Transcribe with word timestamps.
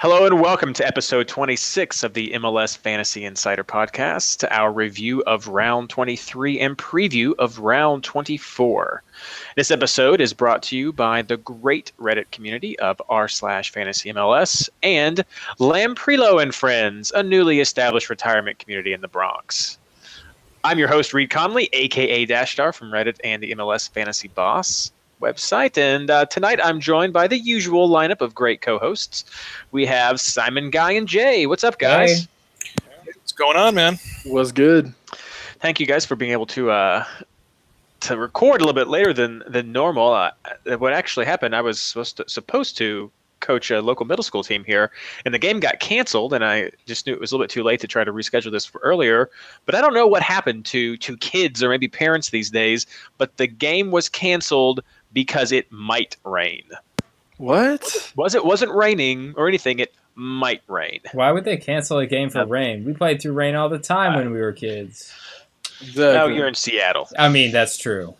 Hello 0.00 0.24
and 0.24 0.40
welcome 0.40 0.72
to 0.74 0.86
episode 0.86 1.26
26 1.26 2.04
of 2.04 2.14
the 2.14 2.30
MLS 2.34 2.78
Fantasy 2.78 3.24
Insider 3.24 3.64
Podcast, 3.64 4.46
our 4.48 4.70
review 4.70 5.22
of 5.22 5.48
round 5.48 5.90
23 5.90 6.60
and 6.60 6.78
preview 6.78 7.34
of 7.40 7.58
round 7.58 8.04
24. 8.04 9.02
This 9.56 9.72
episode 9.72 10.20
is 10.20 10.32
brought 10.32 10.62
to 10.62 10.76
you 10.76 10.92
by 10.92 11.22
the 11.22 11.38
great 11.38 11.90
Reddit 11.98 12.30
community 12.30 12.78
of 12.78 13.02
r 13.08 13.26
slash 13.26 13.72
fantasy 13.72 14.12
MLS 14.12 14.68
and 14.84 15.24
Lamprilo 15.58 16.40
and 16.40 16.54
Friends, 16.54 17.10
a 17.10 17.24
newly 17.24 17.58
established 17.58 18.08
retirement 18.08 18.60
community 18.60 18.92
in 18.92 19.00
the 19.00 19.08
Bronx. 19.08 19.78
I'm 20.62 20.78
your 20.78 20.86
host, 20.86 21.12
Reed 21.12 21.30
Conley, 21.30 21.70
aka 21.72 22.24
Dash 22.24 22.52
Star 22.52 22.72
from 22.72 22.92
Reddit 22.92 23.18
and 23.24 23.42
the 23.42 23.50
MLS 23.50 23.90
Fantasy 23.90 24.28
Boss 24.28 24.92
website. 25.20 25.78
And 25.78 26.10
uh, 26.10 26.26
tonight 26.26 26.60
I'm 26.62 26.80
joined 26.80 27.12
by 27.12 27.26
the 27.26 27.38
usual 27.38 27.88
lineup 27.88 28.20
of 28.20 28.34
great 28.34 28.60
co 28.60 28.78
hosts. 28.78 29.24
We 29.72 29.86
have 29.86 30.20
Simon, 30.20 30.70
Guy, 30.70 30.92
and 30.92 31.08
Jay. 31.08 31.46
What's 31.46 31.64
up, 31.64 31.78
guys? 31.78 32.22
Hey. 32.22 32.26
What's 33.04 33.32
going 33.32 33.56
on, 33.56 33.74
man? 33.74 33.98
Was 34.26 34.52
good. 34.52 34.92
Thank 35.60 35.80
you 35.80 35.86
guys 35.86 36.04
for 36.04 36.16
being 36.16 36.32
able 36.32 36.46
to. 36.46 36.70
Uh, 36.70 37.04
to 38.00 38.16
record 38.16 38.60
a 38.60 38.64
little 38.64 38.80
bit 38.80 38.88
later 38.88 39.12
than 39.12 39.42
than 39.48 39.72
normal. 39.72 40.12
Uh, 40.12 40.30
what 40.78 40.92
actually 40.92 41.26
happened, 41.26 41.54
I 41.54 41.60
was 41.60 41.80
supposed 41.80 42.18
to, 42.18 42.28
supposed 42.28 42.76
to 42.78 43.10
coach 43.40 43.70
a 43.70 43.80
local 43.80 44.04
middle 44.06 44.22
school 44.22 44.42
team 44.42 44.64
here, 44.64 44.90
and 45.24 45.32
the 45.32 45.38
game 45.38 45.60
got 45.60 45.80
canceled, 45.80 46.32
and 46.32 46.44
I 46.44 46.70
just 46.86 47.06
knew 47.06 47.12
it 47.12 47.20
was 47.20 47.32
a 47.32 47.34
little 47.34 47.44
bit 47.44 47.50
too 47.50 47.62
late 47.62 47.80
to 47.80 47.86
try 47.86 48.04
to 48.04 48.12
reschedule 48.12 48.50
this 48.50 48.64
for 48.64 48.80
earlier. 48.82 49.30
But 49.66 49.74
I 49.74 49.80
don't 49.80 49.94
know 49.94 50.06
what 50.06 50.22
happened 50.22 50.64
to 50.66 50.96
to 50.98 51.16
kids 51.16 51.62
or 51.62 51.68
maybe 51.68 51.88
parents 51.88 52.30
these 52.30 52.50
days. 52.50 52.86
But 53.16 53.36
the 53.36 53.46
game 53.46 53.90
was 53.90 54.08
canceled 54.08 54.80
because 55.12 55.52
it 55.52 55.70
might 55.70 56.16
rain. 56.24 56.64
What? 57.38 58.12
Was 58.16 58.34
it 58.34 58.44
wasn't 58.44 58.72
raining 58.72 59.34
or 59.36 59.48
anything? 59.48 59.78
It 59.78 59.94
might 60.14 60.62
rain. 60.66 61.00
Why 61.12 61.30
would 61.30 61.44
they 61.44 61.56
cancel 61.56 61.98
a 61.98 62.06
game 62.06 62.30
for 62.30 62.44
rain? 62.44 62.84
We 62.84 62.92
played 62.92 63.22
through 63.22 63.32
rain 63.32 63.54
all 63.54 63.68
the 63.68 63.78
time 63.78 64.16
when 64.16 64.32
we 64.32 64.40
were 64.40 64.52
kids. 64.52 65.12
Exactly. 65.80 66.12
Now 66.12 66.26
you're 66.26 66.48
in 66.48 66.54
Seattle. 66.54 67.08
I 67.16 67.28
mean, 67.28 67.52
that's 67.52 67.78
true. 67.78 68.14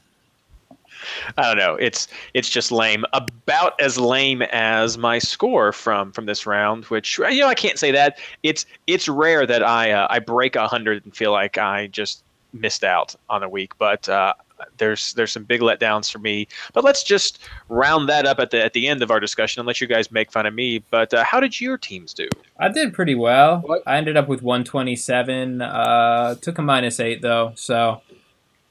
I 1.36 1.42
don't 1.42 1.56
know. 1.56 1.74
It's 1.74 2.08
it's 2.34 2.48
just 2.48 2.70
lame. 2.70 3.04
About 3.12 3.80
as 3.80 3.98
lame 3.98 4.42
as 4.42 4.98
my 4.98 5.18
score 5.18 5.72
from 5.72 6.12
from 6.12 6.26
this 6.26 6.46
round, 6.46 6.84
which 6.86 7.18
you 7.18 7.40
know 7.40 7.48
I 7.48 7.54
can't 7.54 7.78
say 7.78 7.90
that. 7.92 8.18
It's 8.42 8.66
it's 8.86 9.08
rare 9.08 9.46
that 9.46 9.62
I 9.62 9.92
uh, 9.92 10.06
I 10.10 10.18
break 10.18 10.56
a 10.56 10.68
hundred 10.68 11.04
and 11.04 11.14
feel 11.14 11.32
like 11.32 11.58
I 11.58 11.88
just 11.88 12.22
missed 12.52 12.84
out 12.84 13.14
on 13.28 13.42
a 13.42 13.48
week, 13.48 13.76
but 13.78 14.08
uh, 14.08 14.34
there's 14.76 15.12
there's 15.14 15.32
some 15.32 15.44
big 15.44 15.60
letdowns 15.60 16.10
for 16.10 16.18
me. 16.18 16.48
But 16.72 16.84
let's 16.84 17.02
just 17.02 17.40
round 17.68 18.08
that 18.08 18.26
up 18.26 18.38
at 18.38 18.50
the 18.50 18.64
at 18.64 18.72
the 18.72 18.88
end 18.88 19.02
of 19.02 19.10
our 19.10 19.20
discussion 19.20 19.60
and 19.60 19.66
let 19.66 19.80
you 19.80 19.86
guys 19.86 20.10
make 20.10 20.30
fun 20.30 20.46
of 20.46 20.54
me. 20.54 20.78
But 20.90 21.12
uh, 21.14 21.24
how 21.24 21.40
did 21.40 21.60
your 21.60 21.78
teams 21.78 22.14
do? 22.14 22.28
I 22.58 22.68
did 22.68 22.92
pretty 22.94 23.14
well. 23.14 23.58
What? 23.58 23.82
I 23.86 23.96
ended 23.96 24.16
up 24.16 24.28
with 24.28 24.42
127. 24.42 25.62
Uh, 25.62 26.34
took 26.36 26.58
a 26.58 26.62
minus 26.62 27.00
eight 27.00 27.22
though, 27.22 27.52
so 27.54 28.02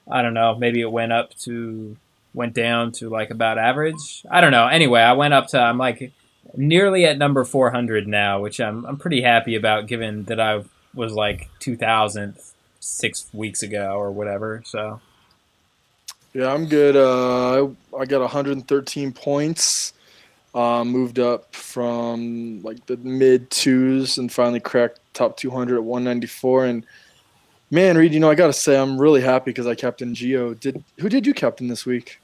I 0.09 0.21
don't 0.21 0.33
know. 0.33 0.55
Maybe 0.55 0.81
it 0.81 0.91
went 0.91 1.13
up 1.13 1.33
to 1.39 1.97
went 2.33 2.53
down 2.53 2.91
to 2.93 3.09
like 3.09 3.31
about 3.31 3.57
average. 3.57 4.23
I 4.29 4.41
don't 4.41 4.51
know. 4.51 4.67
Anyway, 4.67 5.01
I 5.01 5.13
went 5.13 5.33
up 5.33 5.47
to 5.47 5.59
I'm 5.59 5.77
like 5.77 6.11
nearly 6.55 7.05
at 7.05 7.17
number 7.17 7.43
400 7.43 8.07
now, 8.07 8.39
which 8.39 8.59
I'm 8.59 8.85
I'm 8.85 8.97
pretty 8.97 9.21
happy 9.21 9.55
about 9.55 9.87
given 9.87 10.25
that 10.25 10.39
I 10.39 10.63
was 10.93 11.13
like 11.13 11.49
2000 11.59 12.35
six 12.79 13.27
weeks 13.33 13.63
ago 13.63 13.95
or 13.97 14.11
whatever. 14.11 14.63
So 14.65 15.01
yeah, 16.33 16.53
I'm 16.53 16.67
good. 16.67 16.95
Uh, 16.95 17.67
I 17.97 18.05
got 18.05 18.21
113 18.21 19.11
points. 19.13 19.93
Uh, 20.53 20.83
moved 20.83 21.19
up 21.19 21.53
from 21.53 22.61
like 22.63 22.83
the 22.87 22.97
mid 22.97 23.49
twos 23.51 24.17
and 24.17 24.31
finally 24.31 24.59
cracked 24.59 24.99
top 25.13 25.37
200 25.37 25.75
at 25.75 25.83
194. 25.83 26.65
And 26.65 26.85
man, 27.69 27.97
Reed, 27.97 28.13
you 28.13 28.19
know 28.19 28.29
I 28.29 28.35
gotta 28.35 28.53
say 28.53 28.79
I'm 28.79 28.97
really 28.99 29.21
happy 29.21 29.51
because 29.51 29.67
I 29.67 29.75
captained 29.75 30.15
Gio. 30.15 30.59
Did 30.59 30.83
who 30.99 31.09
did 31.09 31.27
you 31.27 31.33
captain 31.33 31.67
this 31.67 31.85
week? 31.85 32.19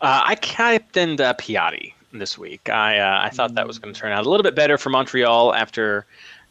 Uh, 0.00 0.22
I 0.24 0.34
captained 0.34 1.20
uh, 1.20 1.34
Piatti 1.34 1.94
this 2.12 2.36
week. 2.36 2.68
I 2.68 2.98
uh, 2.98 3.20
I 3.22 3.30
thought 3.30 3.54
that 3.54 3.66
was 3.66 3.78
going 3.78 3.94
to 3.94 4.00
turn 4.00 4.10
out 4.10 4.26
a 4.26 4.30
little 4.30 4.42
bit 4.42 4.56
better 4.56 4.76
for 4.76 4.90
Montreal 4.90 5.54
after 5.54 6.06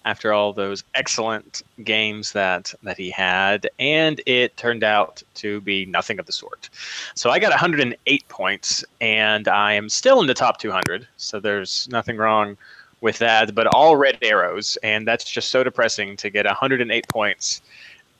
after 0.06 0.34
all 0.34 0.54
those 0.54 0.84
excellent 0.96 1.62
games 1.84 2.32
that 2.34 2.74
that 2.84 2.98
he 2.98 3.10
had, 3.10 3.70
and 3.80 4.22
it 4.26 4.56
turned 4.58 4.84
out 4.84 5.22
to 5.36 5.62
be 5.62 5.86
nothing 5.86 6.20
of 6.20 6.26
the 6.26 6.32
sort. 6.32 6.70
So 7.16 7.30
I 7.30 7.40
got 7.40 7.52
108 7.52 8.28
points, 8.28 8.84
and 9.00 9.48
I 9.48 9.74
am 9.74 9.90
still 9.90 10.22
in 10.22 10.28
the 10.28 10.34
top 10.34 10.60
200. 10.60 11.08
So 11.18 11.40
there's 11.40 11.88
nothing 11.90 12.18
wrong 12.18 12.58
with 13.02 13.18
that, 13.20 13.56
but 13.56 13.68
all 13.68 13.96
red 13.96 14.18
arrows, 14.22 14.78
and 14.84 15.08
that's 15.08 15.30
just 15.30 15.50
so 15.50 15.64
depressing 15.64 16.16
to 16.18 16.30
get 16.30 16.46
108 16.46 17.08
points 17.08 17.62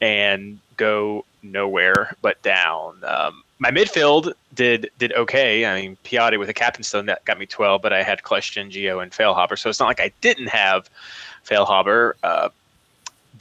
and 0.02 0.60
go 0.78 1.24
nowhere 1.44 2.16
but 2.22 2.42
down. 2.42 2.98
Um, 3.04 3.44
my 3.60 3.70
midfield 3.70 4.34
did 4.56 4.90
did 4.98 5.14
okay. 5.14 5.66
I 5.66 5.80
mean, 5.80 5.98
Piatti 6.04 6.40
with 6.40 6.50
a 6.50 6.54
captain 6.54 6.84
stone 6.84 7.06
that 7.06 7.24
got 7.26 7.38
me 7.38 7.46
12, 7.46 7.82
but 7.82 7.94
I 7.94 8.02
had 8.02 8.24
Kljestan, 8.24 8.72
Gio, 8.72 9.04
and 9.04 9.12
Feilhaber, 9.12 9.58
so 9.58 9.70
it's 9.70 9.80
not 9.80 9.86
like 9.86 10.02
I 10.02 10.12
didn't 10.22 10.48
have 10.48 10.90
Feilhaber. 11.46 12.14
Uh, 12.24 12.50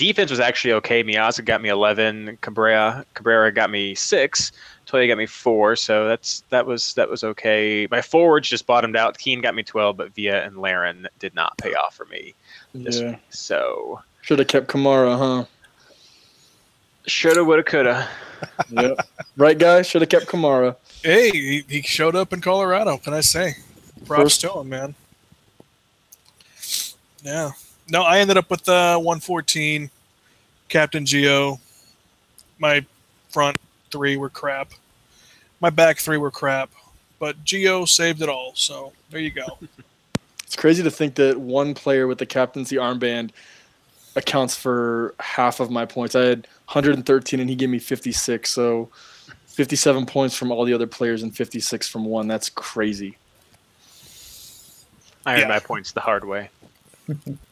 defense 0.01 0.31
was 0.31 0.41
actually 0.41 0.73
okay. 0.73 1.05
Miazga 1.05 1.45
got 1.45 1.61
me 1.61 1.69
11. 1.69 2.39
Cabrera 2.41 3.05
Cabrera 3.15 3.53
got 3.53 3.71
me 3.71 3.95
six. 3.95 4.51
Toya 4.87 5.07
got 5.07 5.19
me 5.19 5.27
four. 5.27 5.77
So 5.77 6.09
that's 6.09 6.43
that 6.49 6.67
was 6.67 6.95
that 6.95 7.09
was 7.09 7.23
okay. 7.23 7.87
My 7.91 8.03
forwards 8.03 8.49
just 8.49 8.67
bottomed 8.67 8.97
out. 8.97 9.19
Keane 9.19 9.43
got 9.43 9.55
me 9.55 9.63
12, 9.63 9.97
but 9.97 10.15
Villa 10.15 10.41
and 10.41 10.57
Larin 10.59 11.07
did 11.19 11.35
not 11.35 11.57
pay 11.59 11.75
off 11.75 11.95
for 11.95 12.07
me 12.07 12.35
this 12.75 12.99
yeah. 12.99 13.11
week. 13.11 13.19
So 13.29 14.01
should 14.23 14.39
have 14.39 14.49
kept 14.49 14.69
Kamara, 14.69 15.19
huh? 15.19 15.45
Shoulda, 17.07 17.45
woulda, 17.45 17.63
coulda. 17.63 18.09
yep. 18.71 18.99
Right, 19.37 19.59
guy. 19.59 19.83
Should 19.83 20.03
have 20.03 20.09
kept 20.09 20.27
Kamara. 20.27 20.77
Hey, 21.03 21.31
he, 21.31 21.65
he, 21.69 21.83
showed 21.83 22.15
up 22.15 22.33
in 22.33 22.41
Colorado. 22.41 22.99
Can 22.99 23.15
I 23.15 23.21
say? 23.21 23.55
Props 24.07 24.23
First, 24.23 24.41
to 24.43 24.61
him, 24.61 24.69
man. 24.69 24.95
Yeah 27.23 27.51
no, 27.91 28.03
I 28.03 28.19
ended 28.19 28.37
up 28.37 28.49
with 28.51 28.69
uh, 28.69 28.97
114, 28.97 29.91
Captain 30.69 31.05
Gio. 31.05 31.59
My 32.59 32.85
front 33.31 33.57
three 33.91 34.17
were 34.17 34.31
crap. 34.31 34.73
My 35.61 35.71
back 35.71 35.99
three 35.99 36.17
were 36.17 36.31
crap, 36.31 36.71
but 37.19 37.43
Gio 37.45 37.87
saved 37.89 38.23
it 38.23 38.29
all. 38.29 38.53
So 38.55 38.93
there 39.11 39.21
you 39.21 39.31
go. 39.31 39.59
it's 40.45 40.57
crazy 40.57 40.83
to 40.83 40.91
think 40.91 41.17
that 41.17 41.39
one 41.39 41.75
player 41.75 42.07
with 42.07 42.19
the 42.19 42.27
captaincy 42.27 42.77
armband 42.77 43.31
accounts 44.17 44.57
for 44.57 45.15
half 45.21 45.61
of 45.61 45.71
my 45.71 45.85
points. 45.85 46.15
I 46.15 46.23
had 46.23 46.47
113 46.67 47.41
and 47.41 47.51
he 47.51 47.57
gave 47.57 47.69
me 47.69 47.79
56. 47.79 48.49
So 48.49 48.89
57 49.47 50.07
points 50.07 50.37
from 50.37 50.51
all 50.51 50.65
the 50.65 50.73
other 50.73 50.87
players 50.87 51.23
and 51.23 51.37
56 51.37 51.89
from 51.89 52.05
one. 52.05 52.29
That's 52.29 52.49
crazy. 52.49 53.17
I 55.27 55.35
earned 55.35 55.43
yeah. 55.43 55.49
my 55.49 55.59
points 55.59 55.93
the 55.93 56.01
hard 56.01 56.25
way. 56.25 56.51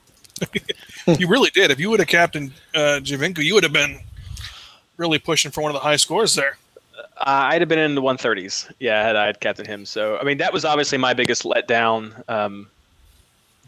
you 1.18 1.28
really 1.28 1.50
did. 1.50 1.70
If 1.70 1.80
you 1.80 1.90
would 1.90 2.00
have 2.00 2.08
captained 2.08 2.52
uh, 2.74 3.00
Giovinco, 3.02 3.38
you 3.38 3.54
would 3.54 3.64
have 3.64 3.72
been 3.72 4.00
really 4.96 5.18
pushing 5.18 5.50
for 5.50 5.62
one 5.62 5.70
of 5.70 5.74
the 5.74 5.80
high 5.80 5.96
scores 5.96 6.34
there. 6.34 6.58
Uh, 6.98 7.50
I'd 7.50 7.62
have 7.62 7.68
been 7.68 7.78
in 7.78 7.94
the 7.94 8.02
130s. 8.02 8.70
Yeah, 8.78 9.02
had 9.02 9.16
I 9.16 9.26
had 9.26 9.40
captained 9.40 9.68
him. 9.68 9.86
So 9.86 10.18
I 10.18 10.24
mean, 10.24 10.38
that 10.38 10.52
was 10.52 10.64
obviously 10.64 10.98
my 10.98 11.14
biggest 11.14 11.42
letdown. 11.44 12.28
Um, 12.28 12.68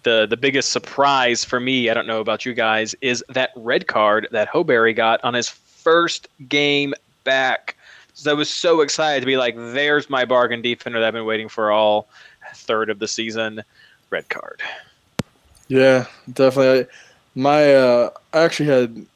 the 0.02 0.26
the 0.26 0.36
biggest 0.36 0.72
surprise 0.72 1.44
for 1.44 1.60
me, 1.60 1.90
I 1.90 1.94
don't 1.94 2.06
know 2.06 2.20
about 2.20 2.46
you 2.46 2.54
guys, 2.54 2.94
is 3.00 3.24
that 3.28 3.50
red 3.56 3.86
card 3.86 4.28
that 4.30 4.48
Hoberry 4.48 4.94
got 4.94 5.22
on 5.24 5.34
his 5.34 5.48
first 5.48 6.28
game 6.48 6.94
back. 7.24 7.76
So 8.14 8.30
I 8.30 8.34
was 8.34 8.50
so 8.50 8.80
excited 8.80 9.20
to 9.20 9.26
be 9.26 9.36
like, 9.36 9.56
"There's 9.56 10.10
my 10.10 10.24
bargain 10.24 10.62
defender 10.62 11.00
that 11.00 11.06
I've 11.06 11.14
been 11.14 11.24
waiting 11.24 11.48
for 11.48 11.70
all 11.70 12.08
third 12.54 12.90
of 12.90 12.98
the 12.98 13.08
season." 13.08 13.62
Red 14.10 14.28
card. 14.28 14.60
Yeah, 15.70 16.06
definitely. 16.32 16.80
I, 16.80 16.86
my 17.36 17.74
uh, 17.74 18.10
I 18.32 18.42
actually 18.42 18.68
had 18.70 19.06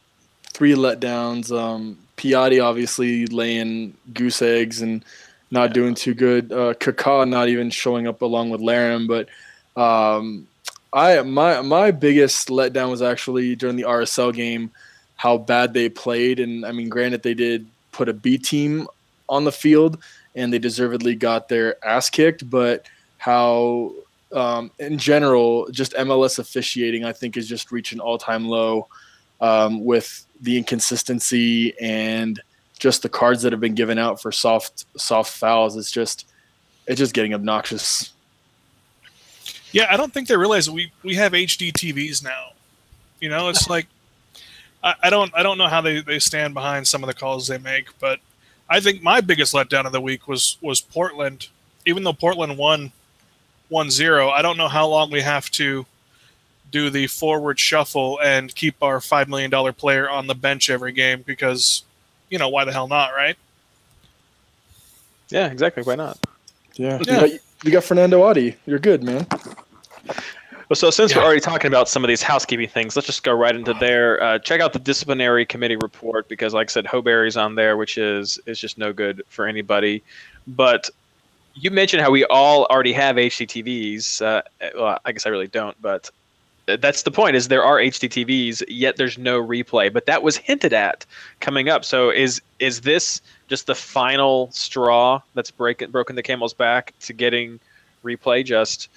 three 0.52 0.74
letdowns. 0.74 1.50
Um, 1.50 1.98
Piatti 2.16 2.62
obviously 2.62 3.26
laying 3.26 3.94
goose 4.12 4.40
eggs 4.40 4.80
and 4.80 5.04
not 5.50 5.70
yeah. 5.70 5.74
doing 5.74 5.94
too 5.96 6.14
good. 6.14 6.52
Uh, 6.52 6.74
Kaká 6.74 7.28
not 7.28 7.48
even 7.48 7.70
showing 7.70 8.06
up 8.06 8.22
along 8.22 8.50
with 8.50 8.60
Larin, 8.60 9.08
but 9.08 9.28
um, 9.76 10.46
I 10.92 11.20
my 11.22 11.60
my 11.60 11.90
biggest 11.90 12.48
letdown 12.48 12.88
was 12.88 13.02
actually 13.02 13.56
during 13.56 13.74
the 13.74 13.82
RSL 13.82 14.32
game, 14.32 14.70
how 15.16 15.36
bad 15.38 15.74
they 15.74 15.88
played. 15.88 16.38
And 16.38 16.64
I 16.64 16.70
mean, 16.70 16.88
granted, 16.88 17.24
they 17.24 17.34
did 17.34 17.66
put 17.90 18.08
a 18.08 18.12
B 18.12 18.38
team 18.38 18.86
on 19.28 19.42
the 19.42 19.52
field 19.52 19.98
and 20.36 20.52
they 20.52 20.60
deservedly 20.60 21.16
got 21.16 21.48
their 21.48 21.84
ass 21.84 22.10
kicked, 22.10 22.48
but 22.48 22.86
how 23.18 23.92
um, 24.34 24.70
in 24.78 24.98
general, 24.98 25.68
just 25.70 25.92
MLS 25.94 26.38
officiating, 26.38 27.04
I 27.04 27.12
think, 27.12 27.36
is 27.36 27.48
just 27.48 27.70
reaching 27.70 28.00
all 28.00 28.18
time 28.18 28.46
low 28.46 28.88
um, 29.40 29.84
with 29.84 30.26
the 30.40 30.58
inconsistency 30.58 31.78
and 31.78 32.40
just 32.78 33.02
the 33.02 33.08
cards 33.08 33.42
that 33.42 33.52
have 33.52 33.60
been 33.60 33.74
given 33.74 33.98
out 33.98 34.20
for 34.20 34.32
soft 34.32 34.84
soft 34.96 35.32
fouls. 35.32 35.76
It's 35.76 35.90
just 35.90 36.26
it's 36.86 36.98
just 36.98 37.14
getting 37.14 37.32
obnoxious. 37.32 38.12
Yeah, 39.72 39.86
I 39.90 39.96
don't 39.96 40.12
think 40.12 40.28
they 40.28 40.36
realize 40.36 40.68
we 40.68 40.92
we 41.02 41.14
have 41.14 41.32
HD 41.32 41.72
TVs 41.72 42.22
now. 42.22 42.52
You 43.20 43.28
know, 43.28 43.48
it's 43.48 43.70
like 43.70 43.86
I, 44.82 44.94
I 45.04 45.10
don't 45.10 45.32
I 45.34 45.42
don't 45.42 45.58
know 45.58 45.68
how 45.68 45.80
they, 45.80 46.00
they 46.00 46.18
stand 46.18 46.54
behind 46.54 46.86
some 46.88 47.02
of 47.02 47.06
the 47.06 47.14
calls 47.14 47.46
they 47.46 47.58
make, 47.58 47.88
but 48.00 48.20
I 48.68 48.80
think 48.80 49.02
my 49.02 49.20
biggest 49.20 49.54
letdown 49.54 49.86
of 49.86 49.92
the 49.92 50.00
week 50.00 50.26
was 50.26 50.58
was 50.60 50.80
Portland. 50.80 51.48
Even 51.86 52.02
though 52.02 52.12
Portland 52.14 52.56
won 52.56 52.92
1-0, 53.70 54.30
I 54.30 54.42
don't 54.42 54.56
know 54.56 54.68
how 54.68 54.86
long 54.86 55.10
we 55.10 55.20
have 55.20 55.50
to 55.52 55.86
do 56.70 56.90
the 56.90 57.06
forward 57.06 57.58
shuffle 57.58 58.18
and 58.20 58.54
keep 58.54 58.82
our 58.82 59.00
five 59.00 59.28
million 59.28 59.50
dollar 59.50 59.72
player 59.72 60.10
on 60.10 60.26
the 60.26 60.34
bench 60.34 60.68
every 60.68 60.92
game 60.92 61.22
because 61.24 61.84
you 62.30 62.38
know 62.38 62.48
why 62.48 62.64
the 62.64 62.72
hell 62.72 62.88
not, 62.88 63.14
right? 63.14 63.36
Yeah, 65.28 65.46
exactly. 65.46 65.82
Why 65.82 65.94
not? 65.94 66.18
Yeah, 66.74 67.00
Yeah. 67.06 67.24
You, 67.24 67.30
got, 67.30 67.40
you 67.64 67.70
got 67.70 67.82
Fanendo 67.84 68.22
Adi. 68.22 68.56
You're 68.66 68.78
good, 68.78 69.02
man. 69.02 69.26
Well, 70.68 70.76
so 70.76 70.90
since 70.90 71.14
we're 71.14 71.22
already 71.22 71.40
talking 71.40 71.68
about 71.68 71.88
some 71.88 72.02
of 72.02 72.08
these 72.08 72.22
housekeeping 72.22 72.68
things, 72.68 72.96
let's 72.96 73.06
just 73.06 73.22
go 73.22 73.32
right 73.32 73.54
into 73.54 73.74
there. 73.74 74.22
Uh, 74.22 74.38
check 74.38 74.60
out 74.60 74.72
the 74.72 74.78
disciplinary 74.78 75.44
committee 75.44 75.76
report 75.76 76.26
because, 76.28 76.54
like 76.54 76.70
I 76.70 76.72
said, 76.72 76.86
Hoberry's 76.86 77.36
on 77.36 77.54
there, 77.54 77.76
which 77.76 77.98
is 77.98 78.40
is 78.46 78.58
just 78.58 78.78
no 78.78 78.92
good 78.92 79.22
for 79.28 79.46
anybody. 79.46 80.02
But 80.46 80.88
you 81.54 81.70
mentioned 81.70 82.02
how 82.02 82.10
we 82.10 82.24
all 82.26 82.66
already 82.66 82.92
have 82.92 83.16
HDTVs. 83.16 84.22
Uh, 84.22 84.42
well, 84.76 84.98
I 85.04 85.12
guess 85.12 85.26
I 85.26 85.28
really 85.28 85.46
don't, 85.46 85.80
but 85.80 86.10
that's 86.66 87.02
the 87.02 87.10
point. 87.10 87.36
Is 87.36 87.48
there 87.48 87.62
are 87.62 87.78
HDTVs, 87.78 88.64
yet 88.68 88.96
there's 88.96 89.18
no 89.18 89.42
replay. 89.42 89.92
But 89.92 90.06
that 90.06 90.22
was 90.22 90.36
hinted 90.36 90.72
at 90.72 91.04
coming 91.40 91.68
up. 91.68 91.84
So 91.84 92.10
is 92.10 92.40
is 92.58 92.80
this 92.82 93.20
just 93.48 93.66
the 93.66 93.74
final 93.74 94.50
straw 94.50 95.20
that's 95.34 95.50
breaking 95.50 95.90
broken 95.90 96.16
the 96.16 96.22
camel's 96.22 96.54
back 96.54 96.94
to 97.00 97.12
getting 97.12 97.60
replay? 98.04 98.44
Just 98.44 98.88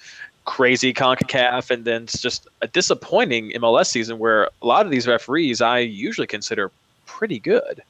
crazy 0.44 0.94
CONCACAF, 0.94 1.70
and 1.70 1.84
then 1.84 2.04
it's 2.04 2.22
just 2.22 2.48
a 2.62 2.66
disappointing 2.66 3.50
MLS 3.56 3.86
season 3.86 4.18
where 4.18 4.48
a 4.62 4.66
lot 4.66 4.86
of 4.86 4.90
these 4.90 5.06
referees 5.06 5.60
I 5.60 5.80
usually 5.80 6.26
consider 6.26 6.70
pretty 7.06 7.38
good. 7.38 7.82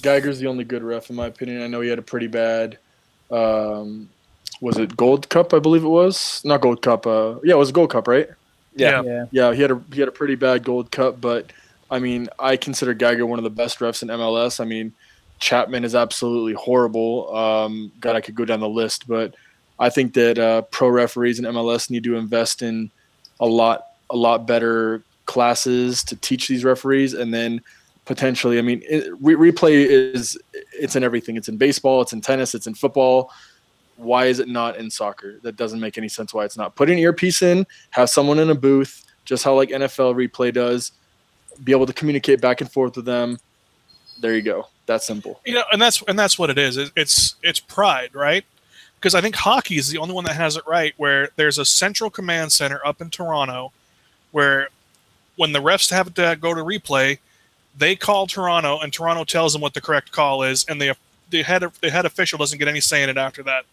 Geiger's 0.00 0.38
the 0.38 0.46
only 0.46 0.64
good 0.64 0.82
ref 0.82 1.10
in 1.10 1.16
my 1.16 1.26
opinion. 1.26 1.62
I 1.62 1.66
know 1.66 1.80
he 1.80 1.90
had 1.90 1.98
a 1.98 2.02
pretty 2.02 2.28
bad. 2.28 2.78
Um, 3.30 4.08
was 4.60 4.78
it 4.78 4.96
Gold 4.96 5.28
Cup? 5.28 5.54
I 5.54 5.58
believe 5.58 5.84
it 5.84 5.88
was 5.88 6.42
not 6.44 6.60
Gold 6.60 6.82
Cup. 6.82 7.06
Uh, 7.06 7.36
yeah, 7.44 7.54
it 7.54 7.58
was 7.58 7.72
Gold 7.72 7.90
Cup, 7.90 8.08
right? 8.08 8.28
Yeah. 8.74 9.02
Yeah. 9.02 9.26
Yeah, 9.30 9.54
he 9.54 9.62
had 9.62 9.70
a 9.70 9.80
he 9.92 10.00
had 10.00 10.08
a 10.08 10.12
pretty 10.12 10.34
bad 10.34 10.64
Gold 10.64 10.90
Cup, 10.90 11.20
but 11.20 11.52
I 11.90 11.98
mean, 11.98 12.28
I 12.38 12.56
consider 12.56 12.94
Geiger 12.94 13.26
one 13.26 13.38
of 13.38 13.44
the 13.44 13.50
best 13.50 13.78
refs 13.78 14.02
in 14.02 14.08
MLS. 14.08 14.60
I 14.60 14.64
mean, 14.64 14.92
Chapman 15.38 15.84
is 15.84 15.94
absolutely 15.94 16.54
horrible. 16.54 17.34
Um, 17.34 17.92
God, 18.00 18.16
I 18.16 18.20
could 18.20 18.34
go 18.34 18.44
down 18.44 18.60
the 18.60 18.68
list, 18.68 19.06
but 19.08 19.34
I 19.78 19.90
think 19.90 20.14
that 20.14 20.38
uh, 20.38 20.62
pro 20.62 20.88
referees 20.88 21.38
in 21.38 21.44
MLS 21.46 21.90
need 21.90 22.04
to 22.04 22.16
invest 22.16 22.62
in 22.62 22.90
a 23.40 23.46
lot 23.46 23.86
a 24.10 24.16
lot 24.16 24.46
better 24.46 25.02
classes 25.26 26.02
to 26.04 26.16
teach 26.16 26.48
these 26.48 26.64
referees, 26.64 27.14
and 27.14 27.32
then 27.32 27.60
potentially, 28.08 28.58
I 28.58 28.62
mean, 28.62 28.82
it, 28.88 29.12
re- 29.20 29.52
replay 29.52 29.86
is 29.86 30.36
it's 30.72 30.96
in 30.96 31.04
everything. 31.04 31.36
It's 31.36 31.48
in 31.48 31.58
baseball, 31.58 32.00
it's 32.00 32.14
in 32.14 32.22
tennis, 32.22 32.54
it's 32.54 32.66
in 32.66 32.72
football. 32.74 33.30
Why 33.96 34.26
is 34.26 34.38
it 34.40 34.48
not 34.48 34.78
in 34.78 34.90
soccer? 34.90 35.38
That 35.42 35.56
doesn't 35.56 35.78
make 35.78 35.98
any 35.98 36.08
sense. 36.08 36.32
Why 36.32 36.46
it's 36.46 36.56
not. 36.56 36.74
Put 36.74 36.88
an 36.88 36.96
earpiece 36.98 37.42
in, 37.42 37.66
have 37.90 38.08
someone 38.08 38.38
in 38.38 38.48
a 38.48 38.54
booth, 38.54 39.04
just 39.26 39.44
how 39.44 39.54
like 39.54 39.68
NFL 39.68 40.14
replay 40.16 40.52
does. 40.52 40.92
Be 41.62 41.72
able 41.72 41.84
to 41.84 41.92
communicate 41.92 42.40
back 42.40 42.62
and 42.62 42.72
forth 42.72 42.96
with 42.96 43.04
them. 43.04 43.38
There 44.20 44.34
you 44.34 44.42
go. 44.42 44.68
That's 44.86 45.06
simple. 45.06 45.40
You 45.44 45.54
know, 45.54 45.64
and 45.70 45.82
that's 45.82 46.00
and 46.08 46.18
that's 46.18 46.38
what 46.38 46.48
it 46.48 46.56
is. 46.56 46.78
It- 46.78 46.92
It's 46.96 47.34
it's 47.42 47.60
pride, 47.60 48.14
right? 48.14 48.44
Because 48.94 49.14
I 49.14 49.20
think 49.20 49.34
hockey 49.36 49.76
is 49.76 49.90
the 49.90 49.98
only 49.98 50.14
one 50.14 50.24
that 50.24 50.34
has 50.34 50.56
it 50.56 50.64
right, 50.66 50.94
where 50.96 51.28
there's 51.36 51.58
a 51.58 51.64
central 51.66 52.08
command 52.08 52.52
center 52.52 52.80
up 52.86 53.00
in 53.02 53.10
Toronto, 53.10 53.70
where 54.32 54.68
when 55.36 55.52
the 55.52 55.60
refs 55.60 55.90
have 55.90 56.14
to 56.14 56.36
go 56.40 56.54
to 56.54 56.62
replay, 56.62 57.18
they 57.78 57.96
call 57.96 58.26
Toronto, 58.26 58.80
and 58.80 58.92
Toronto 58.92 59.24
tells 59.24 59.52
them 59.52 59.62
what 59.62 59.74
the 59.74 59.80
correct 59.80 60.12
call 60.12 60.42
is, 60.42 60.64
and 60.68 60.80
the 60.80 60.96
the 61.30 61.42
head 61.42 61.64
the 61.80 61.90
head 61.90 62.04
official 62.04 62.38
doesn't 62.38 62.58
get 62.58 62.68
any 62.68 62.80
say 62.80 63.02
in 63.02 63.08
it 63.08 63.16
after 63.16 63.42
that. 63.44 63.64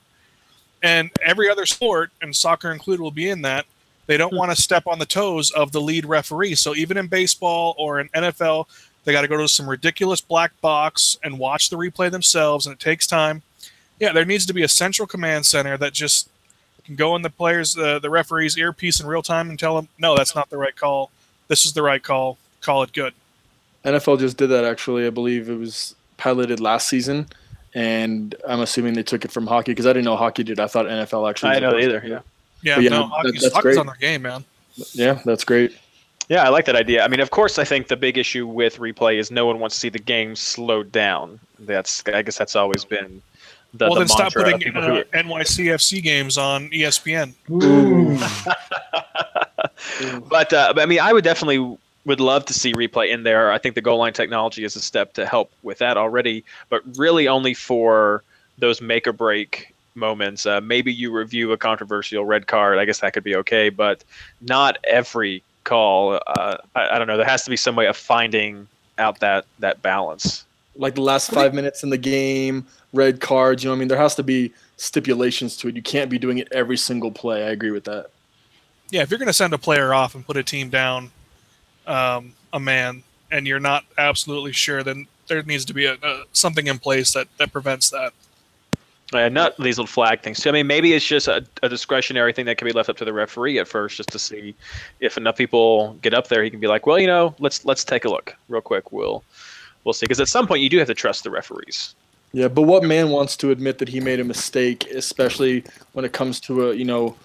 And 0.84 1.10
every 1.24 1.50
other 1.50 1.66
sport, 1.66 2.12
and 2.22 2.36
soccer 2.36 2.72
included, 2.72 3.02
will 3.02 3.12
be 3.12 3.30
in 3.30 3.42
that. 3.42 3.66
They 4.08 4.18
don't 4.18 4.36
want 4.36 4.52
to 4.52 4.62
step 4.62 4.86
on 4.86 5.00
the 5.00 5.06
toes 5.06 5.50
of 5.52 5.72
the 5.72 5.82
lead 5.82 6.06
referee. 6.06 6.56
So 6.56 6.76
even 6.76 6.98
in 6.98 7.08
baseball 7.08 7.74
or 7.80 8.00
in 8.00 8.10
NFL, 8.10 8.68
they 9.04 9.12
got 9.12 9.22
to 9.22 9.28
go 9.28 9.38
to 9.38 9.48
some 9.48 9.68
ridiculous 9.68 10.22
black 10.22 10.60
box 10.62 11.18
and 11.24 11.40
watch 11.40 11.70
the 11.70 11.78
replay 11.78 12.12
themselves, 12.12 12.68
and 12.68 12.74
it 12.74 12.80
takes 12.80 13.08
time. 13.08 13.42
Yeah, 14.00 14.12
there 14.12 14.26
needs 14.26 14.46
to 14.46 14.54
be 14.54 14.62
a 14.62 14.68
central 14.68 15.08
command 15.08 15.46
center 15.46 15.78
that 15.78 15.94
just 15.94 16.30
can 16.86 16.96
go 16.96 17.16
in 17.16 17.24
the 17.24 17.30
players, 17.32 17.76
uh, 17.76 17.98
the 17.98 18.10
referee's 18.10 18.58
earpiece 18.58 19.00
in 19.00 19.08
real 19.08 19.24
time 19.24 19.50
and 19.50 19.58
tell 19.58 19.76
them, 19.76 19.88
no, 19.98 20.16
that's 20.16 20.36
not 20.36 20.50
the 20.52 20.58
right 20.58 20.76
call. 20.76 21.10
This 21.48 21.66
is 21.66 21.74
the 21.74 21.82
right 21.82 22.04
call. 22.04 22.38
Call 22.62 22.84
it 22.84 22.94
good. 22.94 23.14
NFL 23.86 24.20
just 24.20 24.38
did 24.38 24.48
that 24.48 24.66
actually. 24.66 25.06
I 25.08 25.10
believe 25.10 25.50
it 25.50 25.58
was 25.58 25.96
piloted 26.18 26.60
last 26.60 26.90
season, 26.90 27.28
and 27.74 28.36
I'm 28.48 28.60
assuming 28.62 28.94
they 28.94 29.04
took 29.04 29.24
it 29.26 29.32
from 29.32 29.48
hockey 29.48 29.72
because 29.72 29.86
I 29.86 29.90
didn't 29.90 30.06
know 30.06 30.18
hockey 30.18 30.44
did. 30.44 30.60
I 30.60 30.68
thought 30.68 30.86
NFL 30.88 31.30
actually. 31.30 31.52
I 31.52 31.60
know 31.60 31.78
either. 31.78 32.02
to. 32.02 32.08
Yeah. 32.08 32.20
Yeah, 32.62 32.80
yeah, 32.80 32.90
no, 32.90 33.00
that- 33.02 33.10
hockey's, 33.10 33.42
that's 33.42 33.54
hockey's 33.54 33.76
great. 33.76 33.78
on 33.78 33.86
their 33.86 33.96
game, 33.96 34.24
man. 34.24 34.44
Yeah, 34.94 35.20
that's 35.24 35.44
great. 35.44 35.78
Yeah, 36.30 36.44
I 36.44 36.50
like 36.50 36.66
that 36.66 36.76
idea. 36.76 37.04
I 37.04 37.08
mean, 37.08 37.20
of 37.20 37.30
course, 37.30 37.60
I 37.60 37.64
think 37.64 37.88
the 37.88 37.96
big 37.96 38.18
issue 38.18 38.48
with 38.48 38.78
replay 38.78 39.20
is 39.20 39.30
no 39.30 39.46
one 39.46 39.60
wants 39.60 39.76
to 39.76 39.80
see 39.80 39.90
the 39.90 40.00
game 40.00 40.36
slowed 40.36 40.92
down. 40.92 41.40
That's 41.60 42.04
I 42.08 42.24
guess 42.24 42.38
that's 42.38 42.56
always 42.56 42.84
been 42.84 43.22
the, 43.76 43.86
well, 43.86 43.94
the 43.94 44.00
then 44.00 44.08
stop 44.08 44.34
putting 44.34 44.76
uh, 44.76 45.04
NYCFC 45.14 46.02
games 46.02 46.38
on 46.38 46.70
ESPN. 46.70 47.34
But 50.28 50.52
uh, 50.52 50.74
but, 50.74 50.82
I 50.82 50.86
mean, 50.86 51.00
I 51.00 51.14
would 51.14 51.24
definitely 51.24 51.78
would 52.06 52.20
love 52.20 52.46
to 52.46 52.54
see 52.54 52.74
replay 52.74 53.10
in 53.10 53.24
there. 53.24 53.52
I 53.52 53.58
think 53.58 53.76
the 53.76 53.82
goal 53.82 53.98
line 53.98 54.14
technology 54.14 54.64
is 54.64 54.76
a 54.76 54.80
step 54.82 55.14
to 55.14 55.26
help 55.26 55.52
with 55.64 55.80
that 55.80 55.98
already, 55.98 56.44
but 56.70 56.82
really 56.98 57.28
only 57.28 57.54
for 57.54 58.24
those 58.58 58.82
make 58.82 59.08
or 59.08 59.14
break 59.14 59.74
moments. 59.96 60.46
Uh, 60.46 60.62
maybe 60.62 60.94
you 60.94 61.12
review 61.12 61.52
a 61.52 61.58
controversial 61.58 62.26
red 62.26 62.48
card. 62.48 62.78
I 62.78 62.86
guess 62.86 63.00
that 63.00 63.14
could 63.14 63.24
be 63.24 63.36
okay, 63.38 63.70
but 63.70 64.04
not 64.42 64.78
every 64.86 65.42
call. 65.64 66.20
Uh, 66.28 66.58
I, 66.76 66.90
I 66.96 66.98
don't 66.98 67.08
know. 67.08 67.18
There 67.18 67.26
has 67.26 67.44
to 67.46 67.50
be 67.50 67.58
some 67.58 67.76
way 67.76 67.88
of 67.88 67.98
finding 67.98 68.68
out 68.98 69.20
that 69.20 69.46
that 69.60 69.82
balance. 69.82 70.46
Like 70.78 70.96
the 70.96 71.02
last 71.02 71.32
five 71.32 71.54
minutes 71.54 71.84
in 71.84 71.90
the 71.90 71.98
game, 71.98 72.68
red 72.94 73.22
cards. 73.22 73.64
You 73.64 73.70
know, 73.70 73.72
what 73.72 73.78
I 73.78 73.80
mean, 73.80 73.88
there 73.88 73.98
has 73.98 74.16
to 74.16 74.24
be 74.24 74.54
stipulations 74.78 75.56
to 75.58 75.70
it. 75.70 75.76
You 75.76 75.82
can't 75.82 76.10
be 76.10 76.20
doing 76.20 76.38
it 76.38 76.50
every 76.52 76.78
single 76.78 77.12
play. 77.12 77.46
I 77.46 77.50
agree 77.52 77.72
with 77.72 77.86
that. 77.86 78.08
Yeah, 78.92 79.02
if 79.02 79.10
you're 79.10 79.18
going 79.18 79.28
to 79.28 79.34
send 79.34 79.54
a 79.54 79.58
player 79.58 79.94
off 79.94 80.16
and 80.16 80.26
put 80.26 80.38
a 80.38 80.44
team 80.44 80.70
down 80.70 81.12
um, 81.88 82.34
a 82.54 82.60
man, 82.60 83.04
and 83.32 83.48
you're 83.48 83.60
not 83.60 83.86
absolutely 83.98 84.52
sure, 84.54 84.84
then 84.84 85.08
there 85.28 85.42
needs 85.44 85.66
to 85.66 85.74
be 85.74 85.86
a, 85.86 85.98
a 86.02 86.24
something 86.34 86.68
in 86.68 86.80
place 86.80 87.14
that, 87.14 87.28
that 87.38 87.52
prevents 87.52 87.90
that. 87.90 88.14
Uh, 89.14 89.30
not 89.30 89.56
these 89.58 89.78
little 89.78 89.88
flag 89.88 90.22
things 90.22 90.40
too. 90.40 90.50
I 90.50 90.52
mean, 90.52 90.68
maybe 90.68 90.94
it's 90.94 91.06
just 91.06 91.28
a, 91.28 91.46
a 91.62 91.70
discretionary 91.70 92.34
thing 92.34 92.46
that 92.48 92.58
can 92.58 92.66
be 92.66 92.72
left 92.72 92.90
up 92.90 92.98
to 92.98 93.06
the 93.06 93.14
referee 93.14 93.60
at 93.60 93.68
first, 93.68 93.98
just 93.98 94.10
to 94.10 94.20
see 94.20 94.56
if 95.00 95.16
enough 95.16 95.38
people 95.38 95.94
get 96.02 96.14
up 96.14 96.28
there. 96.28 96.44
He 96.44 96.50
can 96.50 96.60
be 96.60 96.68
like, 96.68 96.88
well, 96.88 97.00
you 97.00 97.08
know, 97.08 97.36
let's 97.38 97.66
let's 97.66 97.84
take 97.84 98.06
a 98.06 98.10
look 98.10 98.36
real 98.50 98.62
quick. 98.62 98.92
We'll 98.92 99.24
we'll 99.84 99.94
see. 99.94 100.06
Because 100.06 100.20
at 100.20 100.28
some 100.28 100.48
point, 100.48 100.62
you 100.62 100.70
do 100.70 100.80
have 100.80 100.88
to 100.88 100.96
trust 100.96 101.24
the 101.24 101.30
referees. 101.30 101.94
Yeah, 102.34 102.48
but 102.48 102.64
what 102.64 102.84
man 102.84 103.12
wants 103.12 103.38
to 103.38 103.52
admit 103.52 103.78
that 103.78 103.88
he 103.88 104.00
made 104.00 104.20
a 104.20 104.24
mistake, 104.24 104.88
especially 104.88 105.64
when 105.94 106.04
it 106.04 106.12
comes 106.12 106.40
to 106.42 106.72
a 106.72 106.74
you 106.74 106.86
know, 106.86 107.16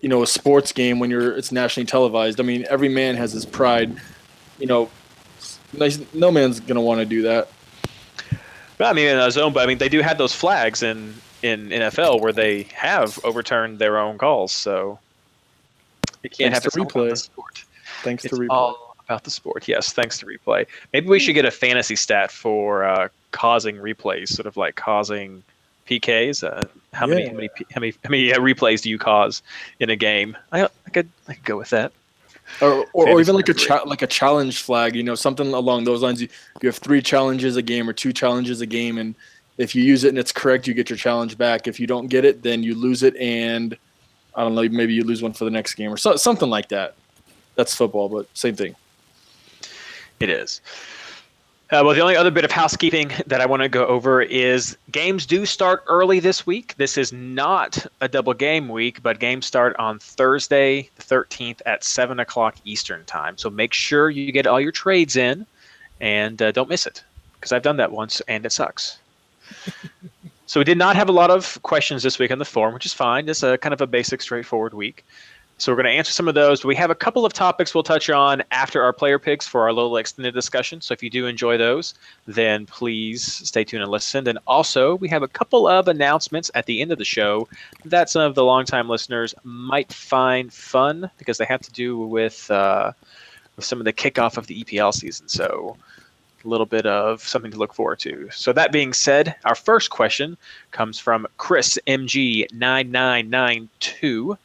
you 0.00 0.08
know, 0.08 0.22
a 0.22 0.26
sports 0.26 0.72
game 0.72 0.98
when 0.98 1.10
you're 1.10 1.36
it's 1.36 1.52
nationally 1.52 1.86
televised. 1.86 2.40
I 2.40 2.42
mean, 2.42 2.66
every 2.68 2.88
man 2.88 3.16
has 3.16 3.32
his 3.32 3.44
pride. 3.46 3.96
You 4.58 4.66
know, 4.66 4.90
nice- 5.72 6.00
no 6.12 6.30
man's 6.30 6.60
gonna 6.60 6.80
want 6.80 7.00
to 7.00 7.06
do 7.06 7.22
that. 7.22 7.48
But 8.78 8.86
I 8.86 8.92
mean, 8.92 9.06
in 9.08 9.18
a 9.18 9.30
zone, 9.30 9.52
but 9.52 9.62
I 9.62 9.66
mean, 9.66 9.78
they 9.78 9.88
do 9.88 10.00
have 10.00 10.18
those 10.18 10.34
flags 10.34 10.82
in 10.82 11.14
in 11.42 11.68
NFL 11.70 12.20
where 12.20 12.32
they 12.32 12.62
have 12.74 13.18
overturned 13.24 13.78
their 13.78 13.98
own 13.98 14.18
calls. 14.18 14.50
So 14.52 14.98
you 16.22 16.30
can't 16.30 16.52
Thanks 16.52 16.64
have 16.64 16.72
to 16.72 16.80
it 16.80 16.82
all 16.82 16.86
about 16.86 16.94
replay. 17.06 17.10
the 17.10 17.16
sport. 17.16 17.64
Thanks 18.02 18.24
It's 18.24 18.34
to 18.34 18.40
replay. 18.40 18.46
all 18.50 18.96
about 19.06 19.24
the 19.24 19.30
sport. 19.30 19.68
Yes, 19.68 19.92
thanks 19.92 20.18
to 20.18 20.26
replay. 20.26 20.66
Maybe 20.92 21.06
we 21.08 21.20
should 21.20 21.34
get 21.34 21.44
a 21.44 21.50
fantasy 21.50 21.96
stat 21.96 22.30
for 22.30 22.84
uh, 22.84 23.08
causing 23.32 23.76
replays, 23.76 24.28
sort 24.28 24.46
of 24.46 24.56
like 24.56 24.74
causing 24.76 25.42
PKs. 25.88 26.42
Uh, 26.44 26.62
how 26.92 27.06
many 27.06 27.22
Yeah. 27.22 27.28
how 27.30 27.34
many 27.34 27.48
how 27.74 27.80
many 27.80 27.94
how 28.04 28.10
many 28.10 28.32
uh, 28.32 28.38
replays 28.38 28.82
do 28.82 28.90
you 28.90 28.98
cause 28.98 29.42
in 29.80 29.90
a 29.90 29.96
game? 29.96 30.36
I, 30.52 30.64
I 30.64 30.90
could 30.92 31.08
I 31.28 31.34
could 31.34 31.44
go 31.44 31.56
with 31.56 31.70
that. 31.70 31.92
or, 32.60 32.86
or, 32.92 33.08
or 33.08 33.20
even 33.20 33.34
like 33.34 33.48
a 33.48 33.54
cha- 33.54 33.82
like 33.84 34.02
a 34.02 34.06
challenge 34.06 34.62
flag, 34.62 34.94
you 34.94 35.02
know, 35.02 35.14
something 35.14 35.52
along 35.54 35.84
those 35.84 36.02
lines. 36.02 36.20
You, 36.20 36.28
you 36.62 36.68
have 36.68 36.76
three 36.76 37.00
challenges 37.02 37.56
a 37.56 37.62
game 37.62 37.88
or 37.88 37.92
two 37.92 38.12
challenges 38.12 38.60
a 38.60 38.66
game, 38.66 38.98
and 38.98 39.14
if 39.56 39.74
you 39.74 39.82
use 39.82 40.04
it 40.04 40.08
and 40.10 40.18
it's 40.18 40.32
correct, 40.32 40.66
you 40.66 40.74
get 40.74 40.90
your 40.90 40.96
challenge 40.96 41.38
back. 41.38 41.66
If 41.66 41.80
you 41.80 41.86
don't 41.86 42.08
get 42.08 42.24
it, 42.24 42.42
then 42.42 42.62
you 42.62 42.74
lose 42.74 43.02
it, 43.02 43.16
and 43.16 43.76
I 44.34 44.42
don't 44.42 44.54
know, 44.54 44.68
maybe 44.68 44.92
you 44.92 45.04
lose 45.04 45.22
one 45.22 45.32
for 45.32 45.44
the 45.44 45.50
next 45.50 45.74
game 45.74 45.92
or 45.92 45.96
so, 45.96 46.16
something 46.16 46.50
like 46.50 46.68
that. 46.68 46.96
That's 47.54 47.74
football, 47.74 48.08
but 48.08 48.26
same 48.34 48.56
thing. 48.56 48.74
It 50.20 50.28
is. 50.28 50.60
Uh, 51.74 51.82
well, 51.82 51.92
the 51.92 52.00
only 52.00 52.14
other 52.14 52.30
bit 52.30 52.44
of 52.44 52.52
housekeeping 52.52 53.10
that 53.26 53.40
I 53.40 53.46
want 53.46 53.62
to 53.62 53.68
go 53.68 53.84
over 53.86 54.22
is 54.22 54.78
games 54.92 55.26
do 55.26 55.44
start 55.44 55.82
early 55.88 56.20
this 56.20 56.46
week. 56.46 56.76
This 56.76 56.96
is 56.96 57.12
not 57.12 57.84
a 58.00 58.06
double 58.06 58.32
game 58.32 58.68
week, 58.68 59.02
but 59.02 59.18
games 59.18 59.44
start 59.44 59.74
on 59.76 59.98
Thursday, 59.98 60.88
the 60.94 61.02
13th 61.02 61.62
at 61.66 61.82
7 61.82 62.20
o'clock 62.20 62.54
Eastern 62.64 63.04
Time. 63.06 63.36
So 63.36 63.50
make 63.50 63.74
sure 63.74 64.08
you 64.08 64.30
get 64.30 64.46
all 64.46 64.60
your 64.60 64.70
trades 64.70 65.16
in 65.16 65.46
and 66.00 66.40
uh, 66.40 66.52
don't 66.52 66.68
miss 66.68 66.86
it 66.86 67.02
because 67.40 67.50
I've 67.50 67.62
done 67.62 67.78
that 67.78 67.90
once 67.90 68.22
and 68.28 68.46
it 68.46 68.52
sucks. 68.52 68.98
so 70.46 70.60
we 70.60 70.64
did 70.64 70.78
not 70.78 70.94
have 70.94 71.08
a 71.08 71.12
lot 71.12 71.32
of 71.32 71.60
questions 71.64 72.04
this 72.04 72.20
week 72.20 72.30
on 72.30 72.38
the 72.38 72.44
forum, 72.44 72.72
which 72.72 72.86
is 72.86 72.92
fine. 72.92 73.28
It's 73.28 73.42
a 73.42 73.58
kind 73.58 73.72
of 73.72 73.80
a 73.80 73.88
basic, 73.88 74.22
straightforward 74.22 74.74
week. 74.74 75.04
So 75.56 75.70
we're 75.70 75.76
going 75.76 75.92
to 75.92 75.92
answer 75.92 76.12
some 76.12 76.26
of 76.26 76.34
those. 76.34 76.64
We 76.64 76.74
have 76.74 76.90
a 76.90 76.96
couple 76.96 77.24
of 77.24 77.32
topics 77.32 77.74
we'll 77.74 77.84
touch 77.84 78.10
on 78.10 78.42
after 78.50 78.82
our 78.82 78.92
player 78.92 79.20
picks 79.20 79.46
for 79.46 79.62
our 79.62 79.72
little 79.72 79.96
extended 79.96 80.34
discussion. 80.34 80.80
So 80.80 80.92
if 80.92 81.02
you 81.02 81.10
do 81.10 81.26
enjoy 81.26 81.58
those, 81.58 81.94
then 82.26 82.66
please 82.66 83.22
stay 83.22 83.62
tuned 83.62 83.84
and 83.84 83.92
listen. 83.92 84.26
And 84.26 84.38
also, 84.48 84.96
we 84.96 85.08
have 85.08 85.22
a 85.22 85.28
couple 85.28 85.68
of 85.68 85.86
announcements 85.86 86.50
at 86.56 86.66
the 86.66 86.82
end 86.82 86.90
of 86.90 86.98
the 86.98 87.04
show 87.04 87.46
that 87.84 88.10
some 88.10 88.22
of 88.22 88.34
the 88.34 88.44
longtime 88.44 88.88
listeners 88.88 89.32
might 89.44 89.92
find 89.92 90.52
fun 90.52 91.08
because 91.18 91.38
they 91.38 91.44
have 91.44 91.62
to 91.62 91.72
do 91.72 91.98
with, 91.98 92.50
uh, 92.50 92.90
with 93.54 93.64
some 93.64 93.78
of 93.78 93.84
the 93.84 93.92
kickoff 93.92 94.36
of 94.36 94.48
the 94.48 94.64
EPL 94.64 94.92
season. 94.92 95.28
So 95.28 95.76
a 96.44 96.48
little 96.48 96.66
bit 96.66 96.84
of 96.84 97.22
something 97.22 97.52
to 97.52 97.58
look 97.58 97.72
forward 97.72 98.00
to. 98.00 98.28
So 98.30 98.52
that 98.52 98.72
being 98.72 98.92
said, 98.92 99.36
our 99.44 99.54
first 99.54 99.90
question 99.90 100.36
comes 100.72 100.98
from 100.98 101.28
Chris 101.38 101.78
MG9992 101.86 104.36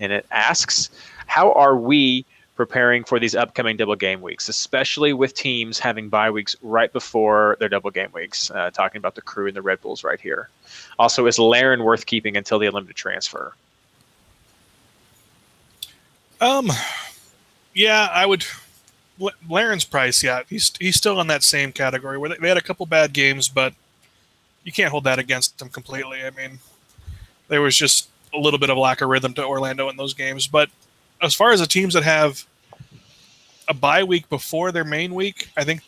and 0.00 0.12
it 0.12 0.26
asks, 0.30 0.90
How 1.26 1.52
are 1.52 1.76
we 1.76 2.24
preparing 2.56 3.04
for 3.04 3.18
these 3.18 3.34
upcoming 3.34 3.76
double 3.76 3.96
game 3.96 4.20
weeks, 4.20 4.48
especially 4.48 5.12
with 5.12 5.34
teams 5.34 5.78
having 5.78 6.08
bye 6.08 6.30
weeks 6.30 6.56
right 6.62 6.92
before 6.92 7.56
their 7.60 7.68
double 7.68 7.90
game 7.90 8.10
weeks? 8.12 8.50
Uh, 8.50 8.70
talking 8.70 8.98
about 8.98 9.14
the 9.14 9.22
crew 9.22 9.46
and 9.46 9.56
the 9.56 9.62
Red 9.62 9.80
Bulls 9.80 10.02
right 10.02 10.20
here. 10.20 10.48
Also, 10.98 11.26
is 11.26 11.38
Larin 11.38 11.84
worth 11.84 12.06
keeping 12.06 12.36
until 12.36 12.58
the 12.58 12.66
unlimited 12.66 12.96
transfer? 12.96 13.54
Um, 16.40 16.70
yeah, 17.74 18.08
I 18.12 18.26
would. 18.26 18.44
Larin's 19.48 19.84
price, 19.84 20.22
yeah, 20.22 20.42
he's 20.48 20.72
he's 20.80 20.96
still 20.96 21.20
in 21.20 21.26
that 21.26 21.42
same 21.42 21.72
category 21.72 22.16
where 22.16 22.30
they 22.30 22.48
had 22.48 22.56
a 22.56 22.62
couple 22.62 22.86
bad 22.86 23.12
games, 23.12 23.50
but 23.50 23.74
you 24.64 24.72
can't 24.72 24.90
hold 24.90 25.04
that 25.04 25.18
against 25.18 25.58
them 25.58 25.68
completely. 25.68 26.24
I 26.24 26.30
mean, 26.30 26.58
there 27.48 27.60
was 27.60 27.76
just 27.76 28.08
a 28.34 28.38
little 28.38 28.58
bit 28.58 28.70
of 28.70 28.78
lack 28.78 29.00
of 29.00 29.08
rhythm 29.08 29.34
to 29.34 29.44
Orlando 29.44 29.88
in 29.88 29.96
those 29.96 30.14
games. 30.14 30.46
But 30.46 30.70
as 31.20 31.34
far 31.34 31.52
as 31.52 31.60
the 31.60 31.66
teams 31.66 31.94
that 31.94 32.02
have 32.02 32.44
a 33.68 33.74
bye 33.74 34.04
week 34.04 34.28
before 34.28 34.72
their 34.72 34.84
main 34.84 35.14
week, 35.14 35.48
I 35.56 35.64
think 35.64 35.82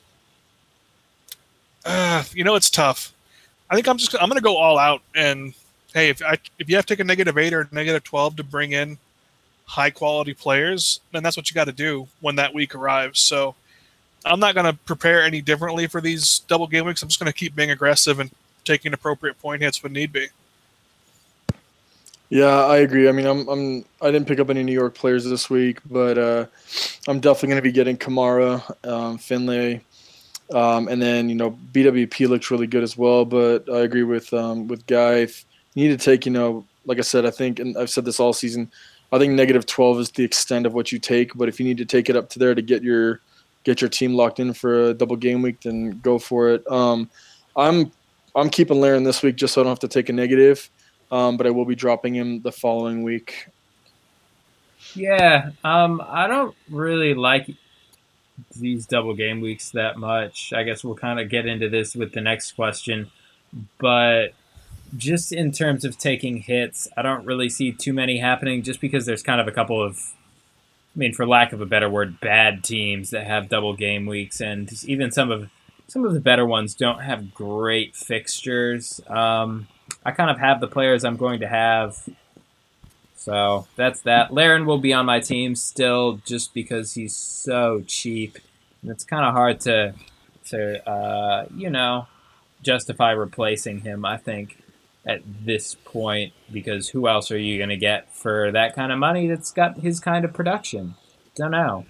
uh, 1.84 2.24
you 2.32 2.44
know 2.44 2.54
it's 2.54 2.70
tough. 2.70 3.12
I 3.70 3.74
think 3.74 3.88
I'm 3.88 3.98
just 3.98 4.14
I'm 4.14 4.28
going 4.28 4.38
to 4.38 4.42
go 4.42 4.56
all 4.56 4.78
out 4.78 5.02
and 5.14 5.54
hey, 5.94 6.08
if 6.10 6.22
I 6.22 6.38
if 6.58 6.68
you 6.68 6.76
have 6.76 6.86
to 6.86 6.94
take 6.94 7.00
a 7.00 7.04
negative 7.04 7.38
eight 7.38 7.52
or 7.52 7.68
negative 7.72 8.04
twelve 8.04 8.36
to 8.36 8.44
bring 8.44 8.72
in 8.72 8.98
high 9.64 9.90
quality 9.90 10.34
players, 10.34 11.00
then 11.12 11.22
that's 11.22 11.36
what 11.36 11.50
you 11.50 11.54
got 11.54 11.64
to 11.64 11.72
do 11.72 12.06
when 12.20 12.36
that 12.36 12.52
week 12.52 12.74
arrives. 12.74 13.20
So 13.20 13.54
I'm 14.24 14.40
not 14.40 14.54
going 14.54 14.66
to 14.66 14.74
prepare 14.84 15.22
any 15.22 15.40
differently 15.40 15.86
for 15.86 16.00
these 16.00 16.40
double 16.40 16.66
game 16.66 16.84
weeks. 16.84 17.02
I'm 17.02 17.08
just 17.08 17.18
going 17.18 17.32
to 17.32 17.36
keep 17.36 17.54
being 17.54 17.70
aggressive 17.70 18.20
and 18.20 18.30
taking 18.64 18.92
appropriate 18.92 19.40
point 19.40 19.62
hits 19.62 19.82
when 19.82 19.92
need 19.92 20.12
be. 20.12 20.28
Yeah, 22.32 22.64
I 22.64 22.78
agree. 22.78 23.10
I 23.10 23.12
mean, 23.12 23.26
I'm 23.26 23.46
I'm 23.46 23.84
I 24.00 24.10
didn't 24.10 24.26
pick 24.26 24.40
up 24.40 24.48
any 24.48 24.62
New 24.62 24.72
York 24.72 24.94
players 24.94 25.22
this 25.22 25.50
week, 25.50 25.80
but 25.90 26.16
uh, 26.16 26.46
I'm 27.06 27.20
definitely 27.20 27.48
going 27.50 27.58
to 27.58 27.62
be 27.62 27.72
getting 27.72 27.98
Kamara, 27.98 28.74
um, 28.88 29.18
Finlay, 29.18 29.84
um, 30.50 30.88
and 30.88 31.02
then 31.02 31.28
you 31.28 31.34
know 31.34 31.50
BWP 31.74 32.30
looks 32.30 32.50
really 32.50 32.66
good 32.66 32.82
as 32.82 32.96
well. 32.96 33.26
But 33.26 33.68
I 33.68 33.80
agree 33.80 34.02
with 34.02 34.32
um, 34.32 34.66
with 34.66 34.86
Guy. 34.86 35.16
If 35.16 35.44
you 35.74 35.86
need 35.86 36.00
to 36.00 36.02
take, 36.02 36.24
you 36.24 36.32
know, 36.32 36.64
like 36.86 36.96
I 36.96 37.02
said, 37.02 37.26
I 37.26 37.30
think, 37.30 37.58
and 37.58 37.76
I've 37.76 37.90
said 37.90 38.06
this 38.06 38.18
all 38.18 38.32
season. 38.32 38.72
I 39.12 39.18
think 39.18 39.34
negative 39.34 39.66
12 39.66 40.00
is 40.00 40.10
the 40.12 40.24
extent 40.24 40.64
of 40.64 40.72
what 40.72 40.90
you 40.90 40.98
take. 40.98 41.34
But 41.34 41.50
if 41.50 41.60
you 41.60 41.66
need 41.66 41.76
to 41.76 41.84
take 41.84 42.08
it 42.08 42.16
up 42.16 42.30
to 42.30 42.38
there 42.38 42.54
to 42.54 42.62
get 42.62 42.82
your 42.82 43.20
get 43.64 43.82
your 43.82 43.90
team 43.90 44.14
locked 44.14 44.40
in 44.40 44.54
for 44.54 44.84
a 44.84 44.94
double 44.94 45.16
game 45.16 45.42
week, 45.42 45.60
then 45.60 46.00
go 46.00 46.18
for 46.18 46.48
it. 46.48 46.66
Um, 46.72 47.10
I'm 47.56 47.92
I'm 48.34 48.48
keeping 48.48 48.80
Larin 48.80 49.04
this 49.04 49.22
week 49.22 49.36
just 49.36 49.52
so 49.52 49.60
I 49.60 49.64
don't 49.64 49.72
have 49.72 49.80
to 49.80 49.88
take 49.88 50.08
a 50.08 50.14
negative 50.14 50.70
um, 51.12 51.36
but 51.36 51.46
I 51.46 51.50
will 51.50 51.66
be 51.66 51.76
dropping 51.76 52.16
him 52.16 52.40
the 52.40 52.50
following 52.50 53.02
week. 53.02 53.46
Yeah, 54.94 55.50
um, 55.62 56.02
I 56.04 56.26
don't 56.26 56.56
really 56.68 57.14
like 57.14 57.48
these 58.58 58.86
double 58.86 59.14
game 59.14 59.40
weeks 59.40 59.70
that 59.70 59.98
much. 59.98 60.52
I 60.52 60.64
guess 60.64 60.82
we'll 60.82 60.96
kind 60.96 61.20
of 61.20 61.28
get 61.28 61.46
into 61.46 61.68
this 61.68 61.94
with 61.94 62.12
the 62.12 62.20
next 62.20 62.52
question, 62.52 63.10
but 63.78 64.28
just 64.96 65.32
in 65.32 65.52
terms 65.52 65.84
of 65.84 65.98
taking 65.98 66.38
hits, 66.38 66.88
I 66.96 67.02
don't 67.02 67.24
really 67.24 67.48
see 67.48 67.72
too 67.72 67.92
many 67.92 68.18
happening 68.18 68.62
just 68.62 68.80
because 68.80 69.06
there's 69.06 69.22
kind 69.22 69.40
of 69.40 69.46
a 69.46 69.52
couple 69.52 69.82
of 69.82 69.98
I 70.94 70.98
mean, 70.98 71.14
for 71.14 71.26
lack 71.26 71.52
of 71.52 71.60
a 71.60 71.66
better 71.66 71.88
word, 71.88 72.20
bad 72.20 72.64
teams 72.64 73.10
that 73.10 73.26
have 73.26 73.48
double 73.48 73.74
game 73.74 74.04
weeks, 74.04 74.40
and 74.40 74.70
even 74.84 75.10
some 75.10 75.30
of 75.30 75.50
some 75.86 76.04
of 76.04 76.14
the 76.14 76.20
better 76.20 76.46
ones 76.46 76.74
don't 76.74 77.00
have 77.00 77.34
great 77.34 77.94
fixtures. 77.94 79.00
Um, 79.08 79.68
I 80.04 80.10
kind 80.10 80.30
of 80.30 80.38
have 80.38 80.60
the 80.60 80.66
players 80.66 81.04
I'm 81.04 81.16
going 81.16 81.40
to 81.40 81.48
have. 81.48 81.96
So 83.16 83.66
that's 83.76 84.00
that. 84.02 84.32
Larin 84.32 84.66
will 84.66 84.78
be 84.78 84.92
on 84.92 85.06
my 85.06 85.20
team 85.20 85.54
still 85.54 86.20
just 86.24 86.52
because 86.54 86.94
he's 86.94 87.14
so 87.14 87.84
cheap. 87.86 88.38
And 88.82 88.90
it's 88.90 89.04
kind 89.04 89.24
of 89.24 89.32
hard 89.32 89.60
to, 89.60 89.94
to 90.46 90.88
uh, 90.88 91.46
you 91.54 91.70
know, 91.70 92.08
justify 92.62 93.12
replacing 93.12 93.80
him, 93.80 94.04
I 94.04 94.16
think, 94.16 94.60
at 95.06 95.22
this 95.44 95.76
point, 95.84 96.32
because 96.52 96.88
who 96.88 97.06
else 97.06 97.30
are 97.30 97.38
you 97.38 97.58
going 97.58 97.70
to 97.70 97.76
get 97.76 98.12
for 98.14 98.50
that 98.52 98.74
kind 98.74 98.90
of 98.90 98.98
money 98.98 99.28
that's 99.28 99.52
got 99.52 99.78
his 99.78 100.00
kind 100.00 100.24
of 100.24 100.32
production? 100.32 100.94
Don't 101.36 101.52
know. 101.52 101.86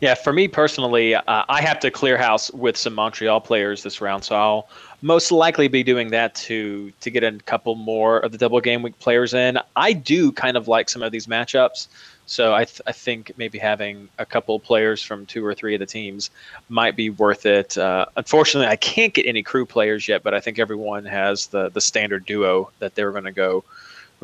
Yeah, 0.00 0.14
for 0.14 0.32
me 0.32 0.48
personally, 0.48 1.14
uh, 1.14 1.22
I 1.26 1.62
have 1.62 1.78
to 1.80 1.90
clear 1.90 2.18
house 2.18 2.50
with 2.52 2.76
some 2.76 2.94
Montreal 2.94 3.40
players 3.40 3.82
this 3.82 4.00
round, 4.00 4.24
so 4.24 4.34
I'll 4.34 4.68
most 5.02 5.30
likely 5.30 5.68
be 5.68 5.82
doing 5.82 6.08
that 6.10 6.34
to 6.34 6.92
to 7.00 7.10
get 7.10 7.22
a 7.22 7.32
couple 7.46 7.74
more 7.74 8.18
of 8.20 8.32
the 8.32 8.38
double 8.38 8.60
game 8.60 8.82
week 8.82 8.98
players 8.98 9.34
in. 9.34 9.58
I 9.76 9.92
do 9.92 10.32
kind 10.32 10.56
of 10.56 10.66
like 10.66 10.88
some 10.90 11.02
of 11.02 11.12
these 11.12 11.26
matchups, 11.26 11.86
so 12.26 12.54
I 12.54 12.64
th- 12.64 12.82
I 12.86 12.92
think 12.92 13.32
maybe 13.36 13.58
having 13.58 14.08
a 14.18 14.26
couple 14.26 14.58
players 14.58 15.02
from 15.02 15.26
two 15.26 15.44
or 15.44 15.54
three 15.54 15.74
of 15.74 15.80
the 15.80 15.86
teams 15.86 16.30
might 16.68 16.96
be 16.96 17.10
worth 17.10 17.46
it. 17.46 17.78
Uh, 17.78 18.06
unfortunately, 18.16 18.68
I 18.68 18.76
can't 18.76 19.14
get 19.14 19.26
any 19.26 19.42
crew 19.42 19.64
players 19.64 20.08
yet, 20.08 20.22
but 20.22 20.34
I 20.34 20.40
think 20.40 20.58
everyone 20.58 21.04
has 21.04 21.46
the 21.46 21.70
the 21.70 21.80
standard 21.80 22.26
duo 22.26 22.70
that 22.80 22.94
they're 22.94 23.12
going 23.12 23.24
to 23.24 23.32
go 23.32 23.62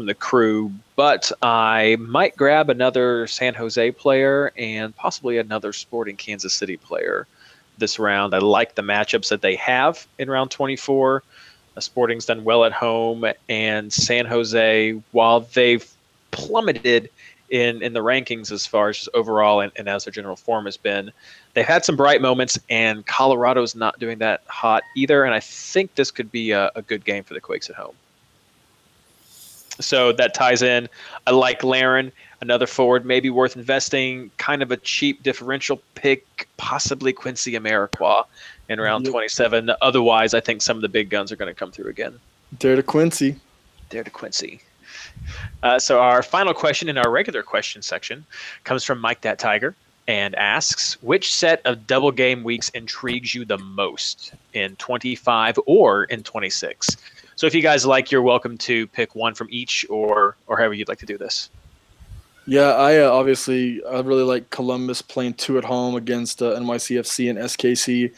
from 0.00 0.06
the 0.06 0.14
crew. 0.14 0.72
But 0.96 1.30
I 1.42 1.98
might 2.00 2.34
grab 2.34 2.70
another 2.70 3.26
San 3.26 3.52
Jose 3.52 3.90
player 3.92 4.50
and 4.56 4.96
possibly 4.96 5.36
another 5.36 5.74
Sporting 5.74 6.16
Kansas 6.16 6.54
City 6.54 6.78
player 6.78 7.26
this 7.76 7.98
round. 7.98 8.34
I 8.34 8.38
like 8.38 8.76
the 8.76 8.82
matchups 8.82 9.28
that 9.28 9.42
they 9.42 9.56
have 9.56 10.06
in 10.18 10.30
round 10.30 10.50
24. 10.52 11.22
Uh, 11.76 11.80
Sporting's 11.80 12.24
done 12.24 12.44
well 12.44 12.64
at 12.64 12.72
home, 12.72 13.26
and 13.50 13.92
San 13.92 14.24
Jose, 14.24 14.92
while 15.12 15.40
they've 15.40 15.86
plummeted 16.30 17.10
in, 17.50 17.82
in 17.82 17.92
the 17.92 18.00
rankings 18.00 18.50
as 18.50 18.66
far 18.66 18.88
as 18.88 18.96
just 18.96 19.10
overall 19.12 19.60
and, 19.60 19.70
and 19.76 19.86
as 19.86 20.04
their 20.04 20.12
general 20.12 20.36
form 20.36 20.64
has 20.64 20.78
been, 20.78 21.12
they've 21.52 21.66
had 21.66 21.84
some 21.84 21.96
bright 21.96 22.22
moments, 22.22 22.58
and 22.70 23.04
Colorado's 23.04 23.74
not 23.74 23.98
doing 23.98 24.16
that 24.20 24.40
hot 24.46 24.82
either. 24.96 25.24
And 25.24 25.34
I 25.34 25.40
think 25.40 25.94
this 25.94 26.10
could 26.10 26.32
be 26.32 26.52
a, 26.52 26.70
a 26.74 26.80
good 26.80 27.04
game 27.04 27.22
for 27.22 27.34
the 27.34 27.40
Quakes 27.40 27.68
at 27.68 27.76
home. 27.76 27.94
So 29.80 30.12
that 30.12 30.34
ties 30.34 30.62
in. 30.62 30.88
I 31.26 31.30
like 31.32 31.62
Larin 31.62 32.12
another 32.40 32.66
forward 32.66 33.04
maybe 33.04 33.30
worth 33.30 33.56
investing. 33.56 34.30
Kind 34.38 34.62
of 34.62 34.70
a 34.70 34.76
cheap 34.76 35.22
differential 35.22 35.80
pick, 35.94 36.48
possibly 36.56 37.12
Quincy 37.12 37.52
Amarikwa 37.52 38.24
in 38.68 38.80
round 38.80 39.04
yep. 39.04 39.12
27. 39.12 39.70
Otherwise, 39.82 40.34
I 40.34 40.40
think 40.40 40.62
some 40.62 40.76
of 40.76 40.82
the 40.82 40.88
big 40.88 41.10
guns 41.10 41.30
are 41.30 41.36
going 41.36 41.52
to 41.52 41.58
come 41.58 41.70
through 41.70 41.90
again. 41.90 42.18
Dare 42.58 42.76
to 42.76 42.82
Quincy. 42.82 43.36
Dare 43.90 44.04
to 44.04 44.10
Quincy. 44.10 44.60
Uh, 45.62 45.78
so 45.78 46.00
our 46.00 46.22
final 46.22 46.54
question 46.54 46.88
in 46.88 46.98
our 46.98 47.10
regular 47.10 47.42
question 47.42 47.82
section 47.82 48.24
comes 48.64 48.84
from 48.84 49.00
Mike 49.00 49.20
That 49.20 49.38
Tiger 49.38 49.74
and 50.08 50.34
asks, 50.34 51.00
which 51.02 51.32
set 51.32 51.60
of 51.64 51.86
double 51.86 52.10
game 52.10 52.42
weeks 52.42 52.68
intrigues 52.70 53.34
you 53.34 53.44
the 53.44 53.58
most 53.58 54.32
in 54.54 54.74
25 54.76 55.58
or 55.66 56.04
in 56.04 56.22
26? 56.22 56.96
So 57.40 57.46
if 57.46 57.54
you 57.54 57.62
guys 57.62 57.86
like, 57.86 58.10
you're 58.10 58.20
welcome 58.20 58.58
to 58.58 58.86
pick 58.88 59.14
one 59.14 59.34
from 59.34 59.48
each 59.50 59.86
or 59.88 60.36
or 60.46 60.58
however 60.58 60.74
you'd 60.74 60.88
like 60.88 60.98
to 60.98 61.06
do 61.06 61.16
this. 61.16 61.48
Yeah, 62.44 62.74
I 62.74 62.98
uh, 62.98 63.10
obviously 63.10 63.82
I 63.82 64.00
really 64.00 64.24
like 64.24 64.50
Columbus 64.50 65.00
playing 65.00 65.32
two 65.32 65.56
at 65.56 65.64
home 65.64 65.94
against 65.94 66.42
uh, 66.42 66.54
NYCFC 66.60 67.30
and 67.30 67.38
SKC. 67.38 68.12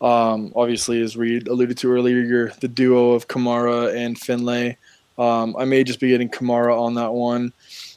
Um, 0.00 0.52
obviously, 0.54 1.02
as 1.02 1.16
Reed 1.16 1.48
alluded 1.48 1.78
to 1.78 1.92
earlier, 1.92 2.52
the 2.60 2.68
duo 2.68 3.10
of 3.10 3.26
Kamara 3.26 3.92
and 3.92 4.16
Finlay. 4.16 4.76
Um, 5.18 5.56
I 5.58 5.64
may 5.64 5.82
just 5.82 5.98
be 5.98 6.10
getting 6.10 6.28
Kamara 6.28 6.80
on 6.80 6.94
that 6.94 7.12
one. 7.12 7.52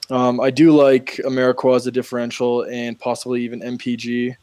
Um, 0.09 0.41
I 0.41 0.49
do 0.49 0.71
like 0.71 1.21
Amarikwa 1.23 1.75
as 1.75 1.85
a 1.85 1.91
differential 1.91 2.63
and 2.63 2.99
possibly 2.99 3.43
even 3.43 3.59
MPG. 3.59 4.35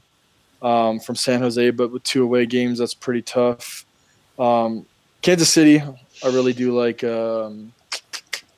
um, 0.62 1.00
from 1.00 1.16
San 1.16 1.40
Jose, 1.40 1.70
but 1.70 1.90
with 1.90 2.04
two 2.04 2.22
away 2.22 2.46
games, 2.46 2.78
that's 2.78 2.94
pretty 2.94 3.22
tough. 3.22 3.84
Um, 4.38 4.86
Kansas 5.22 5.52
City, 5.52 5.82
I 6.22 6.28
really 6.28 6.52
do 6.52 6.76
like. 6.76 7.02
Um, 7.04 7.72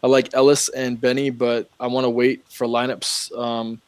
I 0.02 0.08
like 0.08 0.34
Ellis 0.34 0.68
and 0.68 1.00
Benny, 1.00 1.30
but 1.30 1.70
I 1.78 1.86
want 1.86 2.04
to 2.04 2.10
wait 2.10 2.44
for 2.50 2.66
lineups 2.66 3.36
um, 3.38 3.80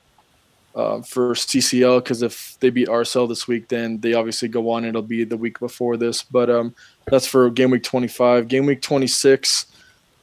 uh, 0.75 1.03
for 1.03 1.35
CCL 1.35 2.05
because 2.05 2.23
if 2.23 2.57
they 2.61 2.71
beat 2.71 2.89
RSL 2.89 3.29
this 3.29 3.49
week, 3.49 3.69
then 3.69 3.99
they 4.01 4.15
obviously 4.15 4.49
go 4.49 4.71
on. 4.71 4.85
It'll 4.85 5.03
be 5.03 5.25
the 5.25 5.37
week 5.37 5.59
before 5.59 5.97
this, 5.97 6.23
but 6.23 6.49
um, 6.51 6.75
that's 7.11 7.27
for 7.27 7.51
game 7.51 7.71
week 7.71 7.83
25. 7.83 8.47
Game 8.47 8.67
week 8.67 8.81
26, 8.81 9.67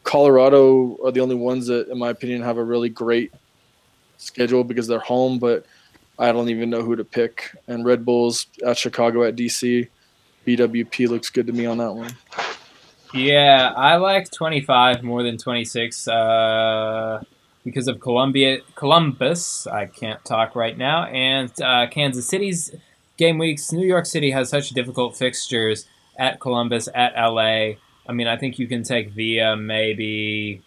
Colorado 0.03 0.98
are 1.03 1.12
the 1.12 1.20
only 1.20 1.36
ones 1.36 1.67
that, 1.67 1.89
in 1.89 1.98
my 1.98 2.10
opinion, 2.10 2.41
have 2.41 2.58
a 2.58 2.63
really 2.63 2.89
great 2.89 3.34
schedule 4.17 4.63
because 4.63 4.88
they're 4.88 5.00
home, 5.00 5.39
but 5.39 5.65
I 6.17 6.31
don't 6.31 6.50
even 6.50 6.70
know 6.70 6.84
who 6.84 6.96
to 6.96 7.03
pick. 7.03 7.55
And 7.67 7.84
Red 7.84 8.05
Bulls 8.05 8.48
at 8.65 8.77
Chicago 8.77 9.24
at 9.24 9.36
DC. 9.36 9.88
BWP 10.46 11.08
looks 11.08 11.29
good 11.29 11.48
to 11.48 11.53
me 11.53 11.65
on 11.65 11.77
that 11.79 11.93
one. 11.93 12.15
Yeah, 13.13 13.73
I 13.75 13.97
like 13.97 14.31
25 14.31 15.03
more 15.03 15.21
than 15.21 15.37
26 15.37 16.07
uh, 16.07 17.21
because 17.63 17.87
of 17.89 17.99
Columbia, 17.99 18.59
Columbus. 18.75 19.67
I 19.67 19.87
can't 19.87 20.23
talk 20.23 20.55
right 20.55 20.77
now, 20.77 21.05
and 21.05 21.51
uh, 21.61 21.87
Kansas 21.87 22.25
City's 22.27 22.73
game 23.17 23.37
weeks. 23.37 23.71
New 23.73 23.85
York 23.85 24.05
City 24.05 24.31
has 24.31 24.49
such 24.49 24.69
difficult 24.69 25.17
fixtures 25.17 25.87
at 26.17 26.39
Columbus, 26.39 26.87
at 26.95 27.13
LA. 27.15 27.73
I 28.07 28.13
mean, 28.13 28.27
I 28.27 28.37
think 28.37 28.57
you 28.57 28.67
can 28.67 28.83
take 28.83 29.11
Villa 29.11 29.57
maybe 29.57 30.61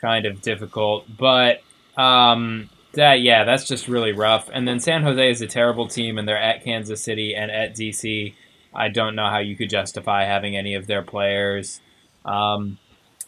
kind 0.00 0.26
of 0.26 0.42
difficult, 0.42 1.06
but 1.16 1.62
um, 1.96 2.68
that 2.92 3.22
yeah, 3.22 3.44
that's 3.44 3.66
just 3.66 3.88
really 3.88 4.12
rough. 4.12 4.50
And 4.52 4.68
then 4.68 4.78
San 4.78 5.02
Jose 5.04 5.30
is 5.30 5.40
a 5.40 5.46
terrible 5.46 5.88
team, 5.88 6.18
and 6.18 6.28
they're 6.28 6.36
at 6.36 6.64
Kansas 6.64 7.02
City 7.02 7.34
and 7.34 7.50
at 7.50 7.74
DC. 7.74 8.34
I 8.74 8.88
don't 8.88 9.14
know 9.14 9.28
how 9.28 9.38
you 9.38 9.56
could 9.56 9.70
justify 9.70 10.24
having 10.24 10.56
any 10.56 10.74
of 10.74 10.86
their 10.86 11.02
players. 11.02 11.80
Um, 12.24 12.78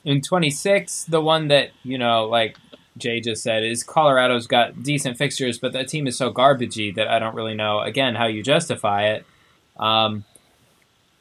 in 0.05 0.21
26, 0.21 1.05
the 1.05 1.21
one 1.21 1.49
that 1.49 1.71
you 1.83 1.99
know, 1.99 2.27
like 2.27 2.57
Jay 2.97 3.21
just 3.21 3.43
said, 3.43 3.65
is 3.65 3.83
Colorado's 3.83 4.47
got 4.47 4.83
decent 4.83 5.17
fixtures, 5.17 5.59
but 5.59 5.73
that 5.73 5.89
team 5.89 6.07
is 6.07 6.17
so 6.17 6.33
garbagey 6.33 6.95
that 6.95 7.09
I 7.09 7.19
don't 7.19 7.35
really 7.35 7.55
know 7.55 7.81
again 7.81 8.15
how 8.15 8.27
you 8.27 8.43
justify 8.43 9.09
it. 9.09 9.27
Um, 9.79 10.25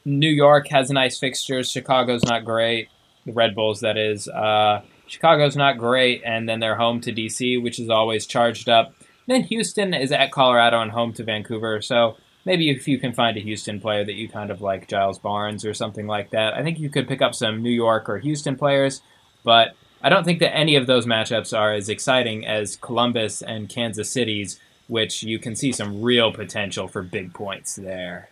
New 0.04 0.28
York 0.28 0.68
has 0.68 0.90
nice 0.90 1.18
fixtures. 1.18 1.70
Chicago's 1.70 2.24
not 2.24 2.44
great. 2.44 2.88
The 3.24 3.32
Red 3.32 3.54
Bulls, 3.54 3.80
that 3.80 3.96
is. 3.96 4.28
Uh, 4.28 4.82
Chicago's 5.06 5.56
not 5.56 5.78
great, 5.78 6.22
and 6.24 6.48
then 6.48 6.60
they're 6.60 6.76
home 6.76 7.00
to 7.02 7.12
DC, 7.12 7.62
which 7.62 7.78
is 7.78 7.88
always 7.88 8.26
charged 8.26 8.68
up. 8.68 8.94
Then 9.26 9.42
Houston 9.44 9.94
is 9.94 10.12
at 10.12 10.30
Colorado 10.30 10.80
and 10.80 10.90
home 10.90 11.12
to 11.14 11.24
Vancouver. 11.24 11.80
So 11.80 12.16
maybe 12.44 12.70
if 12.70 12.86
you 12.86 12.98
can 12.98 13.12
find 13.12 13.36
a 13.36 13.40
Houston 13.40 13.80
player 13.80 14.04
that 14.04 14.14
you 14.14 14.28
kind 14.28 14.50
of 14.50 14.60
like, 14.60 14.88
Giles 14.88 15.18
Barnes 15.18 15.64
or 15.64 15.74
something 15.74 16.06
like 16.06 16.30
that, 16.30 16.54
I 16.54 16.62
think 16.62 16.78
you 16.78 16.90
could 16.90 17.08
pick 17.08 17.22
up 17.22 17.34
some 17.34 17.62
New 17.62 17.70
York 17.70 18.08
or 18.08 18.18
Houston 18.18 18.56
players. 18.56 19.02
But 19.42 19.74
I 20.02 20.08
don't 20.08 20.24
think 20.24 20.40
that 20.40 20.54
any 20.54 20.76
of 20.76 20.86
those 20.86 21.06
matchups 21.06 21.56
are 21.56 21.72
as 21.72 21.88
exciting 21.88 22.46
as 22.46 22.76
Columbus 22.76 23.42
and 23.42 23.68
Kansas 23.68 24.10
City's, 24.10 24.60
which 24.86 25.22
you 25.22 25.38
can 25.38 25.56
see 25.56 25.72
some 25.72 26.02
real 26.02 26.32
potential 26.32 26.88
for 26.88 27.02
big 27.02 27.32
points 27.32 27.76
there. 27.76 28.28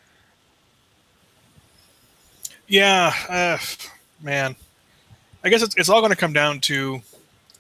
Yeah, 2.69 3.13
uh, 3.29 3.59
man. 4.23 4.57
I 5.45 5.49
guess 5.49 5.63
it's, 5.63 5.75
it's 5.77 5.89
all 5.89 6.01
going 6.01 6.13
to 6.13 6.17
come 6.17 6.33
down 6.33 6.61
to 6.61 7.03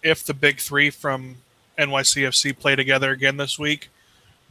if 0.02 0.25
the 0.25 0.35
big 0.35 0.59
three 0.61 0.90
from 0.90 1.37
NYCFC 1.78 2.59
play 2.59 2.76
together 2.76 3.11
again 3.11 3.37
this 3.37 3.59
week. 3.59 3.90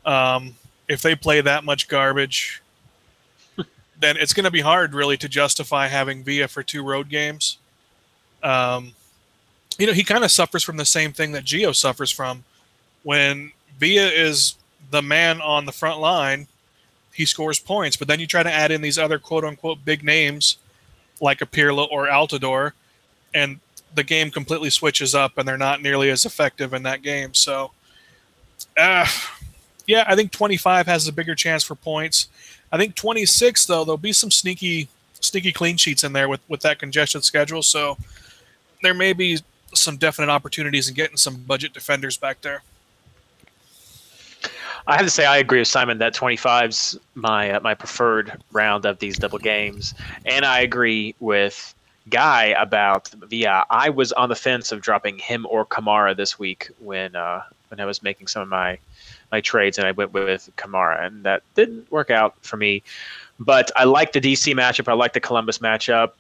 Um, 0.06 0.56
if 0.92 1.02
they 1.02 1.16
play 1.16 1.40
that 1.40 1.64
much 1.64 1.88
garbage, 1.88 2.62
then 3.98 4.18
it's 4.18 4.34
going 4.34 4.44
to 4.44 4.52
be 4.52 4.60
hard, 4.60 4.94
really, 4.94 5.16
to 5.16 5.30
justify 5.30 5.88
having 5.88 6.22
Villa 6.22 6.50
for 6.50 6.64
two 6.64 6.84
road 6.84 7.08
games. 7.08 7.60
Um, 8.44 8.92
you 9.78 9.88
know, 9.88 9.94
he 9.94 10.04
kind 10.04 10.26
of 10.26 10.32
suffers 10.32 10.64
from 10.64 10.76
the 10.76 10.84
same 10.84 11.14
thing 11.14 11.32
that 11.32 11.46
Gio 11.46 11.74
suffers 11.74 12.12
from. 12.12 12.44
When 13.04 13.54
Villa 13.80 14.08
is 14.08 14.56
the 14.90 15.02
man 15.02 15.40
on 15.40 15.66
the 15.66 15.72
front 15.72 16.02
line, 16.02 16.48
he 17.14 17.24
scores 17.24 17.58
points. 17.58 17.96
But 17.96 18.10
then 18.10 18.20
you 18.20 18.28
try 18.28 18.44
to 18.44 18.52
add 18.52 18.70
in 18.70 18.82
these 18.82 19.00
other 19.00 19.18
quote 19.18 19.46
unquote 19.46 19.86
big 19.86 20.04
names 20.04 20.58
like 21.22 21.42
a 21.42 21.46
Pirlo 21.46 21.88
or 21.90 22.08
Altidore, 22.08 22.74
and 23.34 23.62
the 23.96 24.04
game 24.04 24.30
completely 24.30 24.70
switches 24.70 25.16
up 25.16 25.38
and 25.38 25.48
they're 25.48 25.58
not 25.58 25.82
nearly 25.82 26.10
as 26.10 26.26
effective 26.26 26.74
in 26.74 26.84
that 26.84 27.02
game. 27.02 27.34
So, 27.34 27.72
uh, 28.78 29.08
yeah, 29.92 30.06
I 30.08 30.16
think 30.16 30.32
25 30.32 30.86
has 30.86 31.06
a 31.10 31.12
bigger 31.12 31.36
chance 31.36 31.66
for 31.66 31.76
points. 31.76 32.30
I 32.72 32.78
think 32.78 32.96
26 32.96 33.66
though 33.66 33.84
there'll 33.84 33.98
be 33.98 34.14
some 34.14 34.32
sneaky 34.32 34.88
sneaky 35.20 35.52
clean 35.52 35.76
sheets 35.76 36.06
in 36.06 36.14
there 36.14 36.30
with 36.30 36.40
with 36.48 36.62
that 36.62 36.80
congested 36.80 37.26
schedule. 37.26 37.62
So 37.62 37.98
there 38.82 38.94
may 38.94 39.12
be 39.12 39.40
some 39.74 39.98
definite 39.98 40.30
opportunities 40.30 40.88
in 40.88 40.96
getting 40.96 41.18
some 41.18 41.36
budget 41.36 41.74
defenders 41.74 42.16
back 42.16 42.40
there. 42.42 42.64
I 44.88 44.96
have 44.96 45.06
to 45.06 45.12
say 45.12 45.26
I 45.26 45.38
agree 45.38 45.60
with 45.60 45.68
Simon 45.68 45.98
that 45.98 46.16
25's 46.16 46.98
my 47.16 47.52
uh, 47.52 47.60
my 47.60 47.76
preferred 47.76 48.42
round 48.54 48.86
of 48.86 48.98
these 49.00 49.18
double 49.18 49.40
games, 49.40 49.94
and 50.26 50.46
I 50.46 50.62
agree 50.62 51.16
with 51.20 51.76
Guy 52.10 52.46
about 52.58 53.10
Villa. 53.10 53.66
I 53.70 53.90
was 53.90 54.14
on 54.14 54.30
the 54.30 54.36
fence 54.36 54.72
of 54.72 54.80
dropping 54.82 55.20
him 55.20 55.46
or 55.50 55.66
Kamara 55.66 56.16
this 56.16 56.40
week 56.40 56.70
when 56.80 57.14
uh, 57.18 57.44
when 57.68 57.82
I 57.82 57.86
was 57.86 58.02
making 58.02 58.28
some 58.28 58.42
of 58.42 58.48
my 58.48 58.80
my 59.32 59.42
trades, 59.42 59.78
and 59.78 59.88
I 59.88 59.92
went 59.92 60.14
with 60.14 60.50
Kamara, 60.58 61.06
and 61.06 61.24
that 61.24 61.44
didn't 61.56 61.92
work 61.92 62.12
out 62.12 62.36
for 62.42 62.58
me. 62.58 62.84
But 63.40 63.72
I 63.76 63.86
like 63.86 64.12
the 64.12 64.22
DC 64.22 64.54
matchup. 64.54 64.88
I 64.88 64.94
like 64.94 65.14
the 65.14 65.20
Columbus 65.20 65.60
matchup. 65.60 66.12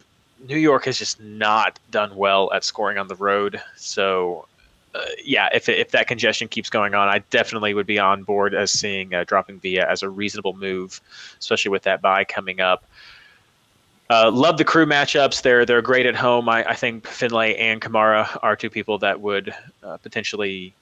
New 0.47 0.57
York 0.57 0.85
has 0.85 0.97
just 0.97 1.21
not 1.21 1.79
done 1.91 2.15
well 2.15 2.51
at 2.53 2.63
scoring 2.63 2.97
on 2.97 3.07
the 3.07 3.15
road, 3.15 3.61
so 3.75 4.47
uh, 4.93 5.05
yeah, 5.23 5.47
if, 5.53 5.69
if 5.69 5.91
that 5.91 6.07
congestion 6.07 6.47
keeps 6.47 6.69
going 6.69 6.93
on, 6.93 7.07
I 7.07 7.19
definitely 7.29 7.73
would 7.73 7.87
be 7.87 7.99
on 7.99 8.23
board 8.23 8.53
as 8.53 8.71
seeing 8.71 9.13
uh, 9.13 9.23
dropping 9.23 9.59
Villa 9.59 9.85
as 9.87 10.03
a 10.03 10.09
reasonable 10.09 10.53
move, 10.53 10.99
especially 11.39 11.69
with 11.69 11.83
that 11.83 12.01
bye 12.01 12.23
coming 12.25 12.59
up. 12.59 12.83
Uh, 14.09 14.29
love 14.29 14.57
the 14.57 14.65
crew 14.65 14.85
matchups. 14.85 15.41
They're 15.41 15.65
they're 15.65 15.81
great 15.81 16.05
at 16.05 16.15
home. 16.15 16.49
I, 16.49 16.65
I 16.65 16.75
think 16.75 17.07
Finlay 17.07 17.55
and 17.55 17.79
Kamara 17.79 18.37
are 18.43 18.57
two 18.57 18.69
people 18.69 18.97
that 18.97 19.21
would 19.21 19.53
uh, 19.83 19.95
potentially 19.97 20.73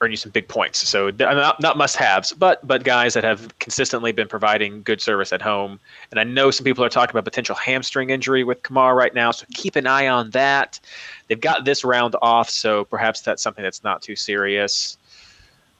earn 0.00 0.10
you 0.10 0.16
some 0.16 0.30
big 0.30 0.46
points. 0.48 0.88
So 0.88 1.10
not, 1.10 1.60
not 1.60 1.76
must 1.76 1.96
haves, 1.96 2.32
but 2.32 2.64
but 2.66 2.84
guys 2.84 3.14
that 3.14 3.24
have 3.24 3.58
consistently 3.58 4.12
been 4.12 4.28
providing 4.28 4.82
good 4.82 5.00
service 5.00 5.32
at 5.32 5.42
home. 5.42 5.80
And 6.10 6.20
I 6.20 6.24
know 6.24 6.50
some 6.50 6.64
people 6.64 6.84
are 6.84 6.88
talking 6.88 7.10
about 7.10 7.24
potential 7.24 7.54
hamstring 7.54 8.10
injury 8.10 8.44
with 8.44 8.62
Kamara 8.62 8.94
right 8.94 9.14
now, 9.14 9.30
so 9.30 9.46
keep 9.54 9.76
an 9.76 9.86
eye 9.86 10.08
on 10.08 10.30
that. 10.30 10.78
They've 11.26 11.40
got 11.40 11.64
this 11.64 11.84
round 11.84 12.16
off, 12.22 12.48
so 12.48 12.84
perhaps 12.84 13.20
that's 13.22 13.42
something 13.42 13.62
that's 13.62 13.82
not 13.82 14.02
too 14.02 14.16
serious. 14.16 14.96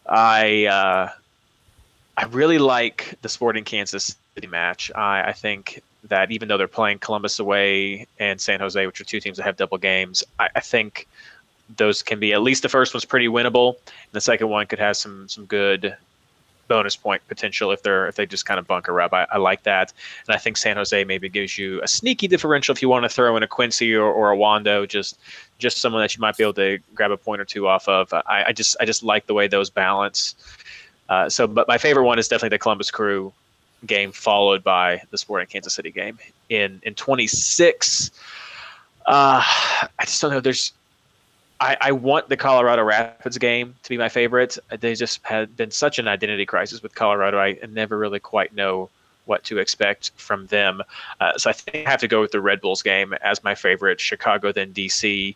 I 0.06 0.66
uh, 0.66 1.10
I 2.16 2.24
really 2.26 2.58
like 2.58 3.14
the 3.22 3.28
Sporting 3.28 3.64
Kansas 3.64 4.16
City 4.34 4.48
match. 4.48 4.90
I, 4.94 5.28
I 5.28 5.32
think 5.32 5.82
that 6.04 6.30
even 6.30 6.48
though 6.48 6.56
they're 6.56 6.68
playing 6.68 6.98
Columbus 6.98 7.38
away 7.38 8.06
and 8.18 8.40
San 8.40 8.60
Jose, 8.60 8.86
which 8.86 9.00
are 9.00 9.04
two 9.04 9.20
teams 9.20 9.36
that 9.36 9.44
have 9.44 9.56
double 9.56 9.78
games, 9.78 10.24
I, 10.38 10.48
I 10.56 10.60
think 10.60 11.06
those 11.76 12.02
can 12.02 12.18
be 12.18 12.32
at 12.32 12.42
least 12.42 12.62
the 12.62 12.68
first 12.68 12.94
one's 12.94 13.04
pretty 13.04 13.28
winnable, 13.28 13.76
and 13.86 14.12
the 14.12 14.20
second 14.20 14.48
one 14.48 14.66
could 14.66 14.78
have 14.78 14.96
some 14.96 15.28
some 15.28 15.44
good 15.46 15.96
bonus 16.68 16.94
point 16.94 17.26
potential 17.28 17.72
if 17.72 17.82
they're 17.82 18.06
if 18.06 18.16
they 18.16 18.26
just 18.26 18.46
kind 18.46 18.60
of 18.60 18.66
bunker 18.66 19.00
up. 19.00 19.12
I, 19.12 19.26
I, 19.32 19.38
like 19.38 19.62
that, 19.64 19.92
and 20.26 20.34
I 20.34 20.38
think 20.38 20.56
San 20.56 20.76
Jose 20.76 21.04
maybe 21.04 21.28
gives 21.28 21.58
you 21.58 21.82
a 21.82 21.88
sneaky 21.88 22.28
differential 22.28 22.74
if 22.74 22.82
you 22.82 22.88
want 22.88 23.04
to 23.04 23.08
throw 23.08 23.36
in 23.36 23.42
a 23.42 23.46
Quincy 23.46 23.94
or, 23.94 24.04
or 24.04 24.30
a 24.30 24.36
Wondo, 24.36 24.86
just 24.86 25.18
just 25.58 25.78
someone 25.78 26.02
that 26.02 26.14
you 26.14 26.20
might 26.20 26.36
be 26.36 26.44
able 26.44 26.54
to 26.54 26.78
grab 26.94 27.10
a 27.10 27.16
point 27.16 27.40
or 27.40 27.44
two 27.44 27.66
off 27.66 27.88
of. 27.88 28.12
I, 28.12 28.44
I 28.48 28.52
just 28.52 28.76
I 28.80 28.84
just 28.84 29.02
like 29.02 29.26
the 29.26 29.34
way 29.34 29.48
those 29.48 29.70
balance. 29.70 30.34
Uh, 31.08 31.28
so, 31.28 31.46
but 31.46 31.66
my 31.66 31.78
favorite 31.78 32.04
one 32.04 32.18
is 32.18 32.28
definitely 32.28 32.50
the 32.50 32.58
Columbus 32.58 32.90
Crew 32.90 33.32
game, 33.86 34.12
followed 34.12 34.62
by 34.62 35.02
the 35.10 35.18
Sporting 35.18 35.48
Kansas 35.48 35.74
City 35.74 35.90
game 35.90 36.18
in 36.48 36.80
in 36.84 36.94
26. 36.94 38.10
Uh, 39.06 39.42
I 39.42 40.04
just 40.04 40.20
don't 40.20 40.30
know. 40.30 40.40
There's 40.40 40.72
I, 41.60 41.76
I, 41.80 41.92
want 41.92 42.28
the 42.28 42.36
Colorado 42.36 42.84
Rapids 42.84 43.36
game 43.36 43.74
to 43.82 43.88
be 43.88 43.98
my 43.98 44.08
favorite. 44.08 44.58
They 44.78 44.94
just 44.94 45.24
had 45.24 45.56
been 45.56 45.70
such 45.70 45.98
an 45.98 46.06
identity 46.06 46.46
crisis 46.46 46.82
with 46.82 46.94
Colorado. 46.94 47.38
I 47.38 47.58
never 47.68 47.98
really 47.98 48.20
quite 48.20 48.54
know 48.54 48.90
what 49.28 49.44
to 49.44 49.58
expect 49.58 50.12
from 50.16 50.46
them. 50.46 50.82
Uh, 51.20 51.36
so 51.36 51.50
I 51.50 51.52
think 51.52 51.86
I 51.86 51.90
have 51.90 52.00
to 52.00 52.08
go 52.08 52.20
with 52.20 52.32
the 52.32 52.40
Red 52.40 52.60
Bulls 52.60 52.82
game 52.82 53.12
as 53.22 53.44
my 53.44 53.54
favorite. 53.54 54.00
Chicago, 54.00 54.52
then 54.52 54.72
DC. 54.72 55.34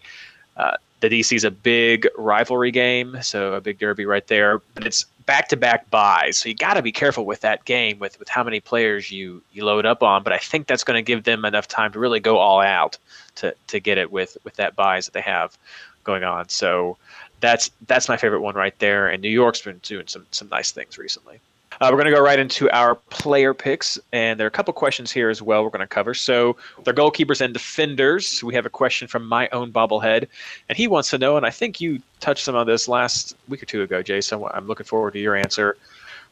Uh, 0.56 0.76
the 1.00 1.08
DC 1.08 1.35
is 1.35 1.44
a 1.44 1.50
big 1.50 2.06
rivalry 2.16 2.70
game, 2.70 3.18
so 3.22 3.54
a 3.54 3.61
big 3.61 3.78
derby 3.78 4.06
right 4.06 4.26
there. 4.28 4.61
But 4.74 4.87
it's 4.87 5.04
back 5.26 5.48
to 5.48 5.56
back 5.56 5.90
byes, 5.90 6.38
so 6.38 6.48
you 6.48 6.54
got 6.54 6.74
to 6.74 6.82
be 6.82 6.92
careful 6.92 7.26
with 7.26 7.40
that 7.40 7.64
game 7.64 7.98
with 7.98 8.18
with 8.20 8.28
how 8.28 8.44
many 8.44 8.61
players 8.61 9.11
you 9.11 9.42
you 9.52 9.64
load 9.64 9.85
up 9.85 10.02
on. 10.02 10.22
But 10.22 10.32
I 10.32 10.38
think 10.38 10.68
that's 10.68 10.85
going 10.85 10.96
to 10.96 11.02
give 11.02 11.24
them 11.24 11.44
enough 11.44 11.66
time 11.66 11.90
to 11.92 11.98
really 11.98 12.20
go 12.20 12.38
all 12.38 12.61
out 12.61 12.98
to 13.37 13.54
to 13.66 13.80
get 13.80 13.98
it 13.98 14.12
with 14.12 14.37
with 14.44 14.54
that 14.56 14.76
byes 14.76 15.06
that 15.06 15.12
they 15.12 15.22
have 15.22 15.58
going 16.04 16.24
on. 16.24 16.48
So 16.48 16.96
that's 17.40 17.70
that's 17.86 18.08
my 18.08 18.16
favorite 18.16 18.40
one 18.40 18.54
right 18.54 18.78
there. 18.78 19.08
And 19.08 19.22
New 19.22 19.28
York's 19.28 19.62
been 19.62 19.78
doing 19.82 20.06
some 20.06 20.26
some 20.30 20.48
nice 20.48 20.70
things 20.70 20.98
recently. 20.98 21.40
Uh, 21.80 21.88
we're 21.90 21.96
going 21.96 22.06
to 22.06 22.12
go 22.12 22.20
right 22.20 22.38
into 22.38 22.70
our 22.70 22.94
player 22.94 23.54
picks, 23.54 23.98
and 24.12 24.38
there 24.38 24.46
are 24.46 24.48
a 24.48 24.52
couple 24.52 24.72
questions 24.74 25.10
here 25.10 25.30
as 25.30 25.40
well 25.40 25.64
we're 25.64 25.70
going 25.70 25.80
to 25.80 25.86
cover. 25.86 26.14
So, 26.14 26.56
their 26.84 26.92
goalkeepers 26.94 27.40
and 27.40 27.52
defenders, 27.52 28.44
we 28.44 28.54
have 28.54 28.66
a 28.66 28.70
question 28.70 29.08
from 29.08 29.26
my 29.26 29.48
own 29.52 29.72
bobblehead, 29.72 30.28
and 30.68 30.76
he 30.76 30.86
wants 30.86 31.10
to 31.10 31.18
know, 31.18 31.36
and 31.36 31.46
I 31.46 31.50
think 31.50 31.80
you 31.80 32.00
touched 32.20 32.44
some 32.44 32.54
of 32.54 32.66
this 32.66 32.88
last 32.88 33.34
week 33.48 33.62
or 33.62 33.66
two 33.66 33.82
ago, 33.82 34.02
Jason. 34.02 34.44
I'm 34.52 34.66
looking 34.66 34.86
forward 34.86 35.14
to 35.14 35.18
your 35.18 35.34
answer. 35.34 35.76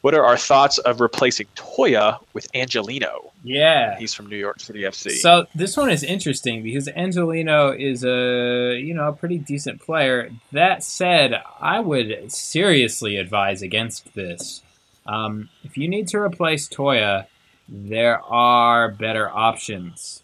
What 0.01 0.15
are 0.15 0.25
our 0.25 0.37
thoughts 0.37 0.77
of 0.79 0.99
replacing 0.99 1.47
Toya 1.55 2.19
with 2.33 2.47
Angelino? 2.55 3.31
Yeah, 3.43 3.97
he's 3.97 4.13
from 4.13 4.27
New 4.27 4.37
York 4.37 4.59
City 4.59 4.81
FC. 4.81 5.11
So 5.11 5.45
this 5.55 5.77
one 5.77 5.89
is 5.89 6.03
interesting 6.03 6.63
because 6.63 6.87
Angelino 6.89 7.71
is 7.71 8.03
a 8.03 8.79
you 8.79 8.93
know 8.93 9.09
a 9.09 9.13
pretty 9.13 9.37
decent 9.37 9.81
player. 9.81 10.31
That 10.51 10.83
said, 10.83 11.41
I 11.59 11.79
would 11.79 12.31
seriously 12.31 13.17
advise 13.17 13.61
against 13.61 14.13
this. 14.13 14.61
Um, 15.05 15.49
if 15.63 15.77
you 15.77 15.87
need 15.87 16.07
to 16.09 16.17
replace 16.17 16.67
Toya, 16.67 17.27
there 17.67 18.21
are 18.21 18.89
better 18.89 19.29
options. 19.29 20.23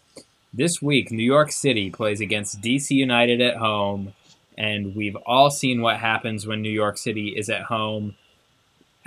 This 0.52 0.80
week, 0.80 1.10
New 1.10 1.22
York 1.22 1.52
City 1.52 1.90
plays 1.90 2.20
against 2.20 2.60
DC 2.60 2.90
United 2.90 3.40
at 3.40 3.56
home, 3.56 4.14
and 4.56 4.94
we've 4.94 5.16
all 5.26 5.50
seen 5.50 5.82
what 5.82 5.98
happens 5.98 6.46
when 6.46 6.62
New 6.62 6.70
York 6.70 6.98
City 6.98 7.28
is 7.36 7.48
at 7.48 7.62
home. 7.62 8.16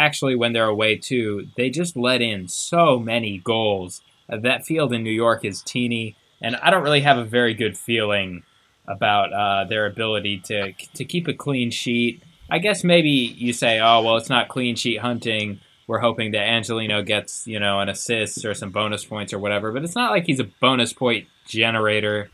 Actually, 0.01 0.35
when 0.35 0.53
they're 0.53 0.65
away 0.65 0.95
too, 0.95 1.47
they 1.57 1.69
just 1.69 1.95
let 1.95 2.21
in 2.21 2.47
so 2.47 2.99
many 2.99 3.37
goals. 3.37 4.01
Uh, 4.27 4.37
that 4.37 4.65
field 4.65 4.93
in 4.93 5.03
New 5.03 5.11
York 5.11 5.45
is 5.45 5.61
teeny, 5.61 6.15
and 6.41 6.55
I 6.55 6.71
don't 6.71 6.83
really 6.83 7.01
have 7.01 7.17
a 7.17 7.25
very 7.25 7.53
good 7.53 7.77
feeling 7.77 8.43
about 8.87 9.31
uh, 9.31 9.65
their 9.69 9.85
ability 9.85 10.39
to 10.45 10.73
to 10.95 11.05
keep 11.05 11.27
a 11.27 11.33
clean 11.33 11.69
sheet 11.69 12.23
I 12.51 12.59
guess 12.59 12.83
maybe 12.83 13.09
you 13.09 13.53
say, 13.53 13.79
oh, 13.79 14.03
well, 14.03 14.17
it's 14.17 14.29
not 14.29 14.49
clean 14.49 14.75
sheet 14.75 14.99
hunting. 14.99 15.61
We're 15.87 15.99
hoping 15.99 16.31
that 16.31 16.49
Angelino 16.49 17.01
gets, 17.01 17.47
you 17.47 17.61
know, 17.61 17.79
an 17.79 17.87
assist 17.87 18.43
or 18.43 18.53
some 18.53 18.71
bonus 18.71 19.05
points 19.05 19.31
or 19.31 19.39
whatever, 19.39 19.71
but 19.71 19.85
it's 19.85 19.95
not 19.95 20.11
like 20.11 20.25
he's 20.25 20.41
a 20.41 20.49
bonus 20.59 20.91
point 20.91 21.27
generator. 21.47 22.29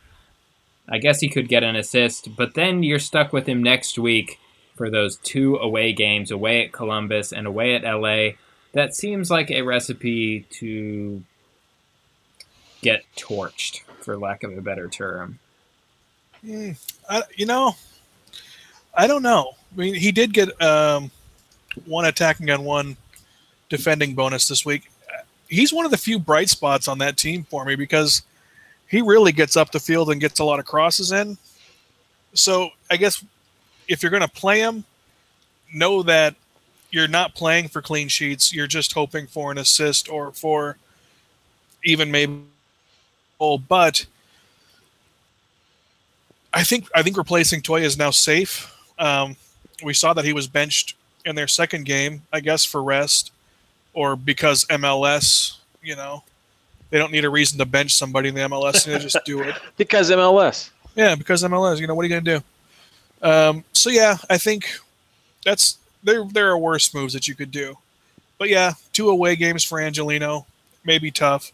I 0.90 0.98
guess 0.98 1.20
he 1.20 1.30
could 1.30 1.48
get 1.48 1.64
an 1.64 1.76
assist, 1.76 2.36
but 2.36 2.56
then 2.56 2.82
you're 2.82 2.98
stuck 2.98 3.32
with 3.32 3.48
him 3.48 3.62
next 3.62 4.00
week 4.00 4.40
for 4.78 4.90
those 4.90 5.18
two 5.18 5.58
away 5.58 5.92
games, 5.92 6.32
away 6.32 6.64
at 6.64 6.72
Columbus 6.72 7.34
and 7.34 7.48
away 7.48 7.76
at 7.76 7.84
LA. 7.84 8.38
That 8.74 8.96
seems 8.96 9.32
like 9.32 9.50
a 9.50 9.64
recipe 9.64 10.42
to 10.52 11.24
get 12.82 13.04
torched, 13.18 13.82
for 14.02 14.18
lack 14.18 14.44
of 14.44 14.58
a 14.58 14.62
better 14.62 14.88
term. 14.88 15.40
Mm, 16.46 16.78
I, 17.10 17.24
you 17.36 17.46
know, 17.46 17.76
I 18.94 19.08
don't 19.08 19.24
know. 19.24 19.54
I 19.74 19.80
mean, 19.80 19.96
he 19.96 20.12
did 20.12 20.34
get 20.34 20.62
um, 20.62 21.12
one 21.86 22.06
attacking 22.06 22.50
on 22.52 22.64
one 22.64 22.98
defending 23.70 24.14
bonus 24.14 24.48
this 24.48 24.66
week. 24.66 24.90
He's 25.50 25.74
one 25.74 25.86
of 25.86 25.92
the 25.92 25.98
few 25.98 26.20
bright 26.20 26.50
spots 26.50 26.88
on 26.88 27.00
that 27.00 27.18
team 27.18 27.44
for 27.44 27.66
me 27.66 27.76
because 27.76 28.22
he 28.88 29.02
really 29.02 29.32
gets 29.32 29.56
up 29.56 29.72
the 29.72 29.80
field 29.80 30.10
and 30.10 30.22
gets 30.22 30.40
a 30.40 30.44
lot 30.44 30.60
of 30.60 30.66
crosses 30.66 31.12
in. 31.12 31.38
So 32.34 32.70
I 32.90 32.98
guess 32.98 33.24
if 33.88 34.02
you're 34.02 34.10
going 34.10 34.22
to 34.22 34.28
play 34.28 34.60
him, 34.60 34.84
know 35.74 36.04
that 36.04 36.36
you're 36.92 37.08
not 37.08 37.36
playing 37.36 37.68
for 37.68 37.82
clean 37.82 38.08
sheets. 38.08 38.54
You're 38.54 38.68
just 38.68 38.94
hoping 38.94 39.28
for 39.28 39.52
an 39.52 39.58
assist 39.58 40.10
or 40.10 40.32
for 40.32 40.78
even 41.84 42.12
maybe. 42.12 42.42
But 43.40 44.06
I 46.54 46.64
think 46.64 46.90
I 46.96 47.04
think 47.04 47.18
replacing 47.18 47.62
Toye 47.62 47.82
is 47.82 47.98
now 47.98 48.10
safe. 48.10 48.74
Um, 48.98 49.36
we 49.84 49.94
saw 49.94 50.14
that 50.14 50.26
he 50.26 50.34
was 50.34 50.48
benched 50.48 50.96
in 51.26 51.36
their 51.36 51.48
second 51.48 51.86
game, 51.86 52.24
I 52.34 52.40
guess, 52.40 52.66
for 52.66 52.82
rest 52.82 53.32
or 53.98 54.16
because 54.16 54.64
MLS, 54.66 55.58
you 55.82 55.96
know, 55.96 56.24
they 56.92 57.00
don't 57.00 57.12
need 57.12 57.26
a 57.26 57.30
reason 57.30 57.58
to 57.58 57.66
bench 57.66 57.96
somebody 57.96 58.30
in 58.30 58.36
the 58.36 58.42
MLS. 58.42 58.86
They 58.86 59.00
just 59.00 59.18
do 59.26 59.42
it. 59.42 59.56
because 59.78 60.12
MLS. 60.12 60.70
Yeah, 60.96 61.16
because 61.16 61.44
MLS. 61.44 61.80
You 61.80 61.88
know, 61.88 61.96
what 61.96 62.04
are 62.04 62.08
you 62.08 62.22
going 62.22 62.26
to 62.26 62.40
do? 62.40 63.28
Um, 63.28 63.64
so, 63.78 63.90
yeah, 63.90 64.18
I 64.30 64.38
think 64.38 64.70
that's 65.46 65.78
there, 66.04 66.26
there 66.26 66.50
are 66.50 66.58
worse 66.58 66.94
moves 66.94 67.14
that 67.14 67.28
you 67.28 67.36
could 67.36 67.52
do. 67.52 67.78
But, 68.38 68.50
yeah, 68.50 68.74
two 68.94 69.10
away 69.10 69.36
games 69.36 69.64
for 69.64 69.80
Angelino 69.80 70.46
may 70.84 71.00
be 71.00 71.12
tough. 71.12 71.52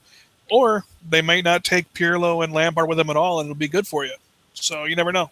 Or 0.50 0.86
they 1.10 1.22
might 1.22 1.44
not 1.44 1.64
take 1.64 1.94
Pirlo 1.94 2.44
and 2.44 2.54
Lampard 2.54 2.88
with 2.88 2.98
them 2.98 3.10
at 3.10 3.18
all, 3.18 3.40
and 3.40 3.48
it'll 3.48 3.58
be 3.58 3.68
good 3.68 3.88
for 3.88 4.06
you. 4.06 4.16
So 4.54 4.84
you 4.86 4.96
never 4.96 5.12
know. 5.12 5.30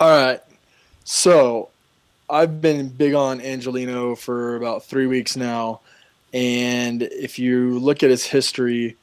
All 0.00 0.26
right. 0.26 0.40
So 1.04 1.70
I've 2.28 2.60
been 2.60 2.88
big 2.88 3.14
on 3.14 3.40
Angelino 3.40 4.14
for 4.14 4.56
about 4.56 4.84
three 4.84 5.06
weeks 5.06 5.36
now. 5.36 5.80
And 6.34 7.02
if 7.02 7.38
you 7.38 7.78
look 7.78 8.02
at 8.02 8.10
his 8.10 8.26
history, 8.26 8.96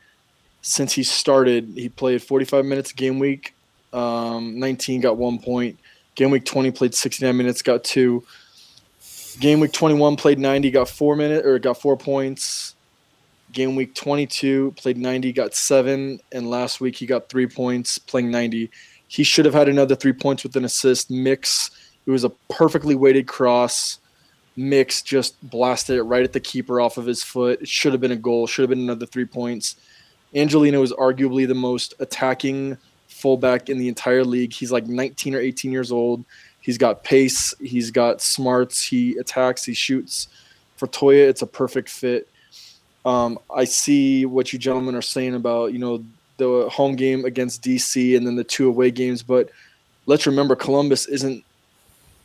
since 0.62 0.94
he 0.94 1.04
started, 1.04 1.72
he 1.76 1.90
played 1.90 2.22
45 2.22 2.66
minutes 2.66 2.92
game 2.92 3.20
week, 3.20 3.54
um, 3.92 4.60
19 4.60 5.02
got 5.02 5.18
one 5.18 5.40
point. 5.40 5.78
Game 6.16 6.32
week 6.32 6.46
20 6.46 6.72
played 6.72 6.94
69 6.94 7.36
minutes, 7.36 7.62
got 7.62 7.84
two. 7.84 8.24
Game 9.40 9.60
week 9.60 9.72
21 9.72 10.16
played 10.16 10.40
90, 10.40 10.72
got 10.72 10.88
four 10.90 11.16
minutes 11.16 11.46
or 11.46 11.58
got 11.60 11.82
four 11.82 11.98
points. 11.98 12.76
Game 13.52 13.76
week 13.76 13.96
22 13.96 14.74
played 14.78 14.98
90, 14.98 15.32
got 15.34 15.54
seven, 15.54 16.20
and 16.32 16.50
last 16.50 16.82
week 16.82 16.96
he 16.96 17.06
got 17.06 17.30
three 17.30 17.48
points, 17.48 17.98
playing 17.98 18.32
90. 18.32 18.70
He 19.08 19.24
should 19.24 19.46
have 19.46 19.54
had 19.54 19.70
another 19.70 19.96
three 19.96 20.14
points 20.14 20.44
with 20.44 20.56
an 20.56 20.66
assist. 20.66 21.12
Mix, 21.12 21.70
it 22.06 22.12
was 22.12 22.24
a 22.24 22.30
perfectly 22.50 22.96
weighted 22.96 23.28
cross. 23.28 24.00
Mix 24.56 25.02
just 25.02 25.42
blasted 25.50 25.98
it 25.98 26.04
right 26.04 26.24
at 26.24 26.34
the 26.34 26.40
keeper 26.40 26.80
off 26.80 26.98
of 26.98 27.06
his 27.06 27.24
foot. 27.24 27.62
It 27.62 27.68
should 27.68 27.92
have 27.92 28.02
been 28.02 28.12
a 28.12 28.16
goal. 28.16 28.46
Should 28.46 28.64
have 28.64 28.70
been 28.70 28.80
another 28.80 29.06
three 29.06 29.26
points. 29.26 29.76
Angelino 30.36 30.82
is 30.82 30.92
arguably 30.94 31.48
the 31.48 31.56
most 31.56 31.94
attacking 32.00 32.78
fullback 33.24 33.70
in 33.70 33.78
the 33.78 33.88
entire 33.88 34.26
league. 34.26 34.52
He's 34.52 34.70
like 34.70 34.86
19 34.86 35.34
or 35.34 35.40
18 35.40 35.72
years 35.72 35.94
old. 35.94 36.26
He's 36.60 36.78
got 36.78 37.06
pace. 37.06 37.54
He's 37.62 37.90
got 37.90 38.22
smarts. 38.22 38.86
He 38.86 39.16
attacks. 39.18 39.64
He 39.64 39.74
shoots. 39.74 40.28
For 40.76 40.88
Toye, 40.88 41.30
it's 41.30 41.42
a 41.42 41.48
perfect 41.48 41.88
fit. 41.88 42.28
Um, 43.06 43.40
I 43.54 43.64
see 43.64 44.26
what 44.26 44.52
you 44.52 44.60
gentlemen 44.60 44.96
are 44.96 45.02
saying 45.02 45.36
about 45.36 45.72
you 45.72 45.80
know 45.80 46.04
the 46.38 46.68
home 46.70 46.96
game 46.98 47.24
against 47.24 47.64
DC 47.64 48.18
and 48.18 48.28
then 48.28 48.36
the 48.36 48.44
two 48.44 48.68
away 48.68 48.92
games. 48.92 49.24
But 49.24 49.50
let's 50.06 50.28
remember, 50.28 50.56
Columbus 50.56 51.08
isn't. 51.08 51.46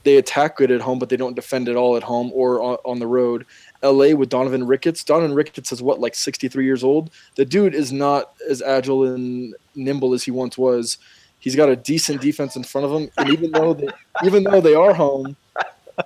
They 0.02 0.16
attack 0.16 0.56
good 0.56 0.70
at 0.72 0.80
home, 0.80 0.98
but 0.98 1.08
they 1.08 1.16
don't 1.16 1.36
defend 1.36 1.68
at 1.68 1.76
all 1.76 1.96
at 1.96 2.02
home 2.02 2.30
or 2.32 2.60
on, 2.60 2.76
on 2.84 2.98
the 2.98 3.06
road. 3.06 3.46
LA 3.82 4.14
with 4.14 4.28
Donovan 4.28 4.66
Ricketts. 4.66 5.04
Donovan 5.04 5.34
Ricketts 5.34 5.72
is 5.72 5.82
what, 5.82 6.00
like 6.00 6.14
63 6.14 6.64
years 6.64 6.82
old? 6.82 7.10
The 7.36 7.44
dude 7.44 7.74
is 7.74 7.92
not 7.92 8.32
as 8.48 8.62
agile 8.62 9.04
and 9.04 9.54
nimble 9.74 10.14
as 10.14 10.24
he 10.24 10.30
once 10.30 10.58
was. 10.58 10.98
He's 11.40 11.54
got 11.54 11.68
a 11.68 11.76
decent 11.76 12.20
defense 12.20 12.56
in 12.56 12.64
front 12.64 12.86
of 12.86 12.92
him, 12.92 13.10
and 13.16 13.30
even 13.30 13.52
though 13.52 13.74
they, 13.74 13.88
even 14.24 14.42
though 14.42 14.60
they 14.60 14.74
are 14.74 14.92
home, 14.92 15.36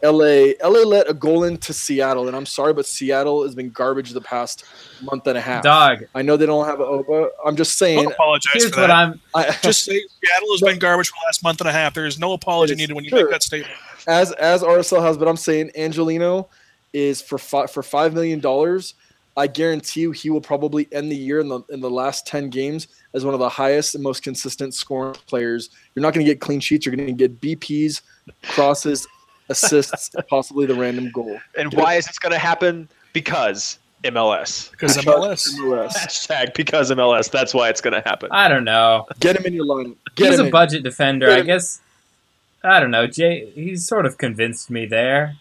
LA 0.02 0.52
LA 0.62 0.80
let 0.86 1.08
a 1.08 1.14
goal 1.14 1.44
into 1.44 1.72
Seattle, 1.72 2.26
and 2.26 2.36
I'm 2.36 2.46
sorry, 2.46 2.72
but 2.72 2.86
Seattle 2.86 3.42
has 3.42 3.54
been 3.54 3.70
garbage 3.70 4.10
the 4.10 4.20
past 4.20 4.64
month 5.02 5.26
and 5.26 5.36
a 5.36 5.40
half. 5.40 5.62
Dog. 5.62 6.04
I 6.14 6.22
know 6.22 6.36
they 6.36 6.46
don't 6.46 6.66
have 6.66 6.80
an 6.80 6.86
Oba. 6.86 7.30
I'm 7.44 7.56
just 7.56 7.76
saying. 7.76 8.02
Don't 8.02 8.12
apologize 8.12 8.52
Here's 8.52 8.74
for 8.74 8.80
what 8.82 8.86
that. 8.86 8.90
I'm. 8.90 9.20
I, 9.34 9.50
just 9.62 9.84
say 9.84 9.92
Seattle 9.92 10.52
has 10.52 10.60
been 10.62 10.78
garbage 10.78 11.08
for 11.08 11.16
the 11.22 11.26
last 11.26 11.42
month 11.42 11.60
and 11.60 11.68
a 11.68 11.72
half. 11.72 11.92
There 11.92 12.06
is 12.06 12.18
no 12.18 12.32
apology 12.32 12.74
needed 12.74 12.94
when 12.94 13.04
you 13.04 13.10
true. 13.10 13.22
make 13.22 13.30
that 13.30 13.42
statement. 13.42 13.74
as 14.06 14.32
as 14.32 14.62
RSL 14.62 15.02
has, 15.02 15.18
but 15.18 15.28
I'm 15.28 15.36
saying 15.36 15.70
Angelino 15.76 16.48
is 16.92 17.22
for 17.22 17.38
five 17.38 17.70
for 17.70 17.82
five 17.82 18.14
million 18.14 18.40
dollars. 18.40 18.94
I 19.34 19.46
guarantee 19.46 20.02
you 20.02 20.12
he 20.12 20.28
will 20.28 20.42
probably 20.42 20.86
end 20.92 21.10
the 21.10 21.16
year 21.16 21.40
in 21.40 21.48
the 21.48 21.60
in 21.70 21.80
the 21.80 21.90
last 21.90 22.26
ten 22.26 22.50
games 22.50 22.88
as 23.14 23.24
one 23.24 23.34
of 23.34 23.40
the 23.40 23.48
highest 23.48 23.94
and 23.94 24.04
most 24.04 24.22
consistent 24.22 24.74
scoring 24.74 25.14
players. 25.26 25.70
You're 25.94 26.02
not 26.02 26.12
going 26.12 26.24
to 26.24 26.30
get 26.30 26.40
clean 26.40 26.60
sheets. 26.60 26.84
You're 26.84 26.94
going 26.94 27.06
to 27.06 27.28
get 27.28 27.40
BPs, 27.40 28.02
crosses, 28.42 29.06
assists, 29.48 30.10
and 30.14 30.26
possibly 30.28 30.66
the 30.66 30.74
random 30.74 31.10
goal. 31.12 31.38
And 31.56 31.72
why 31.72 31.94
is 31.94 32.06
this 32.06 32.18
going 32.18 32.32
to 32.32 32.38
happen? 32.38 32.88
Because 33.14 33.78
MLS. 34.04 34.70
Because 34.70 34.96
MLS. 34.98 35.48
MLS. 35.58 35.92
Hashtag 35.92 36.54
because 36.54 36.90
MLS. 36.90 37.30
That's 37.30 37.54
why 37.54 37.68
it's 37.68 37.80
going 37.80 37.94
to 37.94 38.06
happen. 38.06 38.28
I 38.32 38.48
don't 38.48 38.64
know. 38.64 39.06
Get 39.20 39.36
him 39.36 39.46
in 39.46 39.54
your 39.54 39.64
lineup. 39.64 39.96
Get 40.16 40.30
he's 40.30 40.38
him 40.38 40.44
a 40.44 40.46
in. 40.46 40.52
budget 40.52 40.82
defender. 40.82 41.30
I 41.30 41.40
guess. 41.42 41.80
I 42.64 42.80
don't 42.80 42.90
know. 42.90 43.06
Jay. 43.06 43.50
He's 43.54 43.86
sort 43.86 44.06
of 44.06 44.18
convinced 44.18 44.70
me 44.70 44.86
there. 44.86 45.36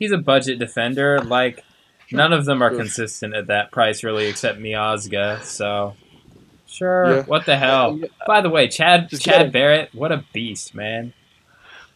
He's 0.00 0.10
a 0.12 0.18
budget 0.18 0.58
defender. 0.58 1.20
Like 1.20 1.62
none 2.10 2.32
of 2.32 2.44
them 2.46 2.60
are 2.62 2.70
Sure. 2.70 2.78
consistent 2.78 3.34
at 3.36 3.46
that 3.46 3.70
price, 3.70 4.02
really, 4.02 4.26
except 4.26 4.58
Miazga. 4.58 5.42
So 5.44 5.94
sure. 6.66 7.16
Yeah. 7.18 7.22
What 7.24 7.46
the 7.46 7.56
hell? 7.56 7.98
Yeah. 7.98 8.08
By 8.26 8.40
the 8.40 8.50
way, 8.50 8.66
Chad 8.66 9.08
Just 9.10 9.22
Chad 9.22 9.46
him. 9.46 9.52
Barrett, 9.52 9.94
what 9.94 10.10
a 10.10 10.24
beast, 10.32 10.74
man. 10.74 11.12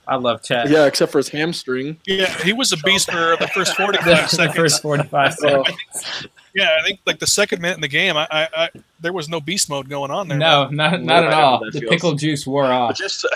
I 0.06 0.16
love 0.16 0.42
Chad. 0.42 0.68
Yeah, 0.68 0.84
except 0.84 1.10
for 1.12 1.18
his 1.18 1.30
hamstring. 1.30 1.96
Yeah, 2.06 2.26
he 2.42 2.52
was 2.52 2.72
a 2.72 2.76
beast 2.76 3.10
for 3.10 3.36
the 3.40 3.48
first 3.54 3.74
45 3.78 4.04
seconds. 4.30 4.36
the 4.36 4.48
first 4.52 4.82
45 4.82 5.34
Oh, 5.44 5.64
seconds. 5.64 6.26
Yeah, 6.54 6.76
I 6.78 6.84
think 6.86 7.00
like 7.06 7.18
the 7.20 7.26
second 7.26 7.62
minute 7.62 7.76
in 7.76 7.80
the 7.80 7.88
game, 7.88 8.14
I, 8.16 8.28
I, 8.30 8.48
I 8.54 8.70
there 9.00 9.14
was 9.14 9.30
no 9.30 9.40
beast 9.40 9.70
mode 9.70 9.88
going 9.88 10.10
on 10.10 10.28
there. 10.28 10.36
No, 10.36 10.68
not, 10.68 11.02
not 11.02 11.24
at 11.24 11.32
all. 11.32 11.60
The 11.72 11.80
pickle 11.88 12.14
juice 12.14 12.46
wore 12.46 12.64
But 12.64 12.70
off. 12.72 12.96
just 12.96 13.24
uh, 13.24 13.28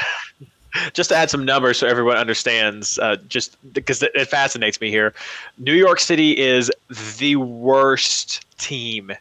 just 0.93 1.11
to 1.11 1.17
add 1.17 1.31
some 1.31 1.45
numbers 1.45 1.79
so 1.79 1.87
everyone 1.87 2.17
understands, 2.17 2.99
uh, 2.99 3.17
just 3.29 3.57
because 3.73 4.03
it, 4.03 4.13
it 4.15 4.27
fascinates 4.27 4.81
me 4.81 4.91
here, 4.91 5.15
New 5.59 5.75
York 5.75 6.01
City 6.01 6.39
is 6.39 6.71
the 7.19 7.37
worst 7.37 8.45
team 8.59 9.13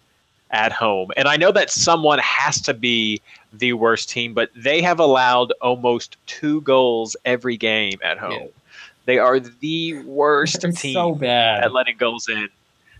at 0.51 0.71
home, 0.71 1.11
and 1.17 1.27
I 1.27 1.35
know 1.37 1.51
that 1.51 1.69
someone 1.69 2.19
has 2.19 2.61
to 2.61 2.73
be 2.73 3.21
the 3.53 3.73
worst 3.73 4.09
team, 4.09 4.33
but 4.33 4.49
they 4.55 4.81
have 4.81 4.99
allowed 4.99 5.51
almost 5.61 6.17
two 6.25 6.61
goals 6.61 7.15
every 7.25 7.57
game 7.57 7.99
at 8.03 8.17
home. 8.17 8.31
Yeah. 8.31 8.47
They 9.05 9.17
are 9.19 9.39
the 9.39 9.99
worst 10.03 10.61
They're 10.61 10.71
team 10.71 10.93
so 10.93 11.15
bad. 11.15 11.63
at 11.63 11.73
letting 11.73 11.97
goals 11.97 12.27
in 12.27 12.49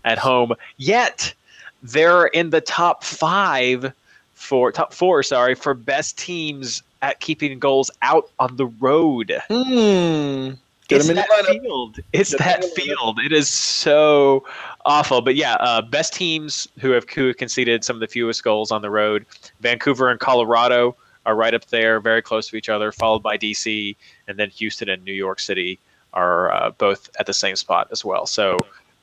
at 0.04 0.18
home. 0.18 0.54
Yet 0.78 1.34
they're 1.82 2.26
in 2.28 2.50
the 2.50 2.62
top 2.62 3.04
five 3.04 3.92
for 4.34 4.72
top 4.72 4.94
four, 4.94 5.22
sorry, 5.22 5.54
for 5.54 5.74
best 5.74 6.16
teams 6.18 6.82
at 7.02 7.20
keeping 7.20 7.58
goals 7.58 7.90
out 8.02 8.30
on 8.38 8.56
the 8.56 8.66
road. 8.66 9.40
Hmm. 9.48 10.54
Get 10.88 11.00
it's 11.00 11.08
that 11.08 11.46
field. 11.62 11.98
It's 12.14 12.30
Get 12.30 12.38
that 12.38 12.54
in 12.56 12.60
the 12.62 12.66
lineup. 12.68 12.74
field. 12.74 13.20
It 13.20 13.32
is 13.32 13.48
so 13.48 14.44
awful. 14.86 15.20
But 15.20 15.36
yeah, 15.36 15.54
uh, 15.60 15.82
best 15.82 16.14
teams 16.14 16.66
who 16.78 16.90
have 16.92 17.08
who 17.10 17.34
conceded 17.34 17.84
some 17.84 17.96
of 17.96 18.00
the 18.00 18.06
fewest 18.06 18.42
goals 18.42 18.72
on 18.72 18.80
the 18.80 18.88
road. 18.88 19.26
Vancouver 19.60 20.08
and 20.08 20.18
Colorado 20.18 20.96
are 21.26 21.36
right 21.36 21.52
up 21.52 21.66
there, 21.66 22.00
very 22.00 22.22
close 22.22 22.48
to 22.48 22.56
each 22.56 22.70
other, 22.70 22.90
followed 22.90 23.22
by 23.22 23.36
DC, 23.36 23.94
and 24.28 24.38
then 24.38 24.48
Houston 24.48 24.88
and 24.88 25.04
New 25.04 25.12
York 25.12 25.40
City 25.40 25.78
are 26.14 26.50
uh, 26.52 26.70
both 26.70 27.10
at 27.20 27.26
the 27.26 27.34
same 27.34 27.54
spot 27.54 27.88
as 27.92 28.02
well. 28.02 28.24
So 28.24 28.58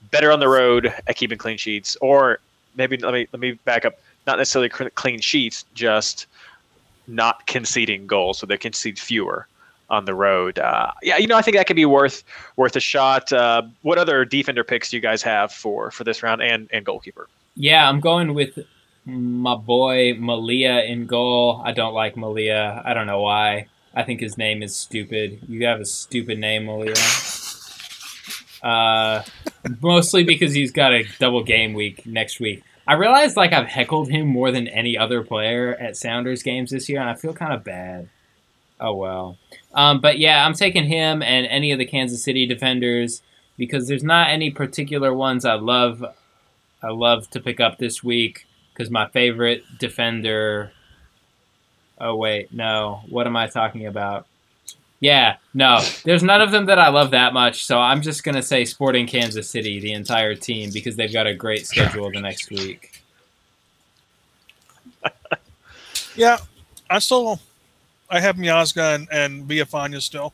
better 0.09 0.31
on 0.31 0.39
the 0.39 0.47
road 0.47 0.91
at 1.07 1.15
keeping 1.15 1.37
clean 1.37 1.57
sheets, 1.57 1.95
or 2.01 2.39
maybe 2.75 2.97
let 2.97 3.13
me 3.13 3.27
let 3.31 3.39
me 3.39 3.51
back 3.63 3.85
up. 3.85 3.99
Not 4.25 4.39
necessarily 4.39 4.69
clean 4.69 5.19
sheets, 5.19 5.65
just 5.75 6.25
not 7.07 7.47
conceding 7.47 8.07
goals, 8.07 8.39
so 8.39 8.45
they 8.45 8.57
concede 8.57 8.99
fewer 8.99 9.47
on 9.89 10.05
the 10.05 10.13
road. 10.13 10.59
Uh, 10.59 10.91
yeah, 11.03 11.17
you 11.17 11.27
know, 11.27 11.37
I 11.37 11.41
think 11.41 11.57
that 11.57 11.67
could 11.67 11.75
be 11.75 11.85
worth 11.85 12.23
worth 12.55 12.75
a 12.75 12.79
shot. 12.79 13.31
Uh, 13.31 13.63
what 13.81 13.97
other 13.97 14.25
defender 14.25 14.63
picks 14.63 14.89
do 14.89 14.97
you 14.97 15.01
guys 15.01 15.21
have 15.23 15.51
for 15.51 15.91
for 15.91 16.03
this 16.03 16.23
round 16.23 16.41
and 16.41 16.69
and 16.71 16.85
goalkeeper? 16.85 17.27
Yeah, 17.55 17.87
I'm 17.87 17.99
going 17.99 18.33
with 18.33 18.59
my 19.05 19.55
boy 19.55 20.15
Melia 20.15 20.81
in 20.81 21.05
goal. 21.05 21.61
I 21.63 21.71
don't 21.71 21.93
like 21.93 22.17
Melia. 22.17 22.81
I 22.83 22.93
don't 22.93 23.07
know 23.07 23.21
why. 23.21 23.67
I 23.93 24.03
think 24.03 24.19
his 24.19 24.37
name 24.37 24.61
is 24.61 24.75
stupid. 24.75 25.39
You 25.47 25.65
have 25.67 25.79
a 25.79 25.85
stupid 25.85 26.39
name, 26.39 26.65
Melia. 26.65 26.95
Uh, 28.61 29.23
mostly 29.79 30.23
because 30.23 30.53
he's 30.53 30.71
got 30.71 30.91
a 30.91 31.05
double 31.19 31.43
game 31.43 31.73
week 31.73 32.05
next 32.05 32.39
week. 32.39 32.63
I 32.87 32.93
realized 32.93 33.35
like 33.35 33.53
I've 33.53 33.67
heckled 33.67 34.09
him 34.09 34.27
more 34.27 34.51
than 34.51 34.67
any 34.67 34.97
other 34.97 35.23
player 35.23 35.75
at 35.75 35.97
Sounders 35.97 36.43
games 36.43 36.71
this 36.71 36.87
year, 36.87 36.99
and 37.01 37.09
I 37.09 37.15
feel 37.15 37.33
kind 37.33 37.53
of 37.53 37.63
bad. 37.63 38.09
Oh 38.79 38.93
well. 38.93 39.37
Um, 39.73 40.01
but 40.01 40.19
yeah, 40.19 40.45
I'm 40.45 40.53
taking 40.53 40.85
him 40.85 41.21
and 41.21 41.47
any 41.47 41.71
of 41.71 41.79
the 41.79 41.85
Kansas 41.85 42.23
City 42.23 42.45
defenders 42.45 43.21
because 43.57 43.87
there's 43.87 44.03
not 44.03 44.29
any 44.29 44.51
particular 44.51 45.13
ones 45.13 45.45
I 45.45 45.55
love 45.55 46.03
I 46.83 46.89
love 46.89 47.29
to 47.31 47.39
pick 47.39 47.59
up 47.59 47.77
this 47.77 48.03
week 48.03 48.45
because 48.73 48.91
my 48.91 49.07
favorite 49.07 49.63
defender. 49.79 50.71
Oh 51.99 52.15
wait, 52.15 52.53
no. 52.53 53.01
What 53.09 53.25
am 53.25 53.35
I 53.35 53.47
talking 53.47 53.87
about? 53.87 54.27
Yeah, 54.99 55.37
no. 55.53 55.81
There's 56.03 56.23
none 56.23 56.41
of 56.41 56.51
them 56.51 56.65
that 56.67 56.79
I 56.79 56.89
love 56.89 57.11
that 57.11 57.33
much, 57.33 57.65
so 57.65 57.79
I'm 57.79 58.01
just 58.01 58.23
gonna 58.23 58.41
say 58.41 58.65
Sporting 58.65 59.05
Kansas 59.07 59.49
City, 59.49 59.79
the 59.79 59.91
entire 59.93 60.35
team, 60.35 60.71
because 60.71 60.95
they've 60.95 61.11
got 61.11 61.27
a 61.27 61.33
great 61.33 61.67
schedule 61.67 62.09
the 62.11 62.21
next 62.21 62.49
week. 62.49 62.91
Yeah, 66.17 66.37
I 66.89 66.99
still 66.99 67.41
I 68.09 68.21
have 68.21 68.37
Miazga 68.37 68.95
and, 68.95 69.07
and 69.11 69.49
Villafana 69.49 70.01
still. 70.01 70.33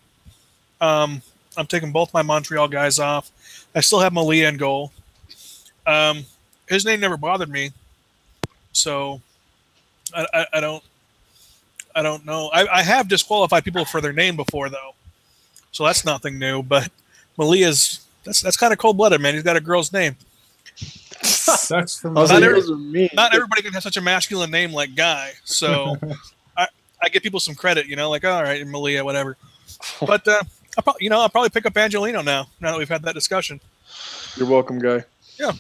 Um, 0.80 1.22
I'm 1.58 1.66
taking 1.66 1.92
both 1.92 2.14
my 2.14 2.22
Montreal 2.22 2.68
guys 2.68 3.00
off. 3.00 3.32
I 3.74 3.82
still 3.82 4.00
have 4.00 4.14
Melia 4.14 4.48
in 4.48 4.58
goal. 4.58 4.92
Um, 5.88 6.24
his 6.68 6.86
name 6.86 7.00
never 7.00 7.18
bothered 7.18 7.50
me, 7.50 7.72
so 8.74 9.22
I, 10.14 10.28
I, 10.34 10.46
I 10.54 10.60
don't 10.60 10.84
I 11.96 12.02
don't 12.02 12.26
know. 12.26 12.50
I, 12.54 12.68
I 12.68 12.82
have 12.84 13.08
disqualified 13.08 13.64
people 13.64 13.86
for 13.86 14.02
their 14.02 14.14
name 14.14 14.36
before 14.36 14.70
though, 14.70 14.92
so 15.72 15.86
that's 15.86 16.06
nothing 16.06 16.40
new. 16.40 16.64
But 16.64 16.90
Melia's 17.38 18.06
that's 18.24 18.42
that's 18.42 18.58
kind 18.58 18.72
of 18.74 18.80
cold 18.80 18.98
blooded, 18.98 19.22
man. 19.22 19.34
He's 19.34 19.44
got 19.44 19.58
a 19.58 19.62
girl's 19.62 19.92
name. 19.92 20.16
Sucks 21.24 22.00
for 22.00 22.10
I 22.10 22.14
Not 22.14 22.44
every- 22.44 22.62
those 22.62 22.72
are 22.72 22.76
mean. 22.78 23.10
Not 23.14 23.34
everybody 23.34 23.62
can 23.62 23.74
have 23.74 23.84
such 23.84 23.98
a 23.98 24.02
masculine 24.02 24.52
name 24.52 24.72
like 24.74 24.96
Guy, 24.96 25.32
so 25.44 25.96
I, 26.58 26.68
I 27.02 27.10
give 27.10 27.24
people 27.24 27.40
some 27.40 27.56
credit. 27.56 27.88
You 27.88 27.96
know, 27.96 28.10
like 28.10 28.26
all 28.26 28.42
right, 28.44 28.66
Melia, 28.66 29.04
whatever. 29.04 29.38
But 30.06 30.28
uh, 30.28 30.44
I 30.78 30.82
probably, 30.82 31.04
you 31.06 31.10
know, 31.10 31.20
I'll 31.22 31.30
probably 31.30 31.50
pick 31.50 31.66
up 31.66 31.76
Angelino 31.76 32.22
now. 32.22 32.48
Now 32.60 32.72
that 32.72 32.78
we've 32.78 32.90
had 32.90 33.02
that 33.04 33.16
discussion. 33.16 33.60
You're 34.36 34.48
welcome, 34.48 34.78
guy. 34.80 35.06
Yeah. 35.40 35.54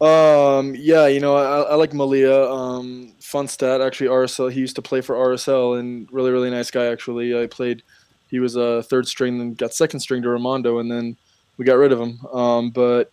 Um. 0.00 0.74
Yeah. 0.76 1.06
You 1.06 1.20
know, 1.20 1.36
I, 1.36 1.72
I 1.72 1.74
like 1.74 1.92
Melia. 1.92 2.44
Um. 2.44 3.14
Fun 3.20 3.46
stat. 3.48 3.80
Actually, 3.80 4.08
RSL. 4.08 4.50
He 4.50 4.60
used 4.60 4.76
to 4.76 4.82
play 4.82 5.00
for 5.00 5.14
RSL, 5.14 5.78
and 5.78 6.08
really, 6.10 6.30
really 6.30 6.50
nice 6.50 6.70
guy. 6.70 6.86
Actually, 6.86 7.40
I 7.40 7.46
played. 7.46 7.82
He 8.28 8.38
was 8.38 8.56
a 8.56 8.62
uh, 8.62 8.82
third 8.82 9.08
string, 9.08 9.38
then 9.38 9.54
got 9.54 9.74
second 9.74 10.00
string 10.00 10.22
to 10.22 10.28
Rimando, 10.28 10.80
and 10.80 10.90
then 10.90 11.16
we 11.56 11.64
got 11.64 11.74
rid 11.78 11.92
of 11.92 12.00
him. 12.00 12.18
Um. 12.32 12.70
But, 12.70 13.10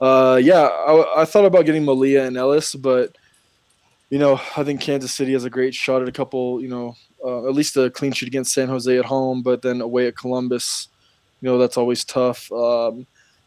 uh, 0.00 0.40
yeah, 0.42 0.62
I, 0.62 1.22
I 1.22 1.24
thought 1.24 1.44
about 1.44 1.66
getting 1.66 1.84
Melia 1.84 2.24
and 2.24 2.36
Ellis, 2.36 2.74
but, 2.74 3.16
you 4.10 4.18
know, 4.18 4.40
I 4.56 4.64
think 4.64 4.80
Kansas 4.80 5.14
City 5.14 5.32
has 5.32 5.44
a 5.44 5.50
great 5.50 5.74
shot 5.74 6.02
at 6.02 6.08
a 6.08 6.12
couple. 6.12 6.60
You 6.60 6.68
know, 6.68 6.96
uh, 7.24 7.48
at 7.48 7.54
least 7.54 7.76
a 7.76 7.90
clean 7.90 8.12
sheet 8.12 8.28
against 8.28 8.52
San 8.52 8.68
Jose 8.68 8.96
at 8.96 9.04
home, 9.04 9.42
but 9.42 9.62
then 9.62 9.80
away 9.80 10.06
at 10.08 10.16
Columbus, 10.16 10.88
you 11.40 11.48
know, 11.48 11.58
that's 11.58 11.76
always 11.76 12.04
tough. 12.04 12.50
Um, 12.52 13.06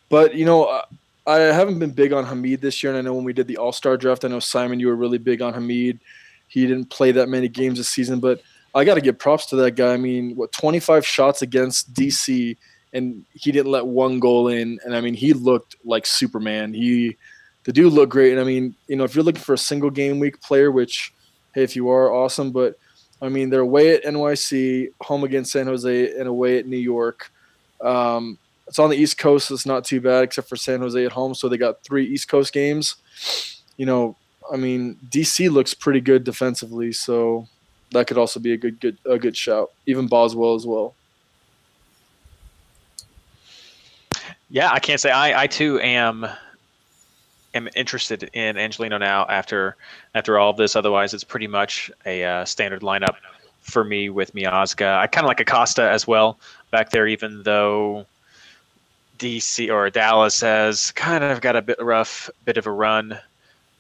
but 0.10 0.36
you 0.36 0.45
know, 0.45 0.82
I- 1.29 1.53
haven't 1.53 1.79
been 1.79 1.91
big 1.91 2.13
on 2.13 2.25
Hamid 2.25 2.61
this 2.61 2.81
year, 2.81 2.91
and 2.91 2.97
I 2.97 3.01
know 3.01 3.13
when 3.13 3.23
we 3.23 3.33
did 3.33 3.47
the 3.47 3.57
All 3.57 3.71
Star 3.71 3.97
draft, 3.97 4.25
I 4.25 4.27
know 4.27 4.39
Simon, 4.39 4.79
you 4.79 4.87
were 4.87 4.95
really 4.95 5.17
big 5.17 5.41
on 5.41 5.53
Hamid. 5.53 5.99
He 6.47 6.65
didn't 6.65 6.89
play 6.89 7.11
that 7.11 7.29
many 7.29 7.47
games 7.47 7.77
this 7.77 7.89
season, 7.89 8.19
but 8.19 8.41
I 8.73 8.83
got 8.83 8.95
to 8.95 9.01
give 9.01 9.17
props 9.19 9.45
to 9.47 9.55
that 9.57 9.75
guy. 9.75 9.93
I 9.93 9.97
mean, 9.97 10.35
what 10.35 10.51
25 10.51 11.05
shots 11.05 11.41
against 11.41 11.93
DC, 11.93 12.57
and 12.93 13.25
he 13.33 13.51
didn't 13.51 13.71
let 13.71 13.85
one 13.85 14.19
goal 14.19 14.47
in, 14.47 14.79
and 14.83 14.95
I 14.95 15.01
mean, 15.01 15.13
he 15.13 15.33
looked 15.33 15.75
like 15.85 16.05
Superman. 16.05 16.73
He, 16.73 17.15
the 17.63 17.73
dude 17.73 17.93
looked 17.93 18.11
great, 18.11 18.31
and 18.31 18.41
I 18.41 18.43
mean, 18.43 18.75
you 18.87 18.95
know, 18.95 19.03
if 19.03 19.13
you're 19.13 19.23
looking 19.23 19.41
for 19.41 19.53
a 19.53 19.57
single 19.57 19.89
game 19.91 20.19
week 20.19 20.41
player, 20.41 20.71
which, 20.71 21.13
hey, 21.53 21.63
if 21.63 21.75
you 21.75 21.89
are, 21.89 22.11
awesome, 22.11 22.51
but 22.51 22.77
I 23.21 23.29
mean, 23.29 23.49
they're 23.49 23.59
away 23.59 23.93
at 23.95 24.03
NYC, 24.03 24.93
home 25.01 25.23
against 25.23 25.51
San 25.51 25.67
Jose, 25.67 26.17
and 26.17 26.27
away 26.27 26.57
at 26.57 26.67
New 26.67 26.77
York. 26.77 27.31
Um, 27.81 28.37
it's 28.69 28.77
on 28.77 28.91
the 28.91 28.95
East 28.95 29.17
Coast, 29.17 29.47
so 29.47 29.55
it's 29.55 29.65
not 29.65 29.84
too 29.84 29.99
bad, 29.99 30.23
except 30.23 30.47
for 30.47 30.55
San 30.55 30.82
Jose 30.82 31.03
at 31.03 31.12
home. 31.12 31.34
So 31.34 31.49
they 31.49 31.58
got 31.58 31.84
three 31.84 32.05
East 32.05 32.29
Coast 32.29 32.53
games. 32.53 32.97
You 33.77 33.88
know, 33.88 34.15
I 34.53 34.58
mean, 34.58 34.97
DC 35.10 35.49
looks 35.49 35.73
pretty 35.73 36.01
good 36.01 36.23
defensively, 36.23 36.91
so 36.91 37.47
that 37.91 38.05
could 38.05 38.19
also 38.19 38.39
be 38.39 38.53
a 38.53 38.58
good, 38.58 38.79
good, 38.79 38.97
a 39.05 39.17
good 39.17 39.36
shout. 39.36 39.71
Even 39.88 40.08
Boswell 40.08 40.53
as 40.53 40.67
well. 40.67 40.93
Yeah, 44.51 44.69
I 44.71 44.79
can't 44.79 45.01
say 45.01 45.10
I, 45.10 45.43
I 45.43 45.47
too 45.47 45.79
am 45.79 46.27
am 47.55 47.69
interested 47.75 48.29
in 48.34 48.55
Angelino 48.55 48.99
now 48.99 49.25
after 49.27 49.77
after 50.13 50.38
all 50.38 50.51
of 50.51 50.58
this. 50.58 50.75
Otherwise, 50.75 51.15
it's 51.15 51.23
pretty 51.23 51.47
much 51.47 51.89
a 52.05 52.23
uh, 52.23 52.45
standard 52.45 52.82
lineup 52.82 53.15
for 53.62 53.84
me 53.84 54.10
with 54.10 54.34
Miazga. 54.36 54.97
I 54.97 55.08
kind 55.08 55.25
of 55.25 55.27
like 55.27 55.39
Acosta 55.39 55.89
as 55.89 56.05
well 56.05 56.39
back 56.71 56.91
there, 56.91 57.08
even 57.08 57.41
though 57.43 58.05
DC 59.19 59.71
or 59.71 59.89
Dallas 59.89 60.41
has 60.41 60.91
kind 60.91 61.23
of 61.23 61.41
got 61.41 61.55
a 61.55 61.62
bit 61.62 61.82
rough, 61.82 62.29
bit 62.45 62.58
of 62.58 62.65
a 62.65 62.71
run 62.71 63.19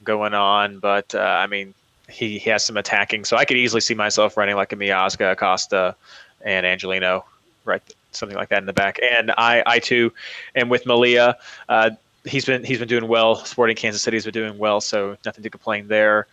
going 0.03 0.33
on. 0.33 0.79
But 0.79 1.15
uh, 1.15 1.19
I 1.19 1.47
mean, 1.47 1.73
he, 2.09 2.37
he 2.37 2.49
has 2.49 2.63
some 2.63 2.77
attacking, 2.77 3.25
so 3.25 3.37
I 3.37 3.45
could 3.45 3.57
easily 3.57 3.81
see 3.81 3.95
myself 3.95 4.37
running 4.37 4.55
like 4.55 4.73
a 4.73 4.75
Miazga, 4.75 5.31
Acosta, 5.31 5.95
and 6.41 6.65
Angelino, 6.65 7.25
right, 7.65 7.81
something 8.11 8.37
like 8.37 8.49
that 8.49 8.59
in 8.59 8.65
the 8.65 8.73
back. 8.73 8.99
And 9.01 9.31
I 9.37 9.63
I 9.65 9.79
too 9.79 10.11
am 10.55 10.69
with 10.69 10.85
Melia. 10.85 11.37
Uh, 11.67 11.91
he's 12.25 12.45
been 12.45 12.63
he's 12.63 12.79
been 12.79 12.87
doing 12.87 13.07
well. 13.07 13.35
Sporting 13.45 13.75
Kansas 13.75 14.01
City's 14.01 14.25
been 14.25 14.33
doing 14.33 14.57
well, 14.57 14.81
so 14.81 15.17
nothing 15.25 15.43
to 15.43 15.49
complain 15.49 15.87
there. 15.87 16.27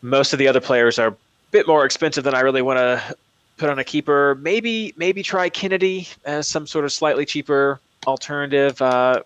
Most 0.00 0.32
of 0.32 0.38
the 0.38 0.48
other 0.48 0.60
players 0.60 0.98
are 0.98 1.08
a 1.08 1.16
bit 1.50 1.68
more 1.68 1.84
expensive 1.84 2.24
than 2.24 2.34
I 2.34 2.40
really 2.40 2.62
want 2.62 2.78
to 2.78 3.16
put 3.62 3.70
on 3.70 3.78
a 3.78 3.84
keeper. 3.84 4.36
Maybe 4.40 4.92
maybe 4.96 5.22
try 5.22 5.48
Kennedy 5.48 6.08
as 6.24 6.48
some 6.48 6.66
sort 6.66 6.84
of 6.84 6.92
slightly 6.92 7.24
cheaper 7.24 7.78
alternative. 8.08 8.82
Uh, 8.82 9.22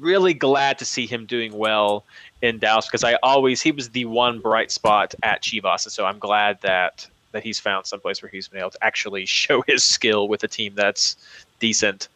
really 0.00 0.32
glad 0.32 0.78
to 0.78 0.86
see 0.86 1.04
him 1.04 1.26
doing 1.26 1.52
well 1.52 2.02
in 2.40 2.58
Dallas 2.58 2.86
because 2.86 3.04
I 3.04 3.18
always 3.22 3.60
he 3.60 3.70
was 3.70 3.90
the 3.90 4.06
one 4.06 4.40
bright 4.40 4.70
spot 4.70 5.14
at 5.22 5.42
Chivas, 5.42 5.84
and 5.84 5.92
so 5.92 6.06
I'm 6.06 6.18
glad 6.18 6.62
that 6.62 7.06
that 7.32 7.42
he's 7.42 7.60
found 7.60 7.84
someplace 7.84 8.22
where 8.22 8.30
he's 8.30 8.48
been 8.48 8.60
able 8.60 8.70
to 8.70 8.82
actually 8.82 9.26
show 9.42 9.62
his 9.66 9.84
skill 9.84 10.28
with 10.28 10.42
a 10.44 10.48
team 10.48 10.72
that's 10.74 11.14
decent 11.60 12.08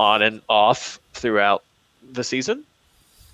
on 0.00 0.20
and 0.20 0.42
off 0.48 0.98
throughout 1.12 1.62
the 2.12 2.24
season. 2.24 2.64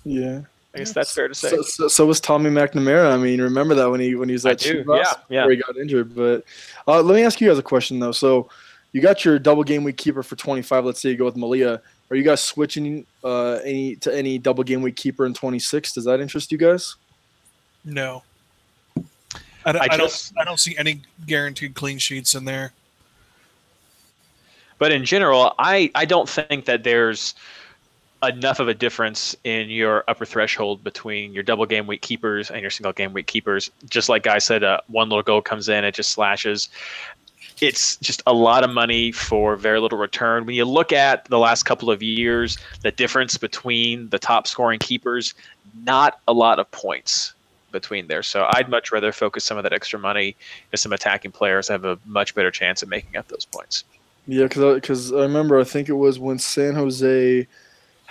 Yeah. 0.05 0.41
I 0.73 0.77
guess 0.77 0.93
that's 0.93 1.13
fair 1.13 1.27
to 1.27 1.35
say. 1.35 1.49
So, 1.49 1.61
so, 1.63 1.87
so, 1.89 2.05
was 2.05 2.21
Tommy 2.21 2.49
McNamara. 2.49 3.11
I 3.11 3.17
mean, 3.17 3.41
remember 3.41 3.75
that 3.75 3.89
when 3.89 3.99
he 3.99 4.15
when 4.15 4.29
he 4.29 4.33
was 4.33 4.45
at 4.45 4.57
Chivas 4.57 4.85
yeah, 4.87 5.13
yeah. 5.29 5.41
before 5.41 5.51
he 5.51 5.57
got 5.57 5.77
injured. 5.77 6.15
But 6.15 6.45
uh, 6.87 7.01
let 7.01 7.15
me 7.15 7.23
ask 7.23 7.41
you 7.41 7.49
guys 7.49 7.57
a 7.57 7.63
question 7.63 7.99
though. 7.99 8.13
So 8.13 8.49
you 8.93 9.01
got 9.01 9.25
your 9.25 9.37
double 9.37 9.63
game 9.63 9.83
week 9.83 9.97
keeper 9.97 10.23
for 10.23 10.35
25. 10.35 10.85
Let's 10.85 11.01
say 11.01 11.09
you 11.09 11.17
go 11.17 11.25
with 11.25 11.35
Melia. 11.35 11.81
Are 12.09 12.15
you 12.15 12.23
guys 12.23 12.41
switching 12.41 13.05
uh, 13.23 13.53
any 13.63 13.95
to 13.97 14.15
any 14.15 14.37
double 14.37 14.63
game 14.63 14.81
week 14.81 14.95
keeper 14.95 15.25
in 15.25 15.33
26? 15.33 15.93
Does 15.93 16.05
that 16.05 16.21
interest 16.21 16.51
you 16.51 16.57
guys? 16.57 16.95
No. 17.83 18.23
I, 19.63 19.71
don't, 19.73 19.81
I, 19.81 19.97
just, 19.97 20.33
I 20.33 20.37
don't. 20.37 20.41
I 20.41 20.45
don't 20.45 20.59
see 20.59 20.77
any 20.77 21.01
guaranteed 21.27 21.75
clean 21.75 21.97
sheets 21.97 22.33
in 22.33 22.45
there. 22.45 22.71
But 24.79 24.91
in 24.91 25.05
general, 25.05 25.53
I 25.59 25.91
I 25.93 26.05
don't 26.05 26.27
think 26.27 26.65
that 26.65 26.83
there's 26.83 27.35
enough 28.23 28.59
of 28.59 28.67
a 28.67 28.73
difference 28.73 29.35
in 29.43 29.69
your 29.69 30.03
upper 30.07 30.25
threshold 30.25 30.83
between 30.83 31.33
your 31.33 31.43
double 31.43 31.65
game 31.65 31.87
week 31.87 32.01
keepers 32.01 32.51
and 32.51 32.61
your 32.61 32.69
single 32.69 32.93
game 32.93 33.13
week 33.13 33.27
keepers. 33.27 33.71
Just 33.89 34.09
like 34.09 34.23
Guy 34.23 34.37
said, 34.37 34.63
uh, 34.63 34.81
one 34.87 35.09
little 35.09 35.23
goal 35.23 35.41
comes 35.41 35.69
in, 35.69 35.83
it 35.83 35.95
just 35.95 36.11
slashes. 36.11 36.69
It's 37.59 37.97
just 37.97 38.23
a 38.25 38.33
lot 38.33 38.63
of 38.63 38.71
money 38.71 39.11
for 39.11 39.55
very 39.55 39.79
little 39.79 39.97
return. 39.97 40.45
When 40.45 40.55
you 40.55 40.65
look 40.65 40.91
at 40.91 41.25
the 41.25 41.37
last 41.37 41.63
couple 41.63 41.91
of 41.91 42.01
years, 42.01 42.57
the 42.81 42.91
difference 42.91 43.37
between 43.37 44.09
the 44.09 44.19
top 44.19 44.47
scoring 44.47 44.79
keepers, 44.79 45.33
not 45.83 46.19
a 46.27 46.33
lot 46.33 46.59
of 46.59 46.69
points 46.71 47.33
between 47.71 48.07
there. 48.07 48.23
So 48.23 48.47
I'd 48.53 48.69
much 48.69 48.91
rather 48.91 49.11
focus 49.11 49.43
some 49.43 49.57
of 49.57 49.63
that 49.63 49.73
extra 49.73 49.99
money 49.99 50.35
if 50.71 50.79
some 50.79 50.91
attacking 50.91 51.31
players 51.31 51.67
have 51.67 51.85
a 51.85 51.97
much 52.05 52.35
better 52.35 52.51
chance 52.51 52.81
of 52.81 52.89
making 52.89 53.15
up 53.15 53.27
those 53.27 53.45
points. 53.45 53.83
Yeah, 54.27 54.43
because 54.43 55.11
I 55.11 55.21
remember 55.21 55.59
I 55.59 55.63
think 55.63 55.89
it 55.89 55.93
was 55.93 56.19
when 56.19 56.37
San 56.39 56.75
Jose 56.75 57.47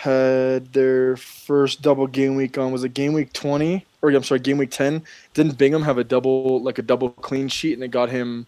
had 0.01 0.73
their 0.73 1.15
first 1.19 1.83
double 1.83 2.07
game 2.07 2.35
week 2.35 2.57
on 2.57 2.73
was 2.73 2.83
it 2.85 2.95
game 2.95 3.13
week 3.13 3.31
20 3.35 3.85
or 4.01 4.09
I'm 4.09 4.23
sorry 4.23 4.41
game 4.41 4.57
week 4.57 4.71
10 4.71 5.03
didn't 5.35 5.59
Bingham 5.59 5.83
have 5.83 5.99
a 5.99 6.05
double 6.05 6.63
like 6.63 6.79
a 6.79 6.83
double 6.83 7.11
clean 7.11 7.49
sheet 7.49 7.75
and 7.75 7.85
it 7.85 7.91
got 7.91 8.09
him 8.09 8.47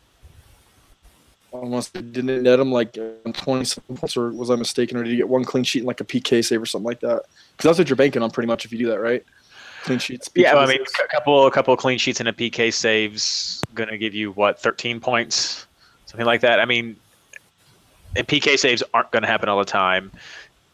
almost 1.51 1.93
didn't 1.93 2.43
net 2.43 2.59
him 2.59 2.73
like 2.73 2.97
um, 2.97 3.35
20 3.35 3.81
points? 3.95 4.17
Or 4.17 4.33
was 4.33 4.51
I 4.51 4.57
mistaken? 4.57 4.97
Or 4.97 5.05
did 5.05 5.11
he 5.11 5.17
get 5.17 5.29
one 5.29 5.45
clean 5.45 5.63
sheet 5.63 5.81
and 5.81 5.87
like 5.87 6.01
a 6.01 6.05
PK 6.05 6.43
save 6.43 6.63
or 6.63 6.65
something 6.65 6.87
like 6.87 7.01
that? 7.01 7.25
Because 7.53 7.69
that's 7.69 7.79
what 7.79 7.91
you're 7.91 7.97
banking 7.97 8.23
on 8.23 8.31
pretty 8.31 8.47
much 8.47 8.65
if 8.65 8.73
you 8.73 8.79
do 8.79 8.87
that 8.87 9.01
right? 9.01 9.23
Clean 9.83 9.99
sheets 9.99 10.31
yeah 10.35 10.55
I 10.55 10.65
mean 10.65 10.81
a 10.81 11.09
couple 11.09 11.47
a 11.47 11.51
couple 11.51 11.75
of 11.75 11.81
clean 11.81 11.99
sheets 11.99 12.19
and 12.19 12.31
a 12.31 12.33
PK 12.33 12.73
saves 12.73 13.61
gonna 13.75 13.99
give 13.99 14.15
you 14.15 14.33
what 14.33 14.59
13 14.59 15.01
points? 15.01 15.67
Something 16.07 16.25
like 16.25 16.41
that. 16.41 16.61
I 16.61 16.65
mean 16.65 16.97
and 18.17 18.27
PK 18.27 18.59
saves 18.59 18.83
aren't 18.95 19.11
going 19.11 19.23
to 19.23 19.29
happen 19.29 19.49
all 19.49 19.59
the 19.59 19.65
time 19.65 20.11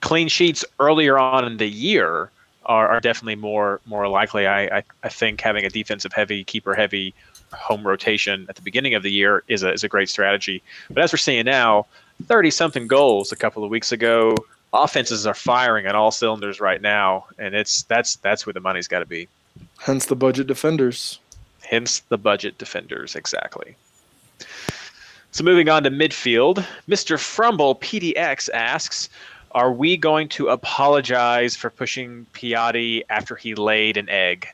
clean 0.01 0.29
sheets 0.29 0.65
earlier 0.81 1.19
on 1.19 1.45
in 1.45 1.57
the 1.57 1.69
year 1.69 2.31
are, 2.67 2.89
are 2.89 3.01
definitely 3.01 3.37
more 3.37 3.81
more 3.87 4.09
likely. 4.09 4.47
I, 4.47 4.79
I, 4.79 4.83
I 5.03 5.09
think 5.09 5.41
having 5.41 5.65
a 5.65 5.71
defensive 5.71 6.13
heavy, 6.13 6.45
keeper 6.45 6.75
heavy 6.75 7.15
home 7.53 7.87
rotation 7.87 8.47
at 8.49 8.57
the 8.57 8.63
beginning 8.63 8.95
of 8.95 9.03
the 9.03 9.11
year 9.11 9.43
is 9.49 9.63
a, 9.63 9.73
is 9.73 9.83
a 9.83 9.89
great 9.89 10.09
strategy. 10.09 10.63
But 10.91 11.03
as 11.03 11.13
we're 11.13 11.19
seeing 11.19 11.47
now, 11.47 11.87
30 12.27 12.51
something 12.51 12.87
goals 12.87 13.33
a 13.33 13.37
couple 13.37 13.65
of 13.65 13.71
weeks 13.71 13.93
ago. 13.93 14.35
Offenses 14.73 15.27
are 15.27 15.35
firing 15.35 15.87
on 15.87 15.95
all 15.95 16.11
cylinders 16.11 16.61
right 16.61 16.83
now, 16.83 17.25
and 17.39 17.55
it's 17.55 17.85
that's 17.85 18.17
that's 18.17 18.45
where 18.45 18.53
the 18.53 18.61
money's 18.61 18.87
got 18.87 18.99
to 18.99 19.07
be. 19.07 19.29
Hence 19.79 20.07
the 20.07 20.17
budget 20.17 20.47
defenders. 20.47 21.19
Hence 21.63 22.01
the 22.01 22.19
budget 22.19 22.59
defenders, 22.59 23.17
exactly. 23.17 23.77
So 25.31 25.45
moving 25.45 25.69
on 25.69 25.85
to 25.85 25.91
midfield, 25.91 26.65
Mr. 26.89 27.19
Frumble 27.19 27.77
PDX 27.77 28.49
asks, 28.53 29.09
are 29.53 29.73
we 29.73 29.97
going 29.97 30.29
to 30.31 30.49
apologize 30.49 31.57
for 31.57 31.71
pushing 31.71 32.27
Piatti 32.35 33.03
after 33.09 33.37
he 33.37 33.55
laid 33.55 33.97
an 33.97 34.09
egg? 34.09 34.49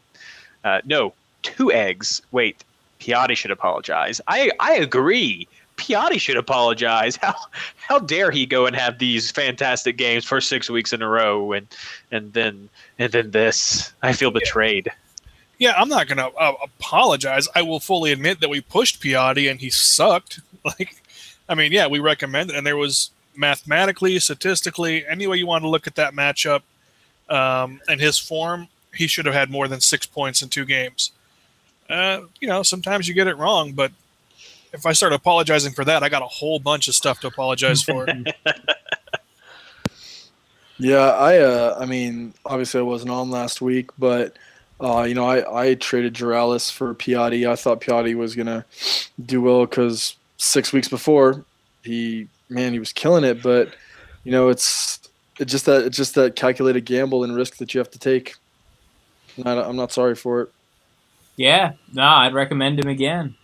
Uh, 0.64 0.80
no, 0.85 1.12
two 1.42 1.72
eggs. 1.72 2.22
Wait, 2.33 2.64
Piatti 3.00 3.37
should 3.37 3.50
apologize. 3.50 4.20
I 4.26 4.50
I 4.61 4.74
agree. 4.74 5.46
Piatti 5.76 6.20
should 6.20 6.37
apologize. 6.37 7.16
How 7.22 7.35
how 7.76 7.98
dare 7.98 8.30
he 8.30 8.46
go 8.46 8.66
and 8.66 8.74
have 8.76 8.98
these 8.98 9.30
fantastic 9.30 9.96
games 9.96 10.24
for 10.24 10.40
six 10.40 10.70
weeks 10.70 10.92
in 10.92 11.02
a 11.02 11.09
row 11.09 11.52
and 11.52 11.66
and 12.11 12.33
then 12.33 12.68
and 12.98 13.12
then 13.12 13.30
this? 13.30 13.92
I 14.02 14.12
feel 14.12 14.30
betrayed. 14.30 14.90
Yeah, 15.59 15.74
I'm 15.76 15.88
not 15.88 16.09
going 16.09 16.18
to 16.18 16.37
uh, 16.37 16.54
apologize. 16.62 17.48
I 17.54 17.62
will 17.62 17.78
fully 17.78 18.11
admit 18.11 18.40
that 18.40 18.50
we 18.50 18.61
pushed 18.61 19.00
Piatti 19.00 19.50
and 19.50 19.61
he 19.61 19.70
sucked. 19.70 20.40
Like, 20.78 20.96
I 21.46 21.54
mean, 21.54 21.72
yeah, 21.72 21.88
we 21.88 21.98
recommended, 21.98 22.57
and 22.57 22.66
there 22.66 22.78
was 22.78 23.11
mathematically, 23.37 24.18
statistically, 24.18 25.07
any 25.07 25.27
way 25.27 25.37
you 25.37 25.47
want 25.47 25.62
to 25.62 25.68
look 25.68 25.87
at 25.87 25.94
that 25.97 26.14
matchup, 26.14 26.62
um, 27.29 27.81
and 27.88 28.01
his 28.01 28.18
form, 28.18 28.68
he 28.94 29.07
should 29.07 29.27
have 29.27 29.35
had 29.35 29.51
more 29.51 29.68
than 29.68 29.81
six 29.81 30.07
points 30.07 30.42
in 30.42 30.49
two 30.49 30.64
games. 30.64 31.12
Uh, 31.88 32.20
you 32.40 32.49
know, 32.49 32.62
sometimes 32.62 33.09
you 33.09 33.14
get 33.14 33.27
it 33.27 33.37
wrong, 33.37 33.73
but 33.73 33.92
if 34.73 34.87
I 34.87 34.92
start 34.92 35.12
apologizing 35.12 35.73
for 35.73 35.85
that, 35.85 36.03
I 36.03 36.09
got 36.09 36.23
a 36.23 36.27
whole 36.27 36.59
bunch 36.59 36.88
of 36.88 36.94
stuff 36.94 37.20
to 37.20 37.29
apologize 37.29 37.83
for. 37.83 38.07
yeah, 40.79 41.11
I, 41.11 41.38
uh, 41.38 41.77
I 41.79 41.87
mean, 41.87 42.35
obviously 42.44 42.81
I 42.81 42.85
wasn't 42.85 43.11
on 43.11 43.31
last 43.31 43.61
week, 43.61 43.90
but. 43.99 44.37
Uh, 44.81 45.05
you 45.05 45.14
know, 45.14 45.25
I, 45.25 45.68
I 45.68 45.75
traded 45.75 46.14
Juralis 46.14 46.70
for 46.70 46.97
Piatti. 46.97 47.49
I 47.49 47.55
thought 47.55 47.81
Piatti 47.81 48.16
was 48.16 48.35
going 48.35 48.49
to 48.49 48.64
do 49.25 49.40
well 49.40 49.66
because 49.66 50.16
six 50.37 50.73
weeks 50.73 50.88
before 50.88 51.44
he 51.85 52.29
man, 52.48 52.72
he 52.72 52.78
was 52.78 52.92
killing 52.92 53.24
it. 53.24 53.42
But 53.42 53.74
you 54.24 54.33
know, 54.33 54.48
it's 54.48 55.00
it's 55.38 55.50
just 55.50 55.66
that 55.66 55.85
it's 55.85 55.96
just 55.96 56.14
that 56.14 56.37
calculated 56.37 56.85
gamble 56.85 57.24
and 57.24 57.35
risk 57.35 57.57
that 57.57 57.74
you 57.74 57.78
have 57.78 57.90
to 57.90 57.98
take. 57.98 58.37
Not, 59.37 59.59
I'm 59.59 59.76
not 59.76 59.92
sorry 59.92 60.14
for 60.14 60.42
it. 60.42 60.52
Yeah, 61.37 61.72
no, 61.92 62.04
I'd 62.04 62.35
recommend 62.35 62.78
him 62.78 62.88
again. 62.88 63.35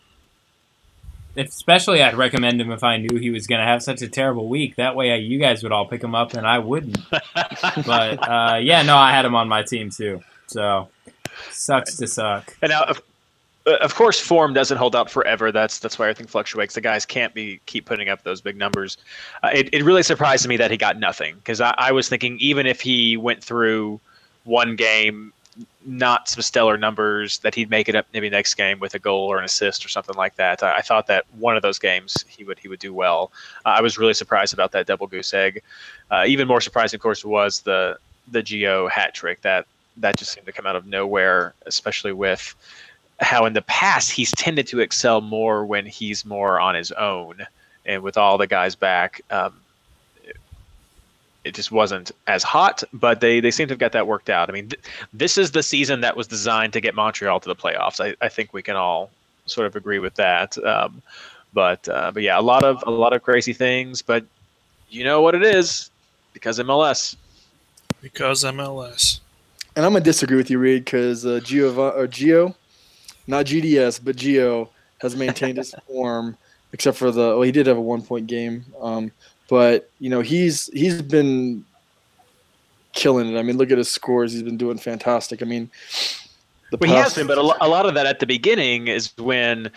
Especially, 1.36 2.02
I'd 2.02 2.14
recommend 2.14 2.60
him 2.60 2.70
if 2.70 2.84
I 2.84 2.96
knew 2.96 3.18
he 3.18 3.30
was 3.30 3.46
going 3.46 3.60
to 3.60 3.66
have 3.66 3.82
such 3.82 4.02
a 4.02 4.08
terrible 4.08 4.48
week. 4.48 4.76
That 4.76 4.94
way, 4.94 5.16
you 5.18 5.38
guys 5.38 5.62
would 5.62 5.72
all 5.72 5.86
pick 5.86 6.02
him 6.02 6.14
up 6.14 6.34
and 6.34 6.46
I 6.46 6.58
wouldn't. 6.58 6.98
but 7.10 8.28
uh, 8.28 8.58
yeah, 8.60 8.82
no, 8.82 8.96
I 8.96 9.10
had 9.12 9.24
him 9.24 9.34
on 9.34 9.48
my 9.48 9.62
team 9.62 9.90
too. 9.90 10.22
So 10.46 10.88
sucks 11.50 11.96
to 11.96 12.06
suck. 12.06 12.56
And 12.62 12.70
now, 12.70 12.92
of 13.66 13.94
course, 13.94 14.18
form 14.18 14.54
doesn't 14.54 14.78
hold 14.78 14.96
out 14.96 15.10
forever. 15.10 15.52
That's 15.52 15.78
that's 15.78 15.98
why 15.98 16.06
everything 16.06 16.26
fluctuates. 16.26 16.74
The 16.74 16.80
guys 16.80 17.04
can't 17.04 17.34
be 17.34 17.60
keep 17.66 17.84
putting 17.84 18.08
up 18.08 18.22
those 18.22 18.40
big 18.40 18.56
numbers. 18.56 18.96
Uh, 19.42 19.50
it 19.52 19.72
it 19.72 19.84
really 19.84 20.02
surprised 20.02 20.48
me 20.48 20.56
that 20.56 20.70
he 20.70 20.76
got 20.76 20.98
nothing 20.98 21.36
because 21.36 21.60
I, 21.60 21.74
I 21.76 21.92
was 21.92 22.08
thinking 22.08 22.38
even 22.40 22.66
if 22.66 22.80
he 22.80 23.16
went 23.16 23.44
through 23.44 24.00
one 24.44 24.76
game, 24.76 25.32
not 25.84 26.28
some 26.28 26.42
stellar 26.42 26.78
numbers, 26.78 27.38
that 27.40 27.54
he'd 27.54 27.68
make 27.68 27.88
it 27.88 27.94
up 27.94 28.06
maybe 28.14 28.30
next 28.30 28.54
game 28.54 28.78
with 28.80 28.94
a 28.94 28.98
goal 28.98 29.28
or 29.28 29.38
an 29.38 29.44
assist 29.44 29.84
or 29.84 29.88
something 29.88 30.16
like 30.16 30.36
that. 30.36 30.62
I, 30.62 30.76
I 30.78 30.80
thought 30.80 31.06
that 31.08 31.26
one 31.38 31.56
of 31.56 31.62
those 31.62 31.78
games 31.78 32.24
he 32.28 32.44
would 32.44 32.58
he 32.58 32.68
would 32.68 32.80
do 32.80 32.94
well. 32.94 33.30
Uh, 33.66 33.70
I 33.70 33.82
was 33.82 33.98
really 33.98 34.14
surprised 34.14 34.54
about 34.54 34.72
that 34.72 34.86
double 34.86 35.06
goose 35.06 35.34
egg. 35.34 35.62
Uh, 36.10 36.24
even 36.26 36.48
more 36.48 36.60
surprising, 36.60 36.96
of 36.96 37.02
course, 37.02 37.24
was 37.24 37.60
the 37.60 37.98
the 38.32 38.42
Gio 38.42 38.90
hat 38.90 39.14
trick 39.14 39.42
that 39.42 39.66
that 39.98 40.16
just 40.16 40.32
seemed 40.32 40.46
to 40.46 40.52
come 40.52 40.66
out 40.66 40.76
of 40.76 40.86
nowhere, 40.86 41.52
especially 41.66 42.12
with 42.12 42.54
how 43.20 43.44
in 43.44 43.52
the 43.52 43.62
past 43.62 44.10
he's 44.10 44.32
tended 44.32 44.66
to 44.68 44.80
excel 44.80 45.20
more 45.20 45.64
when 45.64 45.86
he's 45.86 46.24
more 46.24 46.58
on 46.60 46.74
his 46.74 46.90
own, 46.92 47.46
and 47.84 48.02
with 48.02 48.16
all 48.16 48.38
the 48.38 48.46
guys 48.46 48.74
back, 48.74 49.20
um, 49.30 49.54
it, 50.24 50.36
it, 51.44 51.54
just 51.54 51.70
wasn't 51.70 52.10
as 52.26 52.42
hot. 52.42 52.82
But 52.92 53.20
they 53.20 53.40
they 53.40 53.50
seem 53.50 53.68
to 53.68 53.72
have 53.72 53.78
got 53.78 53.92
that 53.92 54.06
worked 54.06 54.30
out. 54.30 54.48
I 54.48 54.52
mean, 54.52 54.68
th- 54.68 54.82
this 55.12 55.36
is 55.36 55.50
the 55.50 55.62
season 55.62 56.00
that 56.00 56.16
was 56.16 56.26
designed 56.26 56.72
to 56.72 56.80
get 56.80 56.94
Montreal 56.94 57.40
to 57.40 57.48
the 57.48 57.56
playoffs. 57.56 58.00
I, 58.00 58.14
I 58.24 58.28
think 58.28 58.52
we 58.52 58.62
can 58.62 58.76
all 58.76 59.10
sort 59.46 59.66
of 59.66 59.76
agree 59.76 59.98
with 59.98 60.14
that. 60.14 60.56
Um, 60.64 61.02
but 61.52 61.88
uh, 61.88 62.10
but 62.12 62.22
yeah, 62.22 62.38
a 62.38 62.42
lot 62.42 62.64
of 62.64 62.82
a 62.86 62.90
lot 62.90 63.12
of 63.12 63.22
crazy 63.22 63.52
things. 63.52 64.00
But 64.00 64.24
you 64.88 65.04
know 65.04 65.20
what 65.20 65.34
it 65.34 65.42
is 65.42 65.90
because 66.32 66.58
MLS. 66.58 67.16
Because 68.00 68.44
MLS. 68.44 69.20
And 69.76 69.84
I'm 69.84 69.92
gonna 69.92 70.04
disagree 70.04 70.38
with 70.38 70.50
you, 70.50 70.58
Reed, 70.58 70.84
because 70.84 71.26
uh, 71.26 71.40
Gio 71.42 71.76
or 71.76 72.06
Gio 72.06 72.54
not 73.30 73.46
GDS, 73.46 74.00
but 74.02 74.16
Gio 74.16 74.68
has 75.00 75.16
maintained 75.16 75.58
his 75.58 75.74
form, 75.86 76.36
except 76.72 76.96
for 76.98 77.10
the 77.10 77.28
well, 77.28 77.42
he 77.42 77.52
did 77.52 77.66
have 77.66 77.76
a 77.76 77.80
one 77.80 78.02
point 78.02 78.26
game. 78.26 78.64
Um, 78.80 79.12
but 79.48 79.90
you 79.98 80.10
know 80.10 80.20
he's 80.20 80.66
he's 80.72 81.00
been 81.02 81.64
killing 82.92 83.34
it. 83.34 83.38
I 83.38 83.42
mean, 83.42 83.56
look 83.56 83.70
at 83.70 83.78
his 83.78 83.90
scores; 83.90 84.32
he's 84.32 84.42
been 84.42 84.56
doing 84.56 84.78
fantastic. 84.78 85.42
I 85.42 85.44
mean, 85.44 85.70
The 86.70 86.76
well, 86.76 86.90
he 86.90 86.96
has 86.96 87.14
been, 87.14 87.26
but 87.26 87.38
a, 87.38 87.42
lot 87.42 87.86
of 87.86 87.94
that 87.94 88.06
at 88.06 88.20
the 88.20 88.26
beginning 88.26 88.88
is 88.88 89.12
when 89.16 89.70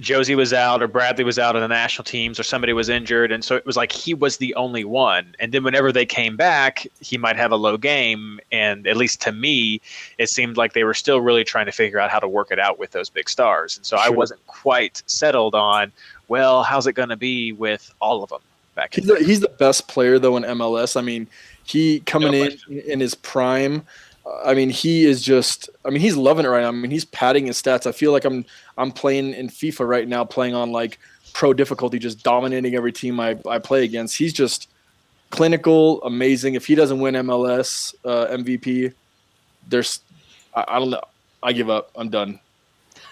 Jozy 0.00 0.36
was 0.36 0.52
out 0.52 0.80
or 0.80 0.86
Bradley 0.86 1.24
was 1.24 1.38
out 1.38 1.56
on 1.56 1.62
the 1.62 1.68
national 1.68 2.04
teams 2.04 2.38
or 2.38 2.44
somebody 2.44 2.72
was 2.72 2.88
injured, 2.88 3.32
and 3.32 3.44
so 3.44 3.56
it 3.56 3.66
was 3.66 3.76
like 3.76 3.90
he 3.90 4.14
was 4.14 4.36
the 4.36 4.54
only 4.54 4.84
one. 4.84 5.34
And 5.40 5.52
then 5.52 5.64
whenever 5.64 5.90
they 5.90 6.06
came 6.06 6.36
back, 6.36 6.86
he 7.00 7.18
might 7.18 7.36
have 7.36 7.50
a 7.50 7.56
low 7.56 7.76
game, 7.76 8.38
and 8.52 8.86
at 8.86 8.96
least 8.96 9.20
to 9.22 9.32
me, 9.32 9.80
it 10.18 10.28
seemed 10.28 10.56
like 10.56 10.72
they 10.72 10.84
were 10.84 10.94
still 10.94 11.20
really 11.20 11.42
trying 11.42 11.66
to 11.66 11.72
figure 11.72 11.98
out 11.98 12.10
how 12.10 12.20
to 12.20 12.28
work 12.28 12.52
it 12.52 12.60
out 12.60 12.78
with 12.78 12.92
those 12.92 13.10
big 13.10 13.28
stars. 13.28 13.76
And 13.76 13.84
so 13.84 13.96
sure. 13.96 14.06
I 14.06 14.08
wasn't 14.10 14.46
quite 14.46 15.02
settled 15.06 15.56
on, 15.56 15.90
well, 16.28 16.62
how's 16.62 16.86
it 16.86 16.92
going 16.92 17.08
to 17.08 17.16
be 17.16 17.52
with 17.52 17.92
all 18.00 18.22
of 18.22 18.30
them 18.30 18.40
back? 18.76 18.94
He's 18.94 19.06
the, 19.06 19.16
he's 19.16 19.40
the 19.40 19.48
best 19.48 19.88
player 19.88 20.20
though 20.20 20.36
in 20.36 20.44
MLS. 20.44 20.96
I 20.96 21.00
mean, 21.00 21.26
he 21.64 22.00
coming 22.00 22.32
no 22.32 22.48
in 22.68 22.78
in 22.80 23.00
his 23.00 23.14
prime 23.14 23.82
I 24.44 24.54
mean, 24.54 24.70
he 24.70 25.04
is 25.04 25.22
just. 25.22 25.70
I 25.84 25.90
mean, 25.90 26.00
he's 26.00 26.16
loving 26.16 26.44
it 26.44 26.48
right 26.48 26.62
now. 26.62 26.68
I 26.68 26.72
mean, 26.72 26.90
he's 26.90 27.04
padding 27.06 27.46
his 27.46 27.60
stats. 27.60 27.86
I 27.86 27.92
feel 27.92 28.12
like 28.12 28.24
I'm 28.24 28.44
I'm 28.76 28.90
playing 28.90 29.34
in 29.34 29.48
FIFA 29.48 29.88
right 29.88 30.08
now, 30.08 30.24
playing 30.24 30.54
on 30.54 30.72
like 30.72 30.98
pro 31.32 31.52
difficulty, 31.52 31.98
just 31.98 32.22
dominating 32.22 32.74
every 32.74 32.92
team 32.92 33.20
I, 33.20 33.38
I 33.48 33.58
play 33.58 33.84
against. 33.84 34.16
He's 34.16 34.32
just 34.32 34.68
clinical, 35.30 36.02
amazing. 36.02 36.54
If 36.54 36.66
he 36.66 36.74
doesn't 36.74 36.98
win 36.98 37.14
MLS 37.14 37.94
uh, 38.04 38.26
MVP, 38.36 38.92
there's 39.68 40.00
I, 40.54 40.64
I 40.68 40.78
don't 40.78 40.90
know. 40.90 41.02
I 41.42 41.52
give 41.52 41.70
up. 41.70 41.90
I'm 41.96 42.08
done. 42.08 42.40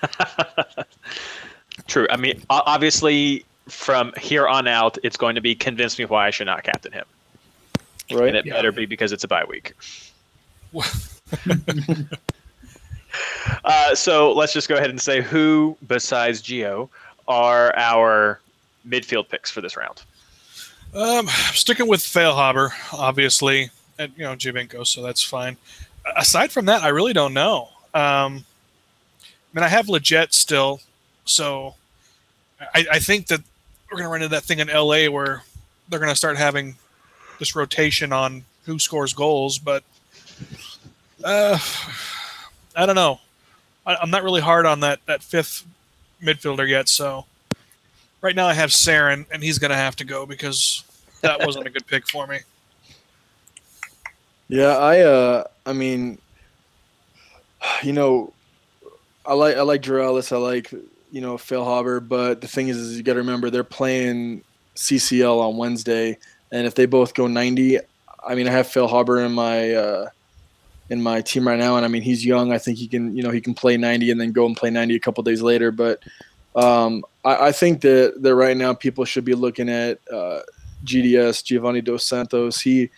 True. 1.86 2.06
I 2.10 2.16
mean, 2.16 2.42
obviously, 2.50 3.44
from 3.68 4.12
here 4.18 4.48
on 4.48 4.66
out, 4.66 4.98
it's 5.02 5.16
going 5.16 5.34
to 5.34 5.40
be 5.40 5.54
convince 5.54 5.98
me 5.98 6.04
why 6.04 6.26
I 6.26 6.30
should 6.30 6.46
not 6.46 6.64
captain 6.64 6.92
him. 6.92 7.04
Right. 8.10 8.28
And 8.28 8.36
it 8.36 8.46
yeah. 8.46 8.54
better 8.54 8.72
be 8.72 8.86
because 8.86 9.12
it's 9.12 9.24
a 9.24 9.28
bye 9.28 9.44
week. 9.44 9.74
Uh, 13.64 13.94
so 13.94 14.32
let's 14.32 14.52
just 14.52 14.68
go 14.68 14.76
ahead 14.76 14.90
and 14.90 15.00
say 15.00 15.20
who, 15.20 15.76
besides 15.86 16.42
Gio, 16.42 16.88
are 17.28 17.74
our 17.76 18.40
midfield 18.88 19.28
picks 19.28 19.50
for 19.50 19.60
this 19.60 19.76
round. 19.76 20.02
Um, 20.94 21.26
sticking 21.52 21.88
with 21.88 22.00
Feilhaber, 22.00 22.70
obviously, 22.92 23.70
and 23.98 24.12
you 24.16 24.24
know 24.24 24.34
Giovinco, 24.34 24.86
so 24.86 25.02
that's 25.02 25.22
fine. 25.22 25.56
Aside 26.16 26.52
from 26.52 26.66
that, 26.66 26.82
I 26.82 26.88
really 26.88 27.12
don't 27.12 27.34
know. 27.34 27.68
Um, 27.92 28.44
I 28.44 29.52
mean, 29.52 29.64
I 29.64 29.68
have 29.68 29.86
Lletget 29.86 30.32
still, 30.32 30.80
so 31.24 31.74
I, 32.60 32.86
I 32.92 32.98
think 32.98 33.26
that 33.28 33.40
we're 33.90 33.98
going 33.98 34.04
to 34.04 34.12
run 34.12 34.22
into 34.22 34.34
that 34.34 34.44
thing 34.44 34.58
in 34.60 34.68
LA 34.68 35.06
where 35.06 35.42
they're 35.88 35.98
going 35.98 36.10
to 36.10 36.16
start 36.16 36.36
having 36.36 36.76
this 37.38 37.54
rotation 37.54 38.12
on 38.12 38.44
who 38.64 38.78
scores 38.78 39.12
goals, 39.12 39.58
but 39.58 39.84
uh, 41.24 41.58
I 42.74 42.86
don't 42.86 42.94
know. 42.94 43.20
I, 43.86 44.02
am 44.02 44.10
not 44.10 44.24
really 44.24 44.40
hard 44.40 44.66
on 44.66 44.80
that 44.80 45.00
that 45.06 45.22
fifth 45.22 45.64
midfielder 46.22 46.68
yet. 46.68 46.88
So 46.88 47.24
right 48.20 48.34
now 48.34 48.46
I 48.46 48.54
have 48.54 48.70
Cerén, 48.70 49.26
and 49.32 49.42
he's 49.42 49.58
going 49.58 49.70
to 49.70 49.76
have 49.76 49.96
to 49.96 50.04
go 50.04 50.26
because 50.26 50.84
that 51.22 51.44
wasn't 51.44 51.66
a 51.66 51.70
good 51.70 51.86
pick 51.86 52.08
for 52.08 52.26
me. 52.26 52.40
Yeah, 54.48 54.76
I 54.76 55.00
uh, 55.00 55.44
I 55.64 55.72
mean, 55.72 56.18
you 57.82 57.92
know, 57.92 58.32
I 59.24 59.34
like 59.34 59.56
I 59.56 59.62
like 59.62 59.82
Dorrellis, 59.82 60.32
I 60.32 60.36
like 60.36 60.70
you 61.10 61.20
know 61.20 61.36
Feilhaber, 61.36 62.06
but 62.06 62.40
the 62.40 62.48
thing 62.48 62.68
is, 62.68 62.76
is 62.76 62.96
you 62.96 63.02
got 63.02 63.14
to 63.14 63.20
remember 63.20 63.50
they're 63.50 63.64
playing 63.64 64.42
CCL 64.76 65.40
on 65.40 65.56
Wednesday, 65.56 66.18
and 66.52 66.66
if 66.66 66.74
they 66.74 66.86
both 66.86 67.14
go 67.14 67.26
90, 67.26 67.78
I 68.26 68.34
mean, 68.34 68.46
I 68.46 68.52
have 68.52 68.66
Feilhaber 68.66 69.24
in 69.24 69.32
my 69.32 69.72
uh, 69.74 70.08
in 70.88 71.02
my 71.02 71.20
team 71.20 71.46
right 71.46 71.58
now, 71.58 71.76
and 71.76 71.84
I 71.84 71.88
mean 71.88 72.02
he's 72.02 72.24
young. 72.24 72.52
I 72.52 72.58
think 72.58 72.78
he 72.78 72.86
can 72.86 73.16
you 73.16 73.22
know 73.22 73.30
he 73.30 73.40
can 73.40 73.54
play 73.54 73.76
90 73.76 74.10
and 74.10 74.20
then 74.20 74.32
go 74.32 74.46
and 74.46 74.56
play 74.56 74.70
90 74.70 74.94
a 74.94 75.00
couple 75.00 75.22
days 75.22 75.42
later. 75.42 75.70
But 75.70 76.02
um, 76.54 77.04
I, 77.24 77.48
I, 77.48 77.52
think 77.52 77.82
that 77.82 78.14
that 78.22 78.34
right 78.34 78.56
now 78.56 78.72
people 78.72 79.04
should 79.04 79.24
be 79.24 79.34
looking 79.34 79.68
at 79.68 79.98
uh, 80.12 80.40
GDS 80.84 81.44
Giovanni 81.44 81.82
Dos 81.82 82.04
Santos. 82.04 82.60
He 82.60 82.90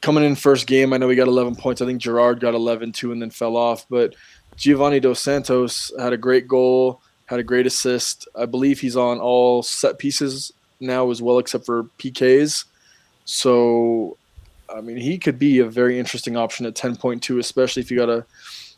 coming 0.00 0.24
in 0.24 0.34
first 0.34 0.66
game. 0.66 0.92
I 0.92 0.98
know 0.98 1.08
he 1.08 1.16
got 1.16 1.28
11 1.28 1.56
points. 1.56 1.80
I 1.80 1.86
think 1.86 2.00
Gerrard 2.00 2.40
got 2.40 2.54
11 2.54 2.92
too, 2.92 3.12
and 3.12 3.22
then 3.22 3.30
fell 3.30 3.56
off. 3.56 3.86
But 3.88 4.14
Giovanni 4.56 5.00
Dos 5.00 5.20
Santos 5.20 5.92
had 5.98 6.12
a 6.12 6.16
great 6.16 6.48
goal, 6.48 7.00
had 7.26 7.40
a 7.40 7.44
great 7.44 7.66
assist. 7.66 8.28
I 8.34 8.46
believe 8.46 8.80
he's 8.80 8.96
on 8.96 9.18
all 9.20 9.62
set 9.62 9.98
pieces 9.98 10.52
now 10.80 11.10
as 11.10 11.22
well, 11.22 11.38
except 11.38 11.64
for 11.64 11.84
PKs. 11.98 12.64
So 13.24 14.18
I 14.68 14.80
mean, 14.80 14.96
he 14.96 15.18
could 15.18 15.38
be 15.38 15.58
a 15.58 15.66
very 15.66 15.98
interesting 15.98 16.36
option 16.36 16.66
at 16.66 16.74
10.2, 16.74 17.38
especially 17.38 17.82
if 17.82 17.90
you 17.90 17.98
got 17.98 18.06
to, 18.06 18.24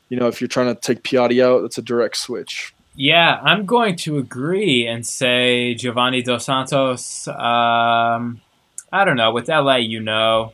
you 0.09 0.19
know, 0.19 0.27
if 0.27 0.41
you're 0.41 0.49
trying 0.49 0.75
to 0.75 0.81
take 0.81 1.03
Piatti 1.03 1.45
out, 1.45 1.63
that's 1.63 1.79
a 1.79 1.83
direct 1.83 2.17
switch. 2.17 2.75
Yeah, 2.95 3.39
I'm 3.43 3.67
going 3.67 3.97
to 3.97 4.17
agree 4.17 4.87
and 4.87 5.07
say 5.07 5.75
Giovanni 5.75 6.23
Dos 6.23 6.47
Santos. 6.47 7.29
Um, 7.29 8.41
I 8.91 9.05
don't 9.05 9.17
know. 9.17 9.33
With 9.33 9.49
LA, 9.49 9.77
you 9.77 10.01
know, 10.01 10.53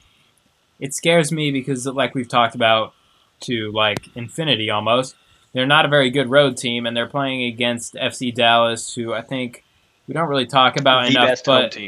it 0.81 0.93
scares 0.93 1.31
me 1.31 1.53
because, 1.53 1.87
like 1.87 2.15
we've 2.15 2.29
talked 2.29 2.57
about 2.57 2.95
to 3.43 3.71
like 3.71 4.09
infinity 4.17 4.71
almost, 4.71 5.15
they're 5.53 5.67
not 5.67 5.85
a 5.85 5.89
very 5.89 6.11
good 6.11 6.31
road 6.31 6.57
team, 6.57 6.85
and 6.85 6.97
they're 6.97 7.07
playing 7.07 7.43
against 7.45 7.95
FC 7.95 8.35
Dallas, 8.35 8.93
who 8.93 9.13
I 9.13 9.23
think 9.23 9.65
we 10.09 10.15
don't 10.15 10.29
really 10.29 10.47
talk 10.47 10.77
about 10.77 11.05
the 11.05 11.11
enough. 11.11 11.45
but 11.45 11.79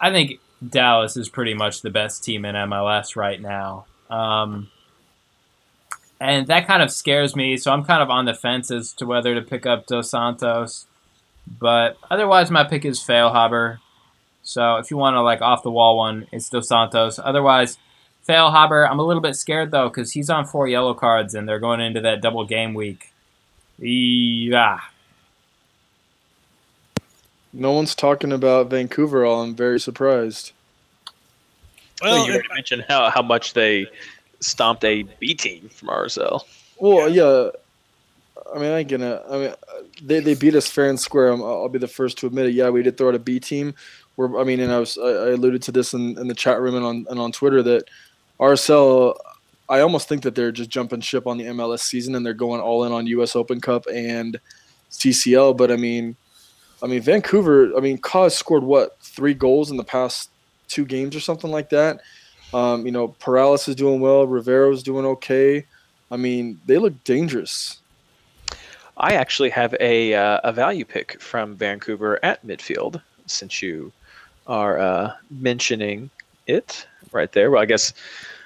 I 0.00 0.10
think 0.10 0.40
Dallas 0.66 1.16
is 1.16 1.28
pretty 1.28 1.54
much 1.54 1.82
the 1.82 1.90
best 1.90 2.24
team 2.24 2.44
in 2.44 2.54
MLS 2.54 3.16
right 3.16 3.40
now. 3.40 3.86
Um, 4.08 4.70
and 6.20 6.46
that 6.48 6.66
kind 6.66 6.82
of 6.82 6.90
scares 6.90 7.34
me, 7.34 7.56
so 7.56 7.72
I'm 7.72 7.84
kind 7.84 8.02
of 8.02 8.10
on 8.10 8.26
the 8.26 8.34
fence 8.34 8.70
as 8.70 8.92
to 8.94 9.06
whether 9.06 9.34
to 9.34 9.42
pick 9.42 9.64
up 9.64 9.86
Dos 9.86 10.10
Santos. 10.10 10.86
But 11.46 11.96
otherwise, 12.10 12.50
my 12.50 12.64
pick 12.64 12.84
is 12.84 13.00
Feilhaber. 13.00 13.78
So 14.42 14.76
if 14.76 14.90
you 14.90 14.96
want 14.96 15.14
to 15.14 15.22
like 15.22 15.40
off 15.40 15.62
the 15.62 15.70
wall 15.70 15.96
one, 15.96 16.26
it's 16.30 16.48
Dos 16.48 16.68
Santos. 16.68 17.18
Otherwise, 17.18 17.78
Feilhaber. 18.28 18.88
I'm 18.88 18.98
a 18.98 19.04
little 19.04 19.22
bit 19.22 19.34
scared 19.34 19.70
though 19.70 19.88
because 19.88 20.12
he's 20.12 20.30
on 20.30 20.46
four 20.46 20.68
yellow 20.68 20.94
cards 20.94 21.34
and 21.34 21.48
they're 21.48 21.58
going 21.58 21.80
into 21.80 22.00
that 22.02 22.20
double 22.20 22.44
game 22.44 22.74
week. 22.74 23.12
Yeah, 23.78 24.80
no 27.52 27.72
one's 27.72 27.94
talking 27.94 28.32
about 28.32 28.70
Vancouver. 28.70 29.24
All 29.24 29.42
I'm 29.42 29.54
very 29.54 29.80
surprised. 29.80 30.52
Well, 32.02 32.12
well 32.12 32.26
you 32.26 32.32
already 32.32 32.48
mentioned 32.54 32.84
how, 32.88 33.10
how 33.10 33.22
much 33.22 33.54
they 33.54 33.86
stomped 34.40 34.84
a 34.84 35.02
B 35.18 35.34
team 35.34 35.68
from 35.68 35.88
RSL. 35.88 36.42
Well, 36.78 37.08
yeah. 37.08 37.50
I 38.54 38.58
mean, 38.58 38.72
I 38.72 38.78
ain't 38.78 38.88
gonna. 38.88 39.22
I 39.28 39.38
mean, 39.38 39.54
they, 40.02 40.20
they 40.20 40.34
beat 40.34 40.54
us 40.54 40.68
fair 40.68 40.88
and 40.88 40.98
square. 40.98 41.32
Um, 41.32 41.42
i 41.42 41.46
will 41.46 41.68
be 41.68 41.78
the 41.78 41.86
first 41.86 42.18
to 42.18 42.26
admit 42.26 42.46
it. 42.46 42.54
Yeah, 42.54 42.70
we 42.70 42.82
did 42.82 42.96
throw 42.96 43.08
out 43.08 43.14
a 43.14 43.18
B 43.18 43.38
team. 43.38 43.74
Where 44.16 44.38
I 44.38 44.44
mean, 44.44 44.60
and 44.60 44.72
I 44.72 44.78
was 44.78 44.98
I, 44.98 45.08
I 45.08 45.30
alluded 45.30 45.62
to 45.62 45.72
this 45.72 45.94
in, 45.94 46.18
in 46.18 46.26
the 46.26 46.34
chat 46.34 46.60
room 46.60 46.74
and 46.74 46.84
on 46.84 47.06
and 47.10 47.20
on 47.20 47.32
Twitter 47.32 47.62
that 47.62 47.84
RSL. 48.38 49.16
I 49.68 49.80
almost 49.82 50.08
think 50.08 50.24
that 50.24 50.34
they're 50.34 50.50
just 50.50 50.68
jumping 50.68 51.00
ship 51.00 51.28
on 51.28 51.38
the 51.38 51.44
MLS 51.44 51.80
season 51.80 52.16
and 52.16 52.26
they're 52.26 52.34
going 52.34 52.60
all 52.60 52.82
in 52.84 52.92
on 52.92 53.06
U.S. 53.06 53.36
Open 53.36 53.60
Cup 53.60 53.86
and 53.86 54.40
CCL. 54.90 55.56
But 55.56 55.70
I 55.70 55.76
mean, 55.76 56.16
I 56.82 56.86
mean, 56.86 57.02
Vancouver. 57.02 57.76
I 57.76 57.80
mean, 57.80 57.98
Cause 57.98 58.36
scored 58.36 58.62
what 58.62 58.96
three 59.00 59.34
goals 59.34 59.70
in 59.70 59.76
the 59.76 59.84
past 59.84 60.30
two 60.68 60.84
games 60.84 61.14
or 61.14 61.20
something 61.20 61.50
like 61.50 61.70
that. 61.70 62.00
Um, 62.54 62.84
you 62.86 62.92
know, 62.92 63.08
Perales 63.08 63.68
is 63.68 63.76
doing 63.76 64.00
well. 64.00 64.26
Rivero's 64.26 64.82
doing 64.82 65.04
okay. 65.04 65.66
I 66.10 66.16
mean, 66.16 66.60
they 66.66 66.78
look 66.78 67.04
dangerous. 67.04 67.80
I 68.96 69.12
actually 69.14 69.50
have 69.50 69.74
a 69.80 70.14
uh, 70.14 70.40
a 70.44 70.52
value 70.52 70.84
pick 70.84 71.20
from 71.20 71.56
Vancouver 71.56 72.22
at 72.24 72.44
midfield. 72.46 73.00
Since 73.26 73.62
you 73.62 73.92
are 74.46 74.78
uh, 74.78 75.12
mentioning 75.30 76.10
it 76.46 76.86
right 77.12 77.30
there, 77.32 77.50
well, 77.50 77.62
I 77.62 77.66
guess 77.66 77.92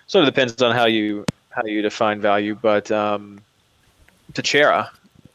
sort 0.06 0.26
of 0.26 0.32
depends 0.32 0.60
on 0.60 0.74
how 0.74 0.86
you 0.86 1.24
how 1.50 1.64
you 1.64 1.82
define 1.82 2.20
value, 2.20 2.56
but 2.60 2.90
um, 2.90 3.40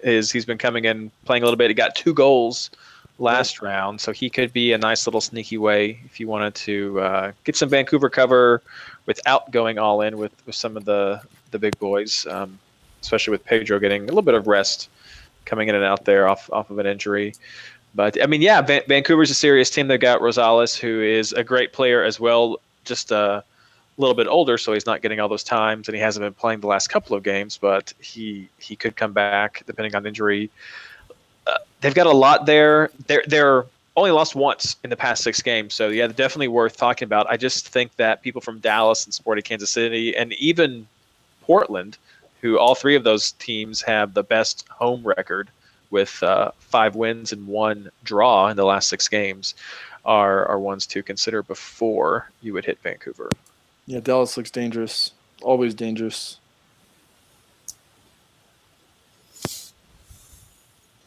is 0.02 0.32
he's 0.32 0.46
been 0.46 0.58
coming 0.58 0.86
in 0.86 1.12
playing 1.26 1.44
a 1.44 1.46
little 1.46 1.58
bit. 1.58 1.70
He 1.70 1.74
got 1.74 1.96
two 1.96 2.14
goals 2.14 2.70
last 3.20 3.62
round, 3.62 4.00
so 4.00 4.12
he 4.12 4.30
could 4.30 4.52
be 4.54 4.72
a 4.74 4.78
nice 4.78 5.06
little 5.06 5.22
sneaky 5.22 5.58
way 5.58 6.00
if 6.06 6.20
you 6.20 6.28
wanted 6.28 6.56
to 6.56 7.00
uh, 7.00 7.32
get 7.44 7.56
some 7.56 7.70
Vancouver 7.70 8.10
cover 8.10 8.62
without 9.06 9.52
going 9.52 9.78
all 9.78 10.02
in 10.02 10.18
with, 10.18 10.32
with 10.46 10.56
some 10.56 10.78
of 10.78 10.86
the 10.86 11.22
the 11.52 11.60
big 11.60 11.78
boys, 11.80 12.28
um, 12.30 12.60
especially 13.02 13.32
with 13.32 13.44
Pedro 13.44 13.80
getting 13.80 14.04
a 14.04 14.06
little 14.06 14.22
bit 14.22 14.36
of 14.36 14.48
rest 14.48 14.90
coming 15.46 15.68
in 15.68 15.76
and 15.76 15.84
out 15.84 16.06
there 16.06 16.28
off 16.28 16.50
off 16.52 16.70
of 16.70 16.80
an 16.80 16.86
injury. 16.86 17.34
But 17.96 18.22
I 18.22 18.28
mean, 18.28 18.42
yeah, 18.42 18.62
Van- 18.62 18.84
Vancouver's 18.88 19.32
a 19.32 19.36
serious 19.36 19.70
team. 19.70 19.88
They've 19.88 20.00
got 20.00 20.22
Rosales, 20.22 20.78
who 20.78 21.02
is 21.02 21.34
a 21.34 21.44
great 21.44 21.74
player 21.74 22.04
as 22.04 22.20
well, 22.20 22.58
just 22.86 23.12
a 23.12 23.44
little 23.98 24.16
bit 24.16 24.28
older, 24.28 24.58
so 24.58 24.74
he's 24.74 24.86
not 24.86 25.02
getting 25.02 25.20
all 25.20 25.28
those 25.28 25.44
times, 25.44 25.88
and 25.88 25.96
he 25.96 26.02
hasn't 26.02 26.24
been 26.24 26.34
playing 26.34 26.60
the 26.62 26.68
last 26.68 26.88
couple 26.88 27.18
of 27.18 27.24
games. 27.24 27.58
But 27.58 27.94
he 28.00 28.48
he 28.60 28.76
could 28.76 28.96
come 28.96 29.12
back 29.12 29.64
depending 29.66 29.96
on 29.96 30.06
injury 30.06 30.50
they've 31.82 31.94
got 31.94 32.08
a 32.08 32.12
lot 32.12 32.46
there. 32.46 32.90
They're 33.08 33.24
they're 33.28 33.66
only 33.96 34.12
lost 34.12 34.36
once 34.36 34.78
in 34.84 34.90
the 34.90 34.96
past 34.96 35.24
six 35.24 35.42
games, 35.42 35.74
so 35.74 35.90
yeah, 35.90 36.08
definitely 36.08 36.48
worth 36.48 36.78
talking 36.78 37.06
about. 37.06 37.28
I 37.30 37.38
just 37.38 37.68
think 37.68 37.96
that 37.98 38.22
people 38.22 38.42
from 38.42 38.60
Dallas 38.60 39.06
and 39.06 39.14
Sporting 39.14 39.44
Kansas 39.44 39.70
City 39.70 40.16
and 40.16 40.34
even 40.34 40.88
Portland, 41.42 41.98
who 42.42 42.58
all 42.58 42.76
three 42.76 42.96
of 42.96 43.04
those 43.04 43.34
teams 43.34 43.82
have 43.82 44.14
the 44.14 44.24
best 44.24 44.68
home 44.70 45.04
record 45.04 45.50
with 45.90 46.22
uh, 46.24 46.52
five 46.60 46.96
wins 46.96 47.34
and 47.34 47.48
one 47.48 47.90
draw 48.04 48.48
in 48.48 48.58
the 48.58 48.66
last 48.66 48.90
six 48.90 49.08
games, 49.08 49.56
are 50.06 50.46
are 50.46 50.60
ones 50.60 50.86
to 50.88 51.04
consider 51.04 51.44
before 51.44 52.30
you 52.42 52.54
would 52.54 52.66
hit 52.66 52.80
Vancouver. 52.82 53.30
Yeah, 53.86 54.00
Dallas 54.00 54.38
looks 54.38 54.52
dangerous. 54.52 55.12
Always 55.42 55.74
dangerous. 55.74 56.39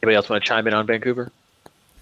Anybody 0.03 0.17
else 0.17 0.29
want 0.29 0.43
to 0.43 0.49
chime 0.49 0.67
in 0.67 0.75
on 0.75 0.85
Vancouver? 0.85 1.31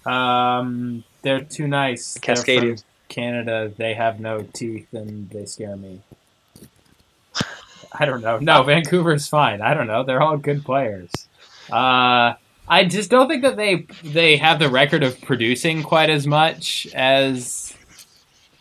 Um, 0.07 1.03
they're 1.21 1.41
too 1.41 1.67
nice. 1.67 2.17
Cascadians. 2.17 2.83
Canada, 3.09 3.71
they 3.77 3.93
have 3.93 4.19
no 4.19 4.41
teeth 4.53 4.87
and 4.93 5.29
they 5.29 5.45
scare 5.45 5.75
me. 5.75 6.01
I 7.93 8.05
don't 8.05 8.21
know. 8.21 8.39
No, 8.39 8.63
Vancouver's 8.63 9.27
fine. 9.27 9.61
I 9.61 9.75
don't 9.75 9.85
know. 9.85 10.03
They're 10.03 10.21
all 10.21 10.37
good 10.37 10.65
players. 10.65 11.11
Uh, 11.69 12.33
I 12.67 12.85
just 12.85 13.11
don't 13.11 13.27
think 13.27 13.43
that 13.43 13.57
they 13.57 13.85
they 14.03 14.37
have 14.37 14.57
the 14.57 14.69
record 14.69 15.03
of 15.03 15.21
producing 15.21 15.83
quite 15.83 16.09
as 16.09 16.25
much 16.25 16.87
as 16.95 17.75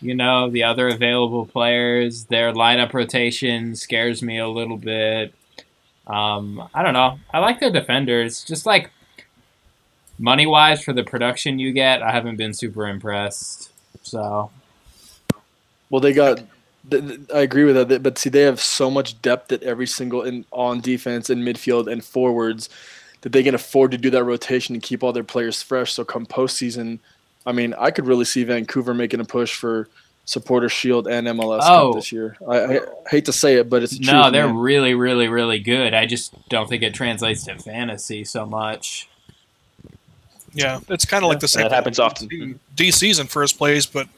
you 0.03 0.15
know 0.15 0.51
the 0.51 0.65
other 0.65 0.89
available 0.89 1.47
players. 1.47 2.25
Their 2.25 2.53
lineup 2.53 2.93
rotation 2.93 3.75
scares 3.77 4.21
me 4.21 4.39
a 4.39 4.49
little 4.49 4.77
bit. 4.77 5.33
Um, 6.07 6.69
I 6.75 6.83
don't 6.83 6.95
know. 6.95 7.21
I 7.33 7.39
like 7.39 7.61
their 7.61 7.71
defenders. 7.71 8.45
Just 8.45 8.67
like 8.67 8.91
money 10.21 10.47
wise 10.47 10.83
for 10.85 10.93
the 10.93 11.03
production 11.03 11.59
you 11.59 11.73
get, 11.73 12.03
I 12.03 12.13
haven't 12.13 12.37
been 12.37 12.55
super 12.55 12.87
impressed. 12.87 13.71
So, 14.03 14.51
well, 15.89 16.01
they 16.01 16.13
got. 16.13 16.43
I 16.93 17.41
agree 17.41 17.65
with 17.65 17.89
that, 17.89 18.03
but 18.03 18.17
see, 18.17 18.31
they 18.31 18.41
have 18.41 18.59
so 18.59 18.91
much 18.91 19.21
depth 19.21 19.53
at 19.53 19.63
every 19.63 19.87
single 19.87 20.23
in 20.23 20.47
on 20.51 20.81
defense 20.81 21.29
and 21.29 21.43
midfield 21.43 21.93
and 21.93 22.03
forwards 22.03 22.71
that 23.21 23.33
they 23.33 23.43
can 23.43 23.55
afford 23.55 23.91
to 23.91 23.99
do 23.99 24.09
that 24.11 24.25
rotation 24.25 24.75
and 24.75 24.83
keep 24.83 25.03
all 25.03 25.13
their 25.13 25.23
players 25.23 25.63
fresh. 25.63 25.93
So 25.93 26.05
come 26.05 26.25
postseason, 26.25 26.99
I 27.45 27.53
mean, 27.53 27.75
I 27.79 27.91
could 27.91 28.07
really 28.07 28.25
see 28.25 28.45
Vancouver 28.45 28.95
making 28.95 29.21
a 29.21 29.25
push 29.25 29.55
for 29.55 29.89
supporter 30.25 30.71
shield 30.71 31.07
and 31.07 31.27
MLS 31.27 31.61
oh. 31.65 31.89
Cup 31.89 31.95
this 31.97 32.13
year. 32.13 32.37
I, 32.49 32.79
I, 32.79 32.81
hate 33.11 33.27
to 33.27 33.33
say 33.33 33.57
it, 33.57 33.69
but 33.69 33.83
it's 33.83 33.99
true. 33.99 34.13
no. 34.13 34.23
Truth, 34.23 34.33
they're 34.33 34.47
man. 34.47 34.57
really, 34.57 34.95
really, 34.95 35.29
really 35.29 35.59
good. 35.59 35.93
I 35.93 36.07
just 36.07 36.35
don't 36.49 36.67
think 36.67 36.83
it 36.83 36.95
translates 36.95 37.45
to 37.45 37.59
fantasy 37.59 38.25
so 38.25 38.47
much. 38.47 39.10
Yeah, 40.53 40.81
it's 40.89 41.05
kind 41.05 41.23
of 41.23 41.29
yeah, 41.29 41.33
like 41.33 41.41
the 41.41 41.49
same. 41.49 41.63
Thing. 41.63 41.71
That 41.71 41.75
happens 41.75 41.99
often. 41.99 42.59
DC's 42.77 43.19
in 43.19 43.27
first 43.27 43.57
place, 43.59 43.87
but 43.87 44.09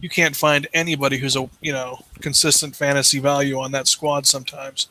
you 0.00 0.08
can't 0.08 0.36
find 0.36 0.66
anybody 0.72 1.18
who's 1.18 1.36
a 1.36 1.48
you 1.60 1.72
know 1.72 2.00
consistent 2.20 2.76
fantasy 2.76 3.18
value 3.18 3.58
on 3.58 3.72
that 3.72 3.88
squad 3.88 4.26
sometimes. 4.26 4.88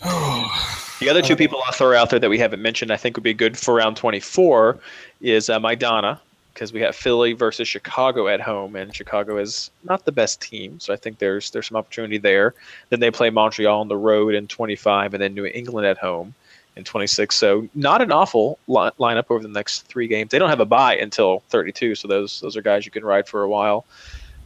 the 0.02 1.08
other 1.10 1.22
two 1.22 1.34
people 1.34 1.60
I'll 1.66 1.72
throw 1.72 1.96
out 1.96 2.10
there 2.10 2.20
that 2.20 2.30
we 2.30 2.38
haven't 2.38 2.62
mentioned, 2.62 2.92
I 2.92 2.96
think 2.96 3.16
would 3.16 3.24
be 3.24 3.34
good 3.34 3.58
for 3.58 3.74
round 3.74 3.96
24, 3.96 4.78
is 5.20 5.50
uh, 5.50 5.58
Maidana, 5.58 6.20
because 6.54 6.72
we 6.72 6.80
have 6.82 6.94
Philly 6.94 7.32
versus 7.32 7.66
Chicago 7.66 8.28
at 8.28 8.40
home, 8.40 8.76
and 8.76 8.94
Chicago 8.94 9.38
is 9.38 9.72
not 9.82 10.04
the 10.04 10.12
best 10.12 10.40
team, 10.40 10.78
so 10.78 10.92
I 10.92 10.96
think 10.96 11.18
there's 11.18 11.50
there's 11.50 11.66
some 11.66 11.76
opportunity 11.76 12.18
there. 12.18 12.54
Then 12.90 13.00
they 13.00 13.10
play 13.10 13.30
Montreal 13.30 13.80
on 13.80 13.88
the 13.88 13.96
road 13.96 14.34
in 14.34 14.46
25, 14.46 15.14
and 15.14 15.22
then 15.22 15.34
New 15.34 15.46
England 15.46 15.86
at 15.86 15.98
home 15.98 16.34
in 16.78 16.84
26. 16.84 17.34
So 17.34 17.68
not 17.74 18.00
an 18.00 18.12
awful 18.12 18.58
li- 18.68 18.90
lineup 18.98 19.26
over 19.28 19.42
the 19.42 19.48
next 19.48 19.82
three 19.82 20.06
games. 20.06 20.30
They 20.30 20.38
don't 20.38 20.48
have 20.48 20.60
a 20.60 20.64
bye 20.64 20.96
until 20.96 21.40
32, 21.48 21.96
so 21.96 22.08
those 22.08 22.40
those 22.40 22.56
are 22.56 22.62
guys 22.62 22.86
you 22.86 22.92
can 22.92 23.04
ride 23.04 23.28
for 23.28 23.42
a 23.42 23.48
while. 23.48 23.84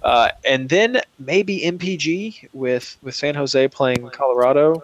Uh, 0.03 0.31
and 0.45 0.69
then 0.69 1.01
maybe 1.21 1.61
MPG 1.61 2.49
with 2.53 2.97
with 3.03 3.15
San 3.15 3.37
Jose 3.37 3.69
playing 3.69 4.11
Colorado 4.11 4.83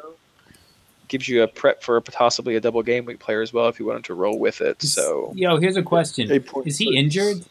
gives 1.08 1.26
you 1.26 1.42
a 1.42 1.48
prep 1.48 1.82
for 1.82 2.00
possibly 2.02 2.54
a 2.54 2.60
double 2.60 2.82
game 2.82 3.06
week 3.06 3.18
player 3.18 3.40
as 3.40 3.52
well 3.52 3.68
if 3.68 3.80
you 3.80 3.86
wanted 3.86 4.04
to 4.04 4.14
roll 4.14 4.38
with 4.38 4.60
it. 4.60 4.80
So 4.82 5.32
yo, 5.34 5.56
here's 5.56 5.76
a 5.76 5.82
question: 5.82 6.30
Is 6.64 6.78
he 6.78 6.96
injured? 6.96 7.44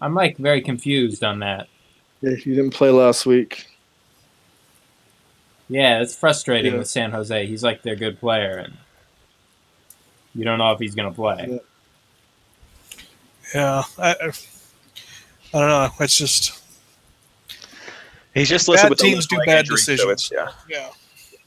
I'm 0.00 0.14
like 0.14 0.38
very 0.38 0.60
confused 0.60 1.22
on 1.22 1.38
that. 1.40 1.68
Yeah, 2.20 2.34
he 2.34 2.50
didn't 2.54 2.70
play 2.70 2.90
last 2.90 3.26
week. 3.26 3.66
Yeah, 5.68 6.00
it's 6.00 6.16
frustrating 6.16 6.72
yeah. 6.72 6.78
with 6.78 6.88
San 6.88 7.12
Jose. 7.12 7.46
He's 7.46 7.62
like 7.62 7.82
their 7.82 7.96
good 7.96 8.18
player, 8.18 8.56
and 8.58 8.76
you 10.34 10.44
don't 10.44 10.58
know 10.58 10.72
if 10.72 10.78
he's 10.78 10.94
going 10.94 11.08
to 11.08 11.14
play. 11.14 11.46
Yeah, 11.48 11.58
yeah 13.54 13.82
I, 13.98 14.10
I, 14.10 15.60
don't 15.60 15.68
know. 15.68 15.88
It's 16.00 16.16
just 16.16 16.62
he's 18.34 18.48
just 18.48 18.68
listed 18.68 18.90
bad 18.90 18.98
teams 18.98 19.26
do 19.26 19.38
bad 19.46 19.60
injury, 19.60 19.76
decisions. 19.76 20.24
So 20.24 20.36
yeah, 20.36 20.48
yeah. 20.68 20.90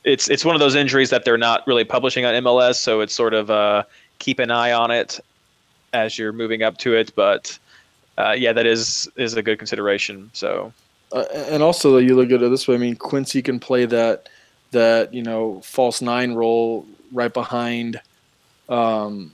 It's 0.04 0.30
it's 0.30 0.46
one 0.46 0.56
of 0.56 0.60
those 0.60 0.76
injuries 0.76 1.10
that 1.10 1.26
they're 1.26 1.38
not 1.38 1.66
really 1.68 1.84
publishing 1.84 2.26
on 2.26 2.34
MLS, 2.44 2.76
so 2.76 3.02
it's 3.02 3.14
sort 3.14 3.34
of 3.34 3.50
uh, 3.50 3.84
keep 4.20 4.40
an 4.40 4.52
eye 4.52 4.72
on 4.72 4.92
it 4.92 5.20
as 5.94 6.18
you're 6.18 6.34
moving 6.34 6.64
up 6.64 6.78
to 6.80 6.96
it. 6.96 7.14
But 7.16 7.58
uh, 8.18 8.36
yeah, 8.38 8.54
that 8.54 8.66
is 8.66 9.10
is 9.18 9.34
a 9.36 9.42
good 9.42 9.58
consideration. 9.58 10.30
So. 10.34 10.74
Uh, 11.14 11.24
and 11.34 11.64
also, 11.64 12.00
you 12.00 12.18
look 12.18 12.30
at 12.32 12.44
it 12.44 12.50
this 12.50 12.68
way. 12.68 12.76
I 12.76 12.78
mean, 12.78 12.98
Quincy 12.98 13.42
can 13.42 13.62
play 13.62 13.86
that 13.86 14.28
that 14.72 15.14
you 15.14 15.24
know 15.24 15.62
false 15.62 16.02
nine 16.02 16.34
role 16.34 16.86
right 17.14 17.34
behind 17.34 18.02
um, 18.70 19.32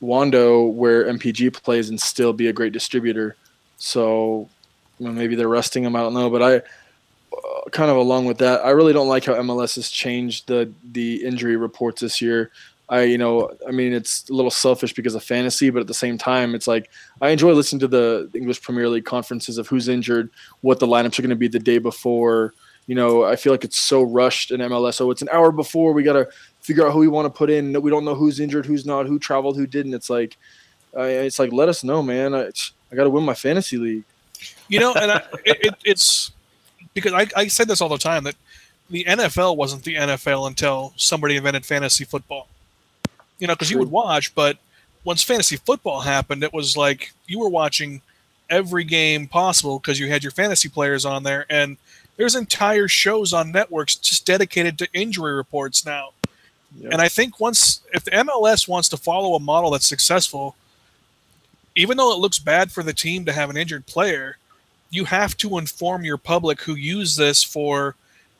Wondo 0.00 0.64
where 0.64 1.04
MPG 1.04 1.52
plays 1.62 1.88
and 1.88 2.00
still 2.00 2.32
be 2.32 2.48
a 2.48 2.52
great 2.52 2.72
distributor. 2.72 3.36
So 3.76 4.48
you 4.98 5.06
know, 5.06 5.12
maybe 5.12 5.34
they're 5.34 5.48
resting 5.48 5.84
him. 5.84 5.96
I 5.96 6.00
don't 6.00 6.14
know, 6.14 6.30
but 6.30 6.42
I 6.42 6.56
uh, 6.56 7.68
kind 7.70 7.90
of 7.90 7.96
along 7.96 8.26
with 8.26 8.38
that, 8.38 8.64
I 8.64 8.70
really 8.70 8.92
don't 8.92 9.08
like 9.08 9.24
how 9.24 9.34
MLS 9.34 9.76
has 9.76 9.90
changed 9.90 10.46
the 10.46 10.72
the 10.92 11.24
injury 11.24 11.56
reports 11.56 12.00
this 12.00 12.20
year. 12.20 12.50
I 12.88 13.02
you 13.02 13.18
know 13.18 13.50
I 13.66 13.70
mean 13.70 13.92
it's 13.92 14.28
a 14.28 14.34
little 14.34 14.50
selfish 14.50 14.92
because 14.92 15.14
of 15.14 15.24
fantasy, 15.24 15.70
but 15.70 15.80
at 15.80 15.86
the 15.86 15.94
same 15.94 16.18
time 16.18 16.54
it's 16.54 16.66
like 16.66 16.90
I 17.20 17.30
enjoy 17.30 17.52
listening 17.52 17.80
to 17.80 17.88
the 17.88 18.30
English 18.34 18.62
Premier 18.62 18.88
League 18.88 19.06
conferences 19.06 19.58
of 19.58 19.66
who's 19.68 19.88
injured, 19.88 20.30
what 20.60 20.80
the 20.80 20.86
lineups 20.86 21.18
are 21.18 21.22
going 21.22 21.30
to 21.30 21.36
be 21.36 21.48
the 21.48 21.58
day 21.58 21.78
before. 21.78 22.54
You 22.86 22.94
know, 22.94 23.24
I 23.24 23.36
feel 23.36 23.52
like 23.52 23.64
it's 23.64 23.78
so 23.78 24.02
rushed 24.02 24.50
in 24.50 24.60
MLS. 24.60 24.94
So 24.94 25.10
it's 25.10 25.22
an 25.22 25.30
hour 25.32 25.50
before 25.50 25.94
we 25.94 26.02
got 26.02 26.12
to 26.12 26.28
figure 26.64 26.86
out 26.86 26.94
who 26.94 27.00
we 27.00 27.08
want 27.08 27.26
to 27.26 27.30
put 27.30 27.50
in. 27.50 27.80
We 27.82 27.90
don't 27.90 28.06
know 28.06 28.14
who's 28.14 28.40
injured, 28.40 28.64
who's 28.64 28.86
not, 28.86 29.06
who 29.06 29.18
traveled, 29.18 29.56
who 29.56 29.66
didn't. 29.66 29.92
It's 29.92 30.08
like, 30.08 30.38
uh, 30.96 31.02
it's 31.02 31.38
like 31.38 31.52
let 31.52 31.68
us 31.68 31.84
know, 31.84 32.02
man. 32.02 32.34
I, 32.34 32.50
I 32.90 32.96
got 32.96 33.04
to 33.04 33.10
win 33.10 33.22
my 33.22 33.34
fantasy 33.34 33.76
league. 33.76 34.04
You 34.68 34.80
know, 34.80 34.94
and 34.94 35.12
I, 35.12 35.22
it, 35.44 35.74
it's 35.84 36.32
because 36.94 37.12
I, 37.12 37.26
I 37.36 37.48
said 37.48 37.68
this 37.68 37.82
all 37.82 37.90
the 37.90 37.98
time 37.98 38.24
that 38.24 38.36
the 38.88 39.04
NFL 39.04 39.58
wasn't 39.58 39.84
the 39.84 39.96
NFL 39.96 40.46
until 40.46 40.94
somebody 40.96 41.36
invented 41.36 41.66
fantasy 41.66 42.04
football. 42.04 42.48
You 43.38 43.46
know, 43.46 43.54
because 43.54 43.70
you 43.70 43.78
would 43.78 43.90
watch, 43.90 44.34
but 44.34 44.56
once 45.04 45.22
fantasy 45.22 45.56
football 45.56 46.00
happened, 46.00 46.42
it 46.42 46.54
was 46.54 46.78
like 46.78 47.12
you 47.26 47.40
were 47.40 47.48
watching 47.48 48.00
every 48.48 48.84
game 48.84 49.26
possible 49.26 49.78
because 49.78 50.00
you 50.00 50.08
had 50.08 50.22
your 50.22 50.32
fantasy 50.32 50.70
players 50.70 51.04
on 51.04 51.24
there, 51.24 51.44
and 51.50 51.76
there's 52.16 52.34
entire 52.34 52.88
shows 52.88 53.34
on 53.34 53.52
networks 53.52 53.96
just 53.96 54.24
dedicated 54.24 54.78
to 54.78 54.88
injury 54.94 55.34
reports 55.34 55.84
now. 55.84 56.10
And 56.82 57.00
I 57.00 57.08
think 57.08 57.40
once, 57.40 57.80
if 57.92 58.04
the 58.04 58.10
MLS 58.10 58.66
wants 58.66 58.88
to 58.90 58.96
follow 58.96 59.34
a 59.34 59.40
model 59.40 59.70
that's 59.70 59.88
successful, 59.88 60.56
even 61.76 61.96
though 61.96 62.12
it 62.12 62.18
looks 62.18 62.38
bad 62.38 62.72
for 62.72 62.82
the 62.82 62.92
team 62.92 63.24
to 63.24 63.32
have 63.32 63.50
an 63.50 63.56
injured 63.56 63.86
player, 63.86 64.38
you 64.90 65.04
have 65.04 65.36
to 65.38 65.58
inform 65.58 66.04
your 66.04 66.16
public 66.16 66.60
who 66.62 66.74
use 66.74 67.16
this 67.16 67.42
for 67.42 67.94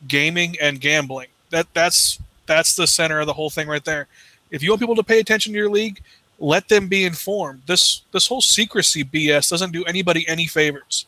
gaming 0.08 0.56
and 0.60 0.80
gambling. 0.80 1.28
That 1.50 1.66
that's 1.74 2.18
that's 2.46 2.74
the 2.76 2.86
center 2.86 3.20
of 3.20 3.26
the 3.26 3.32
whole 3.32 3.50
thing 3.50 3.68
right 3.68 3.84
there. 3.84 4.06
If 4.50 4.62
you 4.62 4.70
want 4.70 4.80
people 4.80 4.96
to 4.96 5.02
pay 5.02 5.20
attention 5.20 5.52
to 5.52 5.58
your 5.58 5.70
league, 5.70 6.00
let 6.38 6.68
them 6.68 6.88
be 6.88 7.04
informed. 7.04 7.62
This 7.66 8.02
this 8.12 8.26
whole 8.26 8.42
secrecy 8.42 9.04
BS 9.04 9.50
doesn't 9.50 9.72
do 9.72 9.84
anybody 9.84 10.26
any 10.28 10.46
favors. 10.46 11.06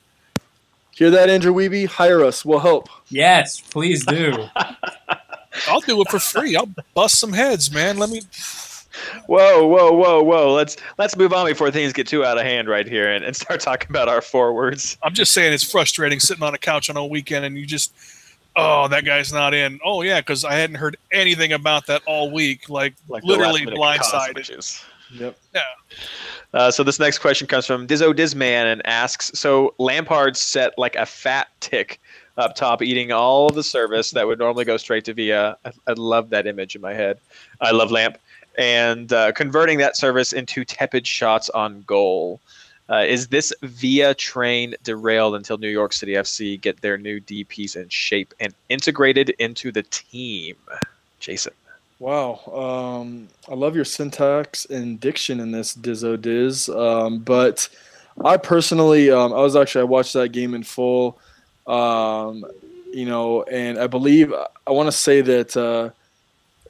Hear 0.92 1.10
that, 1.10 1.28
Andrew 1.28 1.52
Wiebe? 1.52 1.86
Hire 1.86 2.24
us. 2.24 2.44
We'll 2.44 2.58
help. 2.58 2.88
Yes, 3.08 3.60
please 3.60 4.04
do. 4.06 4.32
I'll 5.68 5.80
do 5.80 6.00
it 6.00 6.08
for 6.08 6.18
free. 6.18 6.56
I'll 6.56 6.70
bust 6.94 7.18
some 7.18 7.32
heads, 7.32 7.72
man. 7.72 7.98
Let 7.98 8.10
me. 8.10 8.22
Whoa, 9.26 9.66
whoa, 9.66 9.92
whoa, 9.92 10.22
whoa! 10.22 10.54
Let's 10.54 10.76
let's 10.98 11.16
move 11.16 11.32
on 11.32 11.46
before 11.46 11.70
things 11.70 11.92
get 11.92 12.06
too 12.06 12.24
out 12.24 12.38
of 12.38 12.44
hand 12.44 12.68
right 12.68 12.86
here, 12.86 13.12
and, 13.12 13.24
and 13.24 13.36
start 13.36 13.60
talking 13.60 13.90
about 13.90 14.08
our 14.08 14.22
forwards. 14.22 14.96
I'm 15.02 15.12
just 15.12 15.32
saying 15.32 15.52
it's 15.52 15.70
frustrating 15.70 16.20
sitting 16.20 16.42
on 16.42 16.54
a 16.54 16.58
couch 16.58 16.88
on 16.88 16.96
a 16.96 17.06
weekend 17.06 17.44
and 17.44 17.58
you 17.58 17.66
just, 17.66 17.92
oh, 18.56 18.88
that 18.88 19.04
guy's 19.04 19.32
not 19.32 19.52
in. 19.52 19.78
Oh 19.84 20.02
yeah, 20.02 20.20
because 20.20 20.44
I 20.44 20.54
hadn't 20.54 20.76
heard 20.76 20.96
anything 21.12 21.52
about 21.52 21.86
that 21.86 22.02
all 22.06 22.30
week. 22.30 22.70
Like, 22.70 22.94
like 23.08 23.22
literally 23.22 23.66
blindsided. 23.66 24.82
Yep. 25.12 25.38
Yeah. 25.54 25.60
Uh, 26.54 26.70
so 26.70 26.82
this 26.82 26.98
next 26.98 27.18
question 27.18 27.46
comes 27.46 27.66
from 27.66 27.86
Dizzo 27.86 28.14
Dizman 28.14 28.72
and 28.72 28.86
asks: 28.86 29.30
So 29.34 29.74
Lampard 29.78 30.36
set 30.36 30.76
like 30.78 30.96
a 30.96 31.06
fat 31.06 31.48
tick 31.60 32.00
up 32.36 32.54
top 32.54 32.82
eating 32.82 33.12
all 33.12 33.46
of 33.46 33.54
the 33.54 33.62
service 33.62 34.10
that 34.10 34.26
would 34.26 34.38
normally 34.38 34.64
go 34.64 34.76
straight 34.76 35.04
to 35.06 35.14
Villa. 35.14 35.56
I, 35.64 35.72
I 35.86 35.92
love 35.92 36.30
that 36.30 36.46
image 36.46 36.74
in 36.74 36.82
my 36.82 36.92
head. 36.92 37.18
I 37.60 37.70
love 37.70 37.90
Lamp. 37.90 38.18
And 38.58 39.12
uh, 39.12 39.32
converting 39.32 39.78
that 39.78 39.96
service 39.96 40.32
into 40.32 40.64
tepid 40.64 41.06
shots 41.06 41.50
on 41.50 41.82
goal. 41.82 42.40
Uh, 42.88 43.04
is 43.06 43.28
this 43.28 43.52
Villa 43.62 44.14
train 44.14 44.74
derailed 44.84 45.34
until 45.34 45.58
New 45.58 45.68
York 45.68 45.92
City 45.92 46.12
FC 46.12 46.60
get 46.60 46.80
their 46.80 46.96
new 46.96 47.20
DPs 47.20 47.74
in 47.74 47.88
shape 47.88 48.32
and 48.38 48.54
integrated 48.68 49.30
into 49.30 49.72
the 49.72 49.82
team? 49.84 50.56
Jason. 51.18 51.52
Wow. 51.98 52.40
Um, 53.02 53.28
I 53.50 53.54
love 53.54 53.74
your 53.74 53.84
syntax 53.84 54.66
and 54.66 55.00
diction 55.00 55.40
in 55.40 55.50
this 55.50 55.74
Dizzo 55.74 56.20
Diz. 56.20 56.68
Um, 56.68 57.20
but 57.20 57.68
I 58.24 58.36
personally, 58.36 59.10
um, 59.10 59.32
I 59.32 59.40
was 59.40 59.56
actually, 59.56 59.82
I 59.82 59.84
watched 59.84 60.12
that 60.12 60.28
game 60.30 60.54
in 60.54 60.62
full. 60.62 61.18
Um, 61.66 62.44
you 62.92 63.06
know, 63.06 63.42
and 63.42 63.78
I 63.78 63.86
believe, 63.86 64.32
I 64.66 64.70
want 64.70 64.86
to 64.86 64.92
say 64.92 65.20
that 65.20 65.56
uh, 65.56 65.90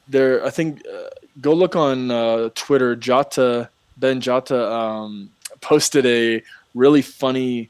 there, 0.07 0.45
I 0.45 0.49
think, 0.49 0.81
uh, 0.87 1.09
go 1.41 1.53
look 1.53 1.75
on 1.75 2.11
uh, 2.11 2.49
Twitter. 2.55 2.95
Jota, 2.95 3.69
Ben 3.97 4.19
Jota 4.19 4.71
um, 4.71 5.29
posted 5.61 6.05
a 6.05 6.43
really 6.73 7.01
funny 7.01 7.69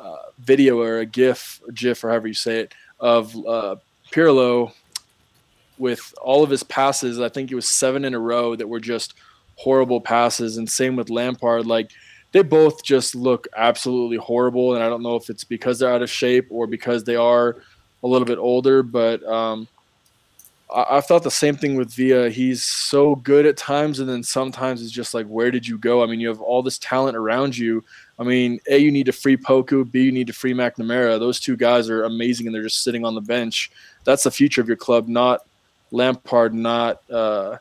uh, 0.00 0.16
video 0.38 0.80
or 0.80 0.98
a 0.98 1.06
GIF 1.06 1.60
or 1.66 1.72
GIF 1.72 2.04
or 2.04 2.10
however 2.10 2.28
you 2.28 2.34
say 2.34 2.60
it 2.60 2.74
of 3.00 3.34
uh, 3.46 3.76
Pirlo 4.12 4.72
with 5.78 6.14
all 6.22 6.42
of 6.42 6.50
his 6.50 6.62
passes. 6.62 7.20
I 7.20 7.28
think 7.28 7.50
it 7.50 7.54
was 7.54 7.68
seven 7.68 8.04
in 8.04 8.14
a 8.14 8.18
row 8.18 8.54
that 8.56 8.68
were 8.68 8.80
just 8.80 9.14
horrible 9.56 10.00
passes, 10.00 10.56
and 10.56 10.68
same 10.68 10.96
with 10.96 11.10
Lampard. 11.10 11.66
Like 11.66 11.90
they 12.34 12.42
both 12.42 12.82
just 12.82 13.14
look 13.14 13.46
absolutely 13.56 14.16
horrible, 14.16 14.74
and 14.74 14.82
I 14.82 14.88
don't 14.88 15.04
know 15.04 15.14
if 15.14 15.30
it's 15.30 15.44
because 15.44 15.78
they're 15.78 15.92
out 15.92 16.02
of 16.02 16.10
shape 16.10 16.48
or 16.50 16.66
because 16.66 17.04
they 17.04 17.14
are 17.14 17.58
a 18.02 18.08
little 18.08 18.26
bit 18.26 18.38
older, 18.38 18.82
but 18.82 19.22
um, 19.22 19.68
I, 20.68 20.96
I 20.96 21.00
thought 21.00 21.22
the 21.22 21.30
same 21.30 21.54
thing 21.54 21.76
with 21.76 21.94
Villa. 21.94 22.28
He's 22.28 22.64
so 22.64 23.14
good 23.14 23.46
at 23.46 23.56
times, 23.56 24.00
and 24.00 24.08
then 24.08 24.24
sometimes 24.24 24.82
it's 24.82 24.90
just 24.90 25.14
like, 25.14 25.26
where 25.26 25.52
did 25.52 25.64
you 25.64 25.78
go? 25.78 26.02
I 26.02 26.06
mean, 26.06 26.18
you 26.18 26.26
have 26.26 26.40
all 26.40 26.60
this 26.60 26.76
talent 26.78 27.16
around 27.16 27.56
you. 27.56 27.84
I 28.18 28.24
mean, 28.24 28.58
A, 28.66 28.78
you 28.78 28.90
need 28.90 29.06
to 29.06 29.12
free 29.12 29.36
Poku, 29.36 29.88
B, 29.88 30.02
you 30.02 30.10
need 30.10 30.26
to 30.26 30.32
free 30.32 30.54
McNamara. 30.54 31.20
Those 31.20 31.38
two 31.38 31.56
guys 31.56 31.88
are 31.88 32.02
amazing, 32.02 32.48
and 32.48 32.54
they're 32.54 32.64
just 32.64 32.82
sitting 32.82 33.04
on 33.04 33.14
the 33.14 33.20
bench. 33.20 33.70
That's 34.02 34.24
the 34.24 34.32
future 34.32 34.60
of 34.60 34.66
your 34.66 34.76
club, 34.76 35.06
not 35.06 35.42
Lampard, 35.92 36.52
not 36.52 37.00
uh, 37.08 37.58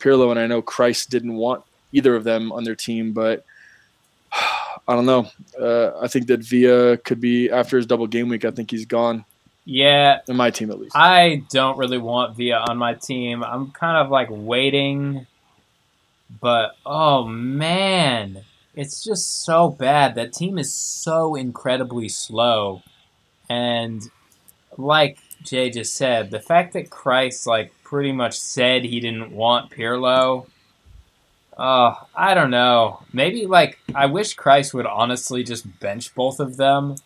Pirlo, 0.00 0.32
and 0.32 0.40
I 0.40 0.48
know 0.48 0.62
Kreis 0.62 1.08
didn't 1.08 1.36
want 1.36 1.62
either 1.92 2.16
of 2.16 2.24
them 2.24 2.50
on 2.50 2.64
their 2.64 2.74
team, 2.74 3.12
but 3.12 3.44
I 4.88 4.94
don't 4.94 5.06
know. 5.06 5.28
Uh, 5.60 5.98
I 6.00 6.08
think 6.08 6.26
that 6.28 6.40
Villa 6.40 6.96
could 6.96 7.20
be 7.20 7.50
after 7.50 7.76
his 7.76 7.86
double 7.86 8.06
game 8.06 8.28
week. 8.28 8.44
I 8.44 8.50
think 8.50 8.70
he's 8.70 8.86
gone. 8.86 9.24
Yeah, 9.64 10.20
in 10.28 10.36
my 10.36 10.50
team 10.50 10.70
at 10.70 10.78
least. 10.78 10.94
I 10.94 11.42
don't 11.50 11.76
really 11.76 11.98
want 11.98 12.36
Villa 12.36 12.64
on 12.68 12.78
my 12.78 12.94
team. 12.94 13.42
I'm 13.42 13.72
kind 13.72 13.96
of 13.96 14.10
like 14.10 14.28
waiting, 14.30 15.26
but 16.40 16.76
oh 16.86 17.26
man, 17.26 18.44
it's 18.76 19.02
just 19.02 19.44
so 19.44 19.68
bad. 19.68 20.14
That 20.14 20.32
team 20.32 20.56
is 20.56 20.72
so 20.72 21.34
incredibly 21.34 22.08
slow, 22.08 22.82
and 23.50 24.02
like 24.78 25.18
Jay 25.42 25.70
just 25.70 25.94
said, 25.94 26.30
the 26.30 26.38
fact 26.38 26.74
that 26.74 26.90
Kreis 26.90 27.44
like 27.44 27.72
pretty 27.82 28.12
much 28.12 28.38
said 28.38 28.84
he 28.84 29.00
didn't 29.00 29.32
want 29.32 29.72
Pirlo. 29.72 30.46
Oh, 31.56 31.94
I 32.14 32.34
don't 32.34 32.50
know. 32.50 33.00
Maybe 33.12 33.46
like 33.46 33.78
I 33.94 34.06
wish 34.06 34.36
Kreis 34.36 34.74
would 34.74 34.86
honestly 34.86 35.42
just 35.42 35.80
bench 35.80 36.14
both 36.14 36.38
of 36.38 36.56
them 36.56 36.96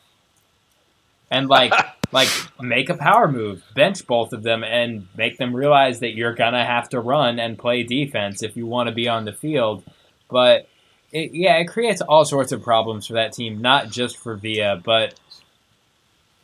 and 1.31 1.49
like 1.49 1.73
like 2.13 2.29
make 2.61 2.89
a 2.91 2.97
power 2.97 3.31
move, 3.31 3.63
bench 3.75 4.07
both 4.07 4.33
of 4.33 4.43
them 4.43 4.65
and 4.65 5.07
make 5.17 5.39
them 5.39 5.55
realize 5.55 6.01
that 6.01 6.15
you're 6.15 6.35
gonna 6.35 6.65
have 6.65 6.89
to 6.91 7.01
run 7.01 7.39
and 7.39 7.59
play 7.59 7.85
defense 7.85 8.43
if 8.43 8.57
you 8.57 8.67
want 8.67 8.89
to 8.89 8.95
be 8.95 9.09
on 9.09 9.25
the 9.25 9.33
field. 9.33 9.85
But 10.29 10.69
it, 11.13 11.33
yeah, 11.33 11.57
it 11.59 11.67
creates 11.67 12.01
all 12.01 12.25
sorts 12.25 12.53
of 12.53 12.63
problems 12.63 13.07
for 13.07 13.15
that 13.15 13.33
team, 13.33 13.61
not 13.61 13.91
just 13.91 14.17
for 14.17 14.35
Villa, 14.35 14.81
but 14.83 15.15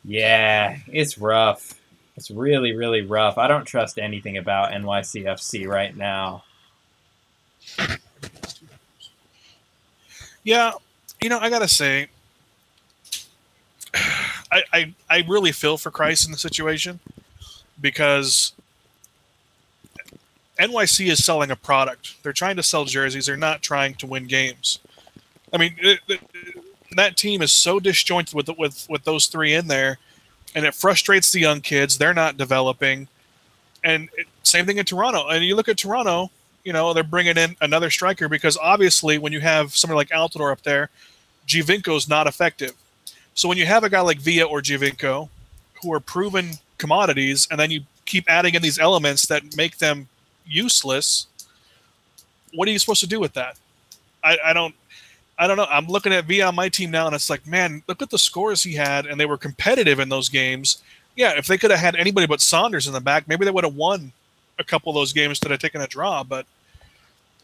yeah, 0.04 0.78
it's 0.86 1.18
rough. 1.18 1.74
It's 2.16 2.30
really, 2.30 2.74
really 2.74 3.02
rough. 3.02 3.36
I 3.36 3.48
don't 3.48 3.64
trust 3.64 3.98
anything 3.98 4.36
about 4.38 4.72
NYCFC 4.72 5.68
right 5.68 5.94
now. 5.94 6.44
Yeah, 10.44 10.72
you 11.20 11.28
know, 11.28 11.38
I 11.38 11.50
gotta 11.50 11.68
say, 11.68 12.08
I, 13.94 14.62
I, 14.72 14.94
I 15.10 15.24
really 15.28 15.52
feel 15.52 15.76
for 15.76 15.90
Kreis 15.90 16.24
in 16.24 16.32
the 16.32 16.38
situation 16.38 17.00
because 17.80 18.52
NYC 20.60 21.10
is 21.10 21.24
selling 21.24 21.50
a 21.50 21.56
product. 21.56 22.22
They're 22.22 22.32
trying 22.32 22.56
to 22.56 22.62
sell 22.62 22.84
jerseys. 22.84 23.26
They're 23.26 23.36
not 23.36 23.62
trying 23.62 23.94
to 23.94 24.06
win 24.06 24.26
games. 24.26 24.78
I 25.52 25.58
mean, 25.58 25.74
it, 25.78 26.00
it, 26.06 26.20
that 26.92 27.16
team 27.16 27.42
is 27.42 27.52
so 27.52 27.80
disjointed 27.80 28.34
with 28.34 28.48
with 28.56 28.86
with 28.88 29.04
those 29.04 29.26
three 29.26 29.52
in 29.54 29.66
there 29.66 29.98
and 30.56 30.64
it 30.64 30.74
frustrates 30.74 31.30
the 31.30 31.38
young 31.38 31.60
kids. 31.60 31.98
They're 31.98 32.14
not 32.14 32.38
developing, 32.38 33.08
and 33.84 34.08
it, 34.16 34.26
same 34.42 34.64
thing 34.64 34.78
in 34.78 34.86
Toronto. 34.86 35.28
And 35.28 35.44
you 35.44 35.54
look 35.54 35.68
at 35.68 35.76
Toronto, 35.76 36.30
you 36.66 36.72
know, 36.72 36.92
they're 36.92 37.04
bringing 37.04 37.38
in 37.38 37.56
another 37.60 37.90
striker 37.90 38.28
because 38.28 38.58
obviously 38.58 39.18
when 39.18 39.32
you 39.32 39.38
have 39.38 39.74
somebody 39.74 39.96
like 39.96 40.08
Altidore 40.08 40.50
up 40.50 40.62
there, 40.62 40.90
is 41.48 42.08
not 42.08 42.26
effective. 42.26 42.72
So 43.34 43.48
when 43.48 43.56
you 43.56 43.66
have 43.66 43.84
a 43.84 43.88
guy 43.88 44.00
like 44.00 44.18
Villa 44.18 44.48
or 44.48 44.60
Giovinco, 44.60 45.28
who 45.80 45.92
are 45.92 46.00
proven 46.00 46.54
commodities, 46.78 47.46
and 47.52 47.60
then 47.60 47.70
you 47.70 47.82
keep 48.04 48.24
adding 48.28 48.56
in 48.56 48.62
these 48.62 48.80
elements 48.80 49.26
that 49.26 49.56
make 49.56 49.78
them 49.78 50.08
useless, 50.44 51.28
what 52.52 52.66
are 52.66 52.72
you 52.72 52.80
supposed 52.80 53.00
to 53.00 53.06
do 53.06 53.20
with 53.20 53.34
that? 53.34 53.56
I, 54.24 54.36
I 54.46 54.52
don't. 54.52 54.74
I 55.38 55.46
don't 55.46 55.58
know. 55.58 55.66
I'm 55.68 55.86
looking 55.86 56.14
at 56.14 56.24
V 56.24 56.40
on 56.40 56.54
my 56.54 56.70
team 56.70 56.90
now, 56.90 57.06
and 57.06 57.14
it's 57.14 57.28
like, 57.28 57.46
man, 57.46 57.82
look 57.86 58.00
at 58.00 58.08
the 58.08 58.18
scores 58.18 58.62
he 58.62 58.72
had, 58.72 59.04
and 59.04 59.20
they 59.20 59.26
were 59.26 59.36
competitive 59.36 60.00
in 60.00 60.08
those 60.08 60.30
games. 60.30 60.82
Yeah, 61.14 61.34
if 61.36 61.46
they 61.46 61.58
could 61.58 61.70
have 61.70 61.78
had 61.78 61.94
anybody 61.94 62.26
but 62.26 62.40
Saunders 62.40 62.86
in 62.86 62.94
the 62.94 63.02
back, 63.02 63.28
maybe 63.28 63.44
they 63.44 63.50
would 63.50 63.64
have 63.64 63.76
won 63.76 64.12
a 64.58 64.64
couple 64.64 64.90
of 64.90 64.94
those 64.94 65.12
games 65.12 65.32
instead 65.32 65.52
of 65.52 65.58
taken 65.58 65.82
a 65.82 65.86
draw. 65.86 66.24
But 66.24 66.46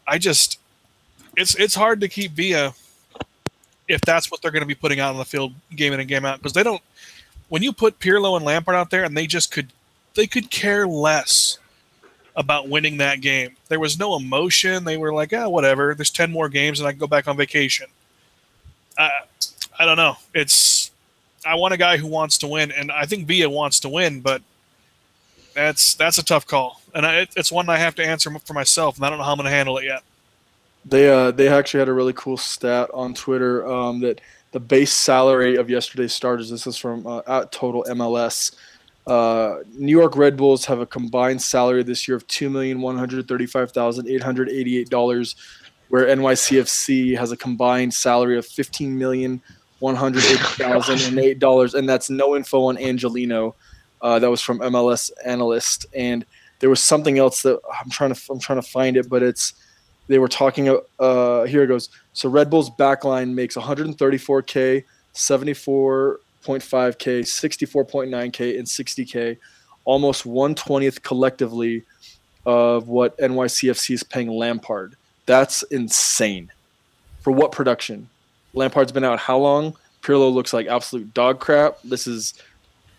I 0.07 0.19
just, 0.19 0.59
it's 1.37 1.55
it's 1.55 1.75
hard 1.75 2.01
to 2.01 2.09
keep 2.09 2.33
Villa 2.33 2.75
if 3.89 4.01
that's 4.01 4.31
what 4.31 4.41
they're 4.41 4.51
going 4.51 4.63
to 4.63 4.67
be 4.67 4.75
putting 4.75 5.01
out 5.01 5.13
on 5.13 5.19
the 5.19 5.25
field, 5.25 5.53
game 5.75 5.93
in 5.93 6.01
and 6.01 6.09
game 6.09 6.25
out, 6.25 6.39
because 6.39 6.53
they 6.53 6.63
don't. 6.63 6.83
When 7.49 7.63
you 7.63 7.73
put 7.73 7.99
Pirlo 7.99 8.37
and 8.37 8.45
Lampard 8.45 8.75
out 8.75 8.91
there, 8.91 9.05
and 9.05 9.17
they 9.17 9.27
just 9.27 9.53
could, 9.53 9.73
they 10.15 10.27
could 10.27 10.51
care 10.51 10.87
less 10.87 11.59
about 12.35 12.69
winning 12.69 12.97
that 12.97 13.21
game. 13.21 13.57
There 13.69 13.81
was 13.81 13.99
no 13.99 14.17
emotion. 14.17 14.85
They 14.85 14.97
were 14.97 15.13
like, 15.13 15.33
"Ah, 15.33 15.45
oh, 15.45 15.51
whatever. 15.51 15.95
There's 15.95 16.11
ten 16.11 16.31
more 16.31 16.49
games, 16.49 16.81
and 16.81 16.87
I 16.87 16.93
can 16.93 16.99
go 16.99 17.07
back 17.07 17.29
on 17.29 17.37
vacation." 17.37 17.87
I, 18.97 19.11
I 19.79 19.85
don't 19.85 19.97
know. 19.97 20.17
It's 20.35 20.91
I 21.45 21.57
want 21.57 21.75
a 21.75 21.79
guy 21.79 21.97
who 21.97 22.07
wants 22.07 22.39
to 22.39 22.47
win, 22.47 22.73
and 22.73 22.91
I 22.91 23.05
think 23.05 23.27
Villa 23.27 23.51
wants 23.51 23.81
to 23.81 23.89
win, 23.89 24.21
but 24.21 24.43
that's 25.55 25.95
that's 25.95 26.19
a 26.19 26.25
tough 26.25 26.47
call, 26.47 26.81
and 26.95 27.07
I, 27.07 27.27
it's 27.37 27.53
one 27.53 27.69
I 27.69 27.79
have 27.79 27.95
to 27.97 28.05
answer 28.05 28.31
for 28.45 28.55
myself, 28.55 28.97
and 28.97 29.07
I 29.07 29.11
don't 29.11 29.19
know 29.19 29.25
how 29.25 29.33
I'm 29.33 29.39
going 29.39 29.45
to 29.45 29.51
handle 29.51 29.79
it 29.79 29.85
yet. 29.85 30.03
They 30.85 31.09
uh, 31.11 31.31
they 31.31 31.49
actually 31.49 31.81
had 31.81 31.89
a 31.89 31.93
really 31.93 32.13
cool 32.15 32.37
stat 32.37 32.91
on 32.93 33.15
Twitter 33.15 33.67
um, 33.67 34.01
that 34.01 34.21
the 34.53 34.61
base 34.61 34.93
salary 34.93 35.57
of 35.57 35.71
yesterday's 35.71 36.13
starters. 36.13 36.51
This 36.51 36.67
is 36.67 36.77
from 36.77 37.07
uh, 37.07 37.23
at 37.27 37.53
Total 37.53 37.85
MLS. 37.91 38.55
Uh, 39.07 39.59
New 39.75 39.91
York 39.91 40.17
Red 40.17 40.37
Bulls 40.37 40.65
have 40.67 40.81
a 40.81 40.87
combined 40.87 41.43
salary 41.43 41.83
this 41.83 42.07
year 42.07 42.17
of 42.17 42.27
two 42.27 42.51
million 42.51 42.81
one 42.81 42.97
hundred 42.97 43.27
thirty-five 43.27 43.73
thousand 43.73 44.09
eight 44.09 44.23
hundred 44.23 44.49
eighty-eight 44.49 44.91
dollars, 44.91 45.37
where 45.89 46.07
NYCFC 46.07 47.17
has 47.17 47.33
a 47.33 47.37
combined 47.37 47.93
salary 47.93 48.39
of 48.39 48.47
fifteen 48.47 48.97
million 48.97 49.41
one 49.81 49.97
hundred 49.97 50.25
eighty 50.25 50.37
thousand 50.37 51.03
and 51.03 51.19
eight 51.19 51.39
dollars, 51.39 51.75
and 51.75 51.89
that's 51.89 52.11
no 52.11 52.37
info 52.37 52.65
on 52.65 52.77
Angelino. 52.79 53.55
Uh, 54.03 54.19
that 54.19 54.29
was 54.31 54.43
from 54.43 54.59
MLS 54.59 55.11
analyst, 55.25 55.87
and 55.95 56.27
there 56.59 56.69
was 56.69 56.81
something 56.81 57.19
else 57.19 57.43
that 57.43 57.59
I'm 57.81 57.89
trying 57.89 58.13
to 58.13 58.21
I'm 58.31 58.41
trying 58.41 58.61
to 58.61 58.69
find 58.69 58.97
it, 58.97 59.09
but 59.09 59.23
it's 59.23 59.55
they 60.09 60.19
were 60.19 60.29
talking. 60.29 60.77
Uh, 60.99 61.45
here 61.45 61.63
it 61.63 61.69
goes. 61.69 61.89
So 62.13 62.29
Red 62.29 62.51
Bull's 62.51 62.71
backline 62.71 63.33
makes 63.33 63.57
134k, 63.57 64.85
74 65.13 66.21
0.5K, 66.43 67.21
64.9K, 67.21 68.59
and 68.59 68.67
60K, 68.67 69.39
almost 69.85 70.25
120th 70.25 71.03
collectively 71.03 71.83
of 72.45 72.89
what 72.89 73.17
NYCFC 73.19 73.95
is 73.95 74.03
paying 74.03 74.29
Lampard. 74.29 74.97
That's 75.27 75.63
insane. 75.65 76.51
For 77.21 77.33
what 77.33 77.53
production? 77.53 78.09
Lampard's 78.55 78.93
been 78.93 79.05
out 79.05 79.21
how 79.21 79.39
long? 79.39 79.77
Pirlo 80.03 80.33
looks 80.33 80.53
like 80.53 80.67
absolute 80.67 81.15
dog 81.15 81.39
crap. 81.39 81.81
This 81.85 82.09
is 82.09 82.35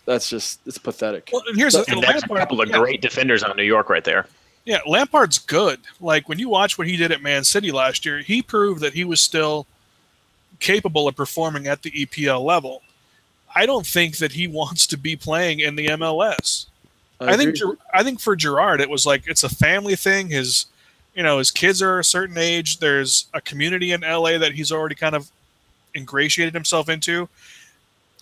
that's 0.06 0.30
just 0.30 0.60
it's 0.66 0.78
pathetic. 0.78 1.30
Well, 1.32 1.44
and 1.48 1.58
here's 1.58 1.76
a, 1.76 1.84
and 1.90 2.02
that's 2.02 2.22
Lampard, 2.22 2.38
a 2.38 2.40
couple 2.42 2.62
of 2.62 2.70
yeah. 2.70 2.80
great 2.80 3.02
defenders 3.02 3.44
on 3.44 3.56
New 3.56 3.64
York 3.64 3.90
right 3.90 4.04
there. 4.04 4.28
Yeah, 4.66 4.80
Lampard's 4.86 5.40
good. 5.40 5.80
Like 6.00 6.30
when 6.30 6.40
you 6.40 6.50
watch 6.50 6.78
what 6.78 6.88
he 6.88 6.98
did 6.98 7.12
at 7.12 7.22
Man 7.22 7.44
City 7.44 7.72
last 7.72 8.06
year, 8.06 8.20
he 8.20 8.42
proved 8.42 8.82
that 8.82 8.94
he 8.94 9.04
was 9.04 9.20
still 9.22 9.68
capable 10.60 11.08
of 11.08 11.16
performing 11.16 11.68
at 11.68 11.82
the 11.82 11.92
EPL 11.92 12.44
level. 12.44 12.82
I 13.56 13.66
don't 13.66 13.86
think 13.86 14.18
that 14.18 14.34
he 14.34 14.48
wants 14.60 14.88
to 14.88 14.98
be 14.98 15.16
playing 15.16 15.60
in 15.60 15.76
the 15.76 15.88
MLS. 15.88 16.68
I, 17.20 17.34
I 17.34 17.38
think 17.38 17.56
I 17.94 18.04
think 18.04 18.20
for 18.20 18.36
Gerrard 18.36 18.82
it 18.82 18.90
was 18.90 19.06
like 19.06 19.28
it's 19.28 19.44
a 19.44 19.50
family 19.50 19.96
thing. 19.96 20.30
His 20.30 20.66
you 21.16 21.24
know 21.24 21.38
his 21.38 21.52
kids 21.52 21.82
are 21.82 22.00
a 22.00 22.04
certain 22.04 22.38
age. 22.38 22.80
There's 22.80 23.28
a 23.34 23.42
community 23.42 23.92
in 23.92 24.02
LA 24.02 24.38
that 24.38 24.54
he's 24.54 24.72
already 24.72 24.96
kind 24.96 25.16
of 25.16 25.30
ingratiated 25.96 26.54
himself 26.54 26.90
into. 26.90 27.30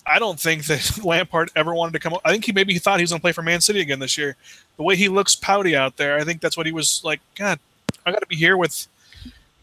I 0.06 0.20
don't 0.20 0.40
think 0.40 0.66
that 0.66 1.00
Lampard 1.04 1.52
ever 1.56 1.74
wanted 1.74 1.94
to 1.94 2.00
come. 2.00 2.18
I 2.26 2.32
think 2.32 2.46
he 2.46 2.52
maybe 2.52 2.74
he 2.74 2.80
thought 2.80 3.00
he 3.00 3.04
was 3.04 3.12
going 3.12 3.20
to 3.20 3.24
play 3.24 3.32
for 3.32 3.42
Man 3.44 3.62
City 3.62 3.82
again 3.82 4.00
this 4.00 4.18
year. 4.18 4.36
The 4.78 4.84
way 4.84 4.96
he 4.96 5.10
looks 5.10 5.36
pouty 5.36 5.76
out 5.76 5.98
there, 5.98 6.18
I 6.18 6.24
think 6.24 6.42
that's 6.42 6.58
what 6.58 6.66
he 6.66 6.72
was 6.72 7.02
like. 7.04 7.22
God, 7.36 7.60
I 8.06 8.12
got 8.12 8.20
to 8.20 8.28
be 8.28 8.36
here 8.36 8.58
with 8.58 8.88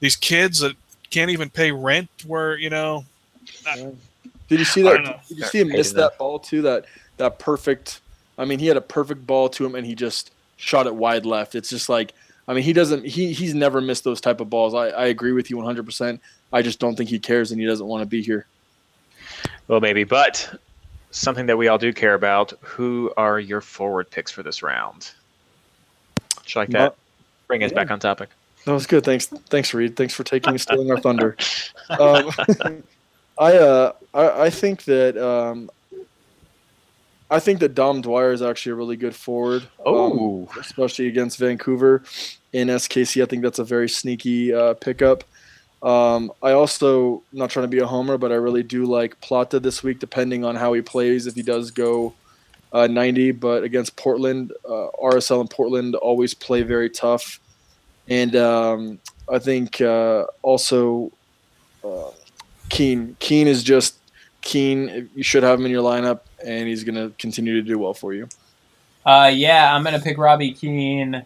these 0.01 0.17
kids 0.17 0.61
that 0.61 0.77
can't 1.11 1.31
even 1.31 1.51
pay 1.51 1.73
rent. 1.73 2.09
Where 2.27 2.57
you 2.57 2.71
know, 2.71 3.05
I, 3.67 3.93
did 4.49 4.59
you 4.59 4.65
see 4.65 4.83
that? 4.83 5.21
Did 5.29 5.39
you 5.39 5.45
see 5.45 5.61
him 5.61 5.69
miss 5.69 5.93
that 5.93 6.19
ball 6.19 6.39
too? 6.39 6.63
That 6.63 6.87
that 7.17 7.39
perfect. 7.39 8.01
I 8.39 8.45
mean, 8.45 8.61
he 8.61 8.67
had 8.67 8.77
a 8.77 8.83
perfect 8.83 9.27
ball 9.27 9.49
to 9.51 9.67
him, 9.67 9.75
and 9.75 9.85
he 9.85 9.95
just 9.95 10.31
shot 10.57 10.87
it 10.87 10.95
wide 10.95 11.27
left. 11.27 11.57
It's 11.57 11.71
just 11.71 11.89
like, 11.89 12.13
I 12.47 12.55
mean, 12.55 12.63
he 12.63 12.73
doesn't. 12.73 13.05
He 13.05 13.33
he's 13.33 13.55
never 13.55 13.81
missed 13.81 14.05
those 14.05 14.21
type 14.21 14.41
of 14.41 14.49
balls. 14.49 14.75
I, 14.75 14.89
I 14.89 15.07
agree 15.07 15.33
with 15.33 15.51
you 15.51 15.57
100. 15.57 15.85
percent 15.85 16.21
I 16.53 16.63
just 16.63 16.79
don't 16.79 16.97
think 16.97 17.11
he 17.11 17.19
cares, 17.19 17.51
and 17.51 17.61
he 17.61 17.67
doesn't 17.67 17.87
want 17.87 18.03
to 18.03 18.07
be 18.07 18.23
here. 18.23 18.47
Well, 19.69 19.81
maybe, 19.81 20.05
but 20.05 20.59
something 21.11 21.47
that 21.47 21.57
we 21.57 21.69
all 21.69 21.79
do 21.79 21.93
care 21.93 22.15
about. 22.15 22.53
Who 22.61 23.13
are 23.17 23.41
your 23.41 23.61
forward 23.61 24.11
picks 24.11 24.31
for 24.31 24.43
this 24.43 24.63
round? 24.63 25.11
Just 26.43 26.57
like 26.57 26.71
that. 26.71 26.97
Bring 27.47 27.63
us 27.65 27.71
yeah. 27.71 27.77
back 27.77 27.91
on 27.91 28.01
topic. 28.01 28.31
That 28.65 28.73
was 28.73 28.87
good. 28.87 29.05
Thanks, 29.05 29.27
thanks, 29.27 29.73
Reed. 29.73 29.97
Thanks 29.97 30.15
for 30.15 30.25
taking 30.25 30.59
stealing 30.59 30.91
our 30.91 31.01
thunder. 31.01 31.37
Um, 31.91 32.31
I 33.39 33.57
uh, 33.57 33.93
I, 34.13 34.43
I 34.45 34.51
think 34.51 34.85
that 34.85 35.17
um, 35.17 35.71
I 37.31 37.39
think 37.41 37.61
that 37.61 37.75
Dom 37.75 38.03
Dwyer 38.03 38.33
is 38.33 38.43
actually 38.43 38.73
a 38.73 38.75
really 38.75 38.97
good 38.97 39.15
forward. 39.15 39.63
Oh, 39.87 40.43
um, 40.43 40.61
especially 40.61 41.07
against 41.07 41.39
Vancouver 41.39 42.03
in 42.53 42.69
SKC. 42.69 43.23
I 43.23 43.27
think 43.27 43.43
that's 43.43 43.59
a 43.59 43.65
very 43.65 43.89
sneaky 43.89 44.53
uh, 44.53 44.75
pickup. 44.75 45.25
Um, 45.83 46.33
I 46.43 46.53
also 46.53 47.23
not 47.33 47.51
trying 47.51 47.65
to 47.65 47.69
be 47.69 47.79
a 47.79 47.87
homer, 47.87 48.19
but 48.19 48.33
I 48.33 48.37
really 48.37 48.63
do 48.63 48.85
like 48.85 49.21
Plata 49.21 49.61
this 49.61 49.83
week, 49.83 50.01
depending 50.01 50.45
on 50.45 50.57
how 50.57 50.73
he 50.73 50.83
plays. 50.83 51.27
If 51.27 51.35
he 51.35 51.43
does 51.43 51.71
go 51.71 52.15
uh, 52.73 52.87
90, 52.87 53.33
but 53.33 53.63
against 53.63 53.97
Portland, 53.97 54.53
uh, 54.65 54.89
RSL 55.01 55.41
and 55.41 55.51
Portland 55.51 55.95
always 55.95 56.35
play 56.35 56.63
very 56.63 56.91
tough, 56.91 57.41
and 58.09 58.35
um, 58.35 58.99
I 59.33 59.39
think 59.39 59.81
uh, 59.81 60.25
also 60.43 61.13
uh, 61.85 62.11
Keane. 62.69 63.17
Keane 63.21 63.47
is 63.47 63.63
just 63.63 63.97
Keane. 64.41 65.09
You 65.15 65.23
should 65.23 65.45
have 65.45 65.61
him 65.61 65.67
in 65.67 65.71
your 65.71 65.85
lineup, 65.85 66.21
and 66.45 66.67
he's 66.67 66.83
going 66.83 66.97
to 66.97 67.15
continue 67.19 67.55
to 67.55 67.63
do 67.63 67.79
well 67.79 67.95
for 67.95 68.13
you. 68.13 68.29
Uh, 69.07 69.31
yeah, 69.33 69.75
I'm 69.75 69.83
going 69.85 69.95
to 69.95 70.03
pick 70.03 70.19
Robbie 70.19 70.53
Keane 70.53 71.25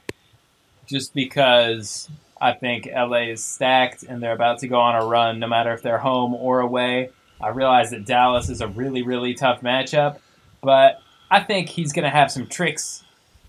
just 0.86 1.14
because 1.14 2.08
I 2.42 2.54
think 2.54 2.88
LA 2.92 3.28
is 3.28 3.42
stacked 3.42 4.02
and 4.02 4.20
they're 4.20 4.32
about 4.32 4.58
to 4.58 4.68
go 4.68 4.80
on 4.80 5.00
a 5.00 5.06
run, 5.06 5.38
no 5.38 5.46
matter 5.46 5.72
if 5.72 5.80
they're 5.80 5.98
home 5.98 6.34
or 6.34 6.58
away. 6.58 7.10
I 7.40 7.50
realize 7.50 7.90
that 7.90 8.04
Dallas 8.04 8.50
is 8.50 8.60
a 8.60 8.66
really, 8.66 9.02
really 9.02 9.32
tough 9.32 9.60
matchup, 9.60 10.18
but 10.60 11.00
I 11.30 11.38
think 11.38 11.68
he's 11.68 11.92
going 11.92 12.02
to 12.02 12.10
have 12.10 12.32
some 12.32 12.48
tricks 12.48 13.04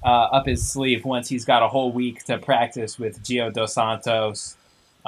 uh, 0.06 0.08
up 0.08 0.46
his 0.46 0.68
sleeve 0.68 1.06
once 1.06 1.28
he's 1.28 1.44
got 1.44 1.64
a 1.64 1.68
whole 1.68 1.92
week 1.92 2.24
to 2.26 2.38
practice 2.38 3.00
with 3.00 3.24
Gio 3.24 3.52
Dos 3.52 3.74
Santos, 3.74 4.58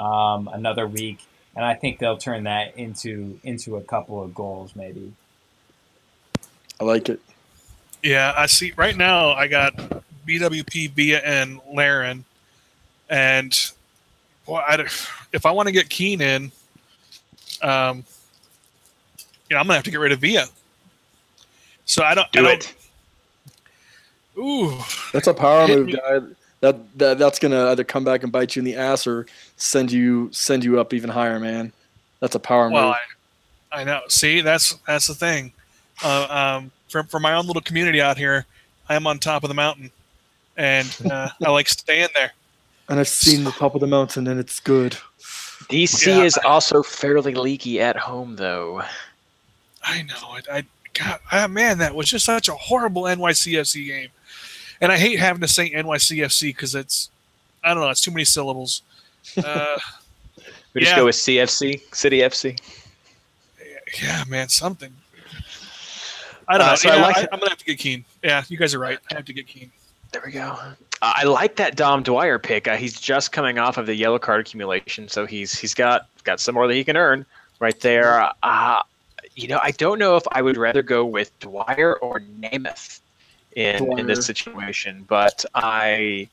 um, 0.00 0.48
another 0.52 0.88
week, 0.88 1.20
and 1.54 1.64
I 1.64 1.74
think 1.74 2.00
they'll 2.00 2.18
turn 2.18 2.44
that 2.44 2.76
into 2.76 3.38
into 3.44 3.76
a 3.76 3.82
couple 3.82 4.22
of 4.22 4.34
goals, 4.34 4.74
maybe. 4.74 5.12
I 6.80 6.84
like 6.84 7.08
it. 7.08 7.20
Yeah, 8.02 8.34
I 8.36 8.46
see. 8.46 8.72
Right 8.76 8.96
now, 8.96 9.30
I 9.30 9.46
got 9.46 9.74
BWP, 10.26 10.90
Villa, 10.90 11.18
and 11.24 11.60
Larin, 11.72 12.24
and 13.08 13.72
boy, 14.46 14.58
I, 14.58 14.76
if 15.32 15.44
I 15.44 15.50
want 15.50 15.66
to 15.66 15.72
get 15.72 15.88
Keane 15.88 16.20
in, 16.20 16.52
um, 17.62 18.04
you 19.48 19.54
know, 19.54 19.60
I'm 19.60 19.66
gonna 19.66 19.74
have 19.74 19.84
to 19.84 19.90
get 19.90 20.00
rid 20.00 20.12
of 20.12 20.20
Villa. 20.20 20.46
So 21.84 22.02
I 22.02 22.14
don't 22.14 22.30
do 22.32 22.40
I 22.40 22.42
don't, 22.42 22.54
it. 22.54 22.74
Ooh, 24.38 24.78
that's 25.12 25.26
a 25.26 25.34
power 25.34 25.68
move, 25.68 25.92
guy. 25.92 26.20
That, 26.60 26.98
that 26.98 27.18
that's 27.18 27.38
gonna 27.38 27.66
either 27.70 27.84
come 27.84 28.04
back 28.04 28.22
and 28.22 28.32
bite 28.32 28.56
you 28.56 28.60
in 28.60 28.64
the 28.64 28.74
ass 28.74 29.06
or 29.06 29.26
send 29.56 29.92
you 29.92 30.28
send 30.32 30.64
you 30.64 30.80
up 30.80 30.94
even 30.94 31.10
higher, 31.10 31.38
man. 31.38 31.72
That's 32.20 32.34
a 32.34 32.40
power 32.40 32.70
well, 32.70 32.88
move. 32.88 32.96
I, 33.72 33.80
I 33.80 33.84
know. 33.84 34.00
See, 34.08 34.40
that's 34.40 34.74
that's 34.86 35.06
the 35.06 35.14
thing. 35.14 35.52
Uh, 36.02 36.58
um, 36.58 36.70
for 36.88 37.04
for 37.04 37.20
my 37.20 37.34
own 37.34 37.46
little 37.46 37.62
community 37.62 38.00
out 38.00 38.18
here, 38.18 38.46
I 38.88 38.96
am 38.96 39.06
on 39.06 39.18
top 39.18 39.44
of 39.44 39.48
the 39.48 39.54
mountain, 39.54 39.90
and 40.56 40.94
uh, 41.10 41.28
I 41.44 41.50
like 41.50 41.68
staying 41.68 42.08
there 42.14 42.32
and 42.88 43.00
I've 43.00 43.08
seen 43.08 43.44
the 43.44 43.50
top 43.50 43.74
of 43.74 43.80
the 43.80 43.86
mountain, 43.86 44.26
and 44.28 44.38
it's 44.38 44.60
good. 44.60 44.96
DC 45.68 46.06
yeah, 46.06 46.22
is 46.22 46.38
I, 46.38 46.48
also 46.48 46.82
fairly 46.82 47.34
leaky 47.34 47.80
at 47.80 47.96
home, 47.96 48.36
though. 48.36 48.82
I 49.82 50.02
know. 50.02 50.14
I, 50.20 50.40
I 50.52 50.64
God, 50.94 51.20
ah, 51.30 51.46
man, 51.46 51.78
that 51.78 51.94
was 51.94 52.08
just 52.08 52.24
such 52.24 52.48
a 52.48 52.54
horrible 52.54 53.02
NYCFC 53.02 53.86
game, 53.86 54.08
and 54.80 54.90
I 54.90 54.96
hate 54.96 55.18
having 55.18 55.42
to 55.42 55.48
say 55.48 55.70
NYCFC 55.70 56.48
because 56.48 56.74
it's, 56.74 57.10
I 57.62 57.74
don't 57.74 57.82
know, 57.82 57.90
it's 57.90 58.00
too 58.00 58.10
many 58.10 58.24
syllables. 58.24 58.82
Uh, 59.36 59.76
we 60.74 60.80
just 60.80 60.92
yeah. 60.92 60.96
go 60.96 61.04
with 61.06 61.16
CFC, 61.16 61.94
City 61.94 62.20
FC. 62.20 62.58
Yeah, 64.02 64.24
man, 64.28 64.48
something. 64.48 64.92
I 66.48 66.58
don't 66.58 66.66
uh, 66.66 66.70
know. 66.70 66.76
So 66.76 66.90
I 66.90 66.96
like 67.00 67.16
I, 67.16 67.20
am 67.22 67.40
gonna 67.40 67.50
have 67.50 67.58
to 67.58 67.64
get 67.64 67.78
Keane. 67.78 68.04
Yeah, 68.22 68.44
you 68.48 68.56
guys 68.56 68.74
are 68.74 68.78
right. 68.78 68.98
I 69.10 69.14
have 69.16 69.24
to 69.26 69.32
get 69.32 69.46
Keane. 69.46 69.70
There 70.12 70.22
we 70.24 70.32
go. 70.32 70.56
I 71.02 71.24
like 71.24 71.56
that 71.56 71.76
Dom 71.76 72.02
Dwyer 72.02 72.38
pick. 72.38 72.68
Uh, 72.68 72.76
he's 72.76 73.00
just 73.00 73.32
coming 73.32 73.58
off 73.58 73.76
of 73.76 73.86
the 73.86 73.94
yellow 73.94 74.18
card 74.18 74.40
accumulation, 74.40 75.08
so 75.08 75.26
he's 75.26 75.58
he's 75.58 75.74
got 75.74 76.08
got 76.24 76.40
some 76.40 76.54
more 76.54 76.66
that 76.66 76.74
he 76.74 76.84
can 76.84 76.96
earn 76.96 77.26
right 77.60 77.78
there. 77.80 78.30
Uh, 78.42 78.82
you 79.34 79.48
know, 79.48 79.60
I 79.62 79.72
don't 79.72 79.98
know 79.98 80.16
if 80.16 80.24
I 80.32 80.42
would 80.42 80.56
rather 80.56 80.82
go 80.82 81.04
with 81.04 81.38
Dwyer 81.40 81.96
or 81.96 82.20
Németh 82.40 83.00
in 83.54 83.98
in 83.98 84.06
this 84.06 84.24
situation, 84.24 85.04
but 85.08 85.44
I 85.54 86.28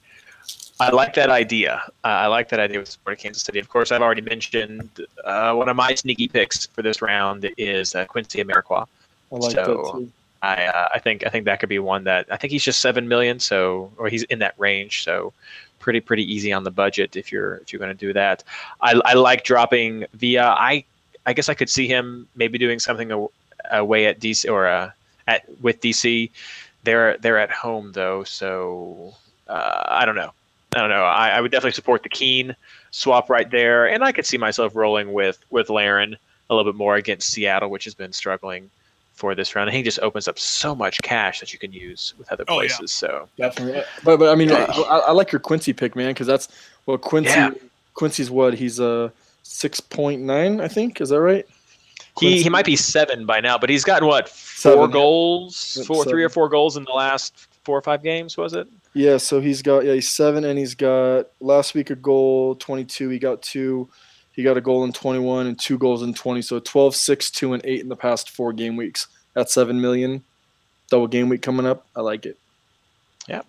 I 0.80 0.90
like 0.90 1.14
that 1.16 1.30
idea. 1.30 1.84
Uh, 2.04 2.08
I 2.08 2.28
like 2.28 2.50
that 2.50 2.60
idea 2.60 2.80
with 2.80 2.90
Sporting 2.90 3.22
Kansas 3.22 3.44
City. 3.44 3.60
Of 3.60 3.70
course, 3.70 3.92
I've 3.92 4.02
already 4.02 4.22
mentioned 4.22 4.90
uh, 5.24 5.54
one 5.54 5.70
of 5.70 5.76
my 5.76 5.94
sneaky 5.96 6.28
picks 6.28 6.66
for 6.68 6.82
this 6.82 7.02
round 7.02 7.50
is 7.58 7.96
uh, 7.96 8.06
Quincy 8.06 8.44
Amarikwa. 8.44 8.88
I 9.32 9.36
like 9.36 9.52
so, 9.52 9.66
that 9.66 9.66
too. 9.66 10.12
I 10.44 10.66
uh, 10.66 10.90
I 10.94 11.00
think 11.00 11.26
I 11.26 11.30
think 11.30 11.46
that 11.46 11.62
could 11.62 11.70
be 11.70 11.80
one 11.80 12.04
that 12.04 12.28
I 12.30 12.36
think 12.36 12.52
he's 12.52 12.64
just 12.64 12.82
seven 12.82 13.08
million, 13.08 13.40
so 13.40 13.92
or 13.98 14.10
he's 14.10 14.24
in 14.24 14.40
that 14.40 14.54
range, 14.58 15.04
so 15.04 15.34
pretty 15.80 16.02
pretty 16.02 16.32
easy 16.32 16.52
on 16.52 16.64
the 16.66 16.72
budget 16.72 17.16
if 17.16 17.32
you're 17.32 17.56
if 17.58 17.72
you're 17.72 17.80
going 17.80 17.96
to 17.96 18.06
do 18.08 18.12
that. 18.14 18.44
I, 18.82 19.00
I 19.06 19.14
like 19.14 19.46
dropping 19.46 20.06
Villa. 20.14 20.56
I 20.60 20.84
I 21.26 21.32
guess 21.34 21.48
I 21.48 21.54
could 21.54 21.70
see 21.70 21.88
him 21.88 22.28
maybe 22.36 22.58
doing 22.58 22.80
something 22.80 23.28
away 23.72 24.06
at 24.06 24.20
DC 24.20 24.52
or 24.52 24.68
uh, 24.68 24.92
at 25.28 25.46
with 25.62 25.80
DC. 25.80 26.30
They're 26.84 27.18
they're 27.20 27.40
at 27.40 27.50
home 27.50 27.94
though, 27.94 28.26
so 28.26 29.14
uh, 29.48 29.84
I 29.88 30.04
don't 30.06 30.16
know. 30.16 30.34
I 30.76 30.80
don't 30.80 30.90
know. 30.90 31.06
I, 31.06 31.30
I 31.30 31.42
would 31.42 31.52
definitely 31.52 31.72
support 31.72 32.04
the 32.04 32.10
Keane 32.10 32.54
swap 32.92 33.30
right 33.30 33.50
there, 33.50 33.88
and 33.88 34.04
I 34.04 34.12
could 34.12 34.26
see 34.26 34.38
myself 34.38 34.76
rolling 34.76 35.14
with 35.14 35.40
with 35.52 35.70
Larin 35.70 36.18
a 36.50 36.54
little 36.54 36.70
bit 36.70 36.78
more 36.78 36.98
against 36.98 37.30
Seattle, 37.30 37.70
which 37.70 37.86
has 37.86 37.94
been 37.94 38.12
struggling 38.12 38.70
for 39.14 39.36
this 39.36 39.56
round. 39.56 39.70
And 39.70 39.78
he 39.78 39.84
just 39.84 40.00
opens 40.00 40.28
up 40.28 40.38
so 40.38 40.76
much 40.76 41.02
cash 41.02 41.40
that 41.40 41.54
you 41.54 41.60
can 41.60 41.72
use 41.72 42.14
with 42.18 42.32
other 42.32 42.46
places. 42.46 43.04
Oh, 43.04 43.08
yeah. 43.08 43.20
So 43.20 43.30
definitely, 43.38 43.84
but 44.04 44.18
but 44.18 44.30
I 44.30 44.36
mean, 44.36 44.52
I, 44.52 44.66
I, 44.66 45.12
like 45.12 45.32
your 45.32 45.40
Quincy 45.40 45.72
pick, 45.72 45.96
man, 45.96 46.10
because 46.10 46.28
that's 46.28 46.50
well, 46.86 46.98
Quincy. 46.98 47.32
Yeah. 47.32 47.52
Quincy's 47.94 48.32
what? 48.32 48.56
He's 48.56 48.80
a 48.80 49.12
six 49.44 49.80
point 49.80 50.22
nine, 50.22 50.60
I 50.60 50.68
think. 50.68 51.00
Is 51.00 51.10
that 51.10 51.22
right? 51.22 51.46
Quincy? 52.16 52.38
He 52.38 52.44
he 52.44 52.50
might 52.50 52.66
be 52.66 52.76
seven 52.76 53.26
by 53.26 53.40
now, 53.40 53.58
but 53.58 53.70
he's 53.70 53.84
gotten 53.84 54.08
what 54.08 54.28
four 54.28 54.74
seven, 54.74 54.92
goals, 54.92 55.78
yeah. 55.78 55.86
four 55.86 55.98
seven. 55.98 56.12
three 56.12 56.24
or 56.24 56.30
four 56.30 56.50
goals 56.50 56.76
in 56.76 56.84
the 56.84 56.92
last 56.92 57.48
four 57.64 57.78
or 57.78 57.82
five 57.82 58.04
games. 58.04 58.36
Was 58.36 58.54
it? 58.54 58.68
Yeah. 58.94 59.18
So 59.18 59.40
he's 59.40 59.62
got 59.62 59.86
yeah 59.86 59.94
he's 59.94 60.10
seven, 60.10 60.44
and 60.44 60.58
he's 60.58 60.76
got 60.76 61.28
last 61.40 61.76
week 61.76 61.92
a 61.92 61.96
goal, 61.96 62.56
twenty 62.56 62.84
two. 62.84 63.10
He 63.10 63.20
got 63.20 63.42
two. 63.42 63.88
He 64.34 64.44
got 64.44 64.58
a 64.58 64.62
goal 64.62 64.84
in 64.84 64.92
21 64.92 65.48
and 65.48 65.60
two 65.60 65.78
goals 65.78 66.02
in 66.02 66.14
20. 66.14 66.42
So 66.42 66.60
12, 66.60 66.96
6, 66.96 67.32
2, 67.32 67.54
and 67.54 67.66
8 67.66 67.82
in 67.82 67.90
the 67.90 67.96
past 67.96 68.30
four 68.32 68.52
game 68.52 68.76
weeks. 68.76 69.08
That's 69.34 69.54
7 69.54 69.80
million. 69.80 70.24
Double 70.90 71.08
game 71.08 71.30
week 71.30 71.42
coming 71.42 71.66
up. 71.66 71.86
I 71.96 72.02
like 72.02 72.26
it. 72.26 72.38
Yeah. 73.28 73.44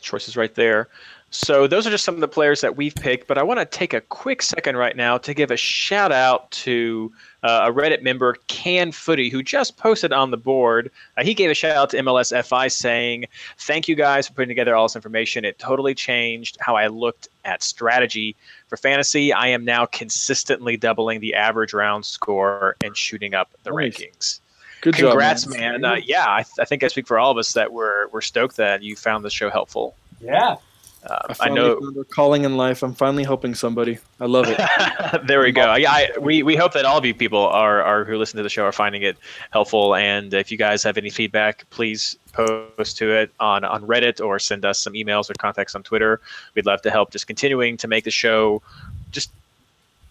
Choices 0.00 0.36
right 0.36 0.54
there. 0.54 0.88
So 1.30 1.66
those 1.66 1.86
are 1.86 1.90
just 1.90 2.04
some 2.04 2.14
of 2.16 2.20
the 2.20 2.28
players 2.28 2.60
that 2.60 2.76
we've 2.76 2.94
picked, 2.94 3.28
but 3.28 3.38
I 3.38 3.42
want 3.42 3.60
to 3.60 3.66
take 3.66 3.94
a 3.94 4.00
quick 4.00 4.42
second 4.42 4.76
right 4.76 4.96
now 4.96 5.16
to 5.18 5.32
give 5.32 5.50
a 5.52 5.56
shout 5.56 6.10
out 6.10 6.50
to 6.52 7.12
uh, 7.42 7.66
a 7.68 7.72
Reddit 7.72 8.02
member, 8.02 8.36
Can 8.46 8.92
Footy, 8.92 9.30
who 9.30 9.42
just 9.42 9.76
posted 9.76 10.12
on 10.12 10.30
the 10.30 10.36
board. 10.36 10.90
Uh, 11.16 11.24
he 11.24 11.34
gave 11.34 11.50
a 11.50 11.54
shout 11.54 11.76
out 11.76 11.90
to 11.90 11.98
MLSFI 11.98 12.70
saying, 12.70 13.26
"Thank 13.58 13.88
you 13.88 13.94
guys 13.94 14.28
for 14.28 14.34
putting 14.34 14.48
together 14.48 14.74
all 14.74 14.84
this 14.84 14.96
information. 14.96 15.44
It 15.44 15.58
totally 15.58 15.94
changed 15.94 16.56
how 16.60 16.76
I 16.76 16.88
looked 16.88 17.28
at 17.44 17.62
strategy 17.62 18.36
for 18.68 18.76
fantasy. 18.76 19.32
I 19.32 19.48
am 19.48 19.64
now 19.64 19.86
consistently 19.86 20.76
doubling 20.76 21.20
the 21.20 21.34
average 21.34 21.72
round 21.72 22.04
score 22.04 22.76
and 22.82 22.96
shooting 22.96 23.34
up 23.34 23.50
the 23.62 23.70
nice. 23.70 23.96
rankings." 23.96 24.40
Good 24.80 24.94
Congrats, 24.94 25.44
job, 25.44 25.54
man. 25.54 25.84
Uh, 25.84 25.96
yeah, 25.96 26.24
I, 26.26 26.42
th- 26.42 26.54
I 26.58 26.64
think 26.64 26.82
I 26.82 26.88
speak 26.88 27.06
for 27.06 27.18
all 27.18 27.30
of 27.30 27.36
us 27.36 27.52
that 27.52 27.72
we're 27.72 28.08
we're 28.08 28.22
stoked 28.22 28.56
that 28.56 28.82
you 28.82 28.96
found 28.96 29.24
the 29.24 29.30
show 29.30 29.50
helpful. 29.50 29.94
Yeah, 30.20 30.56
Uh, 31.04 31.34
I, 31.40 31.46
I 31.46 31.48
know 31.48 32.04
calling 32.10 32.44
in 32.44 32.56
life. 32.56 32.82
I'm 32.82 32.94
finally 32.94 33.24
helping 33.24 33.54
somebody. 33.54 33.98
I 34.20 34.26
love 34.26 34.46
it. 34.48 35.26
there 35.26 35.40
we 35.40 35.50
go. 35.50 35.62
I, 35.62 35.84
I, 35.88 36.18
we 36.20 36.42
we 36.42 36.56
hope 36.56 36.72
that 36.74 36.84
all 36.84 36.98
of 36.98 37.06
you 37.06 37.14
people 37.14 37.46
are, 37.46 37.82
are 37.82 38.04
who 38.04 38.18
listen 38.18 38.36
to 38.36 38.42
the 38.42 38.50
show 38.50 38.64
are 38.64 38.72
finding 38.72 39.02
it 39.02 39.16
helpful. 39.50 39.94
And 39.94 40.34
if 40.34 40.50
you 40.50 40.58
guys 40.58 40.82
have 40.82 40.98
any 40.98 41.08
feedback, 41.08 41.68
please 41.70 42.18
post 42.32 42.98
to 42.98 43.12
it 43.12 43.32
on 43.40 43.64
on 43.64 43.86
Reddit 43.86 44.24
or 44.24 44.38
send 44.38 44.64
us 44.64 44.78
some 44.78 44.92
emails 44.92 45.30
or 45.30 45.34
contacts 45.34 45.74
on 45.74 45.82
Twitter. 45.82 46.20
We'd 46.54 46.66
love 46.66 46.82
to 46.82 46.90
help 46.90 47.10
just 47.12 47.26
continuing 47.26 47.78
to 47.78 47.88
make 47.88 48.04
the 48.04 48.10
show 48.10 48.62
just 49.10 49.30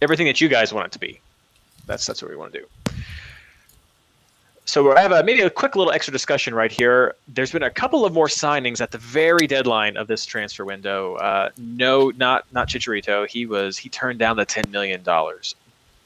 everything 0.01 0.25
that 0.25 0.41
you 0.41 0.47
guys 0.47 0.73
want 0.73 0.87
it 0.87 0.91
to 0.93 0.99
be. 0.99 1.19
That's 1.85 2.05
that's 2.05 2.21
what 2.21 2.31
we 2.31 2.37
want 2.37 2.53
to 2.53 2.59
do. 2.61 2.65
So 4.69 4.95
I 4.95 5.01
have 5.01 5.11
a, 5.11 5.23
maybe 5.23 5.41
a 5.41 5.49
quick 5.49 5.75
little 5.75 5.91
extra 5.91 6.11
discussion 6.11 6.53
right 6.53 6.71
here. 6.71 7.15
There's 7.27 7.51
been 7.51 7.63
a 7.63 7.71
couple 7.71 8.05
of 8.05 8.13
more 8.13 8.27
signings 8.27 8.81
at 8.81 8.91
the 8.91 8.99
very 8.99 9.47
deadline 9.47 9.97
of 9.97 10.05
this 10.05 10.27
transfer 10.27 10.63
window. 10.63 11.15
Uh, 11.15 11.49
no, 11.57 12.11
not 12.17 12.45
not 12.51 12.69
Chicharito. 12.69 13.27
He 13.27 13.47
was 13.47 13.79
he 13.79 13.89
turned 13.89 14.19
down 14.19 14.37
the 14.37 14.45
ten 14.45 14.69
million 14.69 15.01
dollars, 15.01 15.55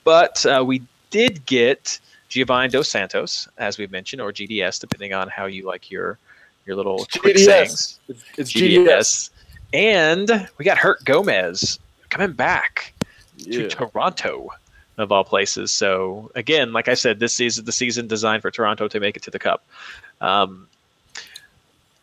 but 0.06 0.46
uh, 0.46 0.64
we 0.66 0.82
did 1.10 1.46
get 1.46 2.00
Giovanni 2.30 2.70
Dos 2.70 2.88
Santos, 2.88 3.50
as 3.58 3.78
we've 3.78 3.92
mentioned, 3.92 4.22
or 4.22 4.32
GDS, 4.32 4.80
depending 4.80 5.14
on 5.14 5.28
how 5.28 5.46
you 5.46 5.66
like 5.66 5.92
your 5.92 6.18
your 6.66 6.78
little 6.78 7.06
quick 7.20 7.38
sayings. 7.38 8.00
It's, 8.08 8.24
it's 8.38 8.54
GDS. 8.54 8.86
GDS. 8.88 9.30
and 9.74 10.50
we 10.58 10.64
got 10.64 10.78
Hurt 10.78 11.04
Gomez 11.04 11.80
coming 12.10 12.32
back 12.32 12.94
yeah. 13.36 13.68
to 13.68 13.68
Toronto 13.68 14.52
of 14.98 15.12
all 15.12 15.24
places. 15.24 15.72
So 15.72 16.32
again, 16.36 16.74
like 16.74 16.88
I 16.88 16.94
said, 16.94 17.20
this 17.20 17.40
is 17.40 17.64
the 17.64 17.72
season 17.72 18.08
designed 18.08 18.42
for 18.42 18.52
Toronto 18.52 18.88
to 18.88 19.00
make 19.00 19.18
it 19.18 19.24
to 19.24 19.32
the 19.32 19.40
Cup. 19.40 19.64
Um, 20.22 20.68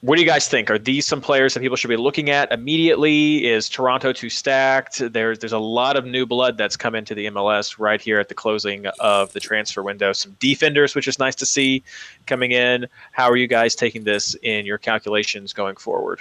what 0.02 0.16
do 0.16 0.22
you 0.22 0.26
guys 0.26 0.48
think? 0.48 0.70
Are 0.70 0.78
these 0.78 1.06
some 1.06 1.20
players 1.20 1.52
that 1.52 1.60
people 1.60 1.76
should 1.76 1.88
be 1.88 1.96
looking 1.96 2.30
at 2.30 2.50
immediately? 2.52 3.46
Is 3.46 3.68
Toronto 3.68 4.14
too 4.14 4.30
stacked? 4.30 5.12
There's 5.12 5.38
there's 5.38 5.52
a 5.52 5.58
lot 5.58 5.96
of 5.96 6.06
new 6.06 6.24
blood 6.24 6.56
that's 6.56 6.74
come 6.74 6.94
into 6.94 7.14
the 7.14 7.26
MLS 7.26 7.78
right 7.78 8.00
here 8.00 8.18
at 8.18 8.28
the 8.30 8.34
closing 8.34 8.86
of 8.98 9.30
the 9.34 9.40
transfer 9.40 9.82
window. 9.82 10.14
Some 10.14 10.36
defenders, 10.40 10.94
which 10.94 11.06
is 11.06 11.18
nice 11.18 11.34
to 11.36 11.46
see, 11.46 11.82
coming 12.24 12.52
in. 12.52 12.86
How 13.12 13.28
are 13.28 13.36
you 13.36 13.46
guys 13.46 13.74
taking 13.74 14.04
this 14.04 14.34
in 14.42 14.64
your 14.64 14.78
calculations 14.78 15.52
going 15.52 15.76
forward? 15.76 16.20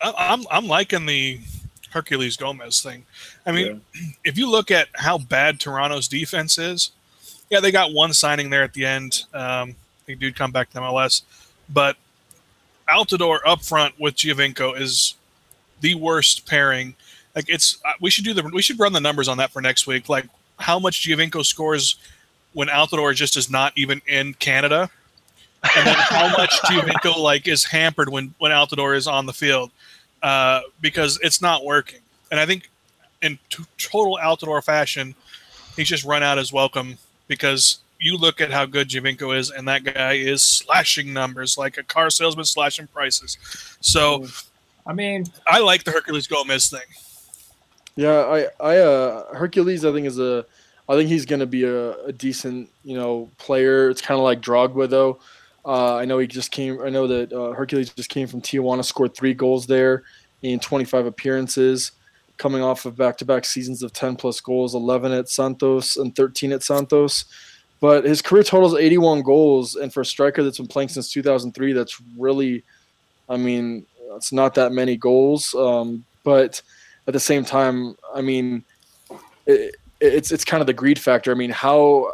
I'm 0.00 0.44
I'm 0.50 0.66
liking 0.66 1.06
the 1.06 1.38
Herculez 1.94 2.36
Gomez 2.36 2.82
thing. 2.82 3.06
I 3.46 3.52
mean, 3.52 3.82
yeah. 3.94 4.02
if 4.24 4.36
you 4.36 4.50
look 4.50 4.70
at 4.70 4.88
how 4.94 5.18
bad 5.18 5.60
Toronto's 5.60 6.08
defense 6.08 6.58
is, 6.58 6.90
yeah, 7.50 7.60
they 7.60 7.70
got 7.70 7.92
one 7.92 8.12
signing 8.12 8.50
there 8.50 8.62
at 8.62 8.74
the 8.74 8.84
end. 8.84 9.24
Um, 9.32 9.70
I 9.70 10.06
think 10.06 10.20
dude 10.20 10.36
come 10.36 10.50
back 10.50 10.70
to 10.70 10.78
MLS, 10.80 11.22
but 11.68 11.96
Altidore 12.88 13.38
up 13.46 13.62
front 13.62 13.98
with 13.98 14.16
Giovinco 14.16 14.78
is 14.78 15.14
the 15.80 15.94
worst 15.94 16.46
pairing. 16.46 16.94
Like 17.34 17.48
it's, 17.48 17.78
uh, 17.84 17.92
we 18.00 18.10
should 18.10 18.24
do 18.24 18.34
the, 18.34 18.42
we 18.52 18.62
should 18.62 18.78
run 18.78 18.92
the 18.92 19.00
numbers 19.00 19.28
on 19.28 19.38
that 19.38 19.50
for 19.50 19.62
next 19.62 19.86
week. 19.86 20.08
Like 20.08 20.26
how 20.58 20.78
much 20.78 21.06
Giovinco 21.06 21.44
scores 21.44 21.96
when 22.52 22.68
Altidore 22.68 23.14
just 23.14 23.36
is 23.36 23.50
not 23.50 23.72
even 23.76 24.00
in 24.06 24.34
Canada, 24.34 24.90
and 25.76 25.86
then 25.86 25.96
how 25.96 26.28
much 26.36 26.50
Giovinco 26.64 27.16
like 27.16 27.48
is 27.48 27.64
hampered 27.64 28.08
when 28.08 28.34
when 28.38 28.52
Altidore 28.52 28.96
is 28.96 29.06
on 29.06 29.26
the 29.26 29.32
field 29.32 29.70
uh, 30.24 30.62
because 30.80 31.20
it's 31.22 31.42
not 31.42 31.64
working. 31.64 32.00
And 32.30 32.40
I 32.40 32.46
think 32.46 32.70
in 33.20 33.38
t- 33.50 33.62
total 33.76 34.18
Altidore 34.20 34.64
fashion, 34.64 35.14
he's 35.76 35.86
just 35.86 36.04
run 36.04 36.22
out 36.22 36.38
his 36.38 36.50
welcome 36.50 36.96
because 37.28 37.80
you 38.00 38.16
look 38.16 38.40
at 38.40 38.50
how 38.50 38.64
good 38.64 38.88
Giovinco 38.88 39.36
is, 39.36 39.50
and 39.50 39.68
that 39.68 39.84
guy 39.84 40.14
is 40.14 40.42
slashing 40.42 41.12
numbers 41.12 41.58
like 41.58 41.76
a 41.76 41.82
car 41.82 42.08
salesman 42.08 42.46
slashing 42.46 42.86
prices. 42.86 43.36
So, 43.80 44.26
I 44.86 44.94
mean, 44.94 45.26
I 45.46 45.60
like 45.60 45.84
the 45.84 45.90
Herculez 45.90 46.28
Gomez 46.28 46.70
thing. 46.70 46.80
Yeah, 47.96 48.20
I, 48.20 48.46
I, 48.60 48.78
uh, 48.78 49.34
Herculez, 49.34 49.88
I 49.88 49.92
think 49.92 50.06
is 50.06 50.18
a, 50.18 50.46
I 50.88 50.96
think 50.96 51.10
he's 51.10 51.26
going 51.26 51.40
to 51.40 51.46
be 51.46 51.64
a, 51.64 51.92
a, 52.04 52.12
decent, 52.12 52.70
you 52.82 52.96
know, 52.96 53.30
player. 53.38 53.90
It's 53.90 54.00
kind 54.00 54.18
of 54.18 54.24
like 54.24 54.40
Drogba 54.40 54.88
though. 54.88 55.18
Uh, 55.66 55.96
I 55.96 56.04
know 56.04 56.18
he 56.18 56.26
just 56.26 56.50
came. 56.50 56.80
I 56.82 56.90
know 56.90 57.06
that 57.06 57.32
uh, 57.32 57.54
Herculez 57.56 57.94
just 57.94 58.10
came 58.10 58.26
from 58.26 58.42
Tijuana, 58.42 58.84
scored 58.84 59.14
three 59.14 59.34
goals 59.34 59.66
there 59.66 60.02
in 60.42 60.60
25 60.60 61.06
appearances, 61.06 61.92
coming 62.36 62.62
off 62.62 62.84
of 62.84 62.96
back-to-back 62.96 63.46
seasons 63.46 63.82
of 63.82 63.92
10 63.92 64.16
plus 64.16 64.40
goals, 64.40 64.74
11 64.74 65.12
at 65.12 65.28
Santos 65.28 65.96
and 65.96 66.14
13 66.14 66.52
at 66.52 66.62
Santos. 66.62 67.24
But 67.80 68.04
his 68.04 68.20
career 68.20 68.42
total 68.42 68.74
is 68.76 68.82
81 68.82 69.22
goals, 69.22 69.76
and 69.76 69.92
for 69.92 70.02
a 70.02 70.06
striker 70.06 70.42
that's 70.42 70.58
been 70.58 70.66
playing 70.66 70.90
since 70.90 71.10
2003, 71.10 71.72
that's 71.72 72.00
really, 72.18 72.62
I 73.28 73.36
mean, 73.36 73.86
it's 74.16 74.32
not 74.32 74.54
that 74.54 74.72
many 74.72 74.96
goals. 74.96 75.54
Um, 75.54 76.04
but 76.24 76.60
at 77.06 77.12
the 77.12 77.20
same 77.20 77.44
time, 77.44 77.96
I 78.14 78.20
mean, 78.20 78.64
it, 79.46 79.76
it's 80.00 80.32
it's 80.32 80.44
kind 80.44 80.60
of 80.60 80.66
the 80.66 80.72
greed 80.72 80.98
factor. 80.98 81.30
I 81.30 81.34
mean, 81.34 81.50
how 81.50 82.12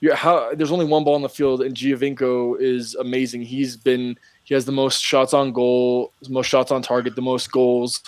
you 0.00 0.14
how 0.14 0.54
there's 0.54 0.72
only 0.72 0.86
one 0.86 1.04
ball 1.04 1.16
in 1.16 1.22
the 1.22 1.28
field, 1.28 1.62
and 1.62 1.74
Giovinco 1.74 2.60
is 2.60 2.94
amazing. 2.94 3.42
He's 3.42 3.76
been 3.76 4.16
he 4.44 4.54
has 4.54 4.64
the 4.64 4.72
most 4.72 5.02
shots 5.02 5.34
on 5.34 5.52
goal, 5.52 6.12
most 6.28 6.46
shots 6.46 6.72
on 6.72 6.82
target, 6.82 7.14
the 7.14 7.22
most 7.22 7.52
goals. 7.52 8.02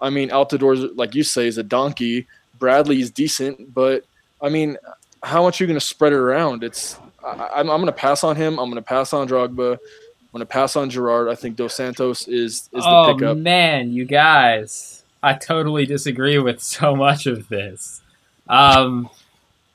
I 0.00 0.10
mean, 0.10 0.30
Altidore, 0.30 0.96
like 0.96 1.14
you 1.14 1.22
say, 1.22 1.46
is 1.46 1.58
a 1.58 1.62
donkey. 1.62 2.26
Bradley 2.58 3.00
is 3.00 3.10
decent, 3.10 3.72
but 3.72 4.04
I 4.42 4.48
mean, 4.48 4.76
how 5.22 5.42
much 5.42 5.60
are 5.60 5.64
you 5.64 5.68
going 5.68 5.78
to 5.78 5.84
spread 5.84 6.12
it 6.12 6.16
around? 6.16 6.64
It's 6.64 6.98
I, 7.24 7.60
am 7.60 7.70
I'm 7.70 7.80
going 7.80 7.86
to 7.86 7.92
pass 7.92 8.24
on 8.24 8.36
him. 8.36 8.58
I'm 8.58 8.70
going 8.70 8.82
to 8.82 8.88
pass 8.88 9.12
on 9.12 9.28
Drogba. 9.28 9.72
I'm 9.74 10.32
going 10.32 10.40
to 10.40 10.46
pass 10.46 10.76
on 10.76 10.90
Gerrard. 10.90 11.28
I 11.28 11.34
think 11.34 11.56
Dos 11.56 11.74
Santos 11.74 12.28
is 12.28 12.68
is 12.72 12.84
oh, 12.86 13.06
the 13.06 13.14
pickup. 13.14 13.30
Oh, 13.30 13.34
man, 13.40 13.92
you 13.92 14.04
guys, 14.04 15.04
I 15.22 15.34
totally 15.34 15.86
disagree 15.86 16.38
with 16.38 16.60
so 16.62 16.94
much 16.94 17.26
of 17.26 17.48
this. 17.48 18.02
Um, 18.48 19.08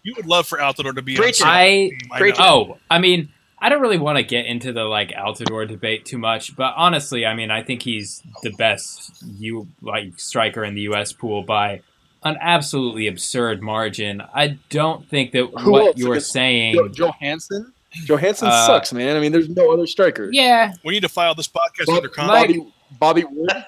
you 0.03 0.13
would 0.15 0.25
love 0.25 0.47
for 0.47 0.57
Altidore 0.57 0.95
to 0.95 1.01
be. 1.01 1.15
Preach 1.15 1.41
on 1.41 1.47
I, 1.47 1.91
I 2.11 2.33
oh, 2.37 2.77
I 2.91 2.99
mean, 2.99 3.29
I 3.57 3.69
don't 3.69 3.81
really 3.81 3.97
want 3.97 4.17
to 4.17 4.23
get 4.23 4.45
into 4.45 4.73
the 4.73 4.83
like 4.83 5.11
Altidore 5.11 5.67
debate 5.67 6.05
too 6.05 6.17
much, 6.17 6.55
but 6.55 6.73
honestly, 6.75 7.25
I 7.25 7.33
mean, 7.33 7.49
I 7.49 7.63
think 7.63 7.81
he's 7.81 8.21
the 8.43 8.51
best 8.51 9.23
you 9.39 9.67
like 9.81 10.19
striker 10.19 10.63
in 10.65 10.75
the 10.75 10.81
U.S. 10.81 11.13
pool 11.13 11.43
by 11.43 11.81
an 12.23 12.37
absolutely 12.41 13.07
absurd 13.07 13.61
margin. 13.61 14.21
I 14.33 14.59
don't 14.69 15.07
think 15.09 15.31
that 15.31 15.49
Who 15.61 15.71
what 15.71 15.87
else? 15.87 15.97
you're 15.97 16.19
saying, 16.19 16.75
Joe, 16.93 17.11
Jóhannsson. 17.11 17.71
Jóhannsson 18.05 18.47
uh, 18.47 18.67
sucks, 18.67 18.91
man. 18.91 19.15
I 19.15 19.19
mean, 19.19 19.31
there's 19.31 19.49
no 19.49 19.71
other 19.71 19.87
striker. 19.87 20.29
Yeah, 20.31 20.73
we 20.83 20.93
need 20.93 21.03
to 21.03 21.09
file 21.09 21.35
this 21.35 21.47
podcast 21.47 21.85
Bob, 21.85 21.97
under 21.97 22.09
Bobby, 22.09 22.71
Bobby 22.99 23.23
Wood. 23.29 23.65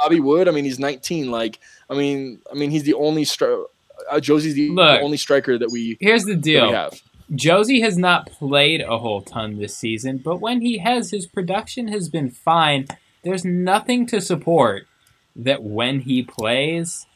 Bobby 0.00 0.20
Wood. 0.20 0.48
I 0.48 0.52
mean, 0.52 0.64
he's 0.64 0.78
19. 0.78 1.30
Like, 1.30 1.58
I 1.90 1.94
mean, 1.94 2.40
I 2.50 2.54
mean, 2.54 2.70
he's 2.70 2.84
the 2.84 2.94
only 2.94 3.24
striker. 3.24 3.64
Uh, 4.10 4.16
Jozy's 4.16 4.54
the, 4.54 4.70
Look, 4.70 5.00
the, 5.00 5.04
only 5.04 5.16
striker 5.16 5.58
that 5.58 5.70
we. 5.70 5.96
Here's 6.00 6.24
the 6.24 6.36
deal. 6.36 6.72
have. 6.72 7.00
Jozy 7.32 7.82
has 7.82 7.98
not 7.98 8.30
played 8.30 8.82
a 8.82 8.98
whole 8.98 9.20
ton 9.20 9.58
this 9.58 9.76
season, 9.76 10.18
but 10.18 10.40
when 10.40 10.60
he 10.60 10.78
has, 10.78 11.10
his 11.10 11.26
production 11.26 11.88
has 11.88 12.08
been 12.08 12.30
fine. 12.30 12.86
There's 13.24 13.44
nothing 13.44 14.06
to 14.06 14.20
support 14.20 14.86
that 15.34 15.62
when 15.62 16.00
he 16.00 16.22
plays, 16.22 17.06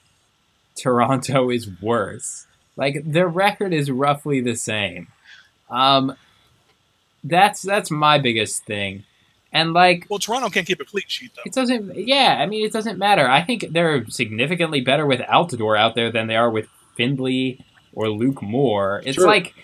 Toronto 0.77 1.51
is 1.51 1.69
worse. 1.81 2.47
Like 2.77 3.03
their 3.05 3.29
record 3.29 3.73
is 3.73 3.91
roughly 3.91 4.41
the 4.41 4.57
same. 4.57 5.09
Um, 5.69 6.17
that's 7.23 7.63
that's 7.63 7.91
my 7.91 8.19
biggest 8.19 8.65
thing. 8.65 9.05
And 9.53 9.73
like, 9.73 10.07
well, 10.09 10.21
Toronto 10.21 10.49
can't 10.49 10.67
keep 10.67 10.81
a 10.81 10.85
clean 10.85 11.05
sheet 11.09 11.33
though. 11.35 11.43
It 11.45 11.53
doesn't. 11.53 11.97
Yeah, 11.97 12.37
I 12.39 12.47
mean, 12.47 12.65
it 12.65 12.73
doesn't 12.73 12.99
matter. 12.99 13.29
I 13.29 13.43
think 13.43 13.67
they're 13.71 14.07
significantly 14.07 14.81
better 14.81 15.07
with 15.07 15.21
Altidore 15.21 15.79
out 15.79 15.97
there 15.97 16.13
than 16.13 16.29
they 16.29 16.37
are 16.37 16.51
with 16.51 16.69
Findley 16.97 17.65
or 17.93 18.09
Luke 18.09 18.43
Moore. 18.43 19.03
It's 19.05 19.17
sure. 19.17 19.27
like 19.27 19.55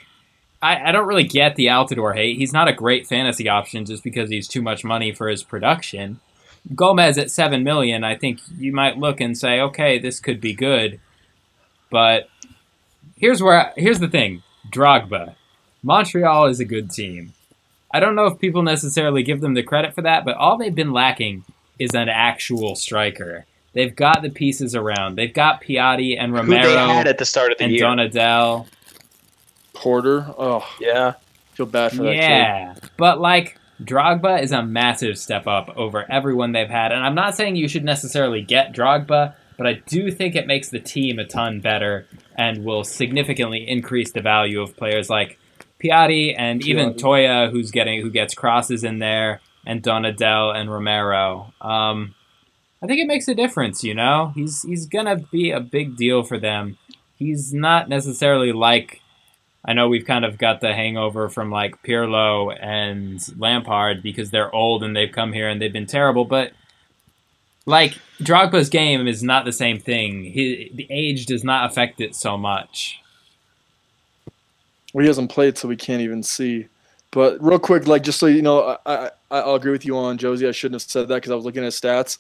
I, 0.60 0.88
I 0.88 0.92
don't 0.92 1.06
really 1.06 1.24
get 1.24 1.56
the 1.56 1.66
Altidore 1.66 2.14
hate. 2.14 2.38
He's 2.38 2.52
not 2.52 2.68
a 2.68 2.72
great 2.72 3.06
fantasy 3.06 3.48
option 3.48 3.84
just 3.84 4.02
because 4.02 4.30
he's 4.30 4.48
too 4.48 4.62
much 4.62 4.84
money 4.84 5.12
for 5.12 5.28
his 5.28 5.44
production. 5.44 6.20
Gomez 6.74 7.16
at 7.18 7.30
seven 7.30 7.62
million, 7.62 8.02
I 8.02 8.16
think 8.16 8.40
you 8.58 8.72
might 8.72 8.98
look 8.98 9.20
and 9.20 9.38
say, 9.38 9.60
okay, 9.60 9.98
this 9.98 10.18
could 10.18 10.40
be 10.40 10.52
good. 10.52 10.98
But 11.90 12.28
here's 13.16 13.40
where 13.40 13.68
I, 13.68 13.72
here's 13.76 14.00
the 14.00 14.08
thing: 14.08 14.42
Drogba, 14.72 15.36
Montreal 15.82 16.46
is 16.46 16.58
a 16.58 16.64
good 16.64 16.90
team. 16.90 17.34
I 17.96 18.00
don't 18.00 18.14
know 18.14 18.26
if 18.26 18.38
people 18.38 18.62
necessarily 18.62 19.22
give 19.22 19.40
them 19.40 19.54
the 19.54 19.62
credit 19.62 19.94
for 19.94 20.02
that, 20.02 20.26
but 20.26 20.36
all 20.36 20.58
they've 20.58 20.74
been 20.74 20.92
lacking 20.92 21.44
is 21.78 21.94
an 21.94 22.10
actual 22.10 22.76
striker. 22.76 23.46
They've 23.72 23.96
got 23.96 24.20
the 24.20 24.28
pieces 24.28 24.74
around. 24.74 25.16
They've 25.16 25.32
got 25.32 25.62
Piatti 25.62 26.14
and 26.18 26.34
Romero. 26.34 26.62
Who 26.62 26.68
they 26.68 26.76
had 26.76 27.08
at 27.08 27.16
the 27.16 27.24
start 27.24 27.52
of 27.52 27.58
the 27.58 27.64
and 27.64 27.72
year. 27.72 27.84
Donadel. 27.84 28.66
Porter. 29.72 30.26
Oh, 30.36 30.66
yeah. 30.78 31.14
Feel 31.54 31.64
bad 31.64 31.92
for 31.92 32.02
that 32.02 32.16
yeah. 32.16 32.74
Kid. 32.74 32.90
But 32.98 33.18
like 33.18 33.58
Drogba 33.82 34.42
is 34.42 34.52
a 34.52 34.62
massive 34.62 35.16
step 35.16 35.46
up 35.46 35.72
over 35.74 36.04
everyone 36.10 36.52
they've 36.52 36.68
had, 36.68 36.92
and 36.92 37.02
I'm 37.02 37.14
not 37.14 37.34
saying 37.34 37.56
you 37.56 37.66
should 37.66 37.84
necessarily 37.84 38.42
get 38.42 38.74
Drogba, 38.74 39.34
but 39.56 39.66
I 39.66 39.74
do 39.86 40.10
think 40.10 40.36
it 40.36 40.46
makes 40.46 40.68
the 40.68 40.80
team 40.80 41.18
a 41.18 41.24
ton 41.24 41.60
better 41.60 42.06
and 42.36 42.62
will 42.62 42.84
significantly 42.84 43.66
increase 43.66 44.12
the 44.12 44.20
value 44.20 44.60
of 44.60 44.76
players 44.76 45.08
like 45.08 45.38
Piatti 45.82 46.34
and 46.36 46.60
Piatti. 46.60 46.66
even 46.66 46.94
Toya, 46.94 47.50
who's 47.50 47.70
getting 47.70 48.00
who 48.00 48.10
gets 48.10 48.34
crosses 48.34 48.84
in 48.84 48.98
there, 48.98 49.40
and 49.64 49.82
Donadel 49.82 50.54
and 50.54 50.70
Romero. 50.70 51.52
Um, 51.60 52.14
I 52.82 52.86
think 52.86 53.00
it 53.00 53.06
makes 53.06 53.28
a 53.28 53.34
difference. 53.34 53.82
You 53.82 53.94
know, 53.94 54.32
he's 54.34 54.62
he's 54.62 54.86
gonna 54.86 55.16
be 55.16 55.50
a 55.50 55.60
big 55.60 55.96
deal 55.96 56.22
for 56.22 56.38
them. 56.38 56.78
He's 57.16 57.52
not 57.52 57.88
necessarily 57.88 58.52
like. 58.52 59.00
I 59.68 59.72
know 59.72 59.88
we've 59.88 60.06
kind 60.06 60.24
of 60.24 60.38
got 60.38 60.60
the 60.60 60.72
hangover 60.72 61.28
from 61.28 61.50
like 61.50 61.82
Pirlo 61.82 62.56
and 62.60 63.20
Lampard 63.36 64.00
because 64.00 64.30
they're 64.30 64.54
old 64.54 64.84
and 64.84 64.94
they've 64.94 65.10
come 65.10 65.32
here 65.32 65.48
and 65.48 65.60
they've 65.60 65.72
been 65.72 65.86
terrible, 65.86 66.24
but 66.24 66.52
like 67.66 67.98
Drogba's 68.20 68.68
game 68.68 69.08
is 69.08 69.24
not 69.24 69.44
the 69.44 69.52
same 69.52 69.80
thing. 69.80 70.22
He, 70.22 70.70
the 70.72 70.86
age 70.88 71.26
does 71.26 71.42
not 71.42 71.68
affect 71.68 72.00
it 72.00 72.14
so 72.14 72.38
much. 72.38 73.00
Well, 74.96 75.02
he 75.02 75.08
hasn't 75.08 75.30
played, 75.30 75.58
so 75.58 75.68
we 75.68 75.76
can't 75.76 76.00
even 76.00 76.22
see. 76.22 76.68
But 77.10 77.36
real 77.44 77.58
quick, 77.58 77.86
like 77.86 78.02
just 78.02 78.18
so 78.18 78.24
you 78.24 78.40
know, 78.40 78.78
I, 78.86 78.96
I 78.96 79.10
I'll 79.30 79.56
agree 79.56 79.70
with 79.70 79.84
you 79.84 79.94
on 79.94 80.16
Jozy. 80.16 80.48
I 80.48 80.52
shouldn't 80.52 80.80
have 80.80 80.90
said 80.90 81.06
that 81.08 81.16
because 81.16 81.30
I 81.30 81.34
was 81.34 81.44
looking 81.44 81.66
at 81.66 81.72
stats. 81.72 82.16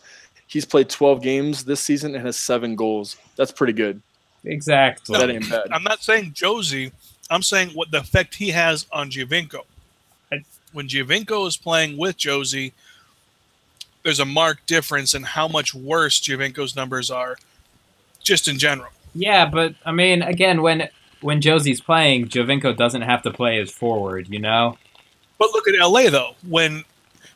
He's 0.46 0.66
played 0.66 0.90
12 0.90 1.22
games 1.22 1.64
this 1.64 1.80
season 1.80 2.14
and 2.14 2.26
has 2.26 2.36
seven 2.36 2.76
goals. 2.76 3.16
That's 3.36 3.50
pretty 3.50 3.72
good. 3.72 4.02
Exactly. 4.44 5.14
So 5.14 5.18
that 5.18 5.32
ain't 5.32 5.48
bad. 5.48 5.68
I'm 5.72 5.84
not 5.84 6.02
saying 6.02 6.32
Jozy. 6.32 6.92
I'm 7.30 7.40
saying 7.40 7.70
what 7.70 7.90
the 7.90 8.00
effect 8.00 8.34
he 8.34 8.50
has 8.50 8.84
on 8.92 9.08
Giovinco. 9.10 9.60
When 10.74 10.86
Giovinco 10.86 11.48
is 11.48 11.56
playing 11.56 11.96
with 11.96 12.18
Jozy, 12.18 12.74
there's 14.02 14.20
a 14.20 14.26
marked 14.26 14.66
difference 14.66 15.14
in 15.14 15.22
how 15.22 15.48
much 15.48 15.74
worse 15.74 16.20
Giovinco's 16.20 16.76
numbers 16.76 17.10
are, 17.10 17.38
just 18.22 18.48
in 18.48 18.58
general. 18.58 18.90
Yeah, 19.14 19.46
but 19.46 19.74
I 19.86 19.92
mean, 19.92 20.20
again, 20.20 20.60
when 20.60 20.90
when 21.20 21.40
Jozy's 21.40 21.80
playing, 21.80 22.26
Giovinco 22.26 22.76
doesn't 22.76 23.02
have 23.02 23.22
to 23.22 23.30
play 23.30 23.58
as 23.58 23.70
forward, 23.70 24.28
you 24.28 24.38
know. 24.38 24.78
But 25.38 25.50
look 25.52 25.68
at 25.68 25.74
LA 25.78 26.10
though. 26.10 26.34
When 26.46 26.84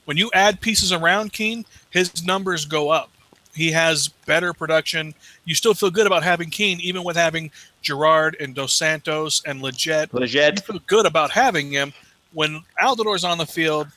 when 0.05 0.17
you 0.17 0.31
add 0.35 0.61
pieces 0.61 0.93
around 0.93 1.33
Keane, 1.33 1.65
his 1.91 2.25
numbers 2.25 2.65
go 2.65 2.91
up. 2.91 3.11
He 3.55 3.71
has 3.73 4.09
better 4.27 4.53
production. 4.53 5.15
You 5.45 5.55
still 5.55 5.75
feel 5.75 5.91
good 5.91 6.07
about 6.07 6.23
having 6.23 6.51
Keane, 6.51 6.81
even 6.81 7.05
with 7.05 7.17
having 7.17 7.51
Gerrard 7.83 8.37
and 8.41 8.55
Dos 8.55 8.73
Santos 8.73 9.43
and 9.45 9.61
Lletget. 9.61 10.09
Lletget. 10.09 10.57
You 10.57 10.63
feel 10.63 10.83
good 10.87 11.07
about 11.07 11.31
having 11.31 11.71
him. 11.71 11.93
When 12.33 12.63
Altidore's 12.81 13.25
on 13.25 13.39
the 13.39 13.47
field, 13.47 13.89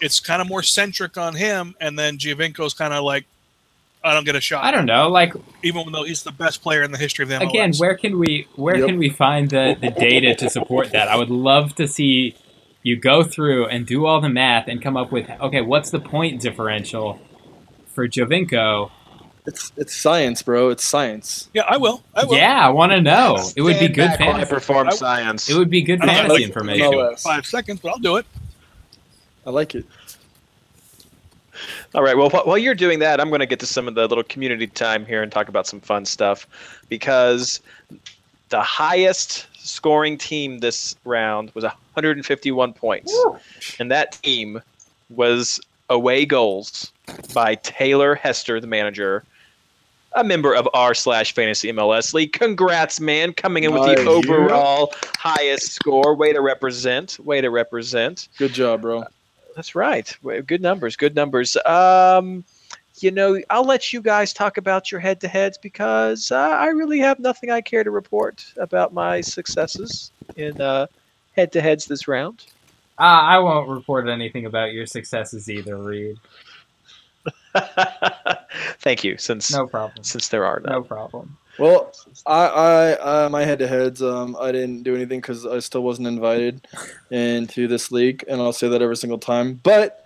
it's 0.00 0.20
kind 0.20 0.42
of 0.42 0.48
more 0.48 0.62
centric 0.62 1.16
on 1.16 1.34
him, 1.34 1.74
and 1.80 1.98
then 1.98 2.18
Giovinco's 2.18 2.74
kind 2.74 2.92
of 2.92 3.04
like, 3.04 3.24
I 4.04 4.14
don't 4.14 4.24
get 4.24 4.34
a 4.34 4.40
shot. 4.40 4.64
I 4.64 4.70
don't 4.72 4.86
know, 4.86 5.08
like 5.08 5.32
even 5.62 5.92
though 5.92 6.02
he's 6.04 6.22
the 6.24 6.32
best 6.32 6.62
player 6.62 6.82
in 6.82 6.90
the 6.92 6.98
history 6.98 7.22
of 7.22 7.28
the 7.28 7.36
MLS. 7.36 7.48
again, 7.50 7.72
where 7.78 7.96
can 7.96 8.18
we 8.18 8.48
where 8.56 8.76
Yep. 8.78 8.86
can 8.88 8.98
we 8.98 9.10
find 9.10 9.48
the 9.50 9.76
the 9.80 9.90
data 9.90 10.34
to 10.34 10.50
support 10.50 10.90
that? 10.92 11.08
I 11.08 11.16
would 11.16 11.30
love 11.30 11.74
to 11.76 11.86
see 11.86 12.34
you 12.82 12.96
go 12.96 13.22
through 13.22 13.66
and 13.66 13.86
do 13.86 14.04
all 14.06 14.20
the 14.20 14.28
math 14.28 14.66
and 14.66 14.82
come 14.82 14.96
up 14.96 15.12
with 15.12 15.30
okay, 15.40 15.60
what's 15.60 15.90
the 15.90 16.00
point 16.00 16.40
differential 16.40 17.20
for 17.94 18.08
Giovinco? 18.08 18.90
It's 19.46 19.72
it's 19.76 19.96
science, 19.96 20.42
bro. 20.42 20.70
It's 20.70 20.84
science. 20.84 21.48
yeah, 21.52 21.62
I 21.68 21.76
will. 21.76 22.02
I 22.14 22.24
will. 22.24 22.36
Yeah, 22.36 22.64
I 22.66 22.70
want 22.70 22.92
to 22.92 23.00
know. 23.00 23.36
It 23.56 23.62
would 23.62 23.78
be 23.80 23.88
good 23.88 24.08
back 24.08 24.20
I 24.20 24.24
fantasy. 24.32 24.50
perform 24.54 24.90
science. 24.92 25.48
It 25.50 25.56
would 25.56 25.70
be 25.70 25.82
good 25.82 26.00
I 26.00 26.06
don't 26.06 26.14
know, 26.14 26.20
fantasy 26.22 26.34
like, 26.34 26.42
information. 26.48 27.16
Five 27.18 27.46
seconds, 27.46 27.80
but 27.80 27.90
I'll 27.92 27.98
do 27.98 28.16
it. 28.16 28.26
I 29.44 29.50
like 29.50 29.74
it. 29.74 29.84
All 31.94 32.02
right. 32.02 32.16
Well, 32.16 32.30
wh- 32.30 32.46
while 32.46 32.58
you're 32.58 32.74
doing 32.74 32.98
that, 33.00 33.20
I'm 33.20 33.28
going 33.28 33.40
to 33.40 33.46
get 33.46 33.60
to 33.60 33.66
some 33.66 33.86
of 33.88 33.94
the 33.94 34.06
little 34.06 34.24
community 34.24 34.66
time 34.66 35.04
here 35.04 35.22
and 35.22 35.30
talk 35.30 35.48
about 35.48 35.66
some 35.66 35.80
fun 35.80 36.04
stuff 36.06 36.46
because 36.88 37.60
the 38.48 38.60
highest 38.62 39.46
scoring 39.58 40.16
team 40.18 40.58
this 40.60 40.96
round 41.04 41.50
was 41.54 41.64
151 41.64 42.72
points, 42.72 43.14
and 43.78 43.90
that 43.90 44.12
team 44.22 44.60
was 45.10 45.60
away 45.90 46.24
goals 46.24 46.90
by 47.34 47.54
Taylor 47.56 48.14
Hester, 48.14 48.58
the 48.60 48.66
manager, 48.66 49.24
a 50.14 50.24
member 50.24 50.54
of 50.54 50.68
r 50.74 50.94
slash 50.94 51.34
fantasy 51.34 51.70
MLS 51.72 52.12
league. 52.14 52.32
Congrats, 52.32 53.00
man, 53.00 53.32
coming 53.34 53.64
in 53.64 53.72
with 53.72 53.82
Nice. 53.82 53.98
the 53.98 54.06
overall 54.06 54.92
highest 55.18 55.72
score. 55.72 56.14
Way 56.14 56.32
to 56.32 56.40
represent. 56.40 57.18
Way 57.20 57.40
to 57.42 57.50
represent. 57.50 58.28
Good 58.38 58.52
job, 58.54 58.82
bro. 58.82 59.04
That's 59.54 59.74
right. 59.74 60.16
Good 60.46 60.62
numbers. 60.62 60.96
Good 60.96 61.14
numbers. 61.14 61.56
Um, 61.66 62.44
you 63.00 63.10
know, 63.10 63.40
I'll 63.50 63.64
let 63.64 63.92
you 63.92 64.00
guys 64.00 64.32
talk 64.32 64.56
about 64.56 64.90
your 64.90 65.00
head-to-heads 65.00 65.58
because 65.58 66.30
uh, 66.30 66.36
I 66.36 66.66
really 66.68 66.98
have 66.98 67.18
nothing 67.18 67.50
I 67.50 67.60
care 67.60 67.84
to 67.84 67.90
report 67.90 68.44
about 68.56 68.92
my 68.92 69.20
successes 69.20 70.12
in 70.36 70.60
uh, 70.60 70.86
head-to-heads 71.32 71.86
this 71.86 72.06
round. 72.06 72.44
Uh, 72.98 73.02
I 73.02 73.38
won't 73.38 73.68
report 73.68 74.08
anything 74.08 74.46
about 74.46 74.72
your 74.72 74.86
successes 74.86 75.50
either, 75.50 75.76
Reed. 75.76 76.18
Thank 78.78 79.04
you. 79.04 79.16
Since 79.18 79.52
No 79.52 79.66
problem. 79.66 80.04
since 80.04 80.28
there 80.28 80.44
are 80.44 80.60
none. 80.60 80.72
No 80.72 80.82
problem. 80.82 81.36
Well, 81.58 81.92
I, 82.26 82.46
I, 82.46 82.92
uh, 83.24 83.28
my 83.28 83.44
head-to-heads, 83.44 84.02
um, 84.02 84.36
I 84.40 84.52
didn't 84.52 84.84
do 84.84 84.94
anything 84.94 85.20
because 85.20 85.44
I 85.44 85.58
still 85.58 85.82
wasn't 85.82 86.08
invited 86.08 86.66
into 87.10 87.68
this 87.68 87.92
league, 87.92 88.24
and 88.28 88.40
I'll 88.40 88.52
say 88.52 88.68
that 88.68 88.80
every 88.80 88.96
single 88.96 89.18
time. 89.18 89.60
But 89.62 90.04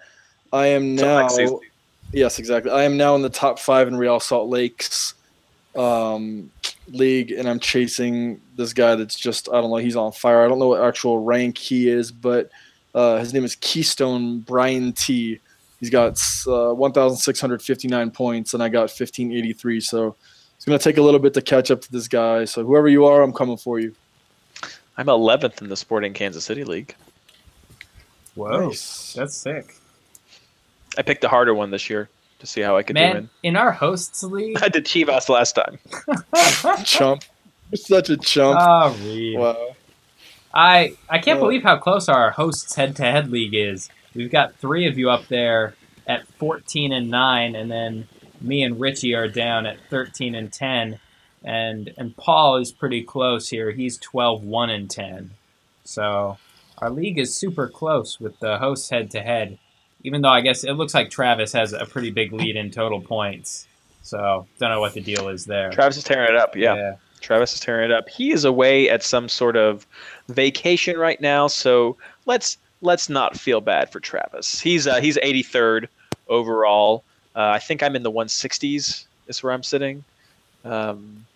I 0.52 0.66
am 0.68 0.96
now, 0.96 1.28
yes, 2.12 2.38
exactly. 2.38 2.72
I 2.72 2.82
am 2.82 2.96
now 2.96 3.14
in 3.14 3.22
the 3.22 3.30
top 3.30 3.58
five 3.58 3.86
in 3.86 3.96
Real 3.96 4.18
Salt 4.18 4.48
Lake's 4.48 5.14
um, 5.76 6.50
league, 6.88 7.30
and 7.30 7.48
I'm 7.48 7.60
chasing 7.60 8.40
this 8.56 8.72
guy 8.72 8.96
that's 8.96 9.18
just, 9.18 9.48
I 9.48 9.60
don't 9.60 9.70
know, 9.70 9.76
he's 9.76 9.96
on 9.96 10.12
fire. 10.12 10.44
I 10.44 10.48
don't 10.48 10.58
know 10.58 10.68
what 10.68 10.82
actual 10.82 11.22
rank 11.22 11.58
he 11.58 11.88
is, 11.88 12.10
but 12.10 12.50
uh, 12.94 13.18
his 13.18 13.32
name 13.32 13.44
is 13.44 13.54
Keystone 13.56 14.40
Brian 14.40 14.92
T. 14.92 15.38
He's 15.78 15.90
got 15.90 16.20
uh, 16.46 16.72
1,659 16.72 18.10
points, 18.10 18.54
and 18.54 18.62
I 18.62 18.68
got 18.68 18.90
1,583. 18.90 19.80
So 19.80 20.16
going 20.66 20.78
to 20.78 20.82
take 20.82 20.96
a 20.96 21.02
little 21.02 21.20
bit 21.20 21.32
to 21.34 21.42
catch 21.42 21.70
up 21.70 21.80
to 21.82 21.92
this 21.92 22.08
guy. 22.08 22.44
So 22.44 22.64
whoever 22.64 22.88
you 22.88 23.04
are, 23.06 23.22
I'm 23.22 23.32
coming 23.32 23.56
for 23.56 23.78
you. 23.78 23.94
I'm 24.98 25.06
11th 25.06 25.62
in 25.62 25.68
the 25.68 25.76
Sporting 25.76 26.12
Kansas 26.12 26.44
City 26.44 26.64
League. 26.64 26.94
Whoa, 28.34 28.68
Nice. 28.68 29.12
that's 29.14 29.36
sick. 29.36 29.76
I 30.98 31.02
picked 31.02 31.22
a 31.24 31.28
harder 31.28 31.54
one 31.54 31.70
this 31.70 31.88
year 31.88 32.08
to 32.40 32.46
see 32.46 32.60
how 32.62 32.76
I 32.76 32.82
could 32.82 32.96
do 32.96 33.02
Man, 33.02 33.16
in. 33.16 33.30
in 33.42 33.56
our 33.56 33.70
hosts 33.72 34.22
league, 34.22 34.58
I 34.62 34.68
did 34.68 34.84
Chivas 34.86 35.28
last 35.28 35.52
time. 35.54 35.78
chump. 36.84 37.22
You're 37.70 37.76
such 37.78 38.10
a 38.10 38.16
chump. 38.16 38.58
oh, 38.60 38.96
Reed. 39.04 39.38
wow. 39.38 39.76
I 40.54 40.94
I 41.10 41.18
can't 41.18 41.38
Uh, 41.38 41.42
believe 41.42 41.62
how 41.62 41.76
close 41.76 42.08
our 42.08 42.30
hosts 42.30 42.74
head 42.74 42.96
to 42.96 43.02
head 43.02 43.30
league 43.30 43.54
is. 43.54 43.88
We've 44.14 44.30
got 44.30 44.54
three 44.56 44.86
of 44.86 44.96
you 44.98 45.10
up 45.10 45.26
there 45.28 45.74
at 46.06 46.26
14 46.38 46.92
and 46.92 47.10
9 47.10 47.54
and 47.54 47.70
then 47.70 48.08
me 48.40 48.62
and 48.62 48.80
Richie 48.80 49.14
are 49.14 49.28
down 49.28 49.66
at 49.66 49.78
13 49.90 50.34
and 50.34 50.52
10 50.52 50.98
and 51.44 51.94
and 51.96 52.16
Paul 52.16 52.56
is 52.56 52.72
pretty 52.72 53.02
close 53.02 53.48
here. 53.48 53.70
He's 53.70 53.96
12 53.98 54.42
1 54.42 54.70
and 54.70 54.90
10. 54.90 55.30
So 55.84 56.36
our 56.78 56.90
league 56.90 57.18
is 57.18 57.34
super 57.34 57.68
close 57.68 58.20
with 58.20 58.38
the 58.40 58.58
hosts 58.58 58.90
head 58.90 59.10
to 59.12 59.22
head. 59.22 59.58
Even 60.02 60.22
though 60.22 60.28
I 60.28 60.40
guess 60.40 60.64
it 60.64 60.72
looks 60.72 60.92
like 60.92 61.10
Travis 61.10 61.52
has 61.52 61.72
a 61.72 61.86
pretty 61.86 62.10
big 62.10 62.32
lead 62.32 62.56
in 62.56 62.70
total 62.70 63.00
points. 63.00 63.66
So 64.02 64.46
don't 64.58 64.70
know 64.70 64.80
what 64.80 64.94
the 64.94 65.00
deal 65.00 65.28
is 65.28 65.46
there. 65.46 65.70
Travis 65.70 65.96
is 65.96 66.04
tearing 66.04 66.30
it 66.30 66.36
up. 66.36 66.54
yeah. 66.56 66.74
yeah. 66.74 66.96
Travis 67.20 67.54
is 67.54 67.60
tearing 67.60 67.90
it 67.90 67.92
up. 67.92 68.08
He 68.08 68.30
is 68.30 68.44
away 68.44 68.88
at 68.90 69.02
some 69.02 69.28
sort 69.28 69.56
of 69.56 69.86
vacation 70.28 70.96
right 70.98 71.20
now, 71.20 71.46
so 71.46 71.96
let's 72.26 72.58
let's 72.82 73.08
not 73.08 73.36
feel 73.36 73.60
bad 73.60 73.90
for 73.90 74.00
Travis. 74.00 74.60
He's 74.60 74.86
uh, 74.86 75.00
he's 75.00 75.16
83rd 75.16 75.88
overall. 76.28 77.04
Uh, 77.36 77.50
I 77.50 77.58
think 77.58 77.82
I'm 77.82 77.94
in 77.94 78.02
the 78.02 78.10
160s. 78.10 79.04
Is 79.28 79.42
where 79.42 79.52
I'm 79.52 79.62
sitting. 79.62 80.04
Um, 80.64 81.26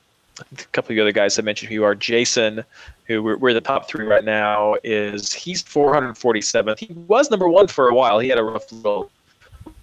a 0.40 0.64
couple 0.72 0.92
of 0.92 0.96
the 0.96 1.00
other 1.00 1.12
guys 1.12 1.38
I 1.38 1.42
mentioned 1.42 1.68
who 1.68 1.74
you 1.74 1.84
are. 1.84 1.94
Jason, 1.94 2.64
who 3.06 3.22
we're, 3.22 3.36
we're 3.36 3.54
the 3.54 3.60
top 3.60 3.88
three 3.88 4.06
right 4.06 4.24
now, 4.24 4.76
is 4.84 5.32
he's 5.32 5.62
447th. 5.62 6.78
He 6.78 6.92
was 7.06 7.30
number 7.30 7.48
one 7.48 7.66
for 7.66 7.88
a 7.88 7.94
while. 7.94 8.18
He 8.18 8.28
had 8.28 8.38
a 8.38 8.42
rough 8.42 8.70
little 8.72 9.10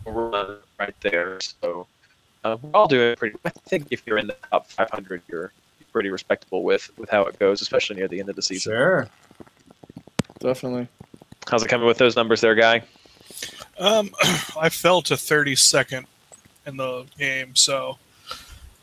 run 0.05 0.57
right 0.79 0.95
there. 1.01 1.39
So 1.41 1.85
uh, 2.43 2.57
we're 2.61 2.71
all 2.73 2.87
doing 2.87 3.15
pretty. 3.15 3.37
I 3.45 3.49
think 3.49 3.87
if 3.91 4.03
you're 4.05 4.17
in 4.17 4.27
the 4.27 4.35
top 4.49 4.67
500, 4.71 5.21
you're 5.27 5.51
pretty 5.91 6.09
respectable 6.09 6.63
with 6.63 6.91
with 6.97 7.09
how 7.09 7.23
it 7.23 7.37
goes, 7.39 7.61
especially 7.61 7.97
near 7.97 8.07
the 8.07 8.19
end 8.19 8.29
of 8.29 8.35
the 8.35 8.41
season. 8.41 8.71
Sure. 8.71 9.07
Definitely. 10.39 10.87
How's 11.47 11.63
it 11.63 11.69
coming 11.69 11.87
with 11.87 11.97
those 11.97 12.15
numbers 12.15 12.41
there, 12.41 12.55
guy? 12.55 12.83
Um, 13.79 14.09
I 14.59 14.69
fell 14.69 15.01
to 15.03 15.15
32nd 15.15 16.05
in 16.65 16.77
the 16.77 17.05
game, 17.17 17.55
so 17.55 17.97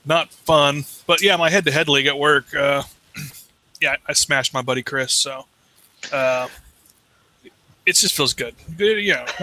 not 0.05 0.32
fun. 0.32 0.84
But 1.07 1.22
yeah, 1.22 1.36
my 1.36 1.51
head-to-head 1.51 1.88
league 1.88 2.07
at 2.07 2.18
work. 2.18 2.55
Uh, 2.55 2.82
yeah, 3.80 3.97
I 4.07 4.12
smashed 4.12 4.55
my 4.55 4.62
buddy 4.62 4.82
Chris, 4.82 5.12
so 5.12 5.47
uh, 6.12 6.49
it 7.86 7.97
just 7.97 8.14
feels 8.14 8.34
good. 8.34 8.55
Good, 8.76 9.03
You 9.03 9.14
know, 9.14 9.24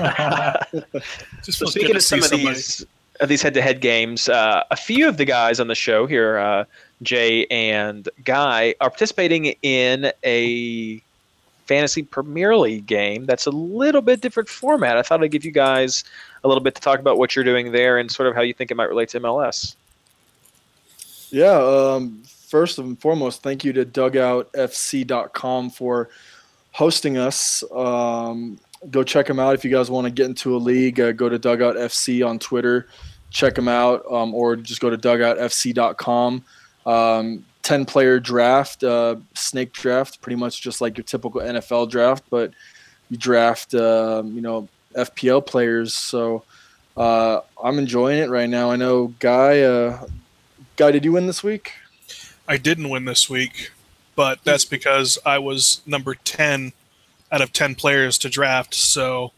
it 0.73 1.03
just 1.43 1.59
So 1.59 1.65
speaking 1.67 1.87
good 1.87 1.93
to 1.93 1.97
of 1.97 2.03
some 2.03 2.19
of 2.19 2.25
somebody. 2.25 2.53
these 2.53 2.85
of 3.19 3.29
these 3.29 3.41
head-to-head 3.43 3.81
games, 3.81 4.27
uh, 4.29 4.63
a 4.71 4.75
few 4.75 5.07
of 5.07 5.17
the 5.17 5.25
guys 5.25 5.59
on 5.59 5.67
the 5.67 5.75
show 5.75 6.07
here, 6.07 6.39
uh, 6.39 6.65
Jay 7.03 7.45
and 7.47 8.09
Guy, 8.23 8.73
are 8.81 8.89
participating 8.89 9.53
in 9.61 10.11
a 10.23 11.01
fantasy 11.71 12.03
Premier 12.03 12.53
League 12.57 12.85
game 12.85 13.25
that's 13.25 13.45
a 13.45 13.49
little 13.49 14.01
bit 14.01 14.19
different 14.19 14.49
format. 14.49 14.97
I 14.97 15.03
thought 15.03 15.23
I'd 15.23 15.31
give 15.31 15.45
you 15.45 15.53
guys 15.53 16.03
a 16.43 16.47
little 16.49 16.61
bit 16.61 16.75
to 16.75 16.81
talk 16.81 16.99
about 16.99 17.17
what 17.17 17.33
you're 17.33 17.45
doing 17.45 17.71
there 17.71 17.97
and 17.97 18.11
sort 18.11 18.27
of 18.27 18.35
how 18.35 18.41
you 18.41 18.53
think 18.53 18.71
it 18.71 18.75
might 18.75 18.89
relate 18.89 19.07
to 19.09 19.21
MLS. 19.21 19.75
Yeah. 21.29 21.55
Um, 21.55 22.23
first 22.25 22.77
and 22.77 22.99
foremost, 22.99 23.41
thank 23.41 23.63
you 23.63 23.71
to 23.71 23.85
dugoutfc.com 23.85 25.69
for 25.69 26.09
hosting 26.73 27.17
us. 27.17 27.63
Um, 27.71 28.59
go 28.89 29.01
check 29.01 29.27
them 29.27 29.39
out 29.39 29.53
if 29.53 29.63
you 29.63 29.71
guys 29.71 29.89
want 29.89 30.03
to 30.07 30.11
get 30.11 30.25
into 30.25 30.53
a 30.53 30.59
league. 30.59 30.99
Uh, 30.99 31.13
go 31.13 31.29
to 31.29 31.39
dugoutfc 31.39 32.27
on 32.27 32.37
Twitter, 32.37 32.89
check 33.29 33.55
them 33.55 33.69
out, 33.69 34.03
um, 34.11 34.35
or 34.35 34.57
just 34.57 34.81
go 34.81 34.89
to 34.89 34.97
dugoutfc.com. 34.97 36.43
Um, 36.85 37.45
10 37.63 37.85
player 37.85 38.19
draft, 38.19 38.83
uh, 38.83 39.15
snake 39.33 39.73
draft, 39.73 40.21
pretty 40.21 40.35
much 40.35 40.61
just 40.61 40.81
like 40.81 40.97
your 40.97 41.03
typical 41.03 41.41
NFL 41.41 41.89
draft, 41.89 42.23
but 42.29 42.51
you 43.09 43.17
draft, 43.17 43.73
uh, 43.73 44.23
you 44.25 44.41
know, 44.41 44.67
FPL 44.95 45.45
players. 45.45 45.93
So 45.93 46.43
uh, 46.97 47.41
I'm 47.63 47.77
enjoying 47.77 48.19
it 48.19 48.29
right 48.29 48.49
now. 48.49 48.71
I 48.71 48.75
know, 48.75 49.07
Guy, 49.19 49.61
uh, 49.61 50.05
Guy, 50.75 50.91
did 50.91 51.05
you 51.05 51.11
win 51.11 51.27
this 51.27 51.43
week? 51.43 51.73
I 52.47 52.57
didn't 52.57 52.89
win 52.89 53.05
this 53.05 53.29
week, 53.29 53.71
but 54.15 54.43
that's 54.43 54.65
because 54.65 55.17
I 55.25 55.39
was 55.39 55.81
number 55.85 56.15
10 56.15 56.73
out 57.31 57.41
of 57.41 57.53
10 57.53 57.75
players 57.75 58.17
to 58.19 58.29
draft. 58.29 58.73
So 58.73 59.31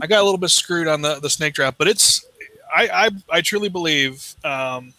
I 0.00 0.06
got 0.06 0.20
a 0.20 0.24
little 0.24 0.38
bit 0.38 0.50
screwed 0.50 0.88
on 0.88 1.02
the, 1.02 1.20
the 1.20 1.30
snake 1.30 1.54
draft, 1.54 1.78
but 1.78 1.88
it's, 1.88 2.26
I, 2.74 2.88
I, 2.92 3.10
I 3.36 3.40
truly 3.40 3.68
believe 3.68 4.34
um, 4.44 4.92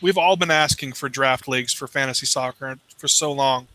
we've 0.00 0.18
all 0.18 0.36
been 0.36 0.50
asking 0.50 0.92
for 0.92 1.08
draft 1.08 1.48
leagues 1.48 1.72
for 1.72 1.86
fantasy 1.86 2.26
soccer 2.26 2.78
for 2.96 3.08
so 3.08 3.32
long. 3.32 3.66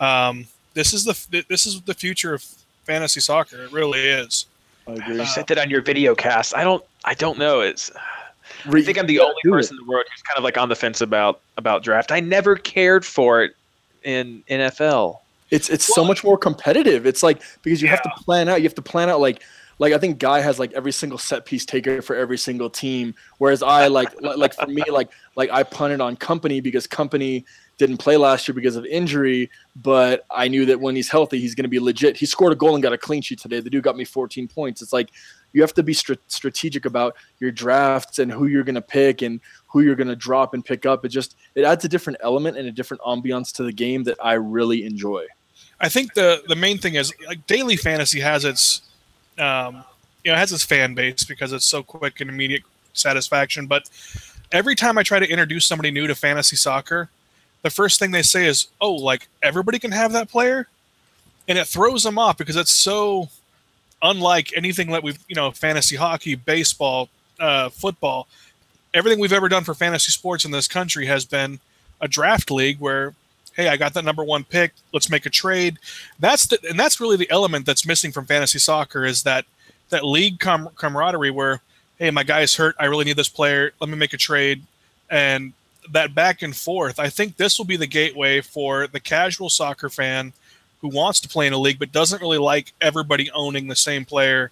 Um, 0.00 0.46
this 0.74 0.92
is 0.92 1.04
the 1.04 1.44
this 1.48 1.66
is 1.66 1.80
the 1.82 1.94
future 1.94 2.34
of 2.34 2.44
fantasy 2.84 3.20
soccer. 3.20 3.64
It 3.64 3.72
really 3.72 4.00
is. 4.00 4.46
I 4.86 4.92
agree. 4.92 5.16
You 5.16 5.26
said 5.26 5.46
that 5.48 5.58
on 5.58 5.70
your 5.70 5.82
video 5.82 6.14
cast. 6.14 6.54
I 6.54 6.64
don't. 6.64 6.84
I 7.04 7.14
don't 7.14 7.38
know. 7.38 7.60
It's. 7.60 7.90
I 8.66 8.82
think 8.82 8.98
I'm 8.98 9.06
the 9.06 9.20
only 9.20 9.40
person 9.44 9.76
it. 9.76 9.80
in 9.80 9.86
the 9.86 9.90
world 9.90 10.04
who's 10.12 10.22
kind 10.22 10.36
of 10.36 10.44
like 10.44 10.58
on 10.58 10.68
the 10.68 10.76
fence 10.76 11.00
about 11.00 11.40
about 11.56 11.82
draft. 11.82 12.12
I 12.12 12.20
never 12.20 12.56
cared 12.56 13.04
for 13.04 13.42
it 13.42 13.54
in 14.02 14.42
NFL. 14.50 15.18
It's 15.50 15.70
it's 15.70 15.88
well, 15.88 16.04
so 16.04 16.08
much 16.08 16.24
more 16.24 16.36
competitive. 16.36 17.06
It's 17.06 17.22
like 17.22 17.40
because 17.62 17.80
you 17.80 17.86
yeah. 17.86 17.92
have 17.92 18.02
to 18.02 18.10
plan 18.24 18.48
out. 18.48 18.60
You 18.60 18.64
have 18.64 18.74
to 18.74 18.82
plan 18.82 19.08
out 19.08 19.20
like 19.20 19.42
like 19.78 19.92
I 19.92 19.98
think 19.98 20.18
Guy 20.18 20.40
has 20.40 20.58
like 20.58 20.72
every 20.72 20.92
single 20.92 21.18
set 21.18 21.44
piece 21.44 21.64
taker 21.64 22.02
for 22.02 22.16
every 22.16 22.38
single 22.38 22.70
team, 22.70 23.14
whereas 23.38 23.62
I 23.62 23.88
like 23.88 24.10
like 24.20 24.54
for 24.54 24.66
me 24.66 24.84
like 24.90 25.10
like 25.36 25.50
I 25.50 25.62
punted 25.62 26.00
on 26.00 26.16
Kompany 26.16 26.62
because 26.62 26.86
Kompany 26.86 27.44
didn't 27.76 27.96
play 27.96 28.16
last 28.16 28.46
year 28.46 28.54
because 28.54 28.76
of 28.76 28.86
injury, 28.86 29.50
but 29.76 30.24
I 30.30 30.46
knew 30.48 30.64
that 30.66 30.80
when 30.80 30.94
he's 30.94 31.08
healthy, 31.08 31.40
he's 31.40 31.54
going 31.54 31.64
to 31.64 31.68
be 31.68 31.80
legit. 31.80 32.16
He 32.16 32.26
scored 32.26 32.52
a 32.52 32.56
goal 32.56 32.74
and 32.74 32.82
got 32.82 32.92
a 32.92 32.98
clean 32.98 33.20
sheet 33.20 33.40
today. 33.40 33.58
The 33.58 33.70
dude 33.70 33.82
got 33.82 33.96
me 33.96 34.04
14 34.04 34.46
points. 34.46 34.80
It's 34.80 34.92
like 34.92 35.10
you 35.52 35.60
have 35.60 35.74
to 35.74 35.82
be 35.82 35.92
st- 35.92 36.20
strategic 36.28 36.84
about 36.84 37.16
your 37.40 37.50
drafts 37.50 38.20
and 38.20 38.30
who 38.30 38.46
you're 38.46 38.62
going 38.62 38.76
to 38.76 38.82
pick 38.82 39.22
and 39.22 39.40
who 39.66 39.80
you're 39.80 39.96
going 39.96 40.08
to 40.08 40.16
drop 40.16 40.54
and 40.54 40.64
pick 40.64 40.86
up. 40.86 41.04
It 41.04 41.08
just 41.08 41.36
it 41.54 41.64
adds 41.64 41.84
a 41.84 41.88
different 41.88 42.18
element 42.22 42.56
and 42.56 42.68
a 42.68 42.72
different 42.72 43.02
ambiance 43.02 43.52
to 43.54 43.64
the 43.64 43.72
game 43.72 44.04
that 44.04 44.18
I 44.22 44.34
really 44.34 44.84
enjoy. 44.84 45.26
I 45.80 45.88
think 45.88 46.14
the 46.14 46.42
the 46.46 46.56
main 46.56 46.78
thing 46.78 46.94
is 46.94 47.12
like 47.26 47.46
daily 47.46 47.76
fantasy 47.76 48.20
has 48.20 48.44
its 48.44 48.82
um, 49.38 49.84
you 50.24 50.30
know, 50.30 50.36
it 50.36 50.38
has 50.38 50.52
its 50.52 50.64
fan 50.64 50.94
base 50.94 51.24
because 51.24 51.52
it's 51.52 51.66
so 51.66 51.82
quick 51.82 52.20
and 52.20 52.30
immediate 52.30 52.62
satisfaction. 52.92 53.66
But 53.66 53.88
every 54.52 54.74
time 54.74 54.98
I 54.98 55.02
try 55.02 55.18
to 55.18 55.28
introduce 55.28 55.66
somebody 55.66 55.90
new 55.90 56.06
to 56.06 56.14
fantasy 56.14 56.56
soccer, 56.56 57.10
the 57.62 57.70
first 57.70 57.98
thing 57.98 58.10
they 58.10 58.22
say 58.22 58.46
is, 58.46 58.68
"Oh, 58.80 58.92
like 58.92 59.28
everybody 59.42 59.78
can 59.78 59.92
have 59.92 60.12
that 60.12 60.30
player," 60.30 60.68
and 61.48 61.58
it 61.58 61.66
throws 61.66 62.02
them 62.02 62.18
off 62.18 62.38
because 62.38 62.56
it's 62.56 62.72
so 62.72 63.28
unlike 64.02 64.52
anything 64.54 64.90
that 64.90 65.02
we've, 65.02 65.18
you 65.28 65.34
know, 65.34 65.50
fantasy 65.50 65.96
hockey, 65.96 66.34
baseball, 66.34 67.08
uh, 67.40 67.70
football, 67.70 68.28
everything 68.92 69.18
we've 69.18 69.32
ever 69.32 69.48
done 69.48 69.64
for 69.64 69.74
fantasy 69.74 70.12
sports 70.12 70.44
in 70.44 70.50
this 70.50 70.68
country 70.68 71.06
has 71.06 71.24
been 71.24 71.58
a 72.00 72.08
draft 72.08 72.50
league 72.50 72.78
where 72.78 73.14
hey, 73.54 73.68
I 73.68 73.76
got 73.76 73.94
that 73.94 74.04
number 74.04 74.24
one 74.24 74.44
pick. 74.44 74.72
Let's 74.92 75.10
make 75.10 75.26
a 75.26 75.30
trade. 75.30 75.78
That's 76.18 76.46
the 76.46 76.58
and 76.68 76.78
that's 76.78 77.00
really 77.00 77.16
the 77.16 77.30
element 77.30 77.66
that's 77.66 77.86
missing 77.86 78.12
from 78.12 78.26
fantasy 78.26 78.58
soccer 78.58 79.04
is 79.04 79.22
that 79.22 79.44
that 79.90 80.04
league 80.04 80.40
com- 80.40 80.70
camaraderie 80.76 81.30
where 81.30 81.60
hey, 81.98 82.10
my 82.10 82.24
guy's 82.24 82.54
hurt. 82.56 82.74
I 82.78 82.86
really 82.86 83.04
need 83.04 83.16
this 83.16 83.28
player. 83.28 83.72
Let 83.80 83.88
me 83.88 83.96
make 83.96 84.12
a 84.12 84.18
trade, 84.18 84.62
and 85.10 85.52
that 85.92 86.14
back 86.14 86.42
and 86.42 86.56
forth. 86.56 86.98
I 86.98 87.08
think 87.08 87.36
this 87.36 87.58
will 87.58 87.66
be 87.66 87.76
the 87.76 87.86
gateway 87.86 88.40
for 88.40 88.86
the 88.86 89.00
casual 89.00 89.50
soccer 89.50 89.88
fan 89.88 90.32
who 90.80 90.88
wants 90.88 91.20
to 91.20 91.28
play 91.28 91.46
in 91.46 91.52
a 91.52 91.58
league 91.58 91.78
but 91.78 91.92
doesn't 91.92 92.20
really 92.20 92.38
like 92.38 92.72
everybody 92.80 93.30
owning 93.32 93.68
the 93.68 93.76
same 93.76 94.04
player. 94.04 94.50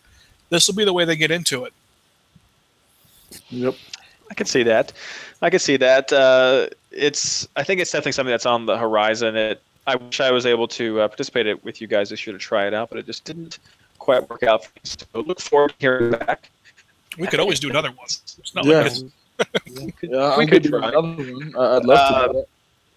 This 0.51 0.69
will 0.69 0.75
be 0.75 0.85
the 0.85 0.93
way 0.93 1.05
they 1.05 1.17
get 1.17 1.31
into 1.31 1.65
it. 1.65 1.73
Yep. 3.49 3.75
I 4.33 4.35
can 4.35 4.47
see 4.47 4.63
that. 4.63 4.95
I 5.43 5.51
can 5.51 5.59
see 5.59 5.77
that. 5.77 6.11
Uh, 6.11 6.69
it's. 6.91 7.47
I 7.55 7.63
think 7.65 7.83
it's 7.83 7.91
definitely 7.91 8.13
something 8.13 8.31
that's 8.31 8.47
on 8.47 8.65
the 8.65 8.79
horizon. 8.79 9.37
It. 9.37 9.61
I 9.87 9.97
wish 9.97 10.21
I 10.21 10.31
was 10.31 10.47
able 10.47 10.67
to 10.69 11.03
uh, 11.03 11.09
participate 11.09 11.47
it 11.47 11.63
with 11.65 11.83
you 11.83 11.87
guys 11.87 12.09
this 12.09 12.27
year 12.27 12.33
to 12.33 12.39
try 12.39 12.67
it 12.67 12.73
out, 12.73 12.89
but 12.89 12.99
it 12.99 13.05
just 13.05 13.27
didn't 13.27 13.59
quite 13.99 14.31
work 14.31 14.43
out. 14.43 14.67
So 14.85 15.05
look 15.21 15.39
forward 15.39 15.69
to 15.73 15.77
hearing 15.79 16.13
back. 16.13 16.49
We 17.19 17.27
could 17.27 17.41
always 17.41 17.61
do 17.61 17.69
another 17.69 17.91
one. 17.91 18.07
It's 18.07 18.55
not 18.55 18.65
yeah. 18.65 18.89
like 19.69 19.95
yeah, 20.03 20.39
we 20.39 20.47
could 20.47 20.65
try 20.65 20.89
another 20.89 21.09
one. 21.09 21.55
I'd 21.59 21.85
love 21.85 22.33
to. 22.33 22.39
Uh, 22.39 22.43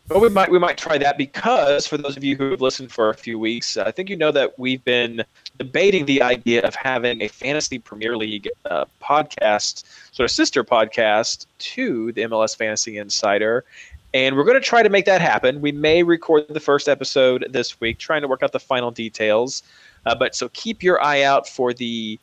but 0.07 0.21
we 0.21 0.29
might 0.29 0.51
we 0.51 0.59
might 0.59 0.77
try 0.77 0.97
that 0.97 1.17
because 1.17 1.87
for 1.87 1.97
those 1.97 2.15
of 2.15 2.23
you 2.23 2.35
who 2.35 2.51
have 2.51 2.61
listened 2.61 2.91
for 2.91 3.09
a 3.09 3.13
few 3.15 3.39
weeks, 3.39 3.75
I 3.75 3.91
think 3.91 4.09
you 4.09 4.15
know 4.15 4.31
that 4.31 4.57
we've 4.59 4.83
been 4.83 5.23
debating 5.57 6.05
the 6.05 6.21
idea 6.21 6.61
of 6.61 6.75
having 6.75 7.21
a 7.21 7.27
fantasy 7.27 7.79
Premier 7.79 8.15
League 8.15 8.47
uh, 8.65 8.85
podcast, 9.01 9.83
sort 10.11 10.25
of 10.25 10.31
sister 10.31 10.63
podcast 10.63 11.47
to 11.57 12.11
the 12.11 12.21
MLS 12.23 12.55
Fantasy 12.55 12.99
Insider, 12.99 13.65
and 14.13 14.35
we're 14.35 14.43
going 14.43 14.61
to 14.61 14.65
try 14.65 14.83
to 14.83 14.89
make 14.89 15.05
that 15.05 15.21
happen. 15.21 15.59
We 15.59 15.71
may 15.71 16.03
record 16.03 16.47
the 16.49 16.59
first 16.59 16.87
episode 16.87 17.47
this 17.49 17.79
week, 17.79 17.97
trying 17.97 18.21
to 18.21 18.27
work 18.27 18.43
out 18.43 18.51
the 18.51 18.59
final 18.59 18.91
details. 18.91 19.63
Uh, 20.05 20.13
but 20.13 20.35
so 20.35 20.49
keep 20.49 20.83
your 20.83 21.03
eye 21.03 21.23
out 21.23 21.49
for 21.49 21.73
the 21.73 22.19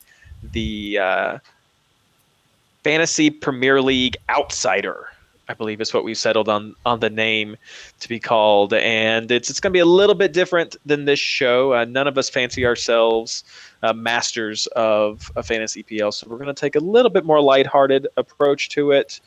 the 0.53 0.99
uh, 0.99 1.37
fantasy 2.83 3.29
Premier 3.29 3.81
League 3.81 4.15
outsider 4.29 5.07
I 5.49 5.53
believe 5.53 5.81
is 5.81 5.93
what 5.93 6.03
we've 6.03 6.17
settled 6.17 6.47
on 6.47 6.75
on 6.85 6.99
the 6.99 7.09
name 7.09 7.57
to 7.99 8.09
be 8.09 8.19
called, 8.19 8.73
and 8.73 9.29
it's 9.29 9.49
it's 9.49 9.59
going 9.59 9.71
to 9.71 9.73
be 9.73 9.79
a 9.81 9.85
little 9.85 10.15
bit 10.15 10.31
different 10.31 10.77
than 10.85 11.05
this 11.05 11.19
show. 11.19 11.73
Uh, 11.73 11.85
none 11.85 12.07
of 12.07 12.17
us 12.17 12.29
fancy 12.29 12.65
ourselves 12.65 13.43
uh, 13.83 13.93
masters 13.93 14.67
of 14.67 15.31
a 15.35 15.43
fantasy 15.43 15.83
PL, 15.83 16.11
so 16.11 16.27
we're 16.29 16.37
going 16.37 16.47
to 16.47 16.53
take 16.53 16.75
a 16.75 16.79
little 16.79 17.11
bit 17.11 17.25
more 17.25 17.41
lighthearted 17.41 18.07
approach 18.15 18.69
to 18.69 18.91
it. 18.91 19.19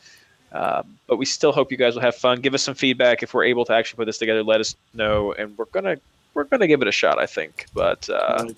Uh, 0.52 0.82
but 1.06 1.16
we 1.16 1.26
still 1.26 1.52
hope 1.52 1.70
you 1.70 1.76
guys 1.76 1.94
will 1.94 2.02
have 2.02 2.16
fun. 2.16 2.40
Give 2.40 2.54
us 2.54 2.62
some 2.62 2.74
feedback 2.74 3.22
if 3.22 3.34
we're 3.34 3.44
able 3.44 3.66
to 3.66 3.74
actually 3.74 3.98
put 3.98 4.06
this 4.06 4.18
together. 4.18 4.42
Let 4.42 4.60
us 4.60 4.74
know, 4.94 5.32
and 5.34 5.56
we're 5.58 5.66
gonna 5.66 5.96
we're 6.32 6.44
gonna 6.44 6.66
give 6.66 6.80
it 6.80 6.88
a 6.88 6.92
shot. 6.92 7.18
I 7.18 7.26
think, 7.26 7.66
but. 7.74 8.08
Uh, 8.08 8.48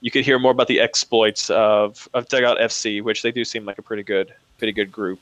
you 0.00 0.12
could 0.12 0.24
hear 0.24 0.38
more 0.38 0.52
about 0.52 0.68
the 0.68 0.78
exploits 0.78 1.50
of, 1.50 2.08
of 2.14 2.28
Dugout 2.28 2.58
FC, 2.58 3.02
which 3.02 3.22
they 3.22 3.32
do 3.32 3.44
seem 3.44 3.64
like 3.64 3.78
a 3.78 3.82
pretty 3.82 4.04
good, 4.04 4.32
pretty 4.56 4.70
good 4.70 4.92
group 4.92 5.18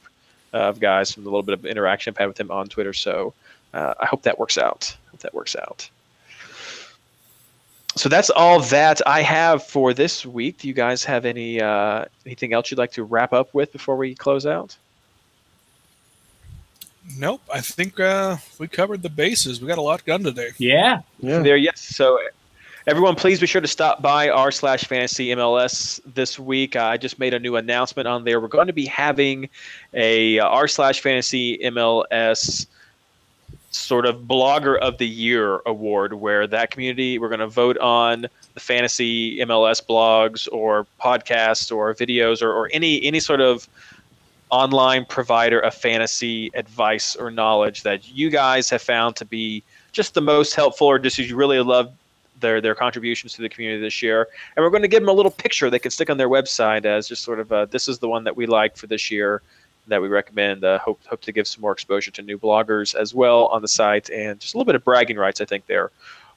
of 0.52 0.80
guys 0.80 1.12
from 1.12 1.24
the 1.24 1.30
little 1.30 1.42
bit 1.42 1.54
of 1.54 1.66
interaction 1.66 2.12
I've 2.12 2.18
had 2.18 2.28
with 2.28 2.40
him 2.40 2.50
on 2.50 2.68
Twitter. 2.68 2.92
So 2.92 3.34
uh, 3.74 3.94
I 4.00 4.06
hope 4.06 4.22
that 4.22 4.38
works 4.38 4.58
out. 4.58 4.96
Hope 5.10 5.20
that 5.20 5.34
works 5.34 5.56
out. 5.56 5.88
So 7.96 8.10
that's 8.10 8.28
all 8.28 8.60
that 8.60 9.00
I 9.06 9.22
have 9.22 9.62
for 9.62 9.94
this 9.94 10.26
week. 10.26 10.58
Do 10.58 10.68
you 10.68 10.74
guys 10.74 11.02
have 11.04 11.24
any 11.24 11.62
uh, 11.62 12.04
anything 12.26 12.52
else 12.52 12.70
you'd 12.70 12.78
like 12.78 12.92
to 12.92 13.04
wrap 13.04 13.32
up 13.32 13.54
with 13.54 13.72
before 13.72 13.96
we 13.96 14.14
close 14.14 14.44
out? 14.44 14.76
Nope. 17.16 17.40
I 17.52 17.60
think 17.60 17.98
uh, 17.98 18.36
we 18.58 18.68
covered 18.68 19.02
the 19.02 19.08
bases. 19.08 19.60
We 19.60 19.68
got 19.68 19.78
a 19.78 19.82
lot 19.82 20.04
done 20.04 20.24
today. 20.24 20.50
Yeah. 20.58 21.02
Yeah. 21.20 21.38
There. 21.38 21.56
Yes. 21.56 21.80
So 21.80 22.18
Everyone, 22.88 23.16
please 23.16 23.40
be 23.40 23.48
sure 23.48 23.60
to 23.60 23.66
stop 23.66 24.00
by 24.00 24.28
r 24.28 24.52
slash 24.52 24.84
fantasy 24.84 25.30
MLS 25.30 25.98
this 26.14 26.38
week. 26.38 26.76
Uh, 26.76 26.84
I 26.84 26.96
just 26.96 27.18
made 27.18 27.34
a 27.34 27.38
new 27.40 27.56
announcement 27.56 28.06
on 28.06 28.22
there. 28.22 28.40
We're 28.40 28.46
going 28.46 28.68
to 28.68 28.72
be 28.72 28.86
having 28.86 29.48
a 29.92 30.38
uh, 30.38 30.66
slash 30.68 31.00
fantasy 31.00 31.58
MLS 31.64 32.68
sort 33.72 34.06
of 34.06 34.20
blogger 34.20 34.78
of 34.78 34.98
the 34.98 35.08
year 35.08 35.62
award 35.66 36.12
where 36.14 36.46
that 36.46 36.70
community 36.70 37.18
we're 37.18 37.28
going 37.28 37.40
to 37.40 37.48
vote 37.48 37.76
on 37.78 38.28
the 38.54 38.60
fantasy 38.60 39.38
MLS 39.38 39.84
blogs 39.84 40.46
or 40.52 40.86
podcasts 41.02 41.74
or 41.74 41.92
videos 41.92 42.40
or, 42.40 42.52
or 42.52 42.70
any 42.72 43.02
any 43.02 43.18
sort 43.18 43.40
of 43.40 43.68
online 44.50 45.04
provider 45.04 45.58
of 45.58 45.74
fantasy 45.74 46.52
advice 46.54 47.16
or 47.16 47.32
knowledge 47.32 47.82
that 47.82 48.08
you 48.08 48.30
guys 48.30 48.70
have 48.70 48.80
found 48.80 49.16
to 49.16 49.24
be 49.24 49.60
just 49.90 50.14
the 50.14 50.20
most 50.20 50.54
helpful 50.54 50.86
or 50.86 51.00
just 51.00 51.18
you 51.18 51.34
really 51.34 51.58
love 51.58 51.92
their 52.40 52.60
their 52.60 52.74
contributions 52.74 53.34
to 53.34 53.42
the 53.42 53.48
community 53.48 53.80
this 53.80 54.02
year, 54.02 54.28
and 54.56 54.64
we're 54.64 54.70
going 54.70 54.82
to 54.82 54.88
give 54.88 55.00
them 55.00 55.08
a 55.08 55.12
little 55.12 55.30
picture 55.30 55.70
they 55.70 55.78
can 55.78 55.90
stick 55.90 56.10
on 56.10 56.16
their 56.16 56.28
website 56.28 56.84
as 56.84 57.08
just 57.08 57.22
sort 57.22 57.40
of 57.40 57.52
a, 57.52 57.68
this 57.70 57.88
is 57.88 57.98
the 57.98 58.08
one 58.08 58.24
that 58.24 58.36
we 58.36 58.46
like 58.46 58.76
for 58.76 58.86
this 58.86 59.10
year 59.10 59.42
that 59.88 60.02
we 60.02 60.08
recommend. 60.08 60.64
Uh, 60.64 60.78
hope 60.78 61.00
hope 61.06 61.20
to 61.22 61.32
give 61.32 61.46
some 61.46 61.62
more 61.62 61.72
exposure 61.72 62.10
to 62.10 62.22
new 62.22 62.38
bloggers 62.38 62.94
as 62.94 63.14
well 63.14 63.46
on 63.46 63.62
the 63.62 63.68
site, 63.68 64.10
and 64.10 64.40
just 64.40 64.54
a 64.54 64.56
little 64.56 64.66
bit 64.66 64.74
of 64.74 64.84
bragging 64.84 65.16
rights 65.16 65.40
I 65.40 65.44
think 65.44 65.66
there 65.66 65.90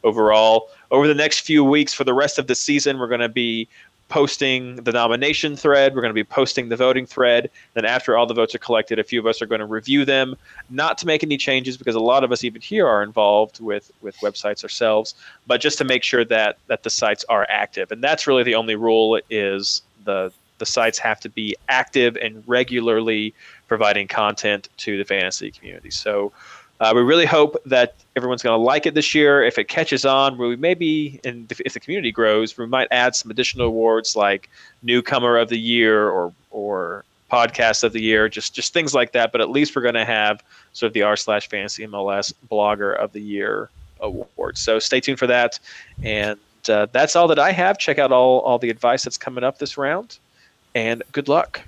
overall. 0.04 0.70
Over 0.92 1.08
the 1.08 1.14
next 1.16 1.42
few 1.42 1.64
weeks 1.64 1.94
for 1.94 2.04
the 2.04 2.14
rest 2.14 2.40
of 2.40 2.48
the 2.48 2.56
season, 2.56 2.98
we're 3.00 3.08
going 3.08 3.20
to 3.20 3.30
be 3.30 3.68
posting 4.10 4.76
the 4.78 4.92
nomination 4.92 5.56
thread. 5.56 5.96
We're 5.96 6.02
going 6.02 6.10
to 6.10 6.14
be 6.14 6.24
posting 6.24 6.68
the 6.70 6.76
voting 6.76 7.06
thread. 7.06 7.50
Then, 7.76 7.86
after 7.86 8.18
all 8.18 8.26
the 8.26 8.34
votes 8.34 8.54
are 8.54 8.60
collected, 8.60 9.00
a 9.00 9.04
few 9.04 9.20
of 9.20 9.26
us 9.26 9.42
are 9.42 9.46
going 9.46 9.60
to 9.60 9.66
review 9.66 10.04
them, 10.04 10.36
not 10.70 10.98
to 10.98 11.08
make 11.08 11.24
any 11.24 11.38
changes 11.38 11.78
because 11.78 11.96
a 11.96 12.00
lot 12.00 12.24
of 12.24 12.32
us 12.32 12.44
even 12.44 12.62
here 12.62 12.88
are 12.88 13.02
involved 13.02 13.62
with 13.62 13.92
with 14.02 14.18
websites 14.18 14.64
ourselves, 14.64 15.16
but 15.48 15.62
just 15.62 15.78
to 15.78 15.84
make 15.84 16.04
sure 16.04 16.26
that 16.26 16.58
that 16.68 16.84
the 16.84 16.90
sites 16.90 17.24
are 17.30 17.48
active. 17.50 17.92
And 17.92 18.04
that's 18.04 18.28
really 18.28 18.44
the 18.44 18.56
only 18.56 18.76
rule 18.76 19.20
is 19.30 19.82
the 20.04 20.34
the 20.58 20.66
sites 20.66 21.00
have 21.00 21.20
to 21.22 21.30
be 21.30 21.56
active 21.70 22.18
and 22.18 22.44
regularly 22.46 23.34
providing 23.68 24.08
content 24.08 24.68
to 24.78 24.98
the 24.98 25.06
fantasy 25.06 25.52
community. 25.52 25.90
So 25.90 26.34
uh, 26.80 26.94
we 26.96 27.02
really 27.02 27.26
hope 27.26 27.58
that 27.66 27.96
everyone's 28.16 28.42
going 28.42 28.58
to 28.58 28.64
like 28.64 28.86
it 28.86 28.94
this 28.94 29.14
year. 29.14 29.44
If 29.44 29.58
it 29.58 29.68
catches 29.68 30.06
on, 30.06 30.38
we 30.38 30.56
maybe, 30.56 31.20
and 31.24 31.52
if 31.52 31.74
the 31.74 31.80
community 31.80 32.12
grows, 32.12 32.58
we 32.58 32.66
might 32.66 32.88
add 32.92 33.16
some 33.16 33.30
additional 33.32 33.68
awards 33.68 34.16
like 34.16 34.50
newcomer 34.82 35.38
of 35.38 35.50
the 35.50 35.60
year 35.60 36.10
or 36.10 36.34
or 36.52 37.04
podcast 37.30 37.84
of 37.84 37.94
the 37.94 38.02
year, 38.02 38.30
just 38.30 38.54
just 38.54 38.74
things 38.74 38.94
like 38.94 39.12
that. 39.12 39.32
But 39.32 39.42
at 39.42 39.50
least 39.50 39.76
we're 39.76 39.82
going 39.82 39.96
to 39.96 40.06
have 40.06 40.42
sort 40.74 40.88
of 40.88 40.94
the 40.94 41.04
r 41.04 41.18
slash 41.18 41.50
fantasy 41.50 41.86
MLS 41.86 42.34
blogger 42.50 42.96
of 42.96 43.12
the 43.12 43.22
year 43.22 43.70
award. 44.00 44.58
So 44.58 44.80
stay 44.80 45.02
tuned 45.02 45.20
for 45.20 45.28
that. 45.28 45.60
And 46.02 46.40
uh, 46.70 46.88
that's 46.92 47.16
all 47.16 47.28
that 47.28 47.40
I 47.40 47.52
have. 47.52 47.78
Check 47.78 48.00
out 48.00 48.12
all 48.12 48.40
all 48.40 48.58
the 48.58 48.70
advice 48.70 49.04
that's 49.04 49.18
coming 49.18 49.44
up 49.44 49.60
this 49.60 49.78
round, 49.78 50.18
and 50.76 51.04
good 51.12 51.28
luck. 51.28 51.62